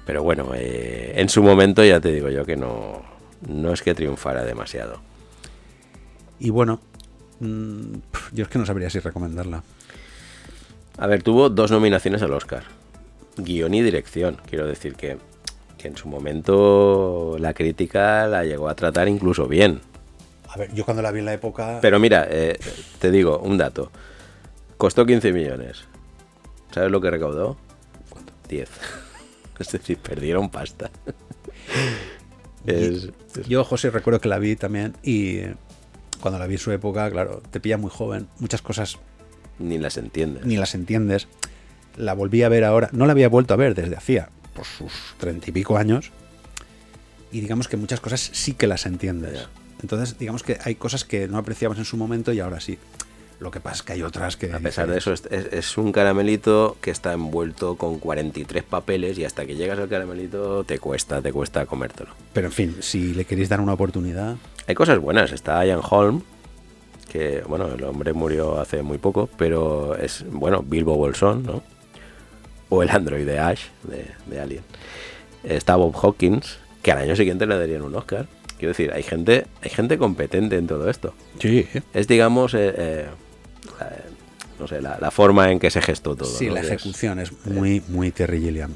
Pero 0.05 0.23
bueno, 0.23 0.51
eh, 0.55 1.15
en 1.17 1.31
su 1.31 1.43
momento 1.43 1.83
ya 1.83 2.01
te 2.03 2.13
digo 2.13 2.29
yo 2.29 2.45
que 2.45 2.57
no, 2.57 3.01
no 3.49 3.73
es 3.73 3.81
que 3.81 3.95
triunfara 3.95 4.45
demasiado. 4.45 5.01
Y 6.39 6.51
bueno, 6.51 6.81
mm, 7.39 7.95
yo 8.33 8.43
es 8.45 8.51
que 8.51 8.59
no 8.59 8.67
sabría 8.67 8.91
si 8.91 8.99
recomendarla. 8.99 9.63
A 11.01 11.07
ver, 11.07 11.23
tuvo 11.23 11.49
dos 11.49 11.71
nominaciones 11.71 12.23
al 12.23 12.33
Oscar. 12.33 12.63
Guión 13.37 13.75
y 13.75 13.83
dirección. 13.83 14.37
Quiero 14.49 14.67
decir 14.67 14.95
que, 14.95 15.17
que 15.79 15.89
en 15.89 15.97
su 15.97 16.09
momento 16.09 17.37
la 17.39 17.55
crítica 17.55 18.27
la 18.27 18.45
llegó 18.45 18.69
a 18.69 18.75
tratar 18.75 19.09
incluso 19.09 19.47
bien. 19.47 19.81
A 20.49 20.59
ver, 20.59 20.73
yo 20.75 20.85
cuando 20.85 21.03
la 21.03 21.11
vi 21.11 21.21
en 21.21 21.25
la 21.27 21.33
época. 21.33 21.79
Pero 21.81 21.99
mira, 21.99 22.27
eh, 22.31 22.59
te 22.99 23.11
digo 23.11 23.39
un 23.39 23.57
dato. 23.57 23.91
Costó 24.77 25.07
15 25.07 25.33
millones. 25.33 25.85
¿Sabes 26.73 26.91
lo 26.91 27.01
que 27.01 27.11
recaudó? 27.11 27.57
10. 28.49 28.69
Es 29.61 29.73
decir, 29.73 29.99
perdieron 29.99 30.49
pasta. 30.49 30.91
Es- 32.67 33.09
es- 33.37 33.47
Yo, 33.49 33.65
José, 33.65 33.91
recuerdo 33.91 34.21
que 34.21 34.29
la 34.29 34.39
vi 34.39 34.57
también 34.57 34.95
y 35.03 35.41
cuando 36.21 36.39
la 36.39 36.47
vi 36.47 36.55
en 36.55 36.59
su 36.61 36.73
época, 36.73 37.11
claro, 37.11 37.43
te 37.51 37.59
pilla 37.61 37.79
muy 37.79 37.91
joven, 37.91 38.29
muchas 38.39 38.61
cosas 38.63 38.99
ni 39.61 39.79
las 39.79 39.97
entiendes. 39.97 40.45
ni 40.45 40.57
las 40.57 40.75
entiendes. 40.75 41.29
La 41.97 42.15
volví 42.15 42.43
a 42.43 42.49
ver 42.49 42.65
ahora, 42.65 42.89
no 42.93 43.07
la 43.07 43.13
había 43.13 43.29
vuelto 43.29 43.55
a 43.55 43.57
ver 43.57 43.75
desde 43.75 43.97
hacía 43.97 44.29
por 44.55 44.65
sus 44.65 44.93
treinta 45.19 45.49
y 45.51 45.53
pico 45.53 45.77
años. 45.77 46.11
Y 47.33 47.41
digamos 47.41 47.69
que 47.69 47.77
muchas 47.77 48.01
cosas 48.01 48.21
sí 48.33 48.55
que 48.55 48.67
las 48.67 48.87
entiendes. 48.87 49.47
Entonces, 49.83 50.19
digamos 50.19 50.43
que 50.43 50.59
hay 50.65 50.75
cosas 50.75 51.05
que 51.05 51.29
no 51.29 51.39
apreciabas 51.39 51.79
en 51.79 51.85
su 51.85 51.97
momento 51.97 52.33
y 52.33 52.41
ahora 52.41 52.61
sí. 52.61 52.79
Lo 53.39 53.51
que 53.51 53.59
pasa 53.61 53.77
es 53.77 53.83
que 53.85 53.93
hay 53.95 54.03
otras 54.03 54.37
que. 54.37 54.53
A 54.53 54.59
pesar 54.59 54.87
de 54.91 54.99
eso, 54.99 55.13
es, 55.15 55.23
es- 55.31 55.47
es 55.53 55.79
un 55.79 55.93
caramelito 55.93 56.77
que 56.83 56.91
está 56.91 57.15
envuelto 57.15 57.77
con 57.77 57.99
43 57.99 58.63
papeles 58.65 59.17
y 59.19 59.25
hasta 59.25 59.47
que 59.47 59.55
llegas 59.55 59.79
al 59.79 59.89
caramelito 59.89 60.65
te 60.65 60.79
cuesta, 60.79 61.23
te 61.23 61.33
cuesta 61.33 61.65
comértelo. 61.65 62.11
Pero 62.35 62.49
en 62.49 62.53
fin, 62.53 62.77
si 62.81 63.15
le 63.15 63.25
queréis 63.25 63.49
dar 63.49 63.61
una 63.63 63.73
oportunidad. 63.73 64.37
Hay 64.67 64.75
cosas 64.75 64.99
buenas. 64.99 65.33
Está 65.33 65.65
Ian 65.65 65.81
Holm, 65.83 66.23
que 67.11 67.43
bueno, 67.47 67.67
el 67.69 67.83
hombre 67.85 68.13
murió 68.13 68.61
hace 68.61 68.83
muy 68.83 68.99
poco, 68.99 69.29
pero 69.37 69.97
es, 69.97 70.25
bueno, 70.31 70.63
Bilbo 70.63 70.97
Bolsón, 70.97 71.43
¿no? 71.43 71.63
O 72.69 72.83
el 72.85 72.91
androide 72.91 73.39
Ash 73.41 73.65
de, 73.83 74.07
de 74.27 74.41
Alien. 74.41 74.63
Está 75.43 75.75
Bob 75.77 75.95
Hawkins, 75.97 76.59
que 76.83 76.93
al 76.93 76.99
año 76.99 77.17
siguiente 77.17 77.47
le 77.47 77.59
darían 77.59 77.83
un 77.83 77.95
Oscar. 77.97 78.27
Quiero 78.59 78.69
decir, 78.71 78.93
hay 78.93 79.03
gente, 79.03 79.47
hay 79.63 79.71
gente 79.71 79.99
competente 79.99 80.57
en 80.57 80.67
todo 80.69 80.89
esto. 80.89 81.13
Sí, 81.41 81.67
Es, 81.95 82.07
digamos, 82.07 82.55
eh, 82.55 82.73
eh, 82.77 83.07
la- 83.81 83.97
no 84.61 84.69
sé, 84.69 84.81
la, 84.83 84.99
la 85.01 85.11
forma 85.11 85.51
en 85.51 85.59
que 85.59 85.71
se 85.71 85.81
gestó 85.83 86.15
todo. 86.15 86.29
sí, 86.29 86.47
¿no? 86.47 86.55
la 86.55 86.61
es- 86.61 86.67
ejecución 86.69 87.19
es 87.19 87.33
muy, 87.47 87.83
muy 87.89 88.11
Terry 88.13 88.41
Gilliam. 88.41 88.73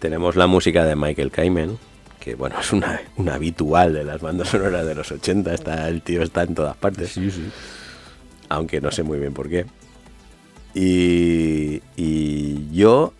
Tenemos 0.00 0.34
la 0.34 0.46
música 0.48 0.84
de 0.84 0.96
Michael 0.96 1.30
Kamen, 1.30 1.78
que 2.22 2.36
bueno, 2.36 2.60
es 2.60 2.72
una, 2.72 3.00
una 3.16 3.34
habitual 3.34 3.94
de 3.94 4.04
las 4.04 4.20
bandas 4.20 4.48
sonoras 4.48 4.86
de 4.86 4.94
los 4.94 5.10
80. 5.10 5.52
Está, 5.54 5.88
el 5.88 6.02
tío 6.02 6.22
está 6.22 6.44
en 6.44 6.54
todas 6.54 6.76
partes. 6.76 7.10
Sí, 7.10 7.30
sí. 7.30 7.50
aunque 8.48 8.80
no 8.80 8.92
sé 8.92 9.02
muy 9.02 9.18
bien 9.18 9.34
por 9.34 9.48
qué. 9.48 9.66
Y, 10.72 11.82
y 11.96 12.70
yo 12.70 13.12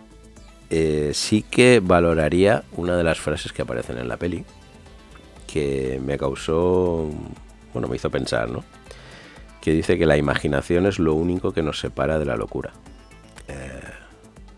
eh, 0.71 1.11
sí 1.15 1.43
que 1.43 1.81
valoraría 1.83 2.63
una 2.77 2.97
de 2.97 3.03
las 3.03 3.19
frases 3.19 3.53
que 3.53 3.63
aparecen 3.63 3.99
en 3.99 4.07
la 4.07 4.17
peli, 4.17 4.45
que 5.49 6.01
me 6.03 6.17
causó, 6.17 7.11
bueno, 7.73 7.89
me 7.89 7.97
hizo 7.97 8.09
pensar, 8.09 8.51
¿no? 8.51 8.65
Que 9.61 9.73
dice 9.73 9.99
que 9.99 10.07
la 10.07 10.17
imaginación 10.17 10.87
es 10.87 11.01
lo 11.01 11.15
único 11.15 11.53
que 11.53 11.63
nos 11.63 11.81
separa 11.81 12.21
de 12.21 12.25
la 12.25 12.37
locura. 12.37 12.73
Eh, 13.49 13.81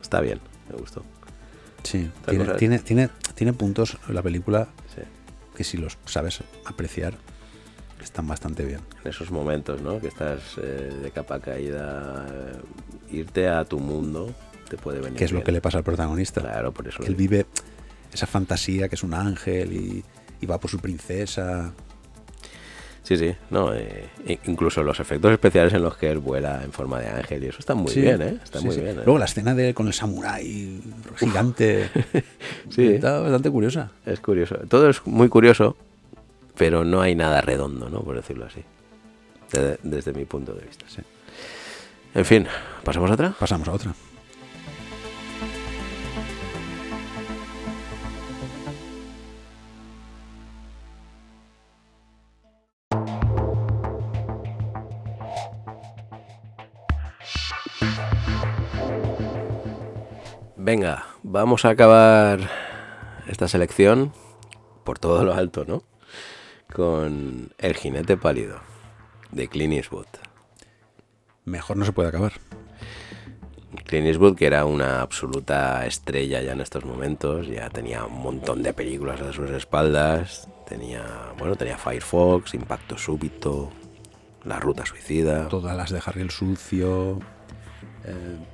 está 0.03 0.21
bien, 0.21 0.39
me 0.71 0.77
gustó. 0.77 1.03
Sí, 1.83 2.11
tiene, 2.27 2.45
tiene, 2.55 2.79
tiene, 2.79 3.11
tiene 3.35 3.53
puntos 3.53 3.99
la 4.09 4.23
película 4.23 4.69
Sí. 4.95 5.03
que 5.57 5.65
si 5.65 5.77
los 5.77 5.99
sabes 6.07 6.41
apreciar 6.65 7.15
están 8.03 8.27
bastante 8.29 8.65
bien. 8.65 8.81
En 9.03 9.11
esos 9.11 9.31
momentos, 9.31 9.81
¿no? 9.81 9.99
Que 10.01 10.09
estás 10.09 10.41
eh, 10.59 10.93
de 11.03 11.11
capa 11.11 11.41
caída, 11.41 12.27
eh, 12.31 13.17
irte 13.17 13.49
a 13.49 13.65
tu 13.65 13.79
mundo 13.79 14.35
te 14.69 14.77
puede 14.77 15.01
venir. 15.01 15.19
Que 15.19 15.25
es 15.25 15.33
lo 15.33 15.43
que 15.43 15.53
le 15.53 15.61
pasa 15.61 15.79
al 15.79 15.85
protagonista. 15.85 16.41
Claro, 16.43 16.73
por 16.73 16.87
eso. 16.89 17.03
Él 17.03 17.15
vive 17.15 17.47
esa 18.13 18.27
fantasía 18.27 18.89
que 18.89 18.95
es 18.97 19.03
un 19.03 19.15
ángel 19.15 19.73
y, 19.73 20.05
y 20.41 20.47
va 20.47 20.59
por 20.61 20.71
su 20.71 20.79
princesa. 20.81 21.73
Sí, 23.05 23.17
sí, 23.19 23.33
no, 23.51 23.73
eh, 23.75 24.09
incluso 24.47 24.83
los 24.83 24.99
efectos 24.99 25.31
especiales 25.31 25.73
en 25.75 25.83
los 25.83 25.95
que 25.97 26.11
él 26.11 26.19
vuela 26.19 26.63
en 26.65 26.73
forma 26.73 26.99
de 26.99 27.09
ángel 27.09 27.45
y 27.45 27.49
eso 27.49 27.59
está 27.59 27.75
muy 27.75 27.93
Sí, 27.93 28.01
bien, 28.01 28.21
¿eh? 28.23 28.39
Está 28.43 28.59
sí, 28.61 28.65
muy 28.67 28.75
sí. 28.75 28.81
bien. 28.81 28.99
¿eh? 28.99 29.03
Luego 29.05 29.19
la 29.19 29.27
escena 29.27 29.55
de 29.55 29.75
con 29.75 29.87
el 29.87 29.93
samurái 29.93 30.81
gigante 31.19 31.91
Sí. 32.71 32.95
está 32.95 33.21
bastante 33.21 33.51
curiosa. 33.51 33.91
Es 34.07 34.21
curioso. 34.21 34.57
Todo 34.69 34.89
es 34.89 35.07
muy 35.07 35.29
curioso, 35.29 35.77
pero 36.57 36.83
no 36.85 37.03
hay 37.03 37.15
nada 37.15 37.43
redondo, 37.43 37.91
¿no? 37.91 38.01
Por 38.01 38.17
decirlo 38.17 38.47
así. 38.47 38.63
De- 39.53 39.79
desde 39.83 40.13
mi 40.15 40.25
punto 40.25 40.55
de 40.55 40.65
vista. 40.65 40.87
Sí. 40.89 41.03
En 42.15 42.25
fin, 42.25 42.47
¿pasamos 42.85 43.11
a 43.11 43.15
otra? 43.15 43.35
Pasamos 43.39 43.69
a 43.69 43.73
otra. 43.73 43.95
Venga, 60.65 61.05
vamos 61.23 61.67
a 61.67 61.69
acabar 61.69 62.41
esta 63.27 63.49
selección 63.49 64.15
por 64.83 64.99
todo 64.99 65.23
lo 65.23 65.35
alto, 65.35 65.67
¿no? 65.67 65.83
Con 66.73 67.53
El 67.59 67.75
jinete 67.75 68.17
pálido 68.17 68.61
de 69.31 69.49
Clint 69.49 69.75
Eastwood. 69.75 70.07
Mejor 71.45 71.77
no 71.77 71.85
se 71.85 71.93
puede 71.93 72.09
acabar. 72.09 72.33
Clint 73.85 74.07
Eastwood, 74.07 74.37
que 74.37 74.47
era 74.47 74.65
una 74.65 75.03
absoluta 75.03 75.85
estrella 75.85 76.41
ya 76.41 76.53
en 76.53 76.63
estos 76.63 76.87
momentos, 76.87 77.47
ya 77.47 77.69
tenía 77.69 78.07
un 78.07 78.23
montón 78.23 78.63
de 78.63 78.73
películas 78.73 79.21
a 79.21 79.35
sus 79.35 79.51
espaldas, 79.51 80.49
tenía, 80.67 81.05
bueno, 81.37 81.57
tenía 81.57 81.77
Firefox, 81.77 82.55
Impacto 82.55 82.97
Súbito, 82.97 83.71
La 84.45 84.59
Ruta 84.61 84.87
Suicida. 84.87 85.47
Todas 85.49 85.77
las 85.77 85.91
de 85.91 86.01
Harry 86.07 86.23
el 86.23 86.31
Sucio. 86.31 87.19
eh, 88.05 88.54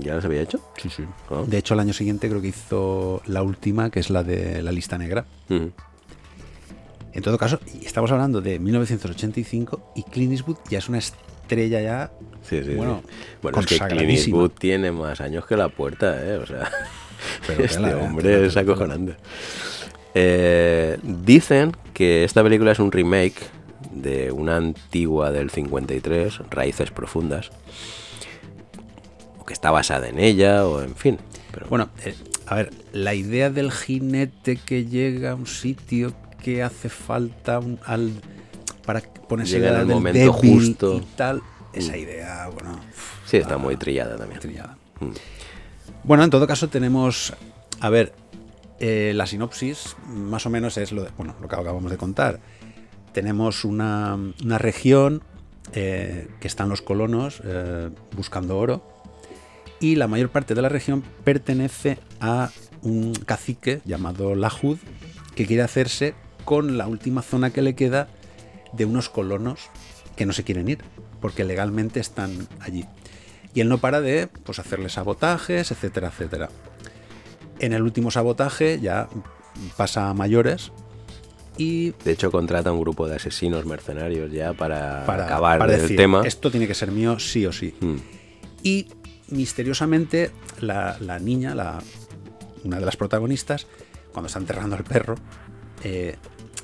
¿Ya 0.00 0.14
las 0.14 0.24
había 0.24 0.40
hecho? 0.42 0.60
sí, 0.76 0.88
sí. 0.88 1.04
Ah. 1.30 1.42
De 1.46 1.58
hecho, 1.58 1.74
el 1.74 1.80
año 1.80 1.92
siguiente 1.92 2.28
creo 2.28 2.40
que 2.40 2.48
hizo 2.48 3.20
la 3.26 3.42
última, 3.42 3.90
que 3.90 4.00
es 4.00 4.10
la 4.10 4.22
de 4.22 4.62
la 4.62 4.72
lista 4.72 4.96
negra. 4.98 5.24
En 5.48 7.22
todo 7.22 7.38
caso, 7.38 7.60
estamos 7.82 8.10
hablando 8.10 8.40
de 8.40 8.58
1985 8.58 9.92
y 9.94 10.02
Clint 10.04 10.32
Eastwood 10.32 10.56
ya 10.68 10.78
es 10.78 10.88
una 10.88 10.98
estrella 10.98 11.80
ya. 11.80 12.12
Sí, 12.42 12.58
sí, 12.58 12.70
sí. 12.70 12.74
Bueno, 12.74 13.02
Bueno, 13.42 13.60
es 13.60 13.66
que 13.66 13.78
Clint. 13.78 14.10
Eastwood 14.10 14.50
tiene 14.50 14.90
más 14.90 15.20
años 15.20 15.46
que 15.46 15.56
la 15.56 15.68
puerta, 15.68 16.20
¿eh? 16.26 16.36
O 16.38 16.46
sea, 16.46 16.68
Pero 17.46 17.64
este 17.64 17.88
¿eh? 17.88 17.94
hombre 17.94 18.46
es 18.46 18.56
acojonante. 18.56 19.16
Eh, 20.14 20.98
dicen 21.02 21.72
que 21.92 22.24
esta 22.24 22.42
película 22.42 22.72
es 22.72 22.78
un 22.78 22.90
remake 22.90 23.34
de 23.92 24.32
una 24.32 24.56
antigua 24.56 25.30
del 25.30 25.50
53, 25.50 26.40
Raíces 26.50 26.90
Profundas, 26.90 27.50
o 29.44 29.46
que 29.46 29.52
está 29.52 29.70
basada 29.70 30.08
en 30.08 30.18
ella, 30.18 30.66
o 30.66 30.80
en 30.82 30.96
fin. 30.96 31.18
Pero 31.52 31.66
Bueno, 31.68 31.90
eh, 32.04 32.14
a 32.46 32.54
ver, 32.54 32.72
la 32.92 33.12
idea 33.14 33.50
del 33.50 33.70
jinete 33.70 34.56
que 34.56 34.86
llega 34.86 35.32
a 35.32 35.34
un 35.34 35.46
sitio 35.46 36.14
que 36.42 36.62
hace 36.62 36.88
falta 36.88 37.58
un- 37.58 37.78
al, 37.84 38.12
para 38.86 39.00
ponerse 39.02 39.56
Llega 39.60 39.74
en 39.74 39.80
el 39.80 39.86
momento 39.86 40.32
justo. 40.32 40.96
y 40.96 41.00
tal, 41.16 41.42
esa 41.74 41.96
idea, 41.96 42.48
bueno, 42.52 42.78
sí, 43.26 43.36
está 43.36 43.58
muy 43.58 43.76
trillada 43.76 44.16
también. 44.16 44.40
trillada. 44.40 44.76
Mm. 45.00 45.10
Bueno, 46.04 46.24
en 46.24 46.30
todo 46.30 46.46
caso 46.46 46.68
tenemos, 46.68 47.34
a 47.80 47.88
ver, 47.90 48.12
eh, 48.80 49.12
la 49.14 49.26
sinopsis 49.26 49.96
más 50.08 50.44
o 50.46 50.50
menos 50.50 50.76
es 50.78 50.90
lo, 50.92 51.04
de- 51.04 51.10
bueno, 51.16 51.34
lo 51.40 51.48
que 51.48 51.54
acabamos 51.54 51.90
de 51.90 51.96
contar. 51.98 52.40
Tenemos 53.12 53.64
una, 53.64 54.18
una 54.42 54.58
región 54.58 55.22
eh, 55.72 56.28
que 56.40 56.46
están 56.48 56.68
los 56.68 56.82
colonos 56.82 57.40
eh, 57.44 57.88
buscando 58.16 58.58
oro 58.58 58.82
y 59.84 59.96
la 59.96 60.08
mayor 60.08 60.30
parte 60.30 60.54
de 60.54 60.62
la 60.62 60.70
región 60.70 61.04
pertenece 61.24 61.98
a 62.18 62.48
un 62.80 63.12
cacique 63.12 63.82
llamado 63.84 64.34
Lahud 64.34 64.78
que 65.34 65.44
quiere 65.44 65.62
hacerse 65.62 66.14
con 66.46 66.78
la 66.78 66.86
última 66.86 67.20
zona 67.20 67.50
que 67.50 67.60
le 67.60 67.74
queda 67.74 68.08
de 68.72 68.86
unos 68.86 69.10
colonos 69.10 69.68
que 70.16 70.24
no 70.24 70.32
se 70.32 70.42
quieren 70.42 70.70
ir 70.70 70.78
porque 71.20 71.44
legalmente 71.44 72.00
están 72.00 72.48
allí. 72.60 72.86
Y 73.52 73.60
él 73.60 73.68
no 73.68 73.76
para 73.76 74.00
de 74.00 74.26
pues, 74.26 74.58
hacerle 74.58 74.88
sabotajes, 74.88 75.70
etcétera, 75.70 76.08
etcétera. 76.08 76.48
En 77.58 77.74
el 77.74 77.82
último 77.82 78.10
sabotaje 78.10 78.80
ya 78.80 79.10
pasa 79.76 80.08
a 80.08 80.14
mayores 80.14 80.72
y 81.58 81.90
De 82.04 82.12
hecho, 82.12 82.30
contrata 82.30 82.72
un 82.72 82.80
grupo 82.80 83.06
de 83.06 83.16
asesinos 83.16 83.66
mercenarios 83.66 84.32
ya 84.32 84.54
para, 84.54 85.04
para, 85.04 85.26
acabar 85.26 85.58
para 85.58 85.74
el 85.74 85.82
decir, 85.82 85.98
tema. 85.98 86.22
esto 86.24 86.50
tiene 86.50 86.66
que 86.66 86.74
ser 86.74 86.90
mío 86.90 87.18
sí 87.18 87.44
o 87.44 87.52
sí. 87.52 87.74
Mm. 87.80 87.96
Y 88.62 88.86
misteriosamente 89.28 90.30
la, 90.60 90.96
la 91.00 91.18
niña, 91.18 91.54
la, 91.54 91.82
una 92.64 92.78
de 92.78 92.86
las 92.86 92.96
protagonistas, 92.96 93.66
cuando 94.12 94.26
está 94.28 94.38
enterrando 94.38 94.76
al 94.76 94.84
perro, 94.84 95.16
eh, 95.82 96.16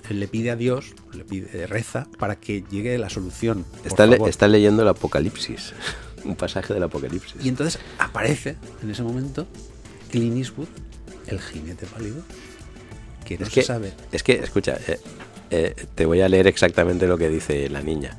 le 0.09 0.29
pide 0.29 0.51
a 0.51 0.57
Dios, 0.57 0.95
le 1.13 1.25
pide, 1.25 1.67
reza 1.67 2.07
para 2.19 2.37
que 2.37 2.65
llegue 2.71 2.97
la 2.99 3.11
solución. 3.11 3.65
le- 4.07 4.17
está 4.29 4.49
leyendo 4.49 4.83
el 4.83 4.89
Apocalipsis, 4.89 5.73
un 6.25 6.37
pasaje 6.37 6.75
del 6.75 6.83
Apocalipsis. 6.83 7.45
Y 7.45 7.49
entonces 7.49 7.79
aparece 7.99 8.57
en 8.83 8.91
ese 8.91 9.03
momento 9.03 9.47
Clint 10.11 10.37
Eastwood, 10.37 10.69
el 11.27 11.41
jinete 11.41 11.87
pálido, 11.87 12.23
que 13.25 13.39
no 13.39 13.47
es, 13.47 13.53
se 13.53 13.61
que, 13.61 13.67
sabe. 13.67 13.93
es 14.11 14.23
que, 14.23 14.33
escucha, 14.35 14.79
eh, 14.89 14.99
eh, 15.51 15.75
te 15.95 16.07
voy 16.07 16.21
a 16.23 16.29
leer 16.29 16.47
exactamente 16.49 17.07
lo 17.07 17.17
que 17.19 17.29
dice 17.29 17.69
la 17.69 17.83
niña. 17.83 18.19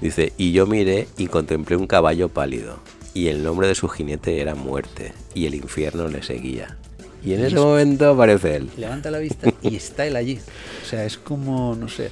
Dice, 0.00 0.32
y 0.36 0.52
yo 0.52 0.66
miré 0.66 1.08
y 1.16 1.28
contemplé 1.28 1.76
un 1.76 1.86
caballo 1.86 2.28
pálido, 2.28 2.80
y 3.14 3.28
el 3.28 3.42
nombre 3.42 3.66
de 3.68 3.74
su 3.74 3.88
jinete 3.88 4.40
era 4.40 4.54
muerte, 4.54 5.12
y 5.34 5.46
el 5.46 5.54
infierno 5.54 6.08
le 6.08 6.22
seguía. 6.22 6.76
Y 7.24 7.34
en 7.34 7.44
ese 7.44 7.56
momento 7.56 8.10
aparece 8.10 8.56
él. 8.56 8.70
Levanta 8.76 9.10
la 9.10 9.18
vista 9.18 9.52
y 9.62 9.76
está 9.76 10.06
él 10.06 10.16
allí. 10.16 10.40
O 10.82 10.88
sea, 10.88 11.04
es 11.04 11.16
como, 11.18 11.76
no 11.76 11.88
sé, 11.88 12.10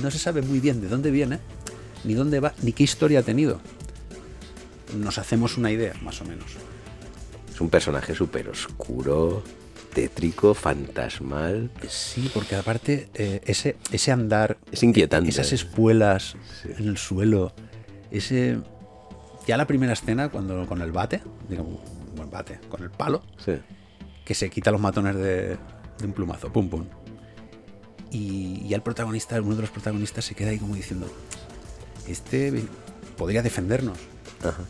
no 0.00 0.10
se 0.12 0.18
sabe 0.18 0.42
muy 0.42 0.60
bien 0.60 0.80
de 0.80 0.88
dónde 0.88 1.10
viene, 1.10 1.40
ni 2.04 2.14
dónde 2.14 2.38
va, 2.38 2.54
ni 2.62 2.72
qué 2.72 2.84
historia 2.84 3.18
ha 3.20 3.22
tenido. 3.22 3.60
Nos 4.96 5.18
hacemos 5.18 5.56
una 5.58 5.72
idea, 5.72 5.94
más 6.02 6.20
o 6.20 6.24
menos. 6.24 6.46
Es 7.52 7.60
un 7.60 7.68
personaje 7.68 8.14
súper 8.14 8.48
oscuro, 8.48 9.42
tétrico, 9.92 10.54
fantasmal. 10.54 11.70
Sí, 11.88 12.30
porque 12.32 12.54
aparte 12.54 13.08
eh, 13.14 13.40
ese, 13.46 13.76
ese 13.90 14.12
andar, 14.12 14.56
Es 14.70 14.82
inquietante. 14.84 15.30
esas 15.30 15.52
espuelas 15.52 16.36
en 16.78 16.88
el 16.88 16.96
suelo, 16.98 17.52
ese... 18.12 18.58
Ya 19.46 19.56
la 19.56 19.66
primera 19.66 19.92
escena, 19.92 20.28
cuando 20.30 20.66
con 20.66 20.80
el 20.80 20.90
bate, 20.92 21.20
digamos, 21.48 21.78
con 22.16 22.24
el 22.26 22.30
bate, 22.30 22.60
con 22.68 22.82
el 22.82 22.90
palo, 22.90 23.22
Sí. 23.44 23.52
que 24.24 24.34
se 24.34 24.48
quita 24.50 24.70
los 24.70 24.80
matones 24.80 25.16
de, 25.16 25.56
de 25.98 26.04
un 26.06 26.12
plumazo, 26.12 26.50
pum 26.52 26.68
pum. 26.68 26.84
Y, 28.10 28.62
y 28.66 28.74
el 28.74 28.80
protagonista, 28.82 29.40
uno 29.40 29.56
de 29.56 29.62
los 29.62 29.70
protagonistas 29.70 30.24
se 30.24 30.34
queda 30.34 30.50
ahí 30.50 30.58
como 30.58 30.74
diciendo, 30.76 31.06
este 32.06 32.64
podría 33.16 33.42
defendernos. 33.42 33.98
Ajá. 34.42 34.62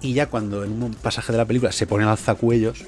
Y 0.00 0.14
ya 0.14 0.28
cuando 0.28 0.64
en 0.64 0.82
un 0.82 0.94
pasaje 0.94 1.32
de 1.32 1.38
la 1.38 1.44
película 1.44 1.72
se 1.72 1.86
ponen 1.86 2.08
alzacuellos, 2.08 2.84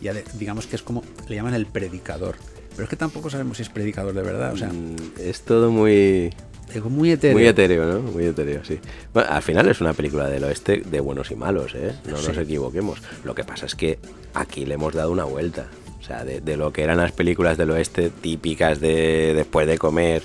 ya 0.00 0.14
de- 0.14 0.24
digamos 0.38 0.66
que 0.66 0.76
es 0.76 0.82
como, 0.82 1.02
le 1.28 1.36
llaman 1.36 1.54
el 1.54 1.66
predicador. 1.66 2.36
Pero 2.70 2.84
es 2.84 2.88
que 2.88 2.96
tampoco 2.96 3.30
sabemos 3.30 3.56
si 3.58 3.62
es 3.64 3.68
predicador 3.68 4.14
de 4.14 4.22
verdad, 4.22 4.52
o 4.52 4.56
sea, 4.56 4.68
Mm, 4.72 4.96
es 5.18 5.42
todo 5.42 5.70
muy, 5.70 6.32
es 6.74 6.84
muy 6.84 7.12
etéreo. 7.12 7.36
muy 7.36 7.46
etéreo, 7.46 7.86
¿no? 7.86 8.00
Muy 8.00 8.26
etéreo, 8.26 8.64
sí. 8.64 8.78
Bueno, 9.12 9.30
al 9.30 9.42
final 9.42 9.68
es 9.68 9.80
una 9.80 9.92
película 9.92 10.28
del 10.28 10.44
oeste 10.44 10.82
de 10.84 11.00
buenos 11.00 11.30
y 11.30 11.36
malos, 11.36 11.74
¿eh? 11.74 11.92
No 12.06 12.20
nos 12.20 12.36
equivoquemos. 12.36 13.00
Lo 13.24 13.34
que 13.34 13.44
pasa 13.44 13.66
es 13.66 13.74
que 13.74 13.98
aquí 14.34 14.66
le 14.66 14.74
hemos 14.74 14.94
dado 14.94 15.10
una 15.10 15.24
vuelta. 15.24 15.68
O 15.98 16.02
sea, 16.02 16.24
de, 16.24 16.40
de 16.40 16.56
lo 16.56 16.72
que 16.72 16.82
eran 16.82 16.96
las 16.96 17.12
películas 17.12 17.58
del 17.58 17.70
oeste 17.70 18.10
típicas 18.10 18.80
de 18.80 19.34
después 19.34 19.66
de 19.66 19.78
comer, 19.78 20.22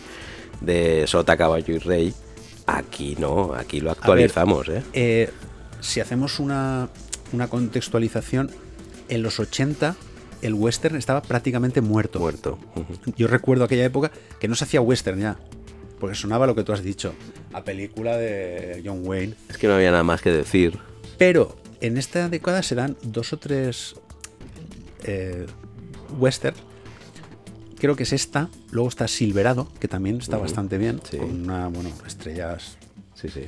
de 0.61 1.05
Sota, 1.07 1.37
Caballo 1.37 1.75
y 1.75 1.79
Rey, 1.79 2.13
aquí 2.65 3.15
no, 3.19 3.53
aquí 3.53 3.81
lo 3.81 3.91
actualizamos, 3.91 4.69
¿eh? 4.69 4.83
Eh, 4.93 5.29
si 5.81 5.99
hacemos 5.99 6.39
una, 6.39 6.89
una 7.33 7.47
contextualización, 7.47 8.51
en 9.09 9.21
los 9.21 9.39
80 9.39 9.95
el 10.41 10.53
western 10.53 10.95
estaba 10.95 11.21
prácticamente 11.21 11.81
muerto. 11.81 12.19
Muerto. 12.19 12.59
Yo 13.15 13.27
recuerdo 13.27 13.63
aquella 13.63 13.85
época 13.85 14.11
que 14.39 14.47
no 14.47 14.55
se 14.55 14.65
hacía 14.65 14.81
western 14.81 15.19
ya, 15.19 15.37
porque 15.99 16.15
sonaba 16.15 16.47
lo 16.47 16.55
que 16.55 16.63
tú 16.63 16.73
has 16.73 16.83
dicho, 16.83 17.13
a 17.53 17.63
película 17.63 18.17
de 18.17 18.81
John 18.85 19.01
Wayne. 19.03 19.33
Es 19.49 19.57
que 19.57 19.67
no 19.67 19.75
había 19.75 19.91
nada 19.91 20.03
más 20.03 20.21
que 20.21 20.31
decir. 20.31 20.77
Pero 21.17 21.55
en 21.81 21.97
esta 21.97 22.29
década 22.29 22.63
se 22.63 22.75
dan 22.75 22.97
dos 23.03 23.33
o 23.33 23.37
tres 23.37 23.95
eh, 25.03 25.45
western. 26.17 26.55
Creo 27.77 27.95
que 27.95 28.03
es 28.03 28.13
esta. 28.13 28.49
Luego 28.71 28.89
está 28.89 29.07
Silverado, 29.07 29.67
que 29.79 29.87
también 29.87 30.17
está 30.17 30.37
bastante 30.37 30.77
bien, 30.77 31.01
sí. 31.09 31.17
con 31.17 31.43
una, 31.43 31.67
bueno, 31.67 31.89
estrellas. 32.05 32.77
Sí, 33.13 33.29
sí. 33.29 33.43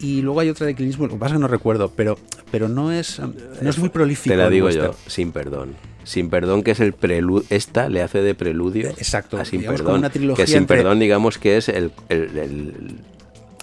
Y 0.00 0.22
luego 0.22 0.40
hay 0.40 0.48
otra 0.48 0.66
de 0.66 0.74
Clint 0.74 0.92
Eastwood, 0.92 1.08
lo 1.08 1.14
que 1.14 1.20
pasa 1.20 1.34
es 1.34 1.38
que 1.38 1.42
no 1.42 1.48
recuerdo, 1.48 1.92
pero, 1.94 2.16
pero 2.52 2.68
no 2.68 2.92
es 2.92 3.18
no 3.18 3.68
es 3.68 3.78
muy 3.78 3.88
prolífico. 3.88 4.32
Te 4.32 4.36
la 4.36 4.48
digo 4.48 4.70
yo, 4.70 4.94
sin 5.06 5.32
perdón. 5.32 5.74
Sin 6.08 6.30
perdón, 6.30 6.62
que 6.62 6.70
es 6.70 6.80
el 6.80 6.94
preludio. 6.94 7.44
Esta 7.50 7.90
le 7.90 8.00
hace 8.02 8.22
de 8.22 8.34
preludio. 8.34 8.88
Exacto, 8.88 9.36
A 9.38 9.44
sin 9.44 9.60
digamos 9.60 9.82
perdón. 9.82 9.98
una 9.98 10.08
trilogía 10.10 10.44
que 10.44 10.50
sin 10.50 10.58
entre- 10.62 10.78
perdón, 10.78 10.98
digamos 11.00 11.36
que 11.36 11.58
es 11.58 11.68
el, 11.68 11.92
el- 12.08 12.38
el- 12.38 13.00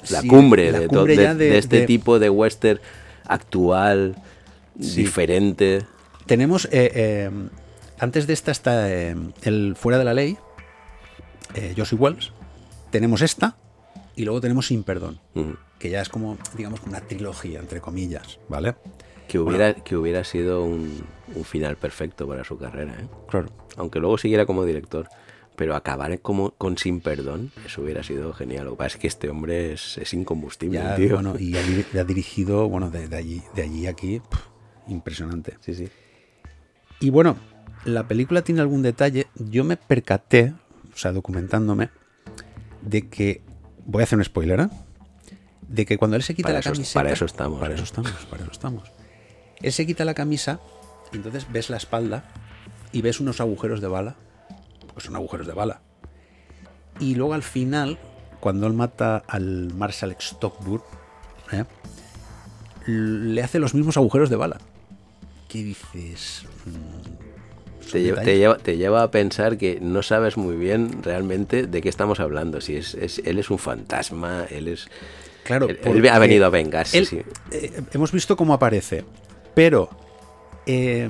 la 0.09 0.21
Sí, 0.21 0.27
cumbre, 0.27 0.71
la 0.71 0.79
de, 0.81 0.87
cumbre 0.87 1.15
de- 1.17 1.23
ya 1.23 1.33
de- 1.33 1.49
de 1.49 1.57
este 1.57 1.87
tipo 1.87 2.19
de 2.19 2.29
western 2.29 2.79
actual, 3.25 4.15
Sí. 4.79 5.01
diferente. 5.01 5.85
Tenemos, 6.27 6.65
eh, 6.65 6.91
eh, 6.93 7.29
antes 7.97 8.27
de 8.27 8.33
esta 8.33 8.51
está 8.51 8.91
eh, 8.91 9.15
el 9.41 9.75
Fuera 9.75 9.97
de 9.97 10.05
la 10.05 10.13
Ley, 10.13 10.37
Josie 11.75 11.97
Wells. 11.97 12.31
Tenemos 12.91 13.21
esta 13.21 13.55
y 14.15 14.23
luego 14.25 14.39
tenemos 14.41 14.67
Sin 14.67 14.83
Perdón, 14.83 15.19
que 15.79 15.89
ya 15.89 16.01
es 16.01 16.09
como, 16.09 16.37
digamos, 16.55 16.81
una 16.85 17.01
trilogía, 17.01 17.59
entre 17.59 17.81
comillas, 17.81 18.37
¿vale? 18.49 18.75
Que 19.27 19.39
hubiera, 19.39 19.73
que 19.73 19.95
hubiera 19.97 20.23
sido 20.23 20.63
un, 20.63 21.03
un 21.35 21.43
final 21.43 21.75
perfecto 21.77 22.27
para 22.27 22.43
su 22.43 22.57
carrera, 22.57 22.93
¿eh? 22.99 23.07
Claro. 23.29 23.47
aunque 23.77 23.99
luego 23.99 24.17
siguiera 24.17 24.45
como 24.45 24.63
director. 24.65 25.07
Pero 25.55 25.73
acabar 25.75 26.19
como 26.19 26.51
con 26.51 26.77
sin 26.77 26.99
perdón, 26.99 27.51
eso 27.65 27.81
hubiera 27.81 28.03
sido 28.03 28.33
genial. 28.33 28.65
Lo 28.65 28.71
que 28.71 28.77
pasa 28.77 28.97
es 28.97 29.01
que 29.01 29.07
este 29.07 29.29
hombre 29.29 29.71
es, 29.73 29.97
es 29.97 30.13
incombustible, 30.13 30.79
Ya, 30.79 30.95
tío. 30.97 31.13
bueno, 31.13 31.35
y 31.39 31.55
ha, 31.55 31.61
ha 32.01 32.03
dirigido, 32.03 32.67
bueno, 32.67 32.89
de, 32.91 33.07
de 33.07 33.15
allí, 33.15 33.41
de 33.55 33.61
allí 33.63 33.87
a 33.87 33.91
aquí, 33.91 34.21
impresionante. 34.89 35.57
Sí, 35.61 35.73
sí. 35.73 35.87
Y 36.99 37.09
bueno, 37.09 37.37
la 37.85 38.05
película 38.07 38.41
tiene 38.43 38.59
algún 38.61 38.81
detalle. 38.81 39.27
Yo 39.35 39.63
me 39.63 39.77
percaté, 39.77 40.53
o 40.93 40.97
sea, 40.97 41.11
documentándome, 41.13 41.89
de 42.81 43.07
que. 43.07 43.41
Voy 43.85 44.01
a 44.01 44.03
hacer 44.03 44.17
un 44.17 44.25
spoiler, 44.25 44.59
¿eh? 44.59 44.67
De 45.69 45.85
que 45.85 45.97
cuando 45.97 46.17
él 46.17 46.23
se 46.23 46.33
quita 46.35 46.47
Para 46.47 46.55
la 46.55 46.59
eso- 46.59 46.71
camiseta. 46.73 46.99
para 46.99 47.11
eso 47.13 47.25
estamos, 47.25 47.59
Para 47.61 47.71
¿eh? 47.71 47.75
eso 47.75 47.83
estamos, 47.85 48.11
para 48.29 48.43
eso 48.43 48.51
estamos. 48.51 48.91
Él 49.65 49.71
se 49.73 49.85
quita 49.85 50.05
la 50.05 50.13
camisa 50.13 50.59
y 51.11 51.17
entonces 51.17 51.47
ves 51.51 51.69
la 51.69 51.77
espalda 51.77 52.23
y 52.91 53.01
ves 53.01 53.19
unos 53.19 53.41
agujeros 53.41 53.81
de 53.81 53.87
bala. 53.87 54.15
Pues 54.93 55.05
son 55.05 55.15
agujeros 55.15 55.47
de 55.47 55.53
bala. 55.53 55.81
Y 56.99 57.15
luego 57.15 57.33
al 57.33 57.43
final, 57.43 57.97
cuando 58.39 58.67
él 58.67 58.73
mata 58.73 59.23
al 59.27 59.73
Marshal 59.73 60.15
Stockburg, 60.19 60.83
¿eh? 61.51 61.65
le 62.85 63.41
hace 63.41 63.59
los 63.59 63.73
mismos 63.73 63.97
agujeros 63.97 64.29
de 64.29 64.35
bala. 64.35 64.59
¿Qué 65.49 65.63
dices? 65.63 66.43
Mm, 66.65 67.89
Te 67.91 68.01
lleva, 68.01 68.15
te, 68.21 68.21
detalles. 68.21 68.37
lleva, 68.39 68.57
te 68.57 68.77
lleva 68.77 69.03
a 69.03 69.11
pensar 69.11 69.57
que 69.57 69.79
no 69.81 70.03
sabes 70.03 70.37
muy 70.37 70.55
bien 70.55 71.01
realmente 71.03 71.65
de 71.67 71.81
qué 71.81 71.89
estamos 71.89 72.19
hablando. 72.19 72.61
Si 72.61 72.75
es, 72.75 72.93
es- 72.95 73.19
él 73.25 73.39
es 73.39 73.49
un 73.49 73.57
fantasma, 73.59 74.45
él 74.49 74.67
es. 74.67 74.87
Claro, 75.43 75.67
él, 75.69 75.79
él 75.83 76.09
ha 76.09 76.19
venido 76.19 76.45
a 76.45 76.49
vengarse. 76.49 76.97
él- 76.99 77.07
sí. 77.07 77.21
eh, 77.51 77.81
hemos 77.93 78.11
visto 78.11 78.35
cómo 78.37 78.53
aparece, 78.53 79.03
pero 79.55 79.89
eh, 80.67 81.09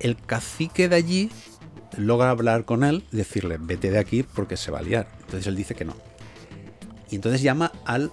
el 0.00 0.16
cacique 0.16 0.88
de 0.88 0.96
allí 0.96 1.30
logra 1.96 2.30
hablar 2.30 2.64
con 2.64 2.84
él 2.84 3.04
y 3.12 3.16
decirle, 3.16 3.58
vete 3.60 3.90
de 3.90 3.98
aquí 3.98 4.22
porque 4.22 4.56
se 4.56 4.70
va 4.70 4.78
a 4.78 4.82
liar. 4.82 5.08
Entonces 5.20 5.46
él 5.46 5.56
dice 5.56 5.74
que 5.74 5.84
no. 5.84 5.94
Y 7.10 7.16
entonces 7.16 7.42
llama 7.42 7.72
al 7.84 8.12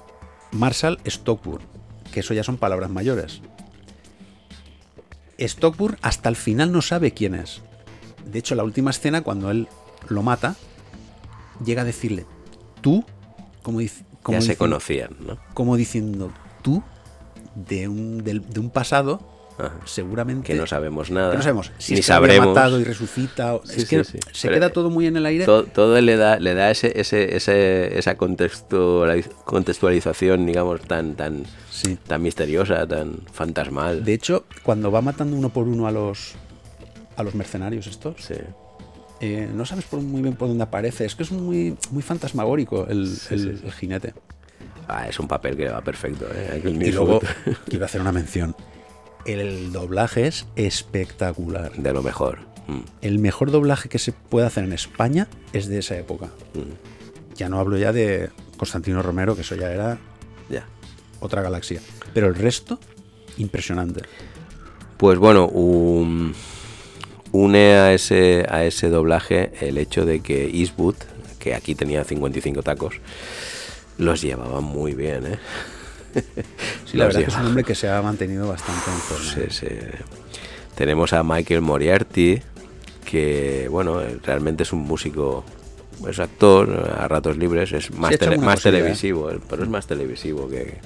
Marshal 0.52 1.00
Stockburg, 1.06 1.62
que 2.12 2.22
eso 2.22 2.34
ya 2.34 2.44
son 2.44 2.58
palabras 2.58 2.90
mayores. 2.90 3.42
Stockburg 5.38 5.98
hasta 6.02 6.30
el 6.30 6.36
final 6.36 6.72
no 6.72 6.82
sabe 6.82 7.12
quién 7.12 7.36
es. 7.36 7.62
De 8.26 8.40
hecho, 8.40 8.56
la 8.56 8.64
última 8.64 8.90
escena, 8.92 9.22
cuando 9.22 9.52
él 9.52 9.68
lo 10.08 10.24
mata, 10.24 10.56
llega 11.64 11.82
a 11.82 11.86
decirle, 11.86 12.26
tú, 12.82 13.04
como 13.62 13.80
dice... 13.80 14.04
Como 14.24 14.38
ya 14.38 14.42
se 14.42 14.54
diciendo- 14.54 14.58
conocían, 14.60 15.16
¿no? 15.20 15.38
como 15.54 15.76
diciendo 15.76 16.32
tú 16.64 16.82
de 17.54 17.88
un, 17.88 18.24
de 18.24 18.60
un 18.60 18.70
pasado 18.72 19.20
Ajá. 19.58 19.72
seguramente 19.86 20.48
Que 20.48 20.56
no 20.60 20.68
sabemos 20.68 21.10
nada. 21.12 21.32
que 21.32 21.38
no 21.38 21.44
sabemos 21.44 21.72
si 21.78 21.94
ni 21.94 22.00
es 22.00 22.06
que 22.06 22.12
sabremos. 22.12 22.48
matado 22.48 22.80
y 22.80 22.84
resucita 22.84 23.58
Sí, 23.64 23.82
es 23.82 23.90
que 23.90 24.04
sí, 24.04 24.12
sí. 24.14 24.20
se 24.34 24.48
Pero, 24.50 24.60
queda 24.60 24.68
eh, 24.68 24.72
todo 24.72 24.90
muy 24.90 25.08
en 25.08 25.16
el 25.16 25.26
aire 25.26 25.46
Todo, 25.46 25.64
todo 25.64 26.00
le 26.02 26.18
da, 26.18 26.40
le 26.40 26.54
da 26.56 26.72
ese, 26.72 27.00
ese, 27.00 27.36
ese- 27.38 27.98
esa 27.98 28.18
contextualiz- 28.18 29.30
contextualización, 29.46 30.46
digamos, 30.46 30.82
tan, 30.82 31.16
tan, 31.16 31.44
tan 32.08 32.22
misteriosa, 32.22 32.86
tan 32.88 33.20
fantasmal. 33.32 34.04
de 34.04 34.14
hecho 34.14 34.46
cuando 34.64 34.92
va 34.92 35.02
matando 35.02 35.38
uno 35.38 35.50
por 35.50 35.68
uno 35.68 35.88
a 35.88 35.92
los 35.92 36.34
a 37.18 37.24
los 37.24 37.34
mercenarios 37.34 37.88
estos 37.88 38.16
eh, 39.22 39.50
no 39.54 39.66
sabes 39.66 39.86
por- 39.86 40.02
muy 40.02 40.22
bien 40.22 40.36
por 40.36 40.50
dónde 40.50 40.64
aparece 40.64 41.06
es 41.06 41.16
que 41.16 41.24
es 41.24 41.32
muy 41.32 41.78
muy 41.92 42.04
fantasmagórico 42.04 42.88
el, 42.90 43.10
el- 43.30 43.62
el 43.64 43.72
jinete 43.72 44.14
Ah, 44.88 45.08
es 45.08 45.20
un 45.20 45.28
papel 45.28 45.58
que 45.58 45.68
va 45.68 45.82
perfecto, 45.82 46.28
¿eh? 46.32 46.62
Y 46.64 46.92
luego 46.92 47.20
quiero 47.70 47.86
hacer 47.86 48.02
una 48.02 48.12
mención 48.12 48.56
el 49.26 49.72
doblaje 49.72 50.28
es 50.28 50.46
espectacular 50.56 51.72
de 51.74 51.94
lo 51.94 52.02
mejor. 52.04 52.40
Mm. 52.68 52.80
el 53.02 53.20
mejor 53.20 53.52
doblaje 53.52 53.90
que 53.90 54.00
se 54.00 54.12
puede 54.12 54.48
hacer 54.48 54.64
en 54.64 54.74
España 54.74 55.28
es 55.54 55.68
de 55.68 55.78
esa 55.78 55.96
época. 55.98 56.30
Ya 57.36 57.48
no 57.48 57.60
hablo 57.60 57.78
ya 57.78 57.92
de 57.94 58.32
Constantino 58.58 59.04
Romero, 59.04 59.36
que 59.36 59.42
eso 59.42 59.56
ya 59.56 59.72
era 59.72 60.00
otra 61.20 61.42
galaxia. 61.44 61.80
Pero 62.14 62.28
el 62.28 62.34
resto, 62.36 62.80
impresionante. 63.38 64.02
Pues 64.98 65.18
bueno, 65.20 65.48
un- 65.48 66.34
une 67.32 67.74
a 67.76 67.94
ese, 67.94 68.46
a 68.50 68.64
ese 68.66 68.90
doblaje 68.90 69.52
el 69.62 69.78
hecho 69.78 70.06
de 70.06 70.22
que 70.22 70.46
Eastwood, 70.50 70.96
que 71.40 71.54
aquí 71.54 71.76
tenía 71.76 72.04
55 72.04 72.64
tacos, 72.64 72.96
los 74.00 74.22
llevaba 74.24 74.62
muy 74.62 74.94
bien, 74.96 75.26
¿eh? 75.28 75.40
Sí, 76.86 76.98
la 76.98 77.06
verdad 77.06 77.22
que 77.22 77.28
es 77.32 77.36
un 77.38 77.46
hombre 77.48 77.64
que 77.64 77.76
se 77.76 77.90
ha 77.90 78.02
mantenido 78.02 78.48
bastante 78.48 78.90
en 78.92 78.98
forma. 78.98 79.34
Sí, 79.34 79.42
sí. 79.50 79.68
Tenemos 80.76 81.14
a 81.14 81.24
Michael 81.24 81.62
Moriarty, 81.62 82.42
que, 83.04 83.68
bueno, 83.70 84.02
eh, 84.02 84.18
realmente 84.24 84.64
es 84.64 84.72
un 84.74 84.80
músico, 84.80 85.44
es 86.10 86.20
actor 86.20 86.94
a 86.98 87.08
ratos 87.08 87.38
libres, 87.38 87.72
es 87.74 87.92
más, 87.92 88.18
tele- 88.18 88.38
más 88.38 88.60
¿eh? 88.60 88.72
televisivo, 88.72 89.32
eh, 89.32 89.40
pero 89.50 89.64
es 89.64 89.70
más 89.70 89.88
televisivo 89.88 90.48
que... 90.50 90.78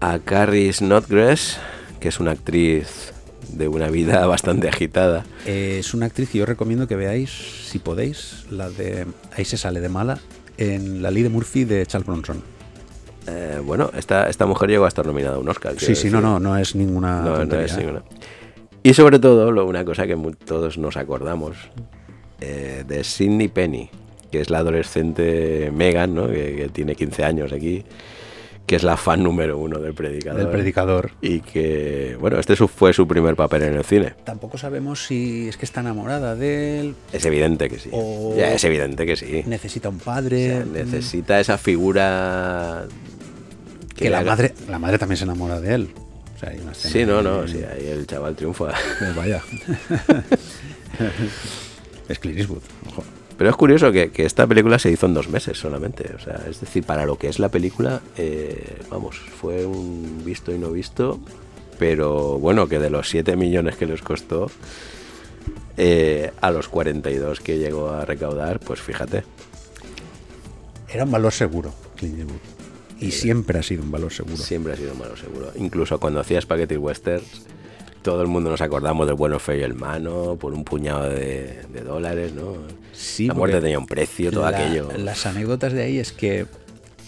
A 0.00 0.18
Carrie 0.18 0.72
Snodgrass, 0.72 1.58
que 2.00 2.08
es 2.08 2.20
una 2.20 2.32
actriz 2.32 3.12
de 3.48 3.68
una 3.68 3.88
vida 3.88 4.26
bastante 4.26 4.68
agitada. 4.68 5.24
Eh, 5.46 5.76
es 5.80 5.94
una 5.94 6.06
actriz 6.06 6.28
que 6.30 6.38
yo 6.38 6.46
recomiendo 6.46 6.86
que 6.86 6.96
veáis, 6.96 7.30
si 7.70 7.78
podéis, 7.78 8.44
la 8.50 8.68
de 8.70 9.06
Ahí 9.36 9.44
se 9.44 9.56
sale 9.56 9.80
de 9.80 9.88
mala, 9.88 10.18
en 10.58 11.02
La 11.02 11.10
ley 11.10 11.22
de 11.22 11.28
Murphy 11.30 11.64
de 11.64 11.84
Charles 11.86 12.06
Bronson. 12.06 12.42
Eh, 13.26 13.60
bueno, 13.64 13.90
esta, 13.96 14.28
esta 14.28 14.46
mujer 14.46 14.68
llegó 14.70 14.84
a 14.84 14.88
estar 14.88 15.06
nominada 15.06 15.36
a 15.36 15.38
un 15.38 15.48
Oscar. 15.48 15.74
Sí, 15.78 15.94
sí, 15.94 16.10
no, 16.10 16.18
decir. 16.18 16.22
no, 16.22 16.40
no 16.40 16.56
es 16.58 16.74
ninguna 16.74 17.22
No, 17.22 17.44
no 17.44 17.60
es 17.60 17.72
¿eh? 17.74 17.78
ninguna. 17.78 18.02
Y 18.82 18.92
sobre 18.94 19.18
todo, 19.18 19.50
lo- 19.50 19.64
una 19.66 19.84
cosa 19.84 20.06
que 20.06 20.16
todos 20.44 20.76
nos 20.78 20.96
acordamos, 20.96 21.56
eh, 22.40 22.84
de 22.86 23.02
Sidney 23.02 23.48
Penny, 23.48 23.88
que 24.30 24.40
es 24.40 24.50
la 24.50 24.58
adolescente 24.58 25.70
Megan, 25.74 26.14
¿no? 26.14 26.26
que, 26.28 26.54
que 26.56 26.68
tiene 26.68 26.94
15 26.94 27.24
años 27.24 27.52
aquí, 27.52 27.84
que 28.66 28.76
es 28.76 28.82
la 28.82 28.96
fan 28.96 29.22
número 29.22 29.58
uno 29.58 29.78
del 29.78 29.94
predicador. 29.94 30.40
Del 30.40 30.48
predicador. 30.50 31.10
Y 31.20 31.40
que, 31.40 32.16
bueno, 32.20 32.38
este 32.38 32.56
fue 32.56 32.92
su 32.94 33.06
primer 33.06 33.36
papel 33.36 33.62
en 33.62 33.74
el 33.74 33.84
cine. 33.84 34.14
Tampoco 34.24 34.56
sabemos 34.58 35.04
si 35.06 35.48
es 35.48 35.56
que 35.56 35.64
está 35.66 35.80
enamorada 35.80 36.34
de 36.34 36.80
él, 36.80 36.94
Es 37.12 37.24
evidente 37.26 37.68
que 37.70 37.78
sí. 37.78 37.88
O- 37.92 38.34
Ya, 38.36 38.52
es 38.52 38.64
evidente 38.64 39.06
que 39.06 39.16
sí. 39.16 39.44
necesita 39.46 39.88
un 39.90 39.96
O 39.96 39.98
padre. 39.98 40.48
sea, 40.48 40.64
necesita 40.64 41.40
esa 41.40 41.56
figura 41.58 42.86
que 44.04 44.10
la 44.10 44.18
haga- 44.20 44.30
madre, 44.32 44.54
la 44.68 44.78
madre 44.78 44.98
también 44.98 45.16
se 45.16 45.24
enamora 45.24 45.60
de 45.60 45.74
él. 45.74 45.90
O 46.34 46.38
sea, 46.38 46.50
hay 46.50 46.58
una 46.58 46.72
escena 46.72 46.92
Sí, 46.92 47.06
no, 47.06 47.22
no, 47.22 47.48
sí, 47.48 47.62
ahí 47.64 47.86
el 47.86 48.06
chaval 48.06 48.36
triunfa. 48.36 48.72
Pues 48.98 49.16
vaya. 49.16 49.42
es 52.08 52.18
Clint 52.18 52.38
Eastwood, 52.38 52.62
ojo. 52.88 53.04
Pero 53.36 53.50
es 53.50 53.56
curioso 53.56 53.90
que, 53.90 54.12
que 54.12 54.24
esta 54.24 54.46
película 54.46 54.78
se 54.78 54.92
hizo 54.92 55.06
en 55.06 55.14
dos 55.14 55.28
meses 55.28 55.58
solamente. 55.58 56.12
O 56.14 56.20
sea, 56.20 56.40
es 56.48 56.60
decir, 56.60 56.84
para 56.84 57.04
lo 57.04 57.18
que 57.18 57.28
es 57.28 57.40
la 57.40 57.48
película, 57.48 58.00
eh, 58.16 58.78
vamos, 58.90 59.16
fue 59.16 59.66
un 59.66 60.22
visto 60.24 60.52
y 60.52 60.58
no 60.58 60.70
visto. 60.70 61.18
Pero 61.78 62.38
bueno, 62.38 62.68
que 62.68 62.78
de 62.78 62.90
los 62.90 63.08
7 63.08 63.34
millones 63.34 63.74
que 63.74 63.86
les 63.86 64.02
costó, 64.02 64.48
eh, 65.76 66.30
a 66.40 66.52
los 66.52 66.68
42 66.68 67.40
que 67.40 67.58
llegó 67.58 67.90
a 67.90 68.04
recaudar, 68.04 68.60
pues 68.60 68.80
fíjate. 68.80 69.24
Era 70.88 71.02
un 71.02 71.10
valor 71.10 71.32
seguro, 71.32 71.74
Clint 71.96 72.20
Eastwood. 72.20 72.53
Y 73.00 73.10
siempre 73.10 73.58
ha 73.58 73.62
sido 73.62 73.82
un 73.82 73.90
valor 73.90 74.12
seguro. 74.12 74.36
Siempre 74.36 74.72
ha 74.72 74.76
sido 74.76 74.94
malo 74.94 75.16
seguro. 75.16 75.52
Incluso 75.56 75.98
cuando 76.00 76.20
hacía 76.20 76.40
Spaghetti 76.40 76.76
Westerns, 76.76 77.42
todo 78.02 78.22
el 78.22 78.28
mundo 78.28 78.50
nos 78.50 78.60
acordamos 78.60 79.06
del 79.06 79.16
bueno, 79.16 79.38
feo 79.38 79.56
y 79.58 79.62
el 79.62 79.74
mano, 79.74 80.36
por 80.38 80.54
un 80.54 80.64
puñado 80.64 81.08
de, 81.08 81.62
de 81.72 81.80
dólares, 81.82 82.32
¿no? 82.34 82.54
Sí, 82.92 83.26
la 83.28 83.34
muerte 83.34 83.60
tenía 83.60 83.78
un 83.78 83.86
precio, 83.86 84.30
todo 84.30 84.48
la- 84.50 84.56
aquello. 84.58 84.90
Las 84.96 85.26
anécdotas 85.26 85.72
de 85.72 85.82
ahí 85.82 85.98
es 85.98 86.12
que 86.12 86.46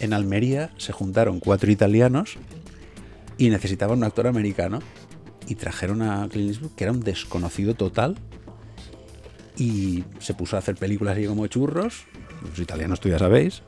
en 0.00 0.12
Almería 0.12 0.70
se 0.78 0.92
juntaron 0.92 1.38
cuatro 1.40 1.70
italianos 1.70 2.36
y 3.38 3.50
necesitaban 3.50 3.98
un 3.98 4.04
actor 4.04 4.26
americano 4.26 4.80
y 5.46 5.54
trajeron 5.54 6.02
a 6.02 6.28
Clint 6.28 6.50
Eastwood, 6.50 6.72
que 6.72 6.84
era 6.84 6.92
un 6.92 7.00
desconocido 7.00 7.74
total, 7.74 8.16
y 9.56 10.04
se 10.18 10.34
puso 10.34 10.56
a 10.56 10.58
hacer 10.58 10.74
películas 10.76 11.16
así 11.16 11.26
como 11.26 11.46
churros. 11.46 12.04
Los 12.48 12.58
italianos, 12.58 13.00
tú 13.00 13.08
ya 13.08 13.18
sabéis. 13.18 13.62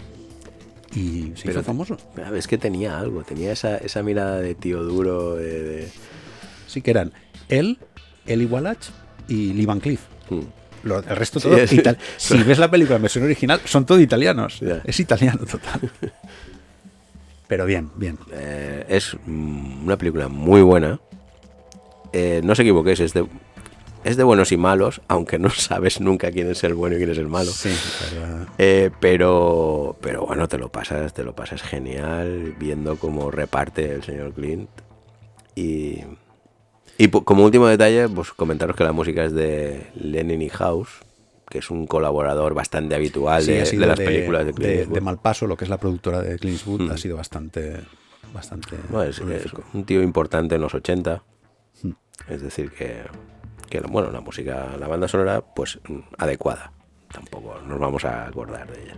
Y 0.94 1.32
se 1.36 1.50
hizo 1.50 1.62
famoso. 1.62 1.96
Ah, 2.16 2.30
Es 2.34 2.46
que 2.46 2.58
tenía 2.58 2.98
algo, 2.98 3.22
tenía 3.22 3.52
esa, 3.52 3.76
esa 3.78 4.02
mirada 4.02 4.40
de 4.40 4.54
tío 4.54 4.82
duro, 4.82 5.34
de... 5.36 5.62
de- 5.62 5.88
Sí 6.66 6.82
que 6.82 6.90
eran 6.90 7.12
él, 7.48 7.78
Eli 8.26 8.44
Wallach 8.46 8.90
y 9.28 9.52
Lee 9.54 9.66
Van 9.66 9.80
Cleef. 9.80 10.00
Hmm. 10.30 10.40
Lo- 10.84 10.98
el 10.98 11.16
resto 11.16 11.40
Sí, 11.40 11.48
todo 11.48 11.56
es- 11.58 11.70
Si 12.18 12.42
ves 12.42 12.58
la 12.58 12.70
película 12.70 12.96
en 12.96 13.02
versión 13.02 13.24
original, 13.24 13.60
son 13.64 13.84
todo 13.86 14.00
italianos. 14.00 14.60
Es 14.84 15.00
italiano 15.00 15.44
total. 15.44 15.80
Pero 17.48 17.64
bien, 17.64 17.90
bien. 17.96 18.18
Eh, 18.32 18.84
es 18.88 19.14
una 19.26 19.96
película 19.96 20.28
muy 20.28 20.60
buena. 20.62 21.00
Eh, 22.12 22.40
no 22.44 22.52
os 22.52 22.58
equivoquéis, 22.58 23.00
es 23.00 23.12
de, 23.14 23.26
es 24.04 24.16
de 24.16 24.22
buenos 24.24 24.52
y 24.52 24.56
malos, 24.56 25.00
aunque 25.08 25.38
no 25.38 25.50
sabes 25.50 26.00
nunca 26.00 26.30
quién 26.30 26.50
es 26.50 26.62
el 26.64 26.74
bueno 26.74 26.96
y 26.96 26.98
quién 26.98 27.10
es 27.10 27.18
el 27.18 27.28
malo. 27.28 27.50
Sí. 27.50 27.70
Eh, 28.58 28.90
pero, 29.00 29.96
pero 30.00 30.26
bueno, 30.26 30.48
te 30.48 30.58
lo 30.58 30.70
pasas, 30.70 31.12
te 31.14 31.24
lo 31.24 31.34
pasas 31.34 31.62
genial 31.62 32.54
viendo 32.58 32.96
cómo 32.96 33.30
reparte 33.30 33.92
el 33.94 34.02
señor 34.02 34.32
Clint. 34.32 34.68
Y, 35.54 36.04
y 36.96 37.08
como 37.08 37.44
último 37.44 37.66
detalle, 37.66 38.08
pues 38.08 38.32
comentaros 38.32 38.76
que 38.76 38.84
la 38.84 38.92
música 38.92 39.24
es 39.24 39.32
de 39.32 39.88
Lenin 39.94 40.42
y 40.42 40.48
House, 40.50 40.88
que 41.48 41.58
es 41.58 41.70
un 41.70 41.86
colaborador 41.86 42.54
bastante 42.54 42.94
habitual 42.94 43.42
Sí, 43.42 43.52
de, 43.52 43.86
las 43.86 43.98
películas 43.98 44.46
de 44.46 44.52
Clint 44.52 44.70
de, 44.70 44.78
Eastwood. 44.80 44.94
de 44.94 45.00
Malpaso, 45.00 45.46
lo 45.46 45.56
que 45.56 45.64
es 45.64 45.70
la 45.70 45.78
productora 45.78 46.22
de 46.22 46.38
Clint 46.38 46.58
Eastwood, 46.58 46.82
Mm. 46.82 46.90
ha 46.92 46.96
sido 46.96 47.16
bastante, 47.16 47.80
bastante 48.32 48.76
es, 49.08 49.18
es 49.18 49.52
un 49.74 49.84
tío 49.84 50.02
importante 50.02 50.54
en 50.56 50.60
los 50.60 50.74
80. 50.74 51.22
Es 52.28 52.42
decir, 52.42 52.70
que, 52.72 53.02
que 53.68 53.80
bueno, 53.80 54.10
la 54.10 54.20
música, 54.20 54.76
la 54.78 54.88
banda 54.88 55.08
sonora, 55.08 55.40
pues 55.40 55.78
mm, 55.88 55.98
adecuada. 56.18 56.72
Tampoco 57.12 57.60
nos 57.66 57.78
vamos 57.78 58.04
a 58.04 58.26
acordar 58.26 58.70
de 58.70 58.82
ella. 58.82 58.96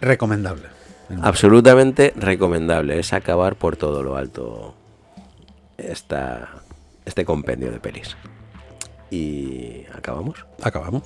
Recomendable. 0.00 0.68
Absolutamente 1.22 2.12
recomendable. 2.16 2.98
Es 2.98 3.12
acabar 3.12 3.56
por 3.56 3.76
todo 3.76 4.02
lo 4.02 4.16
alto 4.16 4.74
esta, 5.76 6.62
este 7.04 7.24
compendio 7.24 7.70
de 7.70 7.80
pelis. 7.80 8.16
Y 9.10 9.86
acabamos. 9.94 10.44
Acabamos. 10.62 11.04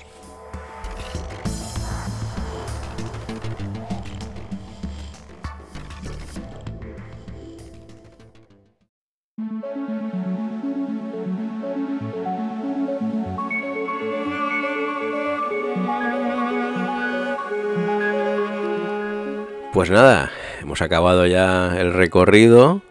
Pues 19.82 19.90
nada, 19.90 20.30
hemos 20.60 20.80
acabado 20.80 21.26
ya 21.26 21.76
el 21.76 21.92
recorrido 21.92 22.82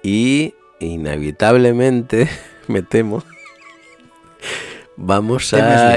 y 0.00 0.54
inevitablemente, 0.78 2.28
me 2.68 2.82
temo, 2.82 3.24
vamos 4.96 5.52
a, 5.54 5.96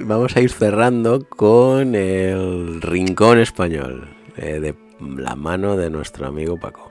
vamos 0.00 0.36
a 0.36 0.40
ir 0.40 0.50
cerrando 0.50 1.28
con 1.28 1.94
el 1.94 2.82
rincón 2.82 3.38
español, 3.38 4.08
eh, 4.36 4.58
de 4.58 4.74
la 4.98 5.36
mano 5.36 5.76
de 5.76 5.90
nuestro 5.90 6.26
amigo 6.26 6.58
Paco. 6.58 6.90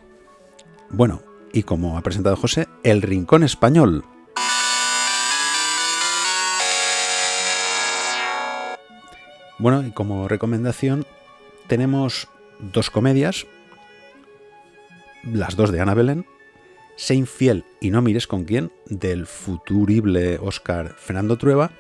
Bueno, 0.90 1.22
y 1.52 1.64
como 1.64 1.98
ha 1.98 2.02
presentado 2.02 2.38
José, 2.38 2.70
el 2.84 3.02
rincón 3.02 3.44
español. 3.44 4.06
Bueno, 9.60 9.86
y 9.86 9.92
como 9.92 10.30
recomendación 10.30 11.06
tenemos 11.68 12.30
dos 12.62 12.90
comedias, 12.90 13.46
las 15.24 15.56
dos 15.56 15.72
de 15.72 15.82
Ana 15.82 15.94
Belén, 15.94 16.26
Sé 17.02 17.16
infiel 17.16 17.66
y 17.80 17.90
no 17.90 18.02
mires 18.04 18.28
con 18.28 18.44
quién, 18.44 18.72
del 18.86 19.26
futurible 19.26 20.38
Oscar 20.40 20.94
Fernando 20.98 21.36
Trueba, 21.38 21.72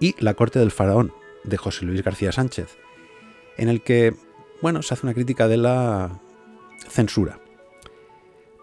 y 0.00 0.16
La 0.18 0.34
corte 0.34 0.58
del 0.58 0.72
faraón, 0.72 1.12
de 1.44 1.56
José 1.56 1.84
Luis 1.84 2.02
García 2.02 2.32
Sánchez, 2.32 2.76
en 3.56 3.68
el 3.68 3.82
que, 3.82 4.14
bueno, 4.60 4.82
se 4.82 4.94
hace 4.94 5.06
una 5.06 5.14
crítica 5.14 5.46
de 5.46 5.58
la 5.58 6.20
censura. 6.88 7.40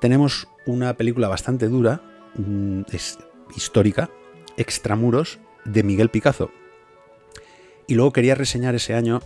Tenemos 0.02 0.50
una 0.66 0.96
película 0.98 1.28
bastante 1.28 1.68
dura, 1.68 2.02
mm, 2.36 2.82
es 2.92 3.18
histórica, 3.56 4.10
Extramuros, 4.58 5.40
de 5.64 5.84
Miguel 5.84 6.10
Picazo. 6.10 6.52
Y 7.88 7.96
luego 7.96 8.12
quería 8.12 8.36
reseñar 8.36 8.76
ese 8.76 8.96
año 8.96 9.22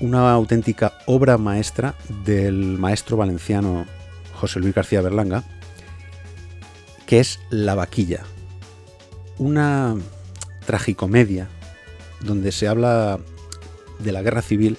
una 0.00 0.32
auténtica 0.32 0.98
obra 1.06 1.38
maestra 1.38 1.94
del 2.24 2.78
maestro 2.78 3.16
valenciano 3.16 3.86
José 4.34 4.60
Luis 4.60 4.74
García 4.74 5.00
Berlanga, 5.00 5.44
que 7.06 7.20
es 7.20 7.40
La 7.50 7.74
vaquilla. 7.74 8.24
Una 9.38 9.96
tragicomedia 10.66 11.48
donde 12.20 12.52
se 12.52 12.68
habla 12.68 13.18
de 13.98 14.12
la 14.12 14.22
guerra 14.22 14.42
civil 14.42 14.78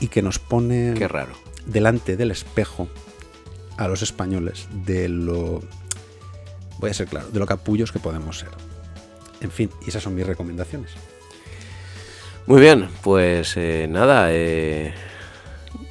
y 0.00 0.08
que 0.08 0.22
nos 0.22 0.38
pone 0.38 0.94
Qué 0.96 1.08
raro. 1.08 1.32
delante 1.66 2.16
del 2.16 2.30
espejo 2.30 2.88
a 3.76 3.88
los 3.88 4.02
españoles 4.02 4.68
de 4.84 5.08
lo 5.08 5.60
voy 6.78 6.90
a 6.90 6.94
ser 6.94 7.08
claro, 7.08 7.28
de 7.30 7.38
lo 7.38 7.46
capullos 7.46 7.92
que 7.92 7.98
podemos 7.98 8.38
ser. 8.38 8.50
En 9.40 9.50
fin, 9.50 9.70
y 9.84 9.88
esas 9.88 10.02
son 10.02 10.14
mis 10.14 10.26
recomendaciones. 10.26 10.92
Muy 12.46 12.60
bien, 12.60 12.88
pues 13.02 13.56
eh, 13.56 13.86
nada, 13.88 14.28
eh, 14.30 14.92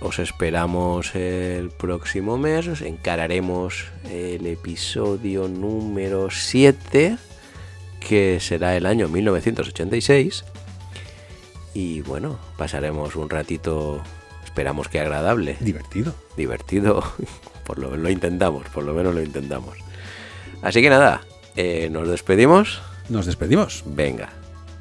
os 0.01 0.19
esperamos 0.19 1.15
el 1.15 1.69
próximo 1.69 2.37
mes, 2.37 2.67
os 2.67 2.81
encararemos 2.81 3.85
el 4.09 4.45
episodio 4.45 5.47
número 5.47 6.29
7, 6.29 7.17
que 7.99 8.39
será 8.39 8.75
el 8.75 8.85
año 8.85 9.07
1986. 9.07 10.43
Y 11.73 12.01
bueno, 12.01 12.39
pasaremos 12.57 13.15
un 13.15 13.29
ratito, 13.29 14.01
esperamos 14.43 14.89
que 14.89 14.99
agradable. 14.99 15.55
Divertido. 15.59 16.13
Divertido, 16.35 17.03
por 17.65 17.77
lo, 17.79 17.95
lo 17.95 18.09
intentamos, 18.09 18.67
por 18.69 18.83
lo 18.83 18.93
menos 18.93 19.13
lo 19.13 19.21
intentamos. 19.21 19.77
Así 20.61 20.81
que 20.81 20.89
nada, 20.89 21.21
eh, 21.55 21.89
nos 21.91 22.07
despedimos. 22.07 22.81
Nos 23.07 23.25
despedimos. 23.25 23.83
Venga, 23.85 24.29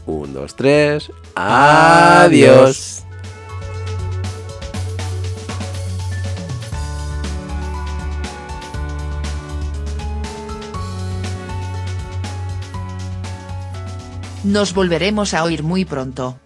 un, 0.08 0.32
dos, 0.32 0.56
tres. 0.56 1.12
Adiós. 1.34 3.04
Nos 14.44 14.72
volveremos 14.72 15.34
a 15.34 15.44
oír 15.44 15.62
muy 15.62 15.84
pronto. 15.84 16.38